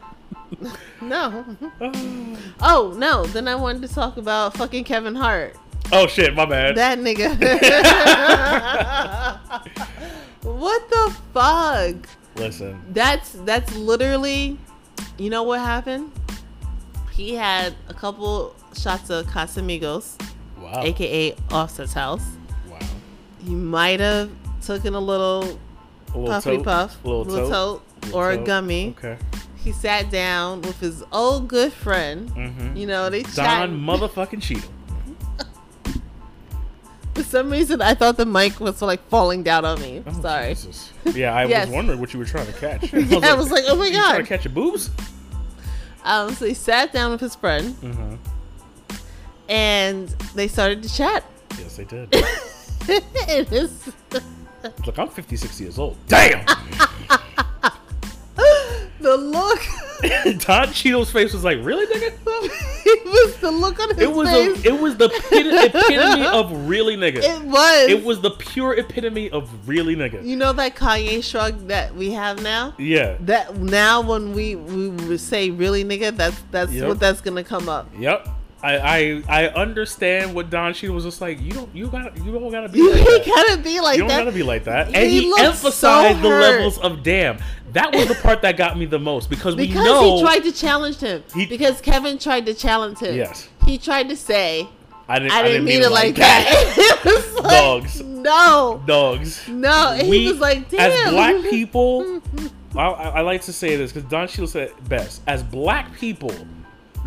No. 1.03 1.45
oh 2.61 2.95
no. 2.97 3.27
Then 3.27 3.49
I 3.49 3.57
wanted 3.57 3.83
to 3.89 3.93
talk 3.93 4.17
about 4.17 4.55
fucking 4.57 4.85
Kevin 4.85 5.17
Hart. 5.17 5.57
oh 5.93 6.07
shit, 6.07 6.35
my 6.37 6.45
bad. 6.47 6.77
That 6.77 6.99
nigga. 7.01 7.31
what 10.43 10.89
the 10.91 11.17
fuck? 11.35 11.97
Listen, 12.37 12.81
That's 12.93 13.33
that's 13.33 13.75
literally, 13.75 14.57
you 15.19 15.31
know 15.31 15.43
what 15.43 15.59
happened? 15.61 16.13
He 17.13 17.35
had 17.35 17.75
a 17.89 17.95
couple 17.95 18.55
shots 18.79 19.11
of 19.11 19.27
Casamigos, 19.27 20.17
wow, 20.61 20.83
aka 20.85 21.33
Offset's 21.51 21.93
house. 21.95 22.23
He 23.47 23.55
might 23.55 24.01
have 24.01 24.31
taken 24.61 24.95
a 24.95 25.01
little 25.01 25.43
a 26.15 26.19
little 26.19 26.27
puffy 26.27 26.57
tote, 26.57 26.65
puff, 26.65 27.05
little, 27.05 27.25
little 27.25 27.49
tote, 27.51 27.53
tote, 27.53 28.03
little 28.05 28.19
or 28.19 28.31
a 28.33 28.37
gummy. 28.39 28.95
Okay. 28.99 29.17
He 29.57 29.73
sat 29.73 30.11
down 30.11 30.63
with 30.63 30.79
his 30.81 31.03
old 31.13 31.49
good 31.49 31.73
friend. 31.73 32.29
Mm-hmm. 32.31 32.77
You 32.77 32.87
know, 32.87 33.11
they 33.11 33.23
Don 33.23 33.33
chatting. 33.33 33.77
motherfucking 33.79 34.41
Cheadle. 34.43 34.71
For 37.15 37.23
some 37.23 37.51
reason, 37.51 37.81
I 37.81 37.95
thought 37.95 38.17
the 38.17 38.27
mic 38.27 38.61
was 38.61 38.83
like 38.83 39.07
falling 39.09 39.43
down 39.43 39.65
on 39.65 39.81
me. 39.81 40.03
Oh, 40.07 40.21
Sorry. 40.21 40.51
Jesus. 40.51 40.93
Yeah, 41.15 41.35
I 41.35 41.47
Yes. 41.47 41.67
was 41.69 41.75
wondering 41.75 41.99
what 42.01 42.13
you 42.13 42.19
were 42.19 42.27
trying 42.27 42.47
to 42.47 42.53
catch. 42.53 42.93
Yeah, 42.93 43.21
I 43.31 43.35
was 43.35 43.51
like, 43.51 43.65
oh 43.69 43.75
my 43.77 43.87
you 43.87 43.93
trying 43.93 44.17
to 44.17 44.23
god. 44.23 44.27
catch 44.29 44.45
your 44.45 44.53
boobs? 44.55 44.91
Um, 46.05 46.35
so 46.35 46.47
he 46.47 46.55
sat 46.55 46.93
down 46.93 47.11
with 47.13 47.21
his 47.21 47.35
friend, 47.35 47.75
Mm-hmm. 47.81 48.15
and 49.49 50.09
they 50.35 50.47
started 50.47 50.83
to 50.85 50.93
chat. 50.95 51.25
Yes, 51.59 51.77
they 51.77 51.85
did. 51.85 52.15
It 52.89 53.53
is 53.53 53.93
Look, 54.85 54.99
I'm 54.99 55.09
56 55.09 55.61
years 55.61 55.79
old. 55.79 55.97
Damn! 56.09 56.45
the 59.01 59.17
look. 59.17 59.61
Don 60.41 60.73
Cheadle's 60.73 61.11
face 61.11 61.33
was 61.33 61.45
like, 61.45 61.59
really, 61.63 61.87
nigga? 61.87 62.13
it 62.27 63.05
was 63.05 63.37
the 63.37 63.51
look 63.51 63.79
on 63.81 63.91
his 63.91 63.99
It 64.01 64.13
was 64.13 64.29
face. 64.29 64.65
a, 64.65 64.69
it 64.75 64.81
was 64.81 64.97
the 64.97 65.09
epit- 65.09 65.75
epitome 65.75 66.27
of 66.27 66.69
really 66.69 66.97
nigga. 66.97 67.19
it 67.23 67.43
was. 67.43 67.89
It 67.89 68.05
was 68.05 68.21
the 68.21 68.31
pure 68.33 68.75
epitome 68.77 69.31
of 69.31 69.69
really 69.69 69.95
nigga. 69.97 70.25
You 70.25 70.37
know 70.37 70.53
that 70.55 70.75
Kanye 70.75 71.23
shrug 71.23 71.69
that 71.69 71.95
we 71.95 72.11
have 72.13 72.43
now. 72.43 72.75
Yeah. 72.79 73.17
That 73.21 73.57
now 73.59 74.01
when 74.03 74.33
we 74.35 74.57
we 74.57 75.17
say 75.17 75.51
really 75.51 75.85
nigga, 75.85 76.15
that's 76.17 76.43
that's 76.51 76.73
Yep. 76.73 76.89
what 76.89 76.99
that's 77.01 77.21
gonna 77.21 77.45
come 77.45 77.69
up. 77.69 77.89
Yep. 77.99 78.29
I, 78.75 78.99
I 79.29 79.45
I 79.45 79.49
understand 79.49 80.35
what 80.35 80.51
Don 80.51 80.75
Cheadle 80.75 80.95
was 80.95 81.05
just 81.05 81.21
like. 81.21 81.41
You 81.41 81.53
don't 81.53 81.75
you 81.75 81.87
got 81.89 82.17
you 82.17 82.33
don't 82.33 82.51
gotta 82.51 82.69
be 82.69 82.79
You 82.81 82.91
like 82.93 83.05
that. 83.05 83.27
gotta 83.27 83.63
be 83.63 83.81
like 83.81 83.97
You 83.97 84.03
don't 84.09 84.09
gotta 84.11 84.33
be 84.33 84.43
like 84.43 84.65
that. 84.65 84.87
And 84.95 85.11
he, 85.11 85.31
so 85.31 85.45
emphasized 85.45 86.21
the 86.23 86.29
levels 86.29 86.79
of 86.79 87.03
damn. 87.03 87.39
That 87.73 87.95
was 87.95 88.09
the 88.09 88.15
part 88.15 88.43
that 88.43 88.57
got 88.57 88.79
me 88.79 88.87
the 88.87 88.99
most 88.99 89.29
because, 89.29 89.55
we 89.55 89.67
because 89.67 89.85
know 89.85 90.17
he 90.17 90.23
tried 90.23 90.39
to 90.41 90.53
challenge 90.53 90.97
him. 90.99 91.23
He- 91.35 91.47
because 91.47 91.81
Kevin 91.81 92.19
tried 92.19 92.47
to 92.47 92.55
challenge 92.55 92.99
him. 93.01 93.15
Yes. 93.15 93.49
He 93.67 93.77
tried 93.77 94.09
to 94.09 94.17
say, 94.17 94.67
I 95.09 95.19
didn't 95.19 95.33
I 95.33 95.43
didn't, 95.43 95.65
mean, 95.65 95.83
it 95.83 95.91
like 95.93 96.15
that. 96.17 96.47
it 96.77 97.05
was 97.05 97.35
like, 97.35 97.51
Dogs. 97.51 98.01
No. 98.03 98.83
dogs. 98.87 99.47
No. 99.49 99.93
And 99.93 100.09
we, 100.09 100.21
he 100.21 100.29
was 100.33 100.41
like, 100.41 100.69
damn. 100.71 100.91
As 100.91 101.11
black 101.13 101.43
people, 101.51 102.21
I, 102.77 102.87
I 102.89 103.09
I 103.09 103.21
like 103.21 103.43
to 103.43 103.53
say 103.53 103.77
this 103.77 103.93
because 103.93 104.09
Don 104.11 104.27
Cheadle 104.27 104.47
said 104.49 104.73
best. 104.89 105.23
As 105.27 105.43
black 105.43 105.93
people, 105.95 106.35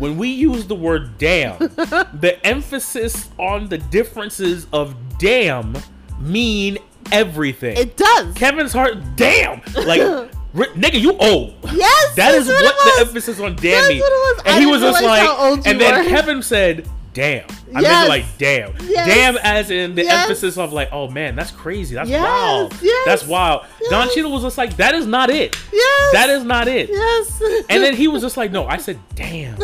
when 0.00 0.16
we 0.16 0.28
use 0.28 0.66
the 0.66 0.74
word 0.74 1.18
damn, 1.18 1.58
the 1.58 2.38
emphasis 2.42 3.28
on 3.38 3.68
the 3.68 3.78
differences 3.78 4.66
of 4.72 4.96
damn 5.18 5.76
mean 6.18 6.78
everything. 7.12 7.76
it 7.76 7.96
does. 7.96 8.34
Kevin's 8.34 8.72
heart, 8.72 8.96
damn, 9.16 9.60
like 9.84 10.00
nigga, 10.54 11.00
you 11.00 11.16
old. 11.18 11.54
Yes, 11.72 12.16
that 12.16 12.34
is 12.34 12.48
what, 12.48 12.64
what 12.64 12.96
the 12.96 13.06
emphasis 13.06 13.38
on 13.38 13.56
damn 13.56 13.88
means. 13.88 14.00
what 14.00 14.10
it 14.10 14.36
was. 14.36 14.42
And 14.46 14.56
I 14.56 14.60
he 14.60 14.66
was 14.66 14.80
just 14.80 15.02
like, 15.02 15.20
how 15.20 15.50
old 15.50 15.64
you 15.64 15.70
and 15.70 15.80
then. 15.80 16.08
Kevin 16.08 16.42
said, 16.42 16.88
"Damn." 17.14 17.44
I 17.74 17.80
Yes. 17.80 17.82
meant 17.82 18.08
like, 18.08 18.24
"Damn." 18.38 18.72
Yes. 18.88 19.06
Damn, 19.06 19.36
as 19.38 19.70
in 19.70 19.94
the 19.94 20.04
Yes. 20.04 20.22
emphasis 20.24 20.56
of 20.58 20.72
like, 20.72 20.88
"Oh 20.92 21.08
man, 21.08 21.36
that's 21.36 21.50
crazy. 21.50 21.94
That's 21.94 22.10
wild. 22.10 22.72
That's 23.06 23.26
wild." 23.26 23.62
Don. 23.90 24.08
Cheadle 24.14 24.32
was 24.32 24.42
just 24.42 24.58
like, 24.58 24.76
"That 24.76 24.94
is 24.94 25.06
not 25.06 25.30
it. 25.30 25.56
yes. 25.72 26.12
That 26.12 26.30
is 26.30 26.44
not 26.44 26.68
it." 26.68 26.88
Yes. 26.90 27.42
And 27.68 27.82
then 27.82 27.94
he 27.94 28.08
was 28.08 28.22
just 28.22 28.36
like, 28.36 28.50
"No, 28.52 28.66
I 28.66 28.76
said 28.78 28.98
damn." 29.14 29.56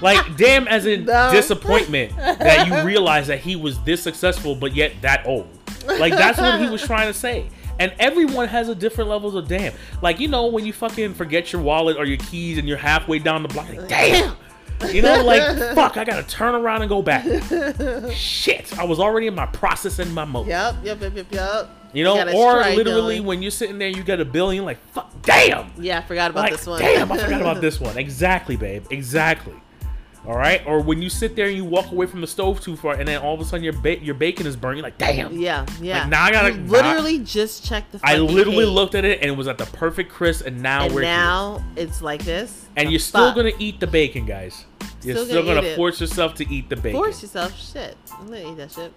Like 0.00 0.36
damn 0.36 0.66
as 0.68 0.86
in 0.86 1.04
No. 1.04 1.30
disappointment 1.32 2.16
that 2.16 2.66
you 2.66 2.82
realize 2.82 3.26
that 3.28 3.40
he 3.40 3.56
was 3.56 3.78
this 3.80 4.02
successful 4.02 4.54
but 4.54 4.74
yet 4.74 4.92
that 5.02 5.26
old. 5.26 5.48
Like 5.98 6.12
that's 6.14 6.38
what 6.38 6.60
he 6.60 6.68
was 6.68 6.82
trying 6.82 7.08
to 7.08 7.14
say. 7.14 7.46
And 7.80 7.92
everyone 7.98 8.46
has 8.48 8.68
a 8.68 8.74
different 8.74 9.10
levels 9.10 9.34
of 9.34 9.48
damn. 9.48 9.72
Like 10.02 10.20
you 10.20 10.28
know 10.28 10.46
when 10.46 10.64
you 10.64 10.72
fucking 10.72 11.14
forget 11.14 11.52
your 11.52 11.62
wallet 11.62 11.96
or 11.96 12.04
your 12.04 12.18
keys 12.18 12.58
and 12.58 12.68
you're 12.68 12.76
halfway 12.76 13.18
down 13.18 13.42
the 13.42 13.48
block, 13.48 13.68
like, 13.68 13.88
damn. 13.88 14.36
You 14.90 15.02
know, 15.02 15.22
like 15.24 15.42
fuck, 15.74 15.96
I 15.96 16.04
gotta 16.04 16.22
turn 16.24 16.54
around 16.54 16.82
and 16.82 16.88
go 16.88 17.02
back. 17.02 17.24
Shit, 18.14 18.76
I 18.78 18.84
was 18.84 18.98
already 19.00 19.26
in 19.26 19.34
my 19.34 19.46
processing 19.46 20.12
my 20.12 20.24
mode. 20.24 20.46
Yep, 20.48 20.76
yep, 20.84 21.00
yep, 21.00 21.14
yep, 21.16 21.26
yep. 21.30 21.70
You 21.92 22.04
know, 22.04 22.14
got 22.14 22.28
a 22.28 22.32
or 22.32 22.56
literally 22.74 23.16
going. 23.16 23.26
when 23.26 23.42
you're 23.42 23.50
sitting 23.50 23.76
there, 23.78 23.88
you 23.88 24.02
get 24.02 24.18
a 24.18 24.24
billion, 24.24 24.64
like, 24.64 24.78
fuck, 24.92 25.12
damn. 25.22 25.70
Yeah, 25.78 25.98
I 25.98 26.02
forgot 26.02 26.30
about 26.30 26.44
Like, 26.44 26.52
this 26.52 26.66
one. 26.66 26.80
damn, 26.80 27.12
I 27.12 27.18
forgot 27.18 27.40
about 27.42 27.60
this 27.60 27.78
one. 27.80 27.98
Exactly, 27.98 28.56
babe. 28.56 28.86
Exactly. 28.90 29.52
All 30.26 30.36
right. 30.36 30.62
Or 30.66 30.80
when 30.80 31.02
you 31.02 31.10
sit 31.10 31.34
there 31.34 31.46
and 31.48 31.56
you 31.56 31.64
walk 31.64 31.90
away 31.90 32.06
from 32.06 32.20
the 32.20 32.26
stove 32.26 32.60
too 32.60 32.76
far, 32.76 32.94
and 32.94 33.08
then 33.08 33.20
all 33.20 33.34
of 33.34 33.40
a 33.40 33.44
sudden 33.44 33.64
your 33.64 33.72
ba- 33.72 33.98
your 34.00 34.14
bacon 34.14 34.46
is 34.46 34.54
burning. 34.56 34.82
Like, 34.82 34.96
damn. 34.98 35.32
Yeah, 35.36 35.66
yeah. 35.80 36.00
Like, 36.02 36.08
now 36.10 36.22
I 36.24 36.30
gotta- 36.30 36.54
You 36.54 36.60
literally 36.62 37.18
just 37.18 37.64
checked 37.64 37.92
the. 37.92 38.00
I 38.04 38.18
literally 38.18 38.64
cake, 38.64 38.74
looked 38.74 38.94
at 38.94 39.04
it 39.04 39.20
and 39.20 39.30
it 39.30 39.36
was 39.36 39.48
at 39.48 39.58
the 39.58 39.66
perfect 39.66 40.12
crisp, 40.12 40.46
and 40.46 40.62
now 40.62 40.84
and 40.84 40.94
we're 40.94 41.00
here. 41.00 41.10
now 41.10 41.64
it's 41.76 42.02
like 42.02 42.24
this. 42.24 42.66
And 42.76 42.90
you're 42.90 43.00
still 43.00 43.34
gonna 43.34 43.50
eat 43.58 43.80
the 43.80 43.86
bacon, 43.88 44.24
guys. 44.26 44.64
You're 45.02 45.16
Still 45.16 45.26
still, 45.26 45.42
gonna 45.44 45.62
gonna, 45.62 45.74
force 45.74 46.00
yourself 46.00 46.34
to 46.36 46.48
eat 46.48 46.68
the 46.68 46.76
bacon. 46.76 46.92
force 47.00 47.22
yourself. 47.22 47.58
Shit, 47.58 47.96
I'm 48.12 48.26
gonna 48.26 48.52
eat 48.52 48.56
that 48.58 48.70
shit. 48.70 48.92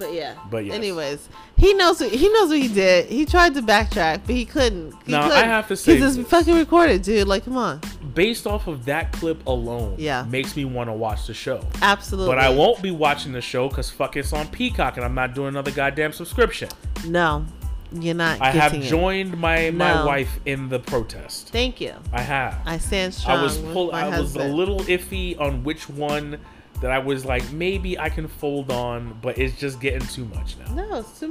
But 0.00 0.14
yeah. 0.14 0.34
But 0.50 0.64
yes. 0.64 0.74
Anyways, 0.74 1.28
he 1.58 1.74
knows 1.74 2.00
what 2.00 2.10
he 2.10 2.28
knows 2.30 2.48
what 2.48 2.58
he 2.58 2.68
did. 2.68 3.06
He 3.06 3.26
tried 3.26 3.54
to 3.54 3.60
backtrack, 3.62 4.22
but 4.26 4.34
he 4.34 4.44
couldn't. 4.46 4.94
He 5.04 5.12
Now, 5.12 5.26
I 5.26 5.28
couldn't. 5.28 5.44
have 5.50 5.68
to 5.68 5.76
say 5.76 5.94
because 5.94 6.16
this. 6.16 6.22
it's 6.22 6.30
fucking 6.30 6.56
recorded, 6.56 7.02
dude. 7.02 7.28
Like, 7.28 7.44
come 7.44 7.58
on. 7.58 7.80
Based 8.14 8.46
off 8.46 8.66
of 8.66 8.86
that 8.86 9.12
clip 9.12 9.46
alone, 9.46 9.94
Yeah. 9.98 10.24
makes 10.24 10.56
me 10.56 10.64
want 10.64 10.88
to 10.88 10.94
watch 10.94 11.26
the 11.26 11.34
show. 11.34 11.60
Absolutely. 11.82 12.34
But 12.34 12.38
I 12.42 12.48
won't 12.48 12.80
be 12.82 12.90
watching 12.90 13.32
the 13.32 13.40
show 13.42 13.68
because 13.68 13.90
fuck 13.90 14.16
it's 14.16 14.32
on 14.32 14.48
Peacock 14.48 14.96
and 14.96 15.04
I'm 15.04 15.14
not 15.14 15.34
doing 15.34 15.48
another 15.48 15.70
goddamn 15.70 16.12
subscription. 16.12 16.70
No, 17.06 17.44
you're 17.92 18.14
not. 18.14 18.40
I 18.40 18.50
have 18.52 18.72
getting 18.72 18.86
it. 18.86 18.88
joined 18.90 19.38
my 19.38 19.70
my 19.70 19.94
No. 19.96 20.06
wife 20.06 20.40
in 20.46 20.70
the 20.70 20.78
protest. 20.78 21.50
Thank 21.50 21.80
you. 21.80 21.92
I 22.12 22.22
have. 22.22 22.56
I 22.64 22.78
stand 22.78 23.12
strong. 23.14 23.38
I 23.38 23.42
was 23.42 23.58
pull, 23.58 23.92
I 23.92 24.08
was 24.18 24.34
a 24.34 24.44
little 24.44 24.80
iffy 24.80 25.38
on 25.38 25.62
which 25.62 25.88
one 25.90 26.38
that 26.80 26.90
I 26.90 26.98
was 26.98 27.24
like 27.24 27.50
maybe 27.52 27.98
I 27.98 28.08
can 28.08 28.28
fold 28.28 28.70
on, 28.70 29.18
but 29.22 29.38
it's 29.38 29.58
just 29.58 29.80
getting 29.80 30.06
too 30.08 30.24
much 30.26 30.56
now. 30.58 30.74
No, 30.74 30.98
it's 31.00 31.20
too. 31.20 31.30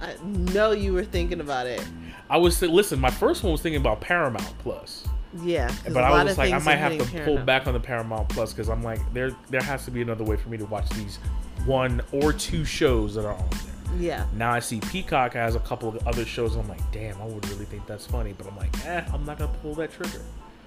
I 0.00 0.14
know 0.24 0.72
you 0.72 0.92
were 0.92 1.04
thinking 1.04 1.40
about 1.40 1.66
it. 1.66 1.86
I 2.28 2.36
was 2.36 2.60
listen. 2.60 3.00
My 3.00 3.10
first 3.10 3.42
one 3.42 3.52
was 3.52 3.62
thinking 3.62 3.80
about 3.80 4.00
Paramount 4.00 4.58
Plus, 4.58 5.06
Yeah, 5.42 5.72
but 5.84 6.04
I 6.04 6.24
was 6.24 6.36
like 6.36 6.52
I 6.52 6.58
might 6.58 6.76
have 6.76 6.98
to 6.98 7.04
hitting 7.04 7.24
pull 7.24 7.44
back 7.44 7.66
on 7.66 7.72
the 7.72 7.80
Paramount 7.80 8.28
Plus 8.28 8.52
because 8.52 8.68
I'm 8.68 8.82
like 8.82 9.00
there 9.14 9.30
there 9.48 9.62
has 9.62 9.84
to 9.86 9.90
be 9.90 10.02
another 10.02 10.24
way 10.24 10.36
for 10.36 10.48
me 10.48 10.58
to 10.58 10.66
watch 10.66 10.88
these 10.90 11.16
one 11.64 12.02
or 12.12 12.32
two 12.32 12.64
shows 12.64 13.14
that 13.14 13.24
are 13.24 13.34
on 13.34 13.48
there. 13.50 13.72
Yeah, 13.98 14.26
Now 14.34 14.50
I 14.52 14.58
see 14.58 14.80
Peacock 14.80 15.32
has 15.34 15.54
a 15.54 15.60
couple 15.60 15.88
of 15.88 16.06
other 16.08 16.24
shows. 16.24 16.56
I'm 16.56 16.68
like, 16.68 16.80
damn, 16.92 17.22
I 17.22 17.24
would 17.24 17.48
really 17.48 17.64
think 17.66 17.86
that's 17.86 18.04
funny, 18.04 18.34
but 18.36 18.46
I'm 18.46 18.56
like, 18.56 18.84
eh, 18.84 19.04
I'm 19.12 19.24
not 19.24 19.38
gonna 19.38 19.52
pull 19.62 19.74
that 19.76 19.92
trigger. 19.92 20.20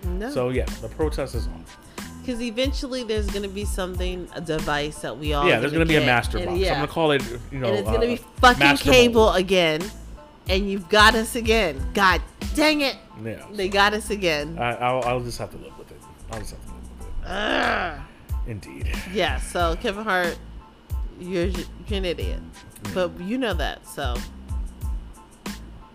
no. 0.05 0.31
So 0.31 0.49
yeah, 0.49 0.65
the 0.81 0.87
protest 0.87 1.35
is 1.35 1.45
on. 1.47 1.63
Because 2.19 2.41
eventually 2.41 3.03
there's 3.03 3.27
gonna 3.29 3.47
be 3.47 3.65
something, 3.65 4.27
a 4.35 4.41
device 4.41 4.99
that 4.99 5.17
we 5.17 5.33
all. 5.33 5.47
yeah, 5.47 5.59
there's 5.59 5.71
gonna 5.71 5.85
be 5.85 5.95
a 5.95 6.01
master 6.05 6.37
and 6.37 6.47
box. 6.47 6.59
Yeah. 6.59 6.73
I'm 6.73 6.75
gonna 6.79 6.87
call 6.87 7.11
it, 7.11 7.23
you 7.51 7.59
know, 7.59 7.67
and 7.69 7.77
it's 7.79 7.87
uh, 7.87 7.91
gonna 7.93 8.05
be 8.07 8.17
fucking 8.17 8.77
cable 8.77 9.31
again, 9.31 9.81
and 10.47 10.69
you've 10.69 10.89
got 10.89 11.15
us 11.15 11.35
again. 11.35 11.83
God 11.93 12.21
dang 12.55 12.81
it, 12.81 12.97
Yeah, 13.23 13.45
they 13.53 13.69
got 13.69 13.93
us 13.93 14.09
again. 14.09 14.57
I, 14.59 14.73
I'll, 14.75 15.01
I'll 15.03 15.21
just 15.23 15.37
have 15.39 15.51
to 15.51 15.57
live 15.57 15.77
with 15.77 15.89
it. 15.91 15.97
I'll 16.31 16.39
just 16.39 16.51
have 16.51 16.65
to 16.65 16.71
live 16.71 16.81
with 16.99 17.07
it. 17.25 18.51
Indeed. 18.51 18.95
Yeah. 19.13 19.39
So 19.39 19.75
Kevin 19.81 20.03
Hart, 20.03 20.37
you're 21.19 21.45
you're 21.45 21.63
an 21.91 22.05
idiot, 22.05 22.39
but 22.93 23.19
you 23.19 23.37
know 23.37 23.53
that. 23.53 23.87
So 23.87 24.15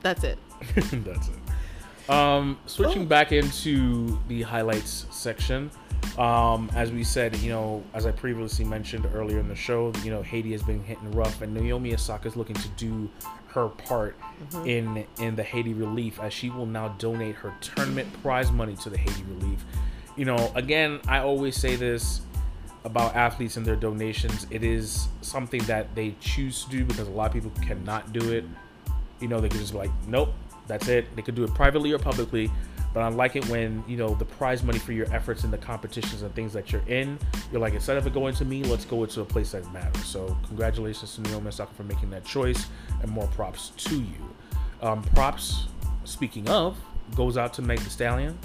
that's 0.02 0.22
it. 0.24 0.38
That's 0.74 1.28
it. 1.28 2.10
Um, 2.10 2.58
switching 2.66 3.02
Oh. 3.02 3.06
back 3.06 3.32
into 3.32 4.18
the 4.28 4.42
highlights 4.42 5.06
section. 5.10 5.70
Um, 6.18 6.70
as 6.74 6.92
we 6.92 7.04
said, 7.04 7.36
you 7.36 7.50
know, 7.50 7.82
as 7.92 8.06
I 8.06 8.12
previously 8.12 8.64
mentioned 8.64 9.06
earlier 9.14 9.38
in 9.38 9.48
the 9.48 9.54
show, 9.54 9.92
you 10.02 10.10
know, 10.10 10.22
Haiti 10.22 10.52
has 10.52 10.62
been 10.62 10.82
hitting 10.84 11.10
rough, 11.12 11.42
and 11.42 11.54
Naomi 11.54 11.94
Osaka 11.94 12.28
is 12.28 12.36
looking 12.36 12.56
to 12.56 12.68
do 12.70 13.10
her 13.48 13.68
part 13.68 14.16
Mm-hmm. 14.52 14.66
in 14.66 15.06
in 15.18 15.36
the 15.36 15.44
Haiti 15.44 15.74
relief, 15.74 16.18
as 16.20 16.32
she 16.32 16.50
will 16.50 16.66
now 16.66 16.88
donate 16.98 17.36
her 17.36 17.54
tournament 17.60 18.08
prize 18.20 18.50
money 18.50 18.74
to 18.76 18.90
the 18.90 18.98
Haiti 18.98 19.22
relief. 19.28 19.64
You 20.16 20.24
know, 20.24 20.50
again, 20.56 21.00
I 21.06 21.20
always 21.20 21.56
say 21.56 21.76
this 21.76 22.20
about 22.84 23.14
athletes 23.14 23.56
and 23.56 23.64
their 23.64 23.76
donations. 23.76 24.46
It 24.50 24.64
is 24.64 25.06
something 25.20 25.62
that 25.64 25.94
they 25.94 26.16
choose 26.20 26.64
to 26.64 26.70
do 26.70 26.84
because 26.84 27.06
a 27.06 27.12
lot 27.12 27.28
of 27.28 27.32
people 27.32 27.52
cannot 27.62 28.12
do 28.12 28.32
it 28.32 28.44
you 29.20 29.28
know, 29.28 29.40
they 29.40 29.48
could 29.48 29.60
just 29.60 29.72
be 29.72 29.78
like, 29.78 29.90
nope, 30.06 30.34
that's 30.66 30.88
it. 30.88 31.14
They 31.16 31.22
could 31.22 31.34
do 31.34 31.44
it 31.44 31.54
privately 31.54 31.92
or 31.92 31.98
publicly. 31.98 32.50
But 32.94 33.02
I 33.02 33.08
like 33.08 33.34
it 33.34 33.44
when, 33.48 33.82
you 33.88 33.96
know, 33.96 34.14
the 34.14 34.24
prize 34.24 34.62
money 34.62 34.78
for 34.78 34.92
your 34.92 35.12
efforts 35.12 35.42
in 35.42 35.50
the 35.50 35.58
competitions 35.58 36.22
and 36.22 36.32
things 36.34 36.52
that 36.52 36.70
you're 36.70 36.86
in, 36.86 37.18
you're 37.50 37.60
like, 37.60 37.74
instead 37.74 37.96
of 37.96 38.06
it 38.06 38.14
going 38.14 38.34
to 38.36 38.44
me, 38.44 38.62
let's 38.62 38.84
go 38.84 39.02
into 39.02 39.20
a 39.20 39.24
place 39.24 39.50
that 39.50 39.70
matters. 39.72 40.06
So 40.06 40.36
congratulations 40.46 41.16
to 41.16 41.22
Naomi 41.22 41.48
Osaka 41.48 41.74
for 41.74 41.82
making 41.82 42.10
that 42.10 42.24
choice 42.24 42.66
and 43.02 43.10
more 43.10 43.26
props 43.28 43.70
to 43.76 43.96
you. 43.96 44.34
Um, 44.80 45.02
props, 45.02 45.66
speaking 46.04 46.48
of, 46.48 46.78
goes 47.16 47.36
out 47.36 47.52
to 47.54 47.62
Meg 47.62 47.80
Thee 47.80 47.90
Stallion 47.90 48.38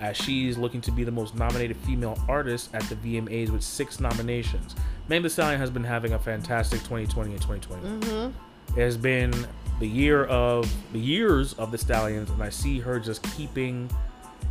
as 0.00 0.16
she's 0.16 0.56
looking 0.56 0.80
to 0.82 0.92
be 0.92 1.02
the 1.02 1.10
most 1.10 1.34
nominated 1.34 1.76
female 1.78 2.18
artist 2.28 2.70
at 2.74 2.82
the 2.84 2.94
VMAs 2.96 3.50
with 3.50 3.62
six 3.62 3.98
nominations. 3.98 4.76
Meg 5.08 5.24
Thee 5.24 5.28
Stallion 5.28 5.58
has 5.58 5.70
been 5.70 5.84
having 5.84 6.12
a 6.12 6.18
fantastic 6.18 6.78
2020 6.80 7.32
and 7.32 7.42
2021 7.42 8.32
it 8.32 8.32
has 8.76 8.96
been 8.96 9.32
the 9.80 9.86
year 9.88 10.24
of 10.26 10.72
the 10.92 10.98
years 10.98 11.52
of 11.54 11.70
the 11.70 11.78
stallions 11.78 12.30
and 12.30 12.42
i 12.42 12.48
see 12.48 12.78
her 12.78 12.98
just 13.00 13.22
keeping 13.36 13.90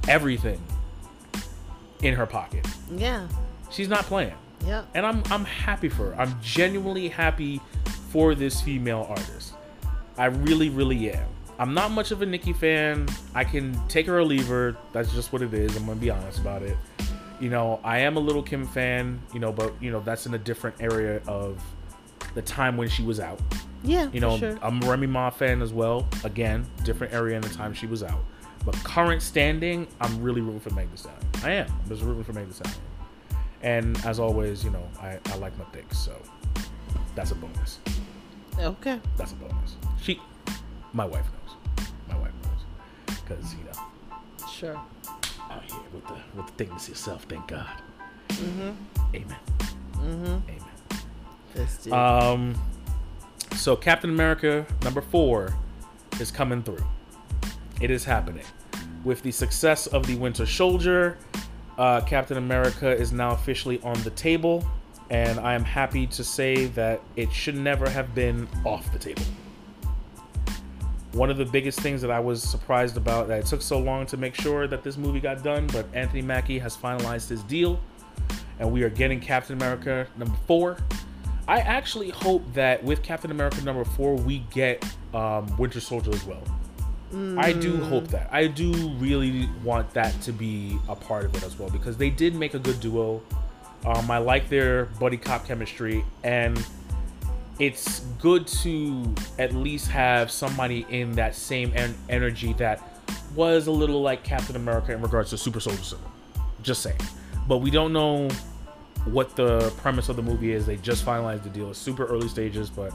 everything 0.08 0.62
in 2.02 2.14
her 2.14 2.26
pocket 2.26 2.66
Yeah. 2.92 3.28
she's 3.72 3.88
not 3.90 4.04
playing 4.06 4.34
Yep. 4.66 4.88
and 4.94 5.06
i'm 5.06 5.24
i'm 5.32 5.46
happy 5.46 5.90
for 5.90 6.12
her 6.12 6.22
i'm 6.22 6.36
genuinely 6.42 7.08
happy 7.10 7.62
for 8.10 8.34
this 8.34 8.62
female 8.62 9.06
artist. 9.10 9.54
I 10.18 10.28
really, 10.28 10.70
really 10.70 11.12
am. 11.12 11.28
I'm 11.60 11.74
not 11.74 11.92
much 11.92 12.12
of 12.12 12.22
a 12.22 12.26
Nicki 12.26 12.54
fan. 12.54 13.10
I 13.34 13.44
can 13.44 13.78
take 13.90 14.06
her 14.08 14.18
or 14.20 14.24
leave 14.24 14.48
her. 14.48 14.78
That's 14.94 15.12
just 15.14 15.34
what 15.34 15.42
it 15.42 15.54
is. 15.54 15.76
I'm 15.76 15.86
gonna 15.86 16.00
be 16.00 16.10
honest 16.10 16.40
about 16.40 16.62
it. 16.64 16.78
You 17.42 17.50
know, 17.50 17.82
I 17.84 17.98
am 18.00 18.16
a 18.16 18.22
little 18.22 18.42
Kim 18.42 18.66
fan. 18.66 19.20
You 19.34 19.42
know, 19.42 19.52
but 19.52 19.74
you 19.82 19.92
know 19.92 20.00
that's 20.00 20.26
in 20.28 20.34
a 20.34 20.38
different 20.38 20.78
area 20.80 21.22
of 21.28 21.62
the 22.36 22.42
time 22.44 22.78
when 22.78 22.88
she 22.90 23.02
was 23.04 23.20
out. 23.20 23.40
Yeah, 23.84 24.10
You 24.12 24.20
know, 24.20 24.38
sure. 24.38 24.58
I'm 24.62 24.82
a 24.84 24.88
Remy 24.90 25.08
Ma 25.08 25.30
fan 25.30 25.62
as 25.62 25.72
well. 25.74 26.08
Again, 26.24 26.66
different 26.84 27.14
area 27.14 27.36
in 27.36 27.42
the 27.42 27.50
time 27.50 27.74
she 27.74 27.86
was 27.88 28.04
out. 28.04 28.20
But 28.66 28.74
current 28.84 29.22
standing, 29.22 29.88
I'm 30.02 30.22
really 30.24 30.42
rooting 30.42 30.60
for 30.60 30.72
Meg 30.74 30.90
Thee 30.92 30.98
Stallion. 30.98 31.22
I 31.44 31.52
am. 31.52 31.68
I'm 31.84 31.90
just 31.90 32.02
rooting 32.02 32.24
for 32.24 32.34
Meg 32.34 32.48
Thee 32.48 32.54
Stallion. 32.54 32.80
And 33.62 33.98
as 34.06 34.20
always, 34.20 34.64
you 34.64 34.72
know, 34.72 34.84
I, 35.02 35.20
I 35.32 35.36
like 35.38 35.56
my 35.58 35.66
things, 35.66 35.98
so 35.98 36.16
that's 37.16 37.32
a 37.32 37.36
bonus. 37.36 37.80
okay. 38.60 39.00
That's 39.18 39.34
a 39.34 39.36
bonus. 39.36 39.76
She, 40.02 40.20
my 40.94 41.06
wife 41.06 41.26
knows. 41.26 41.86
My 42.10 42.18
wife 42.18 42.32
knows, 42.44 43.16
because 43.22 43.54
you 43.54 43.64
know, 43.66 44.48
Sure. 44.48 44.76
out 45.52 45.64
here 45.70 45.80
with 45.94 46.06
the 46.08 46.16
with 46.36 46.48
the 46.48 46.66
things 46.66 46.88
yourself. 46.90 47.26
Thank 47.30 47.48
God. 47.48 47.68
Mm-hmm. 48.30 49.16
Amen. 49.16 49.38
Mm-hmm. 49.94 50.26
Amen. 50.26 50.65
Um, 51.92 52.56
so 53.54 53.76
Captain 53.76 54.10
America 54.10 54.66
number 54.84 55.02
four 55.02 55.54
is 56.20 56.32
coming 56.32 56.62
through. 56.62 56.84
It 57.82 57.92
is 57.92 58.04
happening. 58.06 58.46
With 59.04 59.22
the 59.22 59.32
success 59.32 59.88
of 59.88 60.08
the 60.08 60.16
Winter 60.16 60.46
Soldier, 60.46 61.18
uh, 61.78 62.02
Captain 62.02 62.38
America 62.38 62.90
is 62.90 63.12
now 63.12 63.32
officially 63.32 63.82
on 63.82 64.02
the 64.04 64.10
table, 64.12 64.64
and 65.10 65.40
I 65.40 65.54
am 65.54 65.64
happy 65.64 66.08
to 66.08 66.24
say 66.24 66.66
that 66.68 67.02
it 67.16 67.32
should 67.32 67.56
never 67.56 67.90
have 67.90 68.16
been 68.16 68.48
off 68.64 68.92
the 68.94 69.00
table. 69.00 69.24
One 71.12 71.30
of 71.30 71.38
the 71.38 71.46
biggest 71.46 71.80
things 71.80 72.02
that 72.02 72.12
I 72.12 72.20
was 72.20 72.44
surprised 72.44 72.98
about 72.98 73.28
that 73.28 73.40
it 73.40 73.46
took 73.46 73.62
so 73.62 73.80
long 73.80 74.06
to 74.08 74.18
make 74.18 74.36
sure 74.36 74.68
that 74.68 74.84
this 74.84 74.98
movie 74.98 75.20
got 75.20 75.44
done, 75.44 75.68
but 75.68 75.86
Anthony 75.94 76.22
Mackie 76.22 76.60
has 76.60 76.76
finalized 76.76 77.30
his 77.30 77.44
deal, 77.44 77.80
and 78.60 78.72
we 78.72 78.84
are 78.84 78.90
getting 78.90 79.20
Captain 79.20 79.56
America 79.56 80.08
number 80.18 80.36
four. 80.48 80.78
I 81.48 81.60
actually 81.60 82.10
hope 82.10 82.44
that 82.54 82.84
with 82.84 83.04
Captain 83.04 83.32
America 83.32 83.62
number 83.62 83.86
four, 83.86 84.16
we 84.16 84.40
get 84.52 84.84
um, 85.14 85.56
Winter 85.58 85.80
Soldier 85.80 86.12
as 86.12 86.24
well. 86.26 86.44
I 87.38 87.54
do 87.54 87.78
hope 87.78 88.08
that. 88.08 88.28
I 88.32 88.48
do 88.48 88.90
really 88.98 89.48
want 89.64 89.94
that 89.94 90.20
to 90.24 90.34
be 90.34 90.78
a 90.90 90.96
part 90.96 91.24
of 91.24 91.34
it 91.36 91.44
as 91.44 91.58
well 91.58 91.70
because 91.70 91.96
they 91.96 92.10
did 92.10 92.36
make 92.36 92.56
a 92.56 92.60
good 92.60 92.80
duo. 92.82 93.22
Um, 93.86 94.12
I 94.12 94.18
like 94.18 94.50
their 94.50 94.86
buddy 94.86 95.16
cop 95.16 95.46
chemistry, 95.46 96.04
and 96.24 96.62
it's 97.60 98.00
good 98.20 98.48
to 98.48 99.16
at 99.40 99.54
least 99.54 99.88
have 99.90 100.30
somebody 100.30 100.86
in 100.90 101.14
that 101.14 101.36
same 101.36 101.72
en- 101.76 101.96
energy 102.10 102.52
that 102.54 102.82
was 103.34 103.68
a 103.68 103.72
little 103.72 104.02
like 104.02 104.24
Captain 104.24 104.56
America 104.58 104.92
in 104.92 105.02
regards 105.02 105.30
to 105.30 105.38
Super 105.38 105.60
Soldier 105.60 105.84
Serum. 105.84 106.04
Just 106.64 106.82
saying. 106.82 107.00
But 107.48 107.60
we 107.60 107.70
don't 107.70 107.94
know 107.94 108.30
what 109.06 109.36
the 109.36 109.72
premise 109.78 110.10
of 110.10 110.16
the 110.16 110.22
movie 110.22 110.52
is. 110.52 110.66
They 110.66 110.78
just 110.78 111.06
finalized 111.06 111.44
the 111.44 111.50
deal. 111.50 111.70
It's 111.70 111.80
super 111.80 112.06
early 112.06 112.28
stages, 112.28 112.70
but 112.70 112.92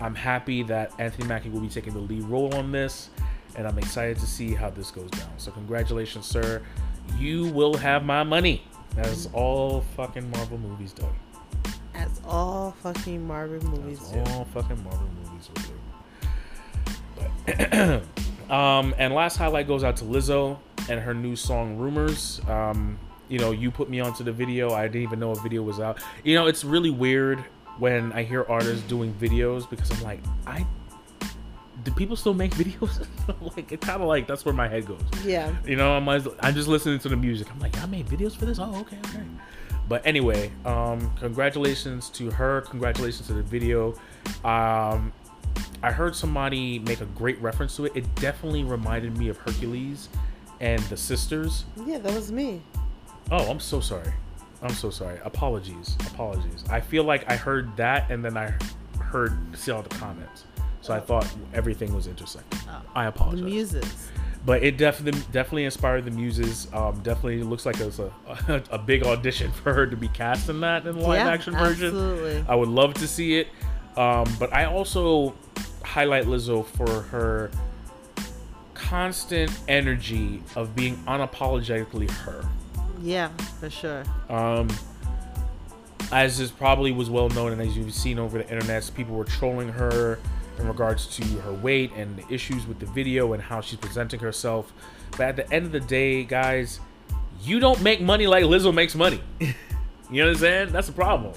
I'm 0.00 0.14
happy 0.14 0.62
that 0.64 0.92
Anthony 0.98 1.26
Mackie 1.26 1.50
will 1.50 1.60
be 1.60 1.68
taking 1.68 1.92
the 1.92 2.00
lead 2.00 2.24
role 2.24 2.54
on 2.54 2.72
this, 2.72 3.10
and 3.56 3.66
I'm 3.66 3.78
excited 3.78 4.18
to 4.18 4.26
see 4.26 4.54
how 4.54 4.70
this 4.70 4.90
goes 4.90 5.10
down. 5.10 5.30
So 5.36 5.50
congratulations, 5.50 6.26
sir. 6.26 6.62
You 7.18 7.46
will 7.52 7.76
have 7.76 8.04
my 8.04 8.22
money. 8.22 8.66
As 8.96 9.28
all 9.32 9.80
fucking 9.96 10.30
Marvel 10.30 10.58
movies 10.58 10.92
do. 10.92 11.04
As 11.94 12.20
all 12.24 12.76
fucking 12.82 13.26
Marvel 13.26 13.60
movies 13.68 14.00
As 14.00 14.10
do. 14.10 14.20
all 14.20 14.44
fucking 14.54 14.82
Marvel 14.84 15.08
movies 15.24 15.50
will 15.54 15.62
do. 15.62 15.72
But, 17.46 18.50
um, 18.54 18.94
and 18.98 19.12
last 19.14 19.36
highlight 19.36 19.66
goes 19.66 19.82
out 19.82 19.96
to 19.96 20.04
Lizzo 20.04 20.58
and 20.88 21.00
her 21.00 21.14
new 21.14 21.34
song 21.34 21.76
"Rumors." 21.76 22.40
Um, 22.48 22.98
you 23.28 23.38
know, 23.38 23.50
you 23.50 23.70
put 23.70 23.88
me 23.88 24.00
onto 24.00 24.24
the 24.24 24.32
video. 24.32 24.70
I 24.70 24.86
didn't 24.86 25.02
even 25.02 25.20
know 25.20 25.32
a 25.32 25.40
video 25.40 25.62
was 25.62 25.80
out. 25.80 25.98
You 26.22 26.34
know, 26.34 26.46
it's 26.46 26.64
really 26.64 26.90
weird 26.90 27.40
when 27.78 28.12
I 28.12 28.22
hear 28.22 28.44
artists 28.48 28.86
doing 28.86 29.12
videos 29.14 29.68
because 29.68 29.90
I'm 29.90 30.02
like, 30.02 30.20
I 30.46 30.66
do 31.82 31.90
people 31.92 32.16
still 32.16 32.34
make 32.34 32.52
videos? 32.54 33.06
like, 33.56 33.72
it's 33.72 33.86
kind 33.86 34.02
of 34.02 34.08
like 34.08 34.26
that's 34.26 34.44
where 34.44 34.54
my 34.54 34.68
head 34.68 34.86
goes. 34.86 35.02
Yeah. 35.24 35.54
You 35.66 35.76
know, 35.76 35.96
I'm 35.96 36.08
I'm 36.08 36.54
just 36.54 36.68
listening 36.68 36.98
to 37.00 37.08
the 37.08 37.16
music. 37.16 37.50
I'm 37.50 37.58
like, 37.60 37.76
I 37.78 37.86
made 37.86 38.06
videos 38.06 38.36
for 38.36 38.46
this. 38.46 38.58
Oh, 38.58 38.74
okay, 38.80 38.98
okay. 39.06 39.22
But 39.86 40.06
anyway, 40.06 40.50
um, 40.64 41.14
congratulations 41.16 42.08
to 42.10 42.30
her. 42.30 42.62
Congratulations 42.62 43.26
to 43.26 43.34
the 43.34 43.42
video. 43.42 43.94
Um, 44.44 45.12
I 45.82 45.92
heard 45.92 46.16
somebody 46.16 46.78
make 46.78 47.02
a 47.02 47.06
great 47.06 47.40
reference 47.42 47.76
to 47.76 47.84
it. 47.84 47.92
It 47.94 48.14
definitely 48.14 48.64
reminded 48.64 49.18
me 49.18 49.28
of 49.28 49.36
Hercules 49.36 50.08
and 50.60 50.82
the 50.84 50.96
sisters. 50.96 51.64
Yeah, 51.84 51.98
that 51.98 52.14
was 52.14 52.32
me. 52.32 52.62
Oh, 53.30 53.50
I'm 53.50 53.60
so 53.60 53.80
sorry. 53.80 54.12
I'm 54.62 54.70
so 54.74 54.90
sorry. 54.90 55.18
Apologies. 55.24 55.96
Apologies. 56.08 56.64
I 56.70 56.80
feel 56.80 57.04
like 57.04 57.30
I 57.30 57.36
heard 57.36 57.76
that 57.76 58.10
and 58.10 58.24
then 58.24 58.36
I 58.36 58.54
heard 59.00 59.38
see 59.56 59.70
all 59.70 59.82
the 59.82 59.88
comments. 59.90 60.44
So 60.80 60.92
I 60.94 61.00
thought 61.00 61.26
everything 61.54 61.94
was 61.94 62.06
intersecting. 62.06 62.60
Oh. 62.68 62.82
I 62.94 63.04
The 63.04 63.08
apologize 63.08 63.42
muses. 63.44 64.10
but 64.44 64.62
it 64.62 64.76
definitely 64.76 65.20
definitely 65.32 65.64
inspired 65.64 66.04
the 66.04 66.10
muses. 66.10 66.68
Um, 66.74 67.00
definitely 67.02 67.42
looks 67.42 67.64
like 67.66 67.80
a, 67.80 68.12
a, 68.48 68.62
a 68.70 68.78
big 68.78 69.04
audition 69.04 69.50
for 69.52 69.72
her 69.72 69.86
to 69.86 69.96
be 69.96 70.08
cast 70.08 70.48
in 70.50 70.60
that 70.60 70.86
in 70.86 70.96
the 70.96 71.02
live 71.02 71.20
yeah, 71.26 71.32
action 71.32 71.54
version. 71.54 71.86
Absolutely. 71.86 72.44
I 72.48 72.54
would 72.54 72.68
love 72.68 72.94
to 72.94 73.08
see 73.08 73.38
it. 73.38 73.48
Um, 73.96 74.26
but 74.38 74.52
I 74.52 74.64
also 74.66 75.34
highlight 75.84 76.24
Lizzo 76.26 76.64
for 76.66 77.02
her 77.02 77.50
constant 78.74 79.50
energy 79.68 80.42
of 80.56 80.74
being 80.74 80.96
unapologetically 81.04 82.10
her. 82.10 82.44
Yeah, 83.04 83.28
for 83.60 83.68
sure. 83.68 84.02
Um, 84.30 84.68
as 86.10 86.40
is 86.40 86.50
probably 86.50 86.90
was 86.90 87.10
well 87.10 87.28
known 87.28 87.52
and 87.52 87.60
as 87.60 87.76
you've 87.76 87.92
seen 87.92 88.18
over 88.18 88.38
the 88.38 88.48
internet, 88.50 88.90
people 88.94 89.14
were 89.14 89.26
trolling 89.26 89.68
her 89.68 90.18
in 90.58 90.66
regards 90.66 91.06
to 91.16 91.24
her 91.40 91.52
weight 91.52 91.92
and 91.96 92.16
the 92.16 92.32
issues 92.32 92.66
with 92.66 92.78
the 92.78 92.86
video 92.86 93.34
and 93.34 93.42
how 93.42 93.60
she's 93.60 93.78
presenting 93.78 94.20
herself. 94.20 94.72
But 95.12 95.20
at 95.20 95.36
the 95.36 95.52
end 95.52 95.66
of 95.66 95.72
the 95.72 95.80
day, 95.80 96.24
guys, 96.24 96.80
you 97.42 97.60
don't 97.60 97.82
make 97.82 98.00
money 98.00 98.26
like 98.26 98.44
Lizzo 98.44 98.72
makes 98.72 98.94
money. 98.94 99.20
you 100.10 100.22
understand? 100.22 100.70
That's 100.70 100.86
the 100.86 100.92
problem. 100.94 101.34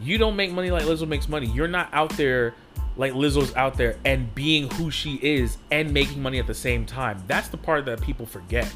You 0.00 0.16
don't 0.16 0.36
make 0.36 0.52
money 0.52 0.70
like 0.70 0.84
Lizzo 0.84 1.06
makes 1.06 1.28
money. 1.28 1.48
You're 1.48 1.68
not 1.68 1.92
out 1.92 2.10
there 2.16 2.54
like 2.96 3.12
Lizzo's 3.12 3.54
out 3.56 3.76
there 3.76 3.96
and 4.06 4.34
being 4.34 4.70
who 4.72 4.90
she 4.90 5.16
is 5.16 5.58
and 5.70 5.92
making 5.92 6.22
money 6.22 6.38
at 6.38 6.46
the 6.46 6.54
same 6.54 6.86
time. 6.86 7.22
That's 7.26 7.48
the 7.48 7.58
part 7.58 7.84
that 7.84 8.00
people 8.00 8.24
forget. 8.24 8.72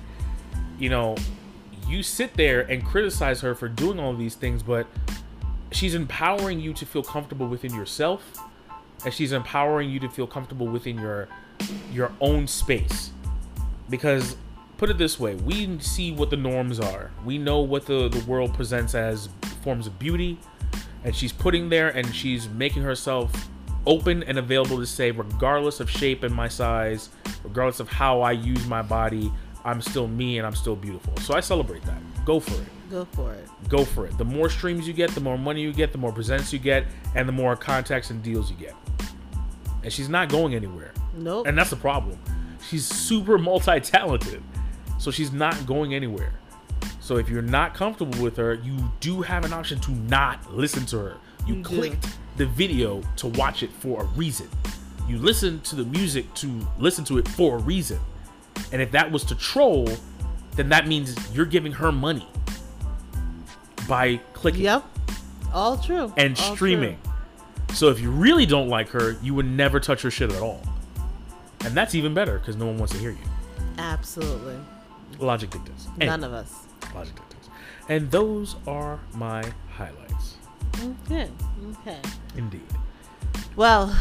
You 0.79 0.91
know, 0.91 1.17
you 1.93 2.03
sit 2.03 2.35
there 2.35 2.63
and 2.63 2.85
criticize 2.85 3.43
her 3.43 3.55
for 3.55 3.69
doing 3.69 4.01
all 4.01 4.15
these 4.15 4.35
things, 4.35 4.63
but 4.63 4.87
she's 5.73 5.95
empowering 5.95 6.59
you 6.59 6.73
to 6.73 6.87
feel 6.87 7.03
comfortable 7.03 7.47
within 7.47 7.75
yourself 7.75 8.23
and 9.05 9.13
she's 9.13 9.33
empowering 9.33 9.91
you 9.91 10.01
to 10.01 10.09
feel 10.09 10.27
comfortable 10.27 10.67
within 10.67 10.99
your 10.99 11.29
your 11.93 12.11
own 12.21 12.47
space. 12.47 13.11
Because 13.91 14.37
put 14.79 14.91
it 14.91 14.99
this 14.99 15.21
way 15.21 15.35
we 15.35 15.79
see 15.81 16.13
what 16.13 16.31
the 16.31 16.37
norms 16.37 16.81
are. 16.81 17.11
We 17.25 17.39
know 17.39 17.61
what 17.61 17.87
the, 17.87 18.09
the 18.09 18.25
world 18.25 18.55
presents 18.55 18.95
as 18.95 19.29
forms 19.63 19.87
of 19.87 19.99
beauty 19.99 20.39
and 21.05 21.15
she's 21.15 21.33
putting 21.33 21.69
there 21.69 21.91
and 21.91 22.15
she's 22.15 22.49
making 22.49 22.83
herself 22.83 23.49
open 23.87 24.23
and 24.23 24.39
available 24.39 24.79
to 24.79 24.87
say 24.87 25.11
regardless 25.11 25.81
of 25.81 25.91
shape 25.91 26.23
and 26.23 26.35
my 26.35 26.49
size 26.49 27.09
regardless 27.43 27.81
of 27.81 27.89
how 27.89 28.21
i 28.21 28.31
use 28.31 28.65
my 28.69 28.81
body 28.81 29.33
i'm 29.65 29.81
still 29.81 30.07
me 30.09 30.39
and 30.39 30.47
i'm 30.47 30.55
still 30.55 30.77
beautiful 30.77 31.17
so 31.19 31.35
i 31.35 31.41
celebrate 31.41 31.83
that 31.85 32.01
go 32.25 32.39
for 32.41 32.55
it 32.61 32.69
Go 32.91 33.07
for 33.07 33.33
it. 33.33 33.49
go 33.71 33.85
for 33.87 34.05
it. 34.07 34.19
The 34.19 34.25
more 34.27 34.51
streams 34.51 34.87
you 34.87 34.93
get, 34.93 35.09
the 35.13 35.21
more 35.23 35.39
money 35.39 35.63
you 35.63 35.73
get, 35.73 35.93
the 35.93 35.99
more 35.99 36.13
presents 36.13 36.53
you 36.53 36.59
get, 36.59 36.85
and 37.15 37.27
the 37.27 37.33
more 37.33 37.57
contacts 37.57 38.11
and 38.11 38.23
deals 38.23 38.51
you 38.51 38.57
get. 38.59 38.75
And 39.83 39.91
she's 39.91 40.11
not 40.11 40.29
going 40.29 40.55
anywhere. 40.55 40.93
Nope. 41.17 41.47
And 41.47 41.57
that's 41.57 41.71
the 41.71 41.77
problem. 41.77 42.19
She's 42.69 42.85
super 42.85 43.39
multi 43.39 43.81
talented. 43.81 44.43
So 44.99 45.11
she's 45.11 45.33
not 45.33 45.65
going 45.65 45.95
anywhere. 45.95 46.35
So 47.01 47.17
if 47.17 47.31
you're 47.31 47.41
not 47.41 47.73
comfortable 47.73 48.23
with 48.23 48.37
her, 48.37 48.53
you 48.55 48.77
do 49.01 49.23
have 49.23 49.47
an 49.47 49.55
option 49.55 49.81
to 49.81 49.93
not 49.93 50.53
listen 50.53 50.85
to 50.87 50.99
her. 50.99 51.17
You, 51.47 51.55
You 51.55 51.63
do. 51.63 51.69
clicked 51.71 52.07
the 52.37 52.45
video 52.45 53.01
to 53.17 53.29
watch 53.29 53.63
it 53.63 53.71
for 53.73 54.03
a 54.03 54.05
reason. 54.09 54.51
You 55.09 55.17
listened 55.17 55.65
to 55.65 55.77
the 55.77 55.85
music 55.87 56.35
to 56.35 56.61
listen 56.79 57.07
to 57.07 57.17
it 57.17 57.27
for 57.27 57.57
a 57.57 57.61
reason. 57.63 58.01
And 58.73 58.81
if 58.83 58.91
that 58.93 59.11
was 59.13 59.25
to 59.27 59.35
troll, 59.35 59.89
then 60.57 60.69
that 60.71 60.87
means 60.89 61.15
you're 61.35 61.47
giving 61.47 61.73
her 61.73 61.93
money 61.93 62.27
by 63.89 64.19
clicking 64.33 64.63
Yep. 64.63 64.85
All 65.53 65.77
true. 65.77 66.13
and 66.17 66.39
All 66.39 66.55
streaming. 66.57 66.99
true. 67.03 67.13
So 67.75 67.89
if 67.89 68.01
you 68.01 68.11
really 68.11 68.47
don't 68.47 68.69
like 68.69 68.89
her, 68.91 69.17
you 69.23 69.35
would 69.35 69.47
never 69.47 69.81
touch 69.81 70.03
her 70.03 70.11
shit 70.11 70.31
at 70.33 70.43
all. 70.43 70.63
And 71.65 71.75
that's 71.75 71.95
even 71.95 72.13
better 72.15 72.39
because 72.39 72.57
no 72.57 72.67
one 72.67 72.77
wants 72.79 72.93
to 72.95 72.99
hear 72.99 73.11
you. 73.11 73.19
Absolutely. 73.79 74.57
Logic 75.19 75.49
dictates. 75.51 75.89
None 75.99 76.25
of 76.25 76.33
us. 76.33 76.67
Logic 76.95 77.15
dictates. 77.15 77.49
And 77.89 78.11
those 78.11 78.57
are 78.67 79.01
my 79.15 79.45
highlights. 79.71 80.37
Okay. 81.11 81.29
Okay. 81.81 81.99
Indeed. 82.37 82.63
Well, 83.57 83.97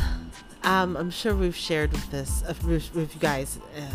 um, 0.63 0.95
I'm 0.97 1.11
sure 1.11 1.35
we've 1.35 1.55
shared 1.55 1.91
with 1.91 2.09
this 2.11 2.43
uh, 2.47 2.53
with, 2.65 2.93
with 2.95 3.13
you 3.13 3.19
guys 3.21 3.59
uh, 3.77 3.81
uh, 3.81 3.85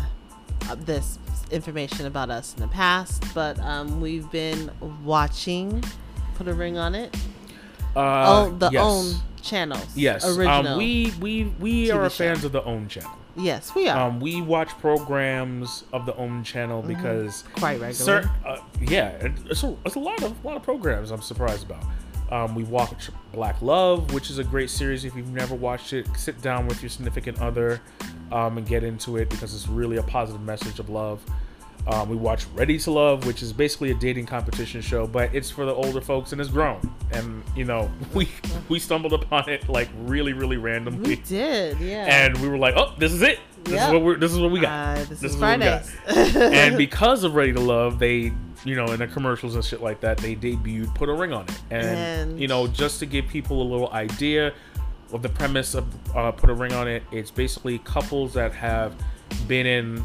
this 0.79 1.19
information 1.51 2.05
about 2.05 2.29
us 2.29 2.53
in 2.55 2.61
the 2.61 2.67
past, 2.67 3.23
but 3.33 3.59
um, 3.59 4.01
we've 4.01 4.29
been 4.31 4.69
watching. 5.03 5.83
Put 6.35 6.47
a 6.47 6.53
ring 6.53 6.77
on 6.77 6.93
it. 6.95 7.15
Uh, 7.95 8.45
oh, 8.45 8.55
the 8.57 8.69
yes. 8.69 8.83
OWN 8.83 9.21
channels. 9.41 9.87
Yes. 9.95 10.25
Original. 10.25 10.67
Um, 10.73 10.77
we 10.77 11.13
we 11.19 11.45
we 11.59 11.87
TV 11.87 11.95
are 11.95 12.09
show. 12.09 12.33
fans 12.33 12.43
of 12.43 12.51
the 12.51 12.61
OWN 12.63 12.87
channel. 12.89 13.11
yes, 13.35 13.73
we 13.73 13.87
are 13.87 14.07
Um, 14.07 14.19
we 14.19 14.41
watch 14.41 14.69
programs 14.79 15.83
of 15.93 16.05
the 16.05 16.15
OWN 16.15 16.43
channel 16.43 16.83
Mm-hmm. 16.83 16.93
because 16.93 17.43
quite 17.55 17.79
regular. 17.79 18.23
Cer- 18.23 18.31
uh, 18.45 18.57
yeah, 18.81 19.09
it's 19.45 19.63
a, 19.63 19.75
it's 19.85 19.95
a 19.95 19.99
lot 19.99 20.21
of 20.23 20.43
a 20.43 20.47
lot 20.47 20.57
of 20.57 20.63
programs. 20.63 21.09
I'm 21.11 21.21
surprised 21.23 21.65
about. 21.65 21.83
Um, 22.31 22.55
we 22.55 22.63
watch 22.63 23.09
Black 23.31 23.61
Love, 23.61 24.13
which 24.13 24.29
is 24.29 24.37
a 24.37 24.43
great 24.43 24.69
series. 24.69 25.05
If 25.05 25.15
you've 25.15 25.31
never 25.31 25.55
watched 25.55 25.93
it, 25.93 26.07
sit 26.17 26.41
down 26.41 26.67
with 26.67 26.81
your 26.81 26.89
significant 26.89 27.39
other 27.41 27.81
um, 28.31 28.57
and 28.57 28.67
get 28.67 28.83
into 28.83 29.17
it 29.17 29.29
because 29.29 29.53
it's 29.55 29.67
really 29.67 29.97
a 29.97 30.03
positive 30.03 30.41
message 30.41 30.79
of 30.79 30.89
love. 30.89 31.21
Um, 31.87 32.09
we 32.09 32.17
watch 32.17 32.45
Ready 32.53 32.77
to 32.79 32.91
Love, 32.91 33.25
which 33.25 33.41
is 33.41 33.53
basically 33.53 33.91
a 33.91 33.93
dating 33.93 34.25
competition 34.25 34.81
show, 34.81 35.07
but 35.07 35.33
it's 35.33 35.49
for 35.49 35.65
the 35.65 35.73
older 35.73 36.01
folks 36.01 36.33
and 36.33 36.41
it's 36.41 36.49
grown. 36.49 36.81
And 37.13 37.41
you 37.55 37.63
know, 37.63 37.89
we 38.13 38.27
we 38.67 38.77
stumbled 38.79 39.13
upon 39.13 39.47
it 39.49 39.69
like 39.69 39.87
really, 39.99 40.33
really 40.33 40.57
randomly, 40.57 41.07
we 41.11 41.15
did, 41.15 41.79
yeah. 41.79 42.05
and 42.07 42.37
we 42.41 42.49
were 42.49 42.57
like, 42.57 42.75
"Oh, 42.75 42.93
this 42.97 43.13
is 43.13 43.21
it. 43.21 43.39
This 43.63 43.75
Yep. 43.75 43.87
is 43.87 43.93
what 43.93 44.03
we're. 44.03 44.17
This 44.17 44.33
is 44.33 44.39
what 44.39 44.51
we 44.51 44.59
got." 44.59 44.97
Uh, 44.97 44.99
this, 45.05 45.07
This 45.07 45.23
is 45.23 45.35
is 45.35 45.41
what 45.41 45.59
we 45.59 45.63
got. 45.65 45.85
Fridays. 45.85 46.35
and 46.35 46.77
because 46.77 47.23
of 47.23 47.35
Ready 47.35 47.53
to 47.53 47.61
Love, 47.61 47.99
they, 47.99 48.33
you 48.65 48.75
know, 48.75 48.85
in 48.87 48.99
the 48.99 49.07
commercials 49.07 49.55
and 49.55 49.63
shit 49.63 49.81
like 49.81 49.99
that, 50.01 50.17
they 50.17 50.35
debuted 50.35 50.93
Put 50.95 51.09
a 51.09 51.13
Ring 51.13 51.33
on 51.33 51.45
It. 51.45 51.59
And, 51.71 51.87
And- 52.31 52.39
you 52.39 52.47
know, 52.47 52.67
just 52.67 52.99
to 52.99 53.05
give 53.05 53.27
people 53.27 53.61
a 53.61 53.67
little 53.67 53.91
idea 53.91 54.53
of 55.13 55.21
the 55.21 55.29
premise 55.29 55.73
of 55.73 55.85
uh, 56.15 56.31
Put 56.31 56.49
a 56.49 56.53
Ring 56.53 56.73
on 56.73 56.87
It, 56.87 57.03
it's 57.11 57.31
basically 57.31 57.79
couples 57.79 58.33
that 58.33 58.51
have 58.53 58.93
been 59.47 59.65
in 59.65 60.03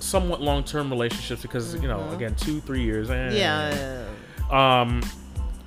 somewhat 0.00 0.40
long 0.40 0.64
term 0.64 0.90
relationships 0.90 1.42
because, 1.42 1.74
you 1.74 1.88
know, 1.88 2.08
again, 2.12 2.34
two, 2.36 2.60
three 2.60 2.82
years. 2.82 3.10
eh, 3.10 3.30
yeah. 3.32 4.04
Um, 4.50 5.02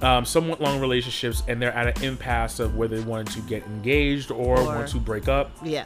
um, 0.01 0.23
somewhat 0.25 0.61
long 0.61 0.79
relationships, 0.79 1.43
and 1.49 1.61
they're 1.61 1.73
at 1.73 1.97
an 1.97 2.03
impasse 2.03 2.59
of 2.61 2.75
whether 2.77 2.97
they 2.97 3.03
wanted 3.03 3.27
to 3.33 3.41
get 3.41 3.65
engaged 3.65 4.31
or, 4.31 4.57
Or- 4.59 4.63
want 4.63 4.87
to 4.89 4.97
break 4.97 5.27
up 5.27 5.51
Yeah. 5.63 5.83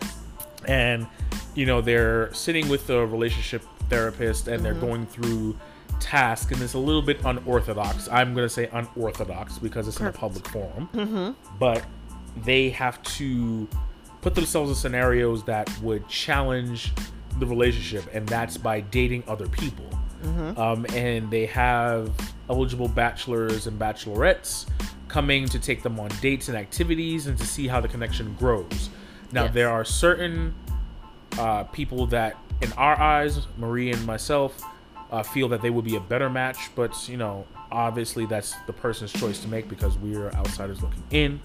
and 0.68 1.08
you 1.56 1.66
know 1.66 1.82
they're 1.82 2.32
sitting 2.34 2.68
with 2.70 2.86
the 2.88 3.06
relationship 3.08 3.64
therapist 3.90 4.48
and 4.48 4.58
Mm-hmm. 4.58 4.64
they're 4.64 4.74
going 4.90 5.06
through 5.08 5.56
tasks 6.04 6.52
and 6.52 6.62
it's 6.62 6.74
a 6.74 6.78
little 6.80 7.02
bit 7.02 7.24
unorthodox. 7.26 8.08
I'm 8.12 8.34
going 8.34 8.46
to 8.46 8.54
say 8.54 8.68
unorthodox 8.72 9.58
because 9.58 9.88
it's 9.88 9.98
Perfect. 9.98 10.16
in 10.16 10.20
a 10.20 10.30
public 10.30 10.48
forum. 10.50 11.36
But 11.60 11.84
they 12.44 12.70
have 12.72 13.02
to 13.04 13.68
put 14.22 14.36
themselves 14.36 14.70
in 14.70 14.76
scenarios 14.76 15.44
that 15.46 15.70
would 15.82 16.08
challenge 16.08 16.92
the 17.40 17.46
relationship 17.46 18.06
and 18.14 18.28
that's 18.28 18.58
by 18.58 18.82
dating 18.82 19.24
other 19.28 19.48
people. 19.48 19.86
Um, 20.58 20.86
and 20.94 21.30
they 21.30 21.46
have 21.48 22.12
eligible 22.50 22.88
bachelors 22.88 23.68
and 23.68 23.78
bachelorettes 23.80 24.66
coming 25.10 25.48
to 25.50 25.60
take 25.60 25.84
them 25.84 26.00
on 26.00 26.10
dates 26.22 26.48
and 26.48 26.58
activities 26.58 27.28
and 27.28 27.38
to 27.38 27.46
see 27.46 27.68
how 27.68 27.82
the 27.82 27.88
connection 27.90 28.34
grows. 28.40 28.90
Now 29.34 29.44
Yes. 29.46 29.54
there 29.54 29.70
are 29.70 29.84
certain 29.84 30.54
uh, 31.38 31.64
people 31.66 32.06
that 32.08 32.38
in 32.62 32.72
our 32.74 32.98
eyes 33.00 33.48
marie 33.58 33.92
and 33.92 34.06
myself 34.06 34.64
uh, 35.14 35.24
feel 35.24 35.48
that 35.48 35.62
they 35.62 35.70
would 35.70 35.86
be 35.86 35.96
a 35.96 36.00
better 36.00 36.30
match 36.30 36.76
but 36.76 37.08
you 37.08 37.18
know 37.18 37.46
obviously 37.72 38.26
that's 38.26 38.56
the 38.68 38.74
person's 38.74 39.14
choice 39.14 39.40
to 39.40 39.48
make 39.48 39.70
because 39.70 39.98
we 39.98 40.16
are 40.16 40.34
outsiders 40.36 40.82
looking 40.82 41.04
in. 41.12 41.40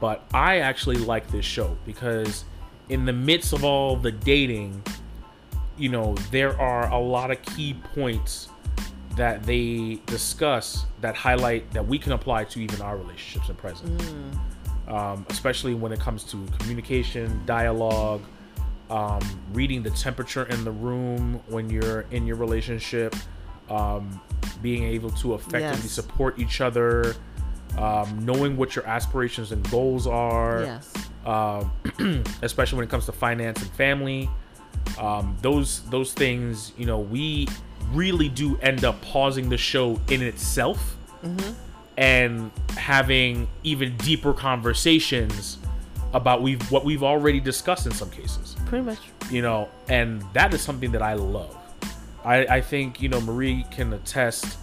But 0.00 0.24
i 0.32 0.58
actually 0.58 0.96
like 0.96 1.28
this 1.28 1.44
show 1.44 1.76
because 1.84 2.44
in 2.88 3.04
the 3.04 3.12
midst 3.12 3.52
of 3.52 3.64
all 3.64 3.96
the 3.96 4.10
dating 4.10 4.82
you 5.76 5.88
know 5.88 6.14
there 6.30 6.58
are 6.60 6.90
a 6.90 6.98
lot 6.98 7.30
of 7.30 7.40
key 7.42 7.74
points 7.94 8.48
that 9.16 9.42
they 9.42 10.00
discuss 10.06 10.86
that 11.00 11.14
highlight 11.14 11.70
that 11.72 11.86
we 11.86 11.98
can 11.98 12.12
apply 12.12 12.44
to 12.44 12.60
even 12.60 12.80
our 12.80 12.96
relationships 12.96 13.48
in 13.48 13.56
present. 13.56 14.02
Um, 14.88 15.24
especially 15.30 15.74
when 15.74 15.92
it 15.92 16.00
comes 16.00 16.24
to 16.24 16.46
communication 16.58 17.40
dialogue 17.46 18.22
um, 18.92 19.20
reading 19.52 19.82
the 19.82 19.90
temperature 19.90 20.44
in 20.46 20.64
the 20.64 20.70
room 20.70 21.40
when 21.48 21.70
you're 21.70 22.02
in 22.10 22.26
your 22.26 22.36
relationship 22.36 23.14
um, 23.70 24.20
being 24.60 24.84
able 24.84 25.10
to 25.10 25.34
effectively 25.34 25.60
Yes. 25.82 25.90
support 25.90 26.38
each 26.38 26.60
other 26.60 27.14
um, 27.78 28.06
knowing 28.24 28.56
what 28.56 28.76
your 28.76 28.86
aspirations 28.86 29.50
and 29.50 29.68
goals 29.70 30.06
are 30.06 30.62
Yes. 30.62 30.92
um, 31.24 31.70
especially 32.42 32.76
when 32.76 32.86
it 32.86 32.90
comes 32.90 33.06
to 33.06 33.12
finance 33.12 33.62
and 33.62 33.70
family. 33.72 34.28
Um, 34.98 35.36
those 35.40 35.82
those 35.90 36.12
things, 36.12 36.72
you 36.76 36.84
know, 36.86 36.98
we 36.98 37.46
really 37.92 38.28
do 38.28 38.58
end 38.60 38.84
up 38.84 39.00
pausing 39.00 39.48
the 39.48 39.56
show 39.56 39.98
in 40.10 40.20
itself 40.22 40.96
and 41.96 42.50
having 42.76 43.48
even 43.62 43.96
deeper 43.98 44.32
conversations 44.34 45.58
about 46.14 46.42
we've 46.42 46.62
what 46.70 46.84
we've 46.84 47.02
already 47.02 47.40
discussed 47.40 47.86
in 47.86 47.92
some 47.92 48.10
cases 48.10 48.56
Pretty 48.66 48.84
much. 48.84 48.98
you 49.30 49.42
know, 49.42 49.68
and 49.88 50.22
that 50.32 50.52
is 50.52 50.60
something 50.60 50.92
that 50.92 51.02
I 51.02 51.14
love. 51.14 51.56
I, 52.24 52.46
I 52.46 52.60
think, 52.60 53.02
you 53.02 53.08
know, 53.08 53.20
Marie 53.20 53.64
can 53.70 53.92
attest 53.92 54.58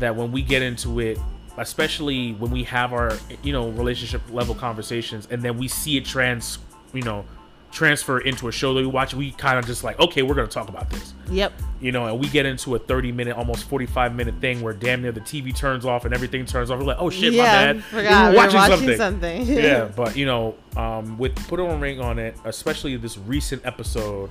that 0.00 0.16
when 0.16 0.32
we 0.32 0.42
get 0.42 0.62
into 0.62 0.98
it, 1.00 1.18
especially 1.56 2.32
when 2.34 2.50
we 2.50 2.64
have 2.64 2.92
our, 2.92 3.16
you 3.42 3.52
know, 3.52 3.70
relationship 3.70 4.22
level 4.30 4.54
conversations 4.54 5.28
and 5.30 5.42
then 5.42 5.58
we 5.58 5.68
see 5.68 5.96
it 5.96 6.04
trans, 6.04 6.58
you 6.92 7.02
know, 7.02 7.24
transfer 7.70 8.18
into 8.20 8.48
a 8.48 8.52
show 8.52 8.74
that 8.74 8.80
we 8.80 8.86
watch, 8.86 9.14
we 9.14 9.30
kind 9.32 9.58
of 9.58 9.66
just 9.66 9.84
like, 9.84 9.98
okay, 10.00 10.22
we're 10.22 10.34
going 10.34 10.48
to 10.48 10.52
talk 10.52 10.68
about 10.68 10.88
this, 10.90 11.12
Yep. 11.30 11.52
you 11.80 11.92
know, 11.92 12.06
and 12.06 12.18
we 12.18 12.28
get 12.28 12.46
into 12.46 12.74
a 12.74 12.78
30 12.78 13.12
minute, 13.12 13.36
almost 13.36 13.64
45 13.68 14.14
minute 14.14 14.34
thing 14.40 14.60
where 14.62 14.72
damn 14.72 15.02
near 15.02 15.12
the 15.12 15.20
TV 15.20 15.54
turns 15.54 15.84
off 15.84 16.04
and 16.04 16.14
everything 16.14 16.44
turns 16.46 16.70
off. 16.70 16.78
We're 16.78 16.86
like, 16.86 16.96
oh 17.00 17.10
shit, 17.10 17.32
yeah, 17.32 17.42
my 17.42 17.48
bad. 17.48 17.84
Forgot. 17.84 18.30
We 18.30 18.36
were 18.36 18.36
watching, 18.36 18.60
something. 18.60 18.96
something. 18.96 19.46
yeah, 19.46 19.90
but 19.94 20.16
you 20.16 20.26
know, 20.26 20.54
um, 20.76 21.18
with 21.18 21.36
put 21.48 21.60
a 21.60 21.76
ring 21.76 22.00
on 22.00 22.18
it, 22.18 22.36
especially 22.44 22.96
this 22.96 23.18
recent 23.18 23.64
episode, 23.66 24.30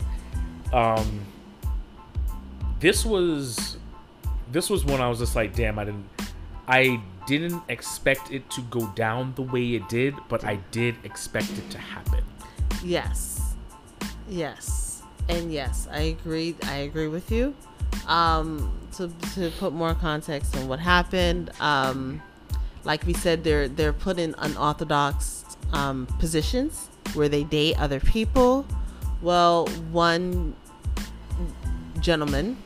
um, 0.73 1.21
this 2.79 3.05
was 3.05 3.77
this 4.51 4.69
was 4.69 4.85
when 4.85 5.01
I 5.01 5.09
was 5.09 5.19
just 5.19 5.35
like, 5.35 5.55
damn, 5.55 5.77
I 5.77 5.85
didn't, 5.85 6.05
I 6.67 7.01
didn't 7.27 7.61
expect 7.69 8.31
it 8.31 8.49
to 8.51 8.61
go 8.63 8.87
down 8.95 9.33
the 9.35 9.41
way 9.41 9.75
it 9.75 9.87
did, 9.89 10.15
but 10.29 10.43
I 10.43 10.55
did 10.71 10.95
expect 11.03 11.51
it 11.51 11.69
to 11.71 11.77
happen. 11.77 12.23
Yes. 12.83 13.55
Yes. 14.29 15.01
And 15.29 15.51
yes, 15.51 15.87
I 15.91 15.99
agree. 16.01 16.55
I 16.63 16.77
agree 16.77 17.07
with 17.07 17.31
you. 17.31 17.53
Um, 18.07 18.71
to, 18.95 19.09
to 19.35 19.51
put 19.59 19.73
more 19.73 19.93
context 19.93 20.55
on 20.55 20.67
what 20.67 20.79
happened, 20.79 21.51
um, 21.59 22.21
like 22.83 23.05
we 23.05 23.13
said, 23.13 23.43
they're 23.43 23.67
they're 23.67 23.93
put 23.93 24.17
in 24.17 24.33
unorthodox 24.37 25.45
um, 25.73 26.07
positions 26.19 26.87
where 27.13 27.27
they 27.27 27.43
date 27.43 27.77
other 27.79 27.99
people. 27.99 28.65
Well, 29.21 29.67
one 29.91 30.55
gentleman 31.99 32.57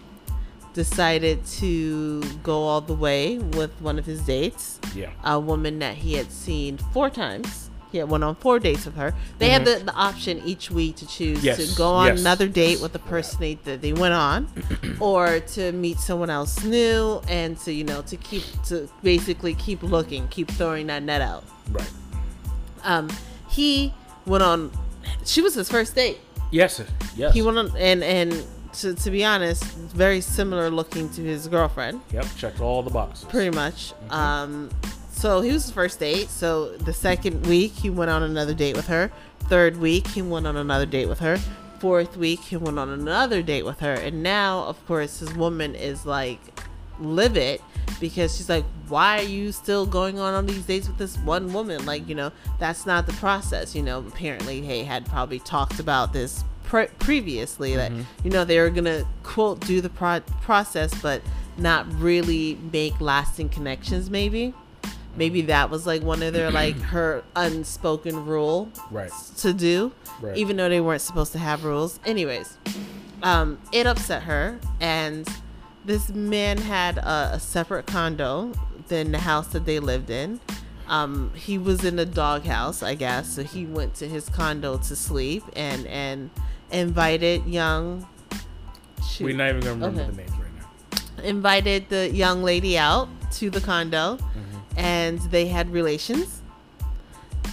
decided 0.73 1.43
to 1.45 2.21
go 2.43 2.63
all 2.63 2.81
the 2.81 2.93
way 2.93 3.39
with 3.39 3.71
one 3.81 3.97
of 3.99 4.05
his 4.05 4.21
dates 4.21 4.79
Yeah, 4.95 5.11
a 5.23 5.39
woman 5.39 5.79
that 5.79 5.95
he 5.95 6.13
had 6.13 6.31
seen 6.31 6.77
four 6.77 7.09
times. 7.09 7.70
He 7.91 7.97
had 7.97 8.09
went 8.09 8.23
on 8.23 8.35
four 8.35 8.59
dates 8.59 8.85
with 8.85 8.95
her. 8.95 9.13
They 9.37 9.49
had 9.49 9.65
the, 9.65 9.83
the 9.83 9.93
option 9.93 10.41
each 10.45 10.71
week 10.71 10.95
to 10.97 11.07
choose 11.07 11.37
Mm-hmm. 11.39 11.45
Yes, 11.45 11.71
to 11.71 11.77
go 11.77 11.89
on 11.89 12.07
yes. 12.07 12.19
another 12.21 12.47
date 12.47 12.81
with 12.81 12.93
the 12.93 12.99
person 12.99 13.39
they, 13.39 13.55
that 13.65 13.81
they 13.81 13.93
went 13.93 14.13
on, 14.13 14.47
or 14.99 15.39
to 15.39 15.71
meet 15.71 15.97
someone 15.99 16.29
else 16.29 16.63
new, 16.63 17.21
and 17.27 17.57
to 17.59 17.71
you 17.73 17.83
know 17.83 18.01
to 18.03 18.17
keep 18.17 18.43
to 18.63 18.89
basically 19.03 19.53
keep 19.55 19.81
looking, 19.83 20.27
keep 20.29 20.49
throwing 20.51 20.87
that 20.87 21.03
net 21.03 21.21
out. 21.21 21.43
right. 21.71 21.91
Um, 22.83 23.09
he 23.49 23.93
went 24.25 24.43
on. 24.43 24.71
She 25.25 25.41
was 25.41 25.53
his 25.55 25.69
first 25.69 25.95
date. 25.95 26.19
Yes, 26.51 26.81
yes. 27.15 27.33
He 27.33 27.41
went 27.41 27.57
on, 27.57 27.71
and 27.77 28.03
and 28.03 28.45
to, 28.73 28.93
to 28.93 29.11
be 29.11 29.23
honest, 29.25 29.63
very 29.63 30.21
similar 30.21 30.69
looking 30.69 31.09
to 31.09 31.21
his 31.21 31.47
girlfriend. 31.47 32.01
Yep, 32.11 32.25
checked 32.37 32.61
all 32.61 32.81
the 32.83 32.89
boxes. 32.89 33.25
pretty 33.25 33.55
much. 33.55 33.93
Um, 34.09 34.69
so 35.21 35.41
he 35.41 35.51
was 35.51 35.65
his 35.65 35.71
first 35.71 35.99
date. 35.99 36.29
So 36.29 36.71
the 36.77 36.93
second 36.93 37.45
week 37.45 37.73
he 37.73 37.91
went 37.91 38.09
on 38.09 38.23
another 38.23 38.55
date 38.55 38.75
with 38.75 38.87
her. 38.87 39.11
Third 39.41 39.77
week 39.77 40.07
he 40.07 40.23
went 40.23 40.47
on 40.47 40.57
another 40.57 40.87
date 40.87 41.07
with 41.07 41.19
her. 41.19 41.37
Fourth 41.77 42.17
week 42.17 42.39
he 42.39 42.57
went 42.57 42.79
on 42.79 42.89
another 42.89 43.43
date 43.43 43.63
with 43.63 43.81
her. 43.81 43.93
And 43.93 44.23
now, 44.23 44.63
of 44.63 44.83
course, 44.87 45.19
his 45.19 45.31
woman 45.35 45.75
is 45.75 46.07
like 46.07 46.39
livid 46.99 47.61
because 47.99 48.35
she's 48.35 48.49
like, 48.49 48.65
"Why 48.87 49.19
are 49.19 49.27
you 49.27 49.51
still 49.51 49.85
going 49.85 50.17
on 50.17 50.33
on 50.33 50.47
these 50.47 50.63
dates 50.63 50.87
with 50.87 50.97
this 50.97 51.15
one 51.19 51.53
woman? 51.53 51.85
Like, 51.85 52.09
you 52.09 52.15
know, 52.15 52.31
that's 52.57 52.87
not 52.87 53.05
the 53.05 53.13
process. 53.13 53.75
You 53.75 53.83
know, 53.83 53.99
apparently, 53.99 54.61
hey, 54.61 54.83
had 54.83 55.05
probably 55.05 55.39
talked 55.39 55.79
about 55.79 56.13
this." 56.13 56.43
Pre- 56.63 56.87
previously 56.99 57.75
that 57.75 57.91
mm-hmm. 57.91 58.03
you 58.23 58.31
know 58.31 58.45
they 58.45 58.57
were 58.57 58.69
gonna 58.69 59.03
quote 59.23 59.59
do 59.67 59.81
the 59.81 59.89
pro- 59.89 60.21
process 60.41 60.93
but 61.01 61.21
not 61.57 61.85
really 61.99 62.57
make 62.71 63.01
lasting 63.01 63.49
connections 63.49 64.09
maybe 64.09 64.53
maybe 65.15 65.41
that 65.43 65.69
was 65.69 65.85
like 65.85 66.01
one 66.03 66.21
of 66.23 66.33
their 66.33 66.51
like 66.51 66.79
her 66.93 67.23
unspoken 67.35 68.25
rule 68.25 68.69
Right. 68.89 69.11
to 69.37 69.53
do, 69.53 69.91
Right. 70.21 70.37
even 70.37 70.57
though 70.57 70.69
they 70.69 70.81
weren't 70.81 71.01
supposed 71.01 71.31
to 71.33 71.39
have 71.39 71.63
rules. 71.63 71.99
Anyways, 72.05 72.57
um, 73.23 73.59
it 73.71 73.85
upset 73.87 74.23
her, 74.23 74.59
and 74.79 75.27
this 75.85 76.09
man 76.09 76.57
had 76.57 76.97
a, 76.97 77.31
a 77.33 77.39
separate 77.39 77.85
condo 77.87 78.51
than 78.87 79.11
the 79.11 79.19
house 79.19 79.47
that 79.47 79.65
they 79.65 79.79
lived 79.79 80.09
in. 80.09 80.39
Um, 80.87 81.31
he 81.35 81.57
was 81.57 81.85
in 81.85 81.97
a 81.99 82.05
doghouse, 82.05 82.83
I 82.83 82.95
guess, 82.95 83.33
so 83.35 83.43
he 83.43 83.65
went 83.65 83.93
to 83.95 84.07
his 84.07 84.27
condo 84.29 84.77
to 84.77 84.95
sleep 84.95 85.43
and 85.55 85.87
and 85.87 86.29
invited 86.71 87.45
young. 87.45 88.05
shoot, 89.07 89.25
We're 89.25 89.35
not 89.37 89.49
even 89.49 89.61
gonna 89.61 89.73
remember 89.75 90.01
Okay. 90.01 90.11
the 90.11 90.17
names 90.17 90.31
right 90.31 90.55
now. 91.17 91.23
invited 91.23 91.89
the 91.89 92.09
young 92.11 92.43
lady 92.43 92.77
out 92.77 93.07
to 93.33 93.49
the 93.49 93.61
condo 93.61 94.17
and 94.77 95.19
they 95.31 95.47
had 95.47 95.69
relations 95.71 96.41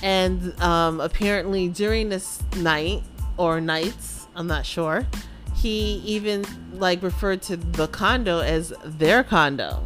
and 0.02 0.58
um, 0.62 1.00
apparently 1.00 1.68
during 1.68 2.08
this 2.08 2.42
night 2.56 3.02
or 3.36 3.60
nights 3.60 4.26
i'm 4.36 4.46
not 4.46 4.64
sure 4.64 5.06
he 5.54 5.96
even 6.04 6.44
like 6.74 7.02
referred 7.02 7.42
to 7.42 7.56
the 7.56 7.88
condo 7.88 8.38
as 8.40 8.72
their 8.84 9.24
condo 9.24 9.82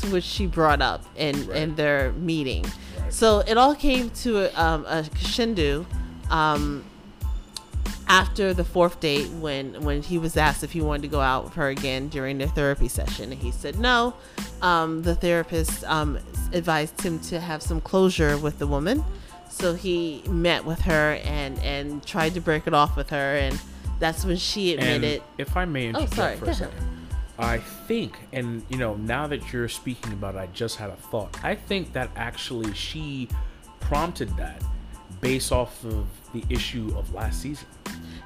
to 0.00 0.06
which 0.08 0.24
she 0.24 0.46
brought 0.46 0.80
up 0.82 1.04
in 1.16 1.46
Right. 1.48 1.56
in 1.62 1.74
their 1.74 2.12
meeting 2.12 2.64
Right. 3.00 3.12
so 3.12 3.40
it 3.40 3.56
all 3.58 3.74
came 3.74 4.10
to 4.10 4.44
a, 4.44 4.60
um, 4.62 4.84
a 4.86 5.04
crescendo 5.10 5.84
um, 6.30 6.84
after 8.08 8.54
the 8.54 8.64
fourth 8.64 9.00
date 9.00 9.28
when 9.30 9.82
when 9.82 10.02
he 10.02 10.18
was 10.18 10.36
asked 10.36 10.62
if 10.62 10.72
he 10.72 10.80
wanted 10.80 11.02
to 11.02 11.08
go 11.08 11.20
out 11.20 11.44
with 11.44 11.54
her 11.54 11.68
again 11.68 12.08
during 12.08 12.38
their 12.38 12.48
therapy 12.48 12.88
session 12.88 13.32
and 13.32 13.40
he 13.40 13.50
said 13.50 13.78
no. 13.78 14.14
Um, 14.62 15.02
the 15.02 15.14
therapist 15.14 15.84
um, 15.84 16.18
advised 16.52 17.00
him 17.00 17.18
to 17.20 17.40
have 17.40 17.62
some 17.62 17.80
closure 17.80 18.38
with 18.38 18.58
the 18.58 18.66
woman. 18.66 19.04
So 19.48 19.74
he 19.74 20.22
met 20.28 20.64
with 20.64 20.80
her 20.82 21.20
and 21.24 21.58
and 21.60 22.04
tried 22.06 22.34
to 22.34 22.40
break 22.40 22.66
it 22.66 22.74
off 22.74 22.96
with 22.96 23.10
her 23.10 23.36
and 23.36 23.58
that's 23.98 24.24
when 24.24 24.36
she 24.36 24.76
And 24.76 24.82
admitted 24.82 25.22
if 25.38 25.56
I 25.56 25.64
may 25.64 25.88
interrupt 25.88 26.12
Oh, 26.12 26.16
sorry, 26.16 26.36
for 26.36 26.50
a 26.50 26.54
second, 26.54 26.74
I 27.38 27.58
think, 27.58 28.18
and 28.32 28.62
you 28.68 28.78
know, 28.78 28.94
now 28.96 29.26
that 29.26 29.52
you're 29.52 29.68
speaking 29.68 30.12
about, 30.12 30.34
it, 30.34 30.38
I 30.38 30.46
just 30.48 30.76
had 30.76 30.90
a 30.90 30.96
thought. 30.96 31.38
I 31.44 31.54
think 31.54 31.92
that 31.92 32.10
actually 32.16 32.72
she 32.72 33.28
prompted 33.80 34.34
that 34.36 34.62
based 35.20 35.52
off 35.52 35.84
of 35.84 36.06
the 36.34 36.44
issue 36.50 36.92
of 36.96 37.12
last 37.14 37.40
season. 37.40 37.66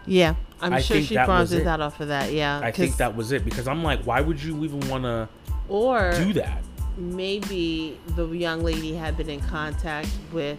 yeah 0.06 0.34
i'm 0.60 0.72
I 0.74 0.80
sure 0.80 1.00
she 1.02 1.16
was 1.16 1.50
that 1.50 1.80
off 1.80 2.00
of 2.00 2.08
that 2.08 2.32
yeah 2.32 2.60
I 2.62 2.70
think 2.70 2.96
that 2.96 3.14
was 3.16 3.32
it 3.32 3.44
because 3.44 3.66
I'm 3.68 3.82
like, 3.82 4.02
why 4.04 4.20
would 4.20 4.42
you 4.42 4.64
even 4.64 4.80
want 4.88 5.04
to 5.04 5.28
or 5.68 6.12
do 6.16 6.32
that? 6.34 6.62
maybe 6.96 7.98
the 8.16 8.26
young 8.28 8.62
lady 8.62 8.94
had 8.94 9.16
been 9.16 9.30
in 9.30 9.40
contact 9.40 10.08
with 10.32 10.58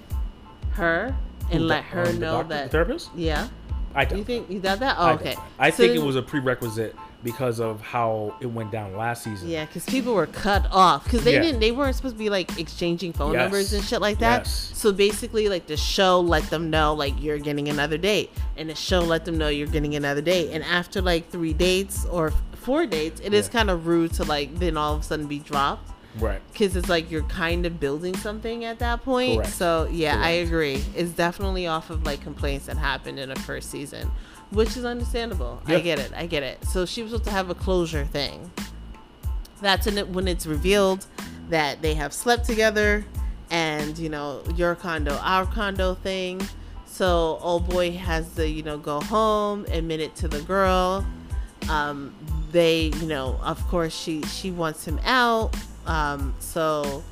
her 0.71 1.15
and 1.51 1.59
Who, 1.61 1.65
let 1.65 1.83
her 1.85 2.01
um, 2.05 2.13
the 2.13 2.19
know 2.19 2.31
doctor- 2.37 2.47
the 2.47 2.53
that 2.55 2.71
therapist. 2.71 3.09
yeah 3.15 3.47
I 3.93 4.03
you 4.03 4.07
don't. 4.09 4.23
think 4.25 4.49
you 4.49 4.59
got 4.59 4.79
that 4.79 4.95
oh, 4.97 5.03
I, 5.07 5.13
okay. 5.13 5.35
I 5.59 5.69
So 5.69 5.77
think 5.77 5.95
it 5.95 6.01
was 6.01 6.15
a 6.15 6.21
prerequisite 6.21 6.95
because 7.23 7.59
of 7.59 7.81
how 7.81 8.35
it 8.41 8.47
went 8.47 8.71
down 8.71 8.95
last 8.97 9.23
season. 9.23 9.47
Yeah, 9.49 9.65
because 9.65 9.85
people 9.85 10.13
were 10.13 10.25
cut 10.27 10.65
off 10.71 11.03
because 11.03 11.23
they 11.23 11.33
Yeah. 11.33 11.41
didn't. 11.43 11.59
They 11.59 11.71
weren't 11.71 11.95
supposed 11.95 12.15
to 12.15 12.19
be 12.19 12.29
like 12.29 12.57
exchanging 12.59 13.13
phone 13.13 13.33
Yes. 13.33 13.41
numbers 13.41 13.73
and 13.73 13.83
shit 13.83 14.01
like 14.01 14.19
that. 14.19 14.41
Yes. 14.45 14.71
So 14.73 14.91
basically, 14.91 15.47
like 15.49 15.67
the 15.67 15.77
show 15.77 16.19
let 16.19 16.49
them 16.49 16.69
know 16.69 16.93
like 16.93 17.13
you're 17.21 17.37
getting 17.37 17.67
another 17.69 17.97
date, 17.97 18.31
and 18.57 18.69
the 18.69 18.75
show 18.75 18.99
let 19.01 19.25
them 19.25 19.37
know 19.37 19.49
you're 19.49 19.67
getting 19.67 19.95
another 19.95 20.21
date. 20.21 20.49
And 20.51 20.63
after 20.63 21.01
like 21.01 21.29
three 21.29 21.53
dates 21.53 22.05
or 22.05 22.33
four 22.55 22.85
dates, 22.85 23.21
it 23.23 23.33
is 23.33 23.47
Yeah. 23.47 23.51
kind 23.53 23.69
of 23.69 23.87
rude 23.87 24.13
to 24.13 24.23
like 24.23 24.59
then 24.59 24.77
all 24.77 24.95
of 24.95 25.01
a 25.01 25.03
sudden 25.03 25.27
be 25.27 25.39
dropped 25.39 25.89
Right. 26.19 26.41
because 26.51 26.75
it's 26.75 26.89
like 26.89 27.09
you're 27.09 27.23
kind 27.23 27.65
of 27.65 27.79
building 27.79 28.15
something 28.17 28.65
at 28.65 28.79
that 28.79 29.03
point. 29.03 29.37
Correct. 29.37 29.53
So 29.53 29.87
yeah, 29.91 30.19
I 30.21 30.29
agree. 30.31 30.83
It's 30.95 31.11
definitely 31.11 31.67
off 31.67 31.89
of 31.89 32.05
like 32.05 32.21
complaints 32.21 32.65
that 32.65 32.77
happened 32.77 33.17
in 33.19 33.29
the 33.29 33.35
first 33.39 33.69
season, 33.71 34.11
which 34.51 34.77
is 34.77 34.85
understandable. 34.85 35.61
I 35.65 35.79
get 35.79 35.99
it. 35.99 36.11
I 36.15 36.25
get 36.27 36.43
it. 36.43 36.63
So 36.65 36.85
she 36.85 37.01
was 37.01 37.11
supposed 37.11 37.25
to 37.25 37.31
have 37.31 37.49
a 37.49 37.55
closure 37.55 38.05
thing. 38.05 38.51
That's 39.61 39.87
in 39.87 39.97
it 39.97 40.09
when 40.09 40.27
it's 40.27 40.45
revealed 40.45 41.05
that 41.49 41.81
they 41.81 41.93
have 41.93 42.13
slept 42.13 42.45
together, 42.45 43.05
and 43.49 43.97
you 43.97 44.09
know 44.09 44.43
your 44.55 44.75
condo, 44.75 45.15
our 45.17 45.45
condo 45.45 45.95
thing. 45.95 46.41
So 46.85 47.39
old 47.41 47.69
boy 47.69 47.91
has 47.91 48.33
to 48.35 48.47
you 48.47 48.63
know 48.63 48.77
go 48.77 48.99
home, 49.01 49.65
admit 49.69 49.99
it 49.99 50.15
to 50.17 50.27
the 50.27 50.41
girl. 50.41 51.05
Um, 51.69 52.15
they 52.51 52.85
you 52.85 53.07
know 53.07 53.39
of 53.43 53.65
course 53.67 53.95
she 53.95 54.23
she 54.23 54.51
wants 54.51 54.85
him 54.85 54.99
out. 55.03 55.55
Um, 55.85 56.33
so 56.39 57.03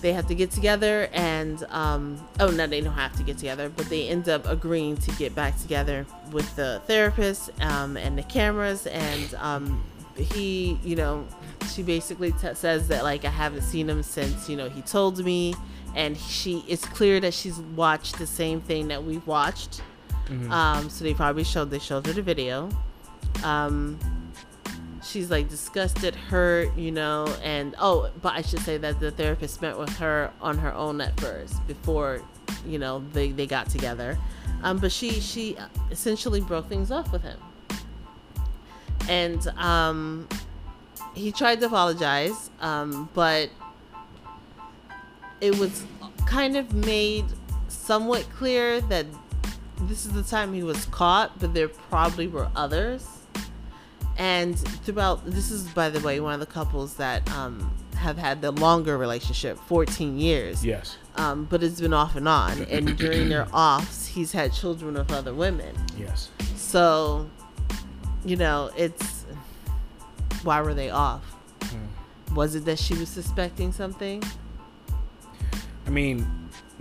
they 0.00 0.12
have 0.12 0.26
to 0.26 0.34
get 0.34 0.50
together 0.50 1.08
and 1.12 1.64
um, 1.70 2.22
oh 2.40 2.50
no 2.50 2.66
they 2.66 2.80
don't 2.80 2.92
have 2.94 3.16
to 3.16 3.22
get 3.22 3.38
together 3.38 3.68
but 3.68 3.86
they 3.86 4.08
end 4.08 4.28
up 4.28 4.46
agreeing 4.46 4.96
to 4.96 5.10
get 5.12 5.34
back 5.34 5.58
together 5.58 6.06
with 6.30 6.54
the 6.56 6.82
therapist 6.86 7.50
um, 7.60 7.96
and 7.96 8.18
the 8.18 8.22
cameras. 8.22 8.86
And 8.86 9.34
um, 9.34 9.82
he 10.16 10.78
you 10.84 10.96
know 10.96 11.26
she 11.72 11.82
basically 11.82 12.32
t- 12.32 12.54
says 12.54 12.86
that 12.86 13.02
like 13.02 13.24
i 13.24 13.30
haven't 13.30 13.62
seen 13.62 13.90
him 13.90 14.02
since 14.02 14.48
you 14.48 14.56
know 14.56 14.68
he 14.68 14.82
told 14.82 15.24
me. 15.24 15.54
And 15.96 16.18
she 16.18 16.64
it's 16.66 16.84
clear 16.84 17.20
that 17.20 17.32
she's 17.32 17.58
watched 17.76 18.18
the 18.18 18.26
same 18.26 18.60
thing 18.60 18.88
that 18.88 19.04
we've 19.04 19.24
watched. 19.28 19.80
Um, 20.50 20.90
so 20.90 21.04
they 21.04 21.14
probably 21.14 21.44
showed 21.44 21.70
they 21.70 21.78
showed 21.78 22.06
her 22.06 22.12
the 22.12 22.22
video. 22.22 22.68
Um, 23.44 23.98
she's 25.04 25.30
like 25.30 25.48
disgusted, 25.48 26.14
hurt, 26.14 26.76
you 26.76 26.90
know, 26.90 27.26
and 27.42 27.74
oh, 27.78 28.10
but 28.22 28.34
I 28.34 28.42
should 28.42 28.60
say 28.60 28.78
that 28.78 29.00
the 29.00 29.10
therapist 29.10 29.62
met 29.62 29.78
with 29.78 29.90
her 29.98 30.30
on 30.40 30.58
her 30.58 30.72
own 30.74 31.00
at 31.00 31.18
first 31.20 31.64
before, 31.66 32.22
you 32.66 32.78
know, 32.78 33.04
they, 33.12 33.30
they 33.30 33.46
got 33.46 33.68
together. 33.68 34.18
Um, 34.62 34.78
but 34.78 34.90
she 34.90 35.10
she 35.20 35.56
essentially 35.90 36.40
broke 36.40 36.68
things 36.68 36.90
off 36.90 37.12
with 37.12 37.22
him, 37.22 37.38
and 39.08 39.46
um, 39.58 40.26
he 41.14 41.32
tried 41.32 41.60
to 41.60 41.66
apologize, 41.66 42.50
um, 42.60 43.08
but 43.12 43.50
it 45.40 45.58
was 45.58 45.84
kind 46.26 46.56
of 46.56 46.72
made 46.72 47.26
somewhat 47.68 48.26
clear 48.30 48.80
that 48.82 49.04
this 49.82 50.06
is 50.06 50.12
the 50.12 50.22
time 50.22 50.54
he 50.54 50.62
was 50.62 50.86
caught, 50.86 51.38
but 51.38 51.52
there 51.52 51.68
probably 51.68 52.26
were 52.26 52.48
others 52.56 53.13
and 54.16 54.58
throughout 54.84 55.24
this 55.26 55.50
is 55.50 55.64
by 55.70 55.88
the 55.90 56.00
way 56.00 56.20
one 56.20 56.34
of 56.34 56.40
the 56.40 56.46
couples 56.46 56.94
that 56.96 57.28
um, 57.34 57.74
have 57.96 58.16
had 58.18 58.40
the 58.42 58.50
longer 58.52 58.96
relationship 58.98 59.58
14 59.66 60.18
years 60.18 60.64
Yes. 60.64 60.98
um, 61.16 61.44
but 61.46 61.62
it's 61.62 61.80
been 61.80 61.92
off 61.92 62.14
and 62.16 62.28
on 62.28 62.62
and 62.70 62.96
during 62.96 63.28
their 63.28 63.48
offs 63.52 64.06
he's 64.06 64.32
had 64.32 64.52
children 64.52 64.94
with 64.94 65.10
other 65.12 65.34
women 65.34 65.74
Yes. 65.98 66.30
so 66.56 67.28
you 68.24 68.36
know 68.36 68.70
it's 68.76 69.24
why 70.42 70.60
were 70.60 70.74
they 70.74 70.90
off 70.90 71.22
was 72.34 72.54
it 72.54 72.64
that 72.64 72.78
she 72.78 72.94
was 72.94 73.08
suspecting 73.08 73.72
something 73.72 74.22
I 75.86 75.90
mean, 75.90 76.26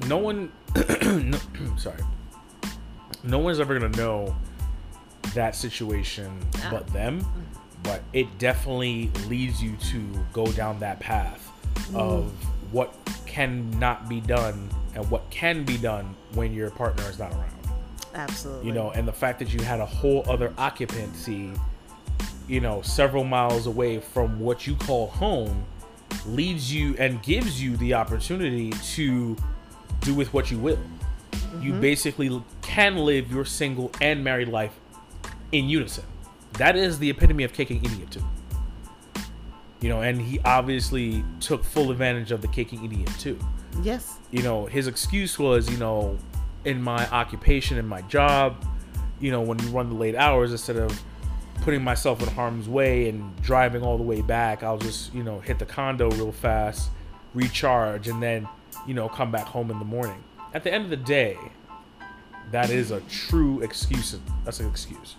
no 0.07 0.18
one. 0.18 0.49
no, 1.01 1.38
sorry. 1.77 1.99
No 3.22 3.38
one's 3.39 3.60
ever 3.60 3.77
gonna 3.77 3.95
know 3.97 4.34
that 5.34 5.56
situation 5.56 6.32
Ah. 6.64 6.70
but 6.72 6.88
them. 6.88 7.26
But 7.84 8.02
it 8.14 8.38
definitely 8.40 9.12
leads 9.28 9.62
you 9.62 9.76
to 9.91 10.00
go 10.32 10.45
down 10.54 10.80
that 10.80 11.00
path 11.02 11.52
of 11.94 12.32
what 12.72 12.94
cannot 13.26 14.08
be 14.08 14.22
done 14.22 14.70
and 14.95 15.10
what 15.12 15.30
can 15.30 15.64
be 15.64 15.78
done 15.78 16.16
when 16.34 16.54
your 16.54 16.70
partner 16.70 17.04
is 17.10 17.20
not 17.20 17.32
around. 17.34 17.50
absolutely 18.16 18.68
You 18.68 18.74
know, 18.74 18.91
and 18.91 19.08
the 19.08 19.12
fact 19.12 19.40
that 19.40 19.54
you 19.54 19.62
had 19.62 19.80
a 19.80 19.86
whole 19.86 20.24
other 20.30 20.54
occupancy, 20.58 21.52
you 22.48 22.62
know, 22.62 22.82
several 22.84 23.24
miles 23.24 23.66
away 23.68 24.00
from 24.00 24.40
what 24.40 24.66
you 24.68 24.76
call 24.76 25.08
home 25.08 25.66
leads 26.26 26.74
you 26.74 26.95
and 27.00 27.22
gives 27.24 27.62
you 27.62 27.76
the 27.78 27.95
opportunity 27.95 28.72
to 28.94 29.36
do 30.02 30.14
with 30.14 30.34
what 30.34 30.52
you 30.52 30.58
will. 30.58 30.80
You 31.60 31.74
basically 31.74 32.41
can 32.62 32.98
live 32.98 33.32
your 33.32 33.45
single 33.45 33.91
and 34.02 34.24
married 34.24 34.48
life 34.50 34.74
in 35.53 35.69
unison. 35.69 36.03
That 36.53 36.75
is 36.75 36.99
the 36.99 37.09
epitome 37.09 37.45
of 37.45 37.53
kicking 37.53 37.84
idiot 37.85 38.11
too. 38.11 38.23
You 39.80 39.89
know, 39.89 40.01
and 40.01 40.21
he 40.21 40.39
obviously 40.41 41.23
took 41.39 41.63
full 41.63 41.91
advantage 41.91 42.31
of 42.31 42.41
the 42.41 42.47
kicking 42.47 42.84
idiot 42.84 43.09
too 43.17 43.39
yes 43.81 44.19
you 44.34 44.41
know, 44.41 44.65
his 44.65 44.88
excuse 44.88 45.38
was, 45.38 45.69
you 45.69 45.77
know, 45.77 46.17
in 46.65 46.81
my 46.81 47.07
occupation, 47.11 47.77
in 47.77 47.88
my 47.88 48.01
job, 48.01 48.65
you 49.19 49.30
know, 49.30 49.41
when 49.41 49.59
you 49.59 49.67
run 49.67 49.89
the 49.89 49.95
late 49.95 50.15
hours, 50.15 50.51
instead 50.51 50.75
of 50.75 50.99
putting 51.61 51.84
myself 51.84 52.21
in 52.23 52.27
harm's 52.30 52.67
way 52.67 53.07
and 53.09 53.39
driving 53.43 53.84
all 53.84 53.95
the 53.95 54.03
way 54.03 54.21
back, 54.21 54.63
I'll 54.63 54.80
just, 54.80 55.13
you 55.13 55.21
know, 55.21 55.39
hit 55.39 55.59
the 55.59 55.67
condo 55.67 56.09
real 56.09 56.31
fast, 56.31 56.89
recharge, 57.35 58.07
and 58.07 58.23
then, 58.23 58.49
you 58.88 58.95
know, 58.95 59.07
come 59.07 59.31
back 59.31 59.45
home 59.45 59.69
in 59.69 59.77
the 59.77 59.85
morning. 59.85 60.23
At 60.51 60.63
the 60.63 60.73
end 60.73 60.84
of 60.84 60.89
the 60.89 60.97
day, 60.97 61.38
that 62.49 62.71
is 62.71 62.89
a 62.89 63.01
true 63.01 63.61
excuse. 63.61 64.17
That's 64.45 64.59
an 64.61 64.67
excuse. 64.67 65.15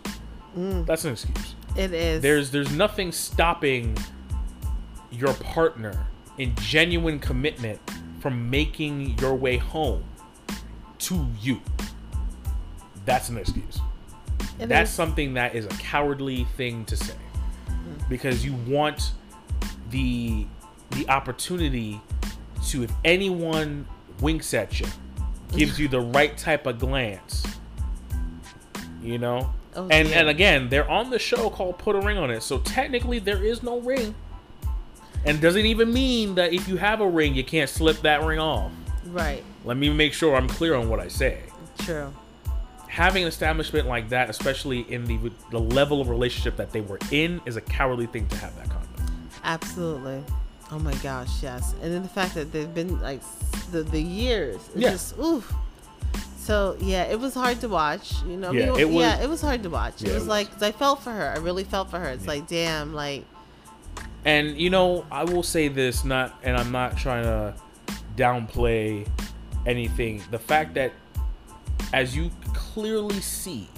Mm. 0.57 0.87
That's 0.87 1.05
an 1.05 1.13
excuse. 1.13 1.55
it 1.77 1.93
is 1.93 2.23
There's 2.23 2.51
there's 2.51 2.73
nothing 2.73 3.13
stopping 3.13 3.97
your 5.11 5.35
partner 5.35 6.07
in 6.39 6.55
genuine 6.57 7.19
commitment 7.19 7.81
from 8.21 8.51
making 8.51 9.19
your 9.19 9.35
way 9.35 9.57
home 9.57 10.05
to 10.99 11.27
you. 11.41 11.61
That's 13.05 13.29
an 13.29 13.39
excuse. 13.39 13.81
It 14.59 14.69
That's 14.69 14.91
is. 14.91 14.97
something 14.97 15.35
that 15.35 15.55
is 15.55 15.67
a 15.67 15.71
cowardly 15.71 16.45
thing 16.57 16.85
to 16.87 16.97
say 16.97 17.15
mm. 17.69 18.09
because 18.09 18.45
you 18.45 18.55
want 18.67 19.13
the 19.91 20.47
the 20.93 21.09
opportunity 21.09 22.01
to 22.69 22.85
if 22.85 22.93
anyone 23.05 23.87
winks 24.21 24.55
at 24.55 24.81
you 24.81 24.87
gives 25.57 25.79
you 25.79 25.89
the 25.89 26.01
right 26.01 26.37
type 26.37 26.67
of 26.67 26.79
glance 26.79 27.45
you 29.03 29.19
know 29.19 29.53
Oh, 29.77 29.89
and 29.91 30.09
dear. 30.09 30.19
and 30.19 30.29
again 30.29 30.69
they're 30.69 30.89
on 30.89 31.11
the 31.11 31.19
show 31.19 31.51
called 31.51 31.79
put 31.79 31.97
a 31.97 32.01
ring 32.01 32.17
on 32.19 32.31
it 32.31 32.43
so 32.43 32.59
technically 32.59 33.19
there 33.19 33.43
is 33.43 33.63
no 33.63 33.81
ring 33.81 34.15
and 35.27 35.41
doesn't 35.41 35.67
even 35.67 35.93
mean 35.93 36.35
that 36.37 36.53
if 36.53 36.69
you 36.69 36.77
have 36.77 37.01
a 37.01 37.09
ring 37.09 37.35
you 37.35 37.45
can't 37.45 37.69
slip 37.71 37.99
that 38.03 38.23
ring 38.23 38.39
off 38.39 38.71
right. 39.07 39.43
let 39.65 39.77
me 39.77 39.89
make 39.93 40.13
sure 40.13 40.37
i'm 40.37 40.49
clear 40.49 40.75
on 40.75 40.89
what 40.89 41.01
i 41.01 41.09
say 41.09 41.41
True. 41.79 42.13
having 42.89 43.23
an 43.25 43.29
establishment 43.29 43.89
like 43.89 44.09
that, 44.11 44.31
especially 44.31 44.81
in 44.93 45.05
the 45.07 45.19
the 45.51 45.59
level 45.59 46.01
of 46.01 46.09
relationship 46.09 46.57
that 46.57 46.71
they 46.71 46.81
were 46.81 47.01
in, 47.11 47.41
is 47.47 47.57
a 47.57 47.61
cowardly 47.61 48.07
thing 48.07 48.29
to 48.29 48.37
have 48.37 48.55
that 48.57 48.71
conduct. 48.71 49.01
Absolutely. 49.43 50.23
Oh 50.71 50.79
my 50.79 50.95
gosh, 51.03 51.43
yes. 51.43 51.75
And 51.83 51.93
then 51.93 52.03
the 52.05 52.09
fact 52.09 52.35
that 52.37 52.53
they've 52.53 52.73
been 52.73 53.01
like 53.01 53.21
the 53.73 53.83
the 53.83 54.01
years. 54.01 54.55
It's 54.69 54.77
Yeah. 54.77 54.91
just 54.93 55.19
oof. 55.19 55.53
So 56.45 56.77
yeah, 56.79 57.05
it 57.05 57.19
was 57.19 57.33
hard 57.33 57.63
to 57.63 57.71
watch. 57.71 58.23
You 58.27 58.37
know, 58.37 58.53
Yeah, 58.53 58.77
it 58.77 58.87
was- 58.87 58.95
yeah, 58.95 59.23
it 59.23 59.31
was 59.31 59.41
hard 59.41 59.63
to 59.63 59.71
watch. 59.71 60.03
Yeah, 60.03 60.11
it 60.11 60.13
it 60.13 60.15
was 60.17 60.27
like 60.27 60.63
I 60.63 60.73
felt 60.73 61.03
for 61.03 61.11
her. 61.11 61.33
I 61.35 61.39
really 61.39 61.65
felt 61.65 61.91
for 61.91 61.99
her. 61.99 62.11
It's 62.11 62.27
like, 62.27 62.47
damn, 62.47 62.93
like 62.93 63.25
And 64.27 64.59
you 64.59 64.69
know, 64.69 65.07
I 65.11 65.25
will 65.25 65.43
say 65.43 65.69
this, 65.69 66.05
not, 66.05 66.39
and 66.43 66.55
I'm 66.55 66.71
not 66.71 66.99
trying 66.99 67.25
to 67.25 67.55
downplay 68.17 69.09
anything. 69.67 70.23
The 70.31 70.39
fact 70.39 70.75
that, 70.75 70.93
as 71.95 72.15
you 72.15 72.31
clearly 72.53 73.21
see, 73.21 73.69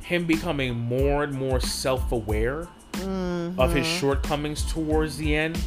him 0.00 0.26
becoming 0.26 0.76
more 0.76 1.22
and 1.22 1.34
more 1.34 1.60
self-aware 1.60 2.60
of 2.60 3.72
his 3.74 3.86
mm-hmm. 3.86 3.98
shortcomings 4.00 4.72
towards 4.72 5.16
the 5.18 5.36
end, 5.36 5.60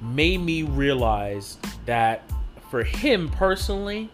made 0.00 0.38
me 0.38 0.62
realize 0.62 1.58
that 1.86 2.22
for 2.70 2.82
him 2.82 3.28
personally, 3.28 4.10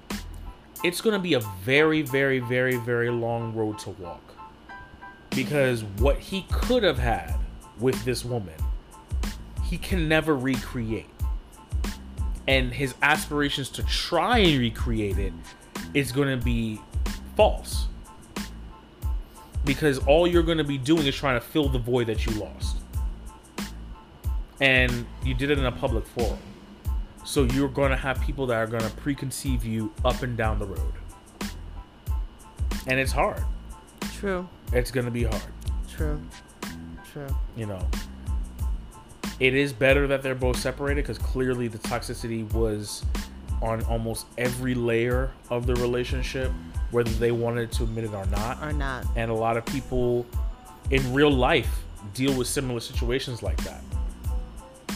it's 0.83 1.01
going 1.01 1.13
to 1.13 1.21
be 1.21 1.35
a 1.35 1.41
very, 1.63 2.03
very, 2.03 2.39
very, 2.39 2.77
very 2.77 3.11
long 3.11 3.55
road 3.55 3.79
to 3.81 3.91
walk. 3.91 4.23
Because 5.31 5.85
what 5.99 6.19
he 6.19 6.47
could 6.51 6.83
have 6.83 6.99
had 6.99 7.35
with 7.79 8.03
this 8.05 8.25
woman, 8.25 8.55
he 9.65 9.79
can 9.79 10.09
never 10.09 10.37
recreate. 10.37 11.07
And 12.49 12.73
his 12.73 12.95
aspirations 13.03 13.69
to 13.71 13.83
try 13.85 14.39
and 14.39 14.59
recreate 14.59 15.19
it 15.19 15.33
is 15.95 16.11
going 16.11 16.37
to 16.37 16.43
be 16.43 16.81
false. 17.37 17.87
Because 19.65 19.99
all 19.99 20.27
you're 20.27 20.43
going 20.43 20.59
to 20.59 20.65
be 20.65 20.79
doing 20.79 21.07
is 21.07 21.15
trying 21.15 21.39
to 21.39 21.47
fill 21.47 21.69
the 21.69 21.79
void 21.79 22.07
that 22.09 22.27
you 22.27 22.33
lost. 22.33 22.79
And 24.61 25.07
you 25.23 25.35
did 25.35 25.51
it 25.51 25.59
in 25.59 25.67
a 25.67 25.73
public 25.73 26.07
forum. 26.07 26.39
So 27.31 27.45
you're 27.45 27.69
going 27.69 27.91
to 27.91 27.97
have 27.97 28.21
people 28.21 28.45
that 28.49 28.57
are 28.57 28.67
going 28.67 28.83
to 28.83 28.91
preconceive 28.91 29.63
you 29.63 29.93
up 30.05 30.25
and 30.25 30.37
down 30.37 30.59
the 30.59 30.67
road. 30.67 30.93
And 32.89 32.99
it's 32.99 33.13
hard. 33.13 33.41
true, 34.15 34.49
It's 34.73 34.91
going 34.91 35.05
to 35.05 35.13
be 35.13 35.23
hard. 35.23 35.43
true, 35.89 36.21
true. 37.13 37.29
you 37.57 37.67
know 37.67 37.87
it 39.39 39.55
is 39.55 39.73
better 39.73 40.07
that 40.09 40.23
they're 40.23 40.35
both 40.35 40.59
separated 40.59 41.03
because 41.05 41.19
clearly 41.19 41.69
the 41.69 41.79
toxicity 41.79 42.53
was 42.53 43.05
on 43.63 43.83
almost 43.85 44.27
every 44.37 44.75
layer 44.75 45.31
of 45.51 45.67
the 45.67 45.75
relationship 45.77 46.51
whether 46.91 47.11
they 47.13 47.31
wanted 47.31 47.71
to 47.73 47.85
admit 47.85 48.05
it 48.05 48.13
or 48.13 48.27
not 48.27 48.61
Or 48.63 48.73
not. 48.73 49.07
and 49.17 49.31
a 49.31 49.35
lot 49.35 49.57
of 49.57 49.65
people 49.67 50.27
in 50.91 51.13
real 51.15 51.31
life 51.31 51.83
deal 52.13 52.35
with 52.37 52.49
similar 52.49 52.81
situations 52.81 53.43
like 53.43 53.57
that 53.65 53.83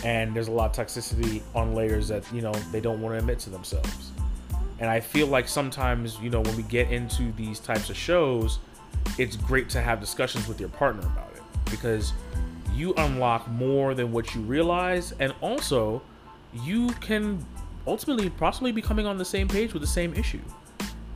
and 0.05 0.35
there's 0.35 0.49
a 0.49 0.53
lot 0.53 0.79
of 0.79 0.87
toxicity 0.87 1.43
on 1.55 1.75
layers 1.75 2.09
that 2.09 2.31
you 2.33 2.43
know 2.43 2.53
they 2.71 2.81
don't 2.81 3.01
want 3.01 3.15
to 3.15 3.19
admit 3.19 3.39
to 3.41 3.51
themselves. 3.51 4.11
And 4.81 4.91
i 4.91 5.01
feel 5.01 5.29
like 5.29 5.49
sometimes 5.49 6.19
you 6.21 6.31
know 6.31 6.41
when 6.41 6.57
we 6.57 6.63
get 6.65 6.91
into 6.91 7.33
these 7.33 7.61
types 7.61 7.91
of 7.91 7.97
shows 7.97 8.59
it's 9.19 9.37
great 9.37 9.69
to 9.71 9.81
have 9.81 10.01
discussions 10.01 10.49
with 10.49 10.61
your 10.61 10.69
partner 10.71 11.03
about 11.07 11.31
it 11.35 11.43
because 11.71 12.13
you 12.75 12.95
unlock 12.97 13.49
more 13.49 13.95
than 13.95 14.13
what 14.13 14.35
you 14.35 14.41
realize. 14.43 15.13
And 15.21 15.33
also 15.41 16.03
you 16.53 16.89
can 16.95 17.45
ultimately 17.87 18.31
possibly 18.31 18.73
be 18.73 18.83
coming 18.83 19.07
on 19.07 19.19
the 19.19 19.25
same 19.25 19.49
page 19.49 19.73
with 19.73 19.83
the 19.83 19.89
same 19.89 20.15
issue. 20.15 20.41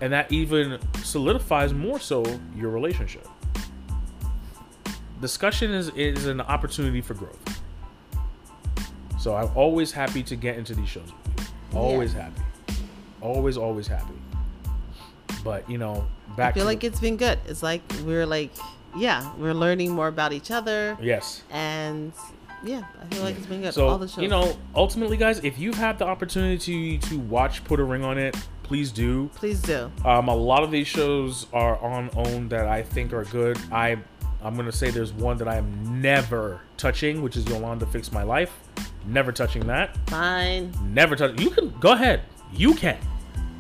And 0.01 0.12
that 0.12 0.31
even 0.31 0.78
solidifies 1.02 1.74
more 1.74 1.98
so 1.98 2.24
your 2.55 2.70
relationship. 2.70 3.27
Discussion 5.20 5.73
is 5.73 5.89
is 5.90 6.27
an 6.27 6.40
opportunity 6.40 7.01
for 7.01 7.15
growth 7.15 7.57
so 9.18 9.34
i'm 9.34 9.50
always 9.54 9.92
happy 9.92 10.22
to 10.22 10.36
get 10.36 10.56
into 10.56 10.74
these 10.74 10.88
shows 10.88 11.10
with 11.36 11.48
you 11.72 11.78
always 11.78 12.12
happy 12.12 12.42
always 13.20 13.56
always 13.56 13.86
happy 13.86 14.14
but 15.44 15.68
you 15.70 15.78
know 15.78 16.06
back 16.36 16.52
I 16.52 16.54
feel 16.54 16.64
like 16.64 16.80
the- 16.80 16.86
it's 16.88 17.00
been 17.00 17.16
good. 17.16 17.38
It's 17.46 17.62
like 17.62 17.80
we're 18.04 18.26
like, 18.26 18.50
yeah, 18.96 19.32
we're 19.38 19.54
learning 19.54 19.90
more 19.92 20.08
about 20.08 20.32
each 20.32 20.50
other, 20.50 20.96
yes 21.00 21.42
and 21.50 22.12
yeah, 22.64 22.82
I 23.00 23.14
feel 23.14 23.22
like 23.22 23.36
it's 23.36 23.46
been 23.46 23.62
good. 23.62 23.72
So 23.74 23.88
All 23.88 23.98
the 23.98 24.08
shows. 24.08 24.22
you 24.22 24.28
know, 24.28 24.56
ultimately, 24.74 25.16
guys, 25.16 25.38
if 25.44 25.58
you've 25.58 25.76
had 25.76 25.98
the 25.98 26.06
opportunity 26.06 26.98
to 26.98 27.18
watch 27.18 27.62
Put 27.64 27.78
a 27.78 27.84
Ring 27.84 28.02
on 28.04 28.18
It, 28.18 28.36
please 28.64 28.90
do. 28.90 29.30
please 29.36 29.60
do. 29.62 29.90
Um, 30.04 30.28
a 30.28 30.34
lot 30.34 30.62
of 30.64 30.70
these 30.70 30.88
shows 30.88 31.46
are 31.52 31.78
on 31.78 32.10
OWN 32.16 32.48
that 32.48 32.66
I 32.66 32.82
think 32.82 33.12
are 33.12 33.24
good. 33.24 33.58
I 33.70 33.96
I'm 34.42 34.56
gonna 34.56 34.72
say 34.72 34.90
there's 34.90 35.12
one 35.12 35.38
that 35.38 35.48
I 35.48 35.56
am 35.56 36.00
never 36.02 36.60
touching, 36.76 37.22
which 37.22 37.36
is 37.36 37.44
Iyanla 37.44 37.90
Fix 37.92 38.10
My 38.12 38.22
Life. 38.22 38.52
Never 39.09 39.32
touching 39.32 39.66
that. 39.66 39.97
Fine. 40.09 40.72
Never 40.93 41.16
touch. 41.16 41.40
You 41.40 41.51
can 41.51 41.70
go 41.80 41.93
ahead. 41.93 42.22
You 42.52 42.74
can. 42.74 42.98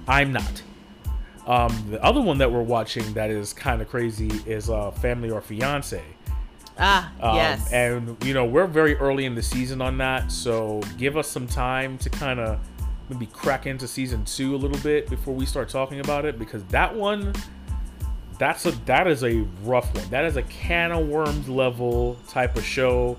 I'm 0.06 0.32
not. 0.32 0.62
Um, 1.46 1.86
the 1.90 2.02
other 2.04 2.20
one 2.20 2.38
that 2.38 2.52
we're 2.52 2.62
watching 2.62 3.10
that 3.14 3.30
is 3.30 3.54
kind 3.54 3.80
of 3.80 3.88
crazy 3.88 4.30
is 4.46 4.68
uh, 4.68 4.90
Family 4.90 5.30
or 5.30 5.40
Fiance. 5.40 6.02
Ah, 6.78 7.10
Um, 7.20 7.36
yes. 7.36 7.72
And 7.72 8.22
you 8.24 8.34
know 8.34 8.44
we're 8.44 8.66
very 8.66 8.94
early 8.96 9.24
in 9.24 9.34
the 9.34 9.42
season 9.42 9.80
on 9.80 9.98
that, 9.98 10.30
so 10.30 10.80
give 10.96 11.16
us 11.16 11.26
some 11.28 11.46
time 11.46 11.98
to 11.98 12.10
kind 12.10 12.38
of 12.38 12.60
maybe 13.08 13.26
crack 13.26 13.66
into 13.66 13.88
season 13.88 14.24
two 14.24 14.54
a 14.54 14.58
little 14.58 14.78
bit 14.78 15.08
before 15.08 15.34
we 15.34 15.46
start 15.46 15.68
talking 15.70 16.00
about 16.00 16.24
it 16.26 16.38
because 16.38 16.62
that 16.64 16.94
one, 16.94 17.32
that's 18.38 18.66
a 18.66 18.72
that 18.84 19.06
is 19.06 19.24
a 19.24 19.44
rough 19.64 19.92
one. 19.94 20.08
That 20.10 20.24
is 20.26 20.36
a 20.36 20.42
can 20.42 20.92
of 20.92 21.08
worms 21.08 21.48
level 21.48 22.16
type 22.28 22.56
of 22.56 22.64
show, 22.64 23.16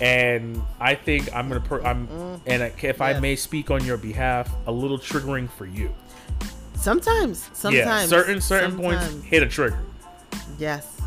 and 0.00 0.62
I 0.80 0.94
think 0.94 1.34
I'm 1.34 1.48
gonna 1.48 1.60
per, 1.60 1.80
I'm 1.82 2.06
mm. 2.08 2.40
and 2.46 2.62
I- 2.62 2.72
if 2.82 3.00
I 3.00 3.18
may 3.18 3.36
speak 3.36 3.70
on 3.70 3.84
your 3.84 3.96
behalf, 3.96 4.52
a 4.66 4.72
little 4.72 4.98
triggering 4.98 5.48
for 5.50 5.66
you. 5.66 5.94
sometimes, 6.74 7.50
sometimes, 7.52 7.74
yeah, 7.76 8.06
certain 8.06 8.40
certain 8.40 8.76
points 8.76 9.22
hit 9.24 9.42
a 9.42 9.46
trigger. 9.48 9.78
Yes, 10.58 11.00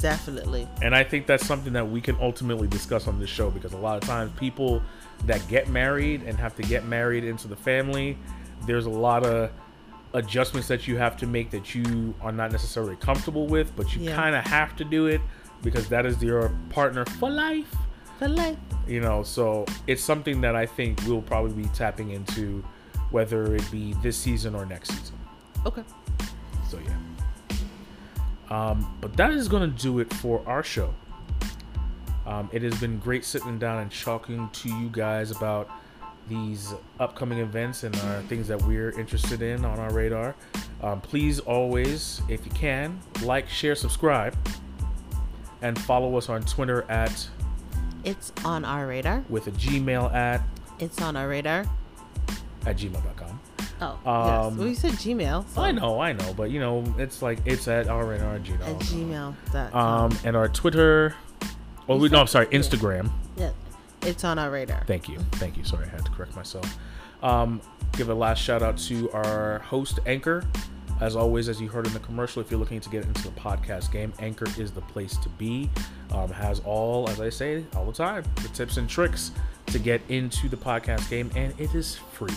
definitely. 0.00 0.66
And 0.82 0.94
I 0.94 1.04
think 1.04 1.26
that's 1.26 1.46
something 1.46 1.72
that 1.74 1.88
we 1.88 2.00
can 2.00 2.16
ultimately 2.20 2.68
discuss 2.68 3.06
on 3.06 3.18
this 3.18 3.30
show 3.30 3.50
because 3.50 3.72
a 3.72 3.78
lot 3.78 4.02
of 4.02 4.08
times 4.08 4.32
people 4.38 4.82
that 5.26 5.46
get 5.48 5.68
married 5.68 6.22
and 6.22 6.38
have 6.38 6.54
to 6.56 6.62
get 6.62 6.86
married 6.86 7.24
into 7.24 7.48
the 7.48 7.56
family, 7.56 8.16
there's 8.66 8.86
a 8.86 8.90
lot 8.90 9.24
of 9.26 9.50
adjustments 10.14 10.68
that 10.68 10.88
you 10.88 10.96
have 10.96 11.16
to 11.18 11.26
make 11.26 11.50
that 11.50 11.74
you 11.74 12.14
are 12.22 12.32
not 12.32 12.50
necessarily 12.50 12.96
comfortable 12.96 13.46
with, 13.46 13.74
but 13.76 13.94
you 13.94 14.02
Yeah. 14.02 14.14
kind 14.16 14.34
of 14.34 14.44
have 14.44 14.74
to 14.76 14.84
do 14.84 15.06
it 15.06 15.20
because 15.62 15.88
that 15.88 16.06
is 16.06 16.22
your 16.22 16.50
partner 16.70 17.04
for 17.18 17.28
life. 17.30 17.74
You 18.86 19.00
know, 19.00 19.22
so 19.22 19.66
it's 19.86 20.02
something 20.02 20.40
that 20.40 20.56
I 20.56 20.66
think 20.66 21.00
we'll 21.06 21.22
probably 21.22 21.62
be 21.62 21.68
tapping 21.70 22.10
into 22.10 22.64
whether 23.10 23.54
it 23.54 23.70
be 23.70 23.94
this 24.02 24.16
season 24.16 24.54
or 24.54 24.66
next 24.66 24.90
season. 24.90 25.16
Okay. 25.66 25.82
So 26.68 26.78
yeah. 26.78 26.96
Um, 28.50 28.96
but 29.00 29.16
that 29.16 29.30
is 29.30 29.48
gonna 29.48 29.66
do 29.66 29.98
it 30.00 30.12
for 30.14 30.42
our 30.46 30.62
show. 30.62 30.94
Um, 32.26 32.50
it 32.52 32.62
has 32.62 32.78
been 32.80 32.98
great 32.98 33.24
sitting 33.24 33.58
down 33.58 33.78
and 33.78 33.90
talking 33.90 34.50
to 34.52 34.68
you 34.68 34.88
guys 34.90 35.30
about 35.30 35.70
these 36.28 36.74
upcoming 37.00 37.38
events 37.38 37.84
and 37.84 37.96
uh, 37.96 38.20
things 38.22 38.46
that 38.48 38.60
we're 38.62 38.90
interested 38.98 39.40
in 39.40 39.64
on 39.64 39.78
our 39.78 39.92
radar. 39.92 40.34
Um, 40.82 41.00
please 41.00 41.40
always, 41.40 42.20
if 42.28 42.44
you 42.44 42.52
can, 42.52 43.00
like, 43.22 43.48
share, 43.48 43.74
subscribe, 43.74 44.36
and 45.62 45.78
follow 45.80 46.16
us 46.16 46.28
on 46.28 46.42
Twitter 46.42 46.82
at 46.90 47.26
It's 48.08 48.32
on 48.44 48.64
our 48.64 48.86
radar. 48.86 49.22
with 49.28 49.46
a 49.48 49.50
Gmail 49.52 50.12
at 50.14 50.40
It's 50.78 51.00
on 51.02 51.14
our 51.16 51.28
radar. 51.28 51.66
at 52.66 52.76
gmail.com. 52.76 53.40
Oh, 53.80 53.98
yes. 54.04 54.06
Um, 54.06 54.56
Well, 54.58 54.66
you 54.68 54.74
said 54.74 54.92
Gmail. 54.92 55.46
So 55.54 55.60
I 55.62 55.70
know, 55.72 56.00
I 56.00 56.12
know, 56.12 56.32
but 56.34 56.50
you 56.50 56.58
know, 56.58 56.82
it's 56.98 57.20
like 57.22 57.38
it's 57.44 57.68
at 57.68 57.86
our 57.88 58.04
Gmail. 58.04 58.60
At 58.62 58.78
gmail.com. 58.80 59.74
um, 60.12 60.18
and 60.24 60.34
our 60.36 60.48
Twitter. 60.48 61.14
Oh, 61.88 61.96
we, 61.96 62.08
no, 62.08 62.20
I'm 62.20 62.26
sorry, 62.26 62.46
Instagram. 62.46 63.10
yeah. 63.36 63.50
It's 64.02 64.24
on 64.24 64.38
our 64.38 64.50
radar. 64.50 64.84
Thank 64.86 65.08
you. 65.08 65.18
Thank 65.32 65.56
you. 65.56 65.64
Sorry, 65.64 65.84
I 65.84 65.88
had 65.88 66.04
to 66.04 66.10
correct 66.12 66.34
myself. 66.36 66.78
Um, 67.22 67.60
give 67.92 68.08
a 68.10 68.14
last 68.14 68.38
shout 68.40 68.62
out 68.62 68.78
to 68.78 69.10
our 69.12 69.58
host, 69.60 69.98
Anchor. 70.06 70.44
As 71.00 71.14
always, 71.14 71.48
as 71.48 71.60
you 71.60 71.68
heard 71.68 71.86
in 71.86 71.92
the 71.92 72.00
commercial, 72.00 72.42
if 72.42 72.50
you're 72.50 72.58
looking 72.58 72.80
to 72.80 72.88
get 72.88 73.04
into 73.04 73.22
the 73.22 73.40
podcast 73.40 73.92
game, 73.92 74.12
Anchor 74.18 74.48
is 74.58 74.72
the 74.72 74.80
place 74.80 75.16
to 75.18 75.28
be. 75.30 75.70
Um, 76.10 76.30
has 76.30 76.60
all, 76.60 77.08
as 77.08 77.20
I 77.20 77.28
say 77.28 77.64
all 77.76 77.84
the 77.84 77.92
time, 77.92 78.24
the 78.36 78.48
tips 78.48 78.78
and 78.78 78.88
tricks 78.88 79.30
to 79.66 79.78
get 79.78 80.00
into 80.08 80.48
the 80.48 80.56
podcast 80.56 81.08
game, 81.08 81.30
and 81.36 81.54
it 81.60 81.74
is 81.74 81.96
free. 81.96 82.34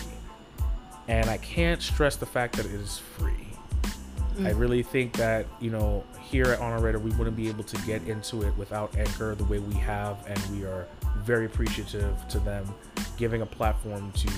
And 1.08 1.28
I 1.28 1.38
can't 1.38 1.82
stress 1.82 2.16
the 2.16 2.26
fact 2.26 2.56
that 2.56 2.66
it 2.66 2.72
is 2.72 2.98
free. 2.98 3.48
I 4.44 4.50
really 4.50 4.82
think 4.82 5.12
that, 5.18 5.46
you 5.60 5.70
know, 5.70 6.04
here 6.20 6.46
at 6.46 6.60
On 6.60 6.72
Our 6.72 6.80
Radar, 6.80 7.00
we 7.00 7.10
wouldn't 7.10 7.36
be 7.36 7.48
able 7.48 7.64
to 7.64 7.76
get 7.82 8.06
into 8.08 8.42
it 8.42 8.56
without 8.56 8.96
Anchor 8.96 9.34
the 9.34 9.44
way 9.44 9.58
we 9.58 9.74
have, 9.74 10.24
and 10.26 10.40
we 10.56 10.64
are 10.64 10.86
very 11.18 11.46
appreciative 11.46 12.16
to 12.28 12.38
them 12.38 12.64
giving 13.18 13.42
a 13.42 13.46
platform 13.46 14.10
to 14.12 14.30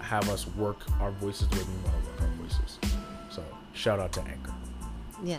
have 0.00 0.28
us 0.30 0.46
work 0.56 0.78
our 1.00 1.10
voices 1.12 1.48
the 1.48 1.56
way 1.56 1.62
we 1.64 1.90
want 1.90 2.04
to 2.04 2.10
work 2.10 2.22
our 2.22 2.36
voices. 2.42 2.95
Shout 3.76 4.00
out 4.00 4.12
to 4.14 4.22
Anchor. 4.22 4.54
Yeah. 5.22 5.38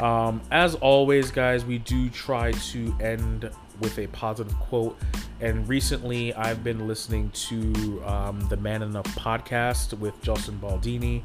Um, 0.00 0.40
as 0.50 0.74
always, 0.76 1.30
guys, 1.30 1.64
we 1.64 1.78
do 1.78 2.08
try 2.10 2.52
to 2.52 2.96
end 3.00 3.50
with 3.80 3.98
a 3.98 4.06
positive 4.08 4.54
quote. 4.58 4.98
And 5.40 5.68
recently, 5.68 6.32
I've 6.34 6.62
been 6.62 6.86
listening 6.86 7.30
to 7.30 8.02
um, 8.04 8.40
the 8.48 8.56
Man 8.56 8.82
Enough 8.82 9.06
podcast 9.16 9.98
with 9.98 10.20
Justin 10.22 10.58
Baldoni. 10.58 11.24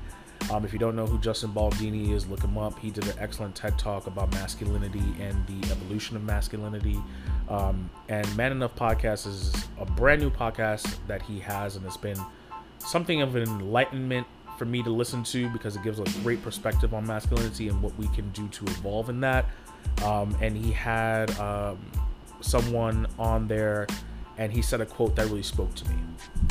Um, 0.51 0.65
if 0.65 0.73
you 0.73 0.79
don't 0.79 0.95
know 0.95 1.05
who 1.05 1.19
Justin 1.19 1.51
Baldoni 1.51 2.13
is, 2.13 2.27
look 2.27 2.41
him 2.41 2.57
up. 2.57 2.79
He 2.79 2.89
did 2.89 3.05
an 3.05 3.13
excellent 3.19 3.55
TED 3.55 3.77
talk 3.77 4.07
about 4.07 4.31
masculinity 4.31 5.03
and 5.19 5.45
the 5.45 5.71
evolution 5.71 6.15
of 6.15 6.23
masculinity. 6.23 6.97
Um, 7.47 7.89
and 8.07 8.35
Man 8.35 8.51
Enough 8.51 8.75
podcast 8.75 9.27
is 9.27 9.53
a 9.79 9.85
brand 9.85 10.21
new 10.21 10.31
podcast 10.31 10.97
that 11.07 11.21
he 11.21 11.39
has, 11.39 11.75
and 11.75 11.85
it's 11.85 11.97
been 11.97 12.19
something 12.79 13.21
of 13.21 13.35
an 13.35 13.43
enlightenment 13.43 14.25
for 14.59 14.65
me 14.65 14.83
to 14.83 14.89
listen 14.89 15.23
to 15.23 15.49
because 15.49 15.77
it 15.77 15.83
gives 15.83 15.99
a 15.99 16.03
great 16.21 16.43
perspective 16.43 16.93
on 16.93 17.07
masculinity 17.07 17.69
and 17.69 17.81
what 17.81 17.97
we 17.97 18.07
can 18.09 18.29
do 18.31 18.47
to 18.49 18.65
evolve 18.65 19.09
in 19.09 19.21
that. 19.21 19.45
Um, 20.03 20.35
and 20.41 20.55
he 20.55 20.71
had 20.71 21.31
um, 21.39 21.79
someone 22.41 23.07
on 23.17 23.47
there, 23.47 23.87
and 24.37 24.51
he 24.51 24.61
said 24.61 24.81
a 24.81 24.85
quote 24.85 25.15
that 25.15 25.25
really 25.27 25.41
spoke 25.41 25.73
to 25.75 25.89
me, 25.89 25.95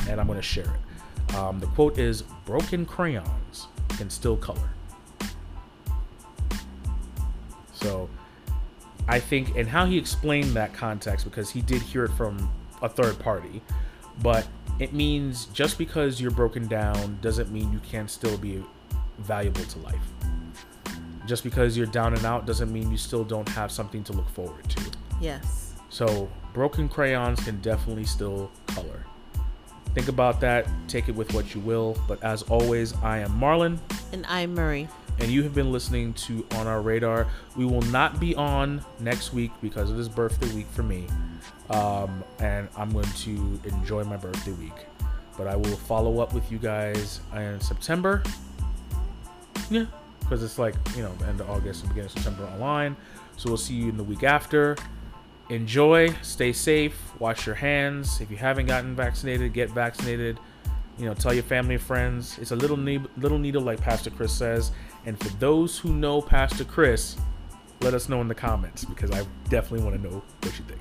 and 0.08 0.18
I'm 0.18 0.26
going 0.26 0.38
to 0.38 0.42
share 0.42 0.64
it. 0.64 1.34
Um, 1.36 1.60
the 1.60 1.66
quote 1.66 1.98
is 1.98 2.22
Broken 2.46 2.86
crayons 2.86 3.68
can 3.98 4.08
still 4.08 4.38
color. 4.38 4.70
So 7.72 8.08
I 9.06 9.20
think, 9.20 9.54
and 9.56 9.68
how 9.68 9.84
he 9.84 9.98
explained 9.98 10.52
that 10.52 10.72
context, 10.72 11.26
because 11.26 11.50
he 11.50 11.60
did 11.60 11.82
hear 11.82 12.04
it 12.04 12.12
from 12.12 12.50
a 12.80 12.88
third 12.88 13.18
party, 13.18 13.60
but 14.22 14.46
it 14.78 14.92
means 14.92 15.46
just 15.46 15.78
because 15.78 16.20
you're 16.20 16.30
broken 16.30 16.66
down 16.68 17.18
doesn't 17.20 17.50
mean 17.50 17.72
you 17.72 17.80
can't 17.80 18.10
still 18.10 18.36
be 18.38 18.62
valuable 19.18 19.64
to 19.64 19.78
life. 19.80 19.96
Just 21.26 21.44
because 21.44 21.76
you're 21.76 21.86
down 21.86 22.14
and 22.14 22.24
out 22.24 22.46
doesn't 22.46 22.72
mean 22.72 22.90
you 22.90 22.96
still 22.96 23.24
don't 23.24 23.48
have 23.50 23.70
something 23.70 24.02
to 24.04 24.12
look 24.12 24.28
forward 24.30 24.68
to. 24.70 24.82
Yes. 25.20 25.74
So, 25.90 26.30
broken 26.54 26.88
crayons 26.88 27.40
can 27.44 27.60
definitely 27.60 28.04
still 28.04 28.50
color. 28.68 29.04
Think 29.94 30.08
about 30.08 30.40
that, 30.40 30.66
take 30.86 31.08
it 31.08 31.14
with 31.14 31.32
what 31.34 31.54
you 31.54 31.60
will. 31.60 31.96
But 32.06 32.22
as 32.22 32.42
always, 32.44 32.94
I 33.02 33.18
am 33.18 33.32
Marlon, 33.32 33.78
And 34.12 34.24
I'm 34.26 34.54
Murray. 34.54 34.88
and 35.18 35.28
you 35.30 35.42
have 35.42 35.54
been 35.54 35.72
listening 35.72 36.12
to 36.14 36.46
On 36.52 36.66
Our 36.66 36.80
Radar. 36.80 37.26
We 37.56 37.64
will 37.64 37.82
not 37.82 38.20
be 38.20 38.34
on 38.36 38.82
next 39.00 39.32
week 39.34 39.50
because 39.60 39.90
it 39.90 39.98
is 39.98 40.08
birthday 40.08 40.50
week 40.54 40.66
for 40.70 40.82
me. 40.82 41.06
Um, 41.70 42.24
and 42.38 42.68
I'm 42.76 42.90
going 42.90 43.04
to 43.04 43.60
enjoy 43.64 44.04
my 44.04 44.16
birthday 44.16 44.52
week. 44.52 44.86
But 45.36 45.46
I 45.46 45.56
will 45.56 45.76
follow 45.76 46.20
up 46.20 46.32
with 46.32 46.50
you 46.50 46.58
guys 46.58 47.20
in 47.34 47.60
September. 47.60 48.22
Yeah, 49.70 49.86
because 50.20 50.42
it's 50.42 50.58
like, 50.58 50.74
you 50.96 51.02
know, 51.02 51.12
end 51.28 51.40
of 51.40 51.50
August 51.50 51.82
and 51.82 51.90
beginning 51.90 52.06
of 52.06 52.12
September 52.12 52.44
online. 52.44 52.96
So 53.36 53.48
we'll 53.48 53.56
see 53.56 53.74
you 53.74 53.88
in 53.88 53.96
the 53.96 54.04
week 54.04 54.24
after. 54.24 54.76
Enjoy, 55.50 56.12
stay 56.22 56.52
safe, 56.52 56.98
wash 57.18 57.46
your 57.46 57.54
hands. 57.54 58.20
If 58.20 58.30
you 58.30 58.36
haven't 58.36 58.66
gotten 58.66 58.94
vaccinated, 58.96 59.52
get 59.52 59.70
vaccinated. 59.70 60.38
You 60.98 61.06
know, 61.06 61.14
tell 61.14 61.32
your 61.32 61.44
family 61.44 61.76
and 61.76 61.82
friends. 61.82 62.36
It's 62.38 62.50
a 62.50 62.56
little 62.56 62.76
ne- 62.76 63.06
little 63.16 63.38
needle, 63.38 63.62
like 63.62 63.80
Pastor 63.80 64.10
Chris 64.10 64.32
says. 64.32 64.72
And 65.06 65.18
for 65.18 65.28
those 65.38 65.78
who 65.78 65.92
know 65.92 66.20
Pastor 66.20 66.64
Chris, 66.64 67.16
let 67.80 67.94
us 67.94 68.08
know 68.08 68.20
in 68.20 68.28
the 68.28 68.34
comments 68.34 68.84
because 68.84 69.10
I 69.12 69.24
definitely 69.48 69.88
want 69.88 70.02
to 70.02 70.10
know 70.10 70.22
what 70.42 70.58
you 70.58 70.64
think. 70.64 70.80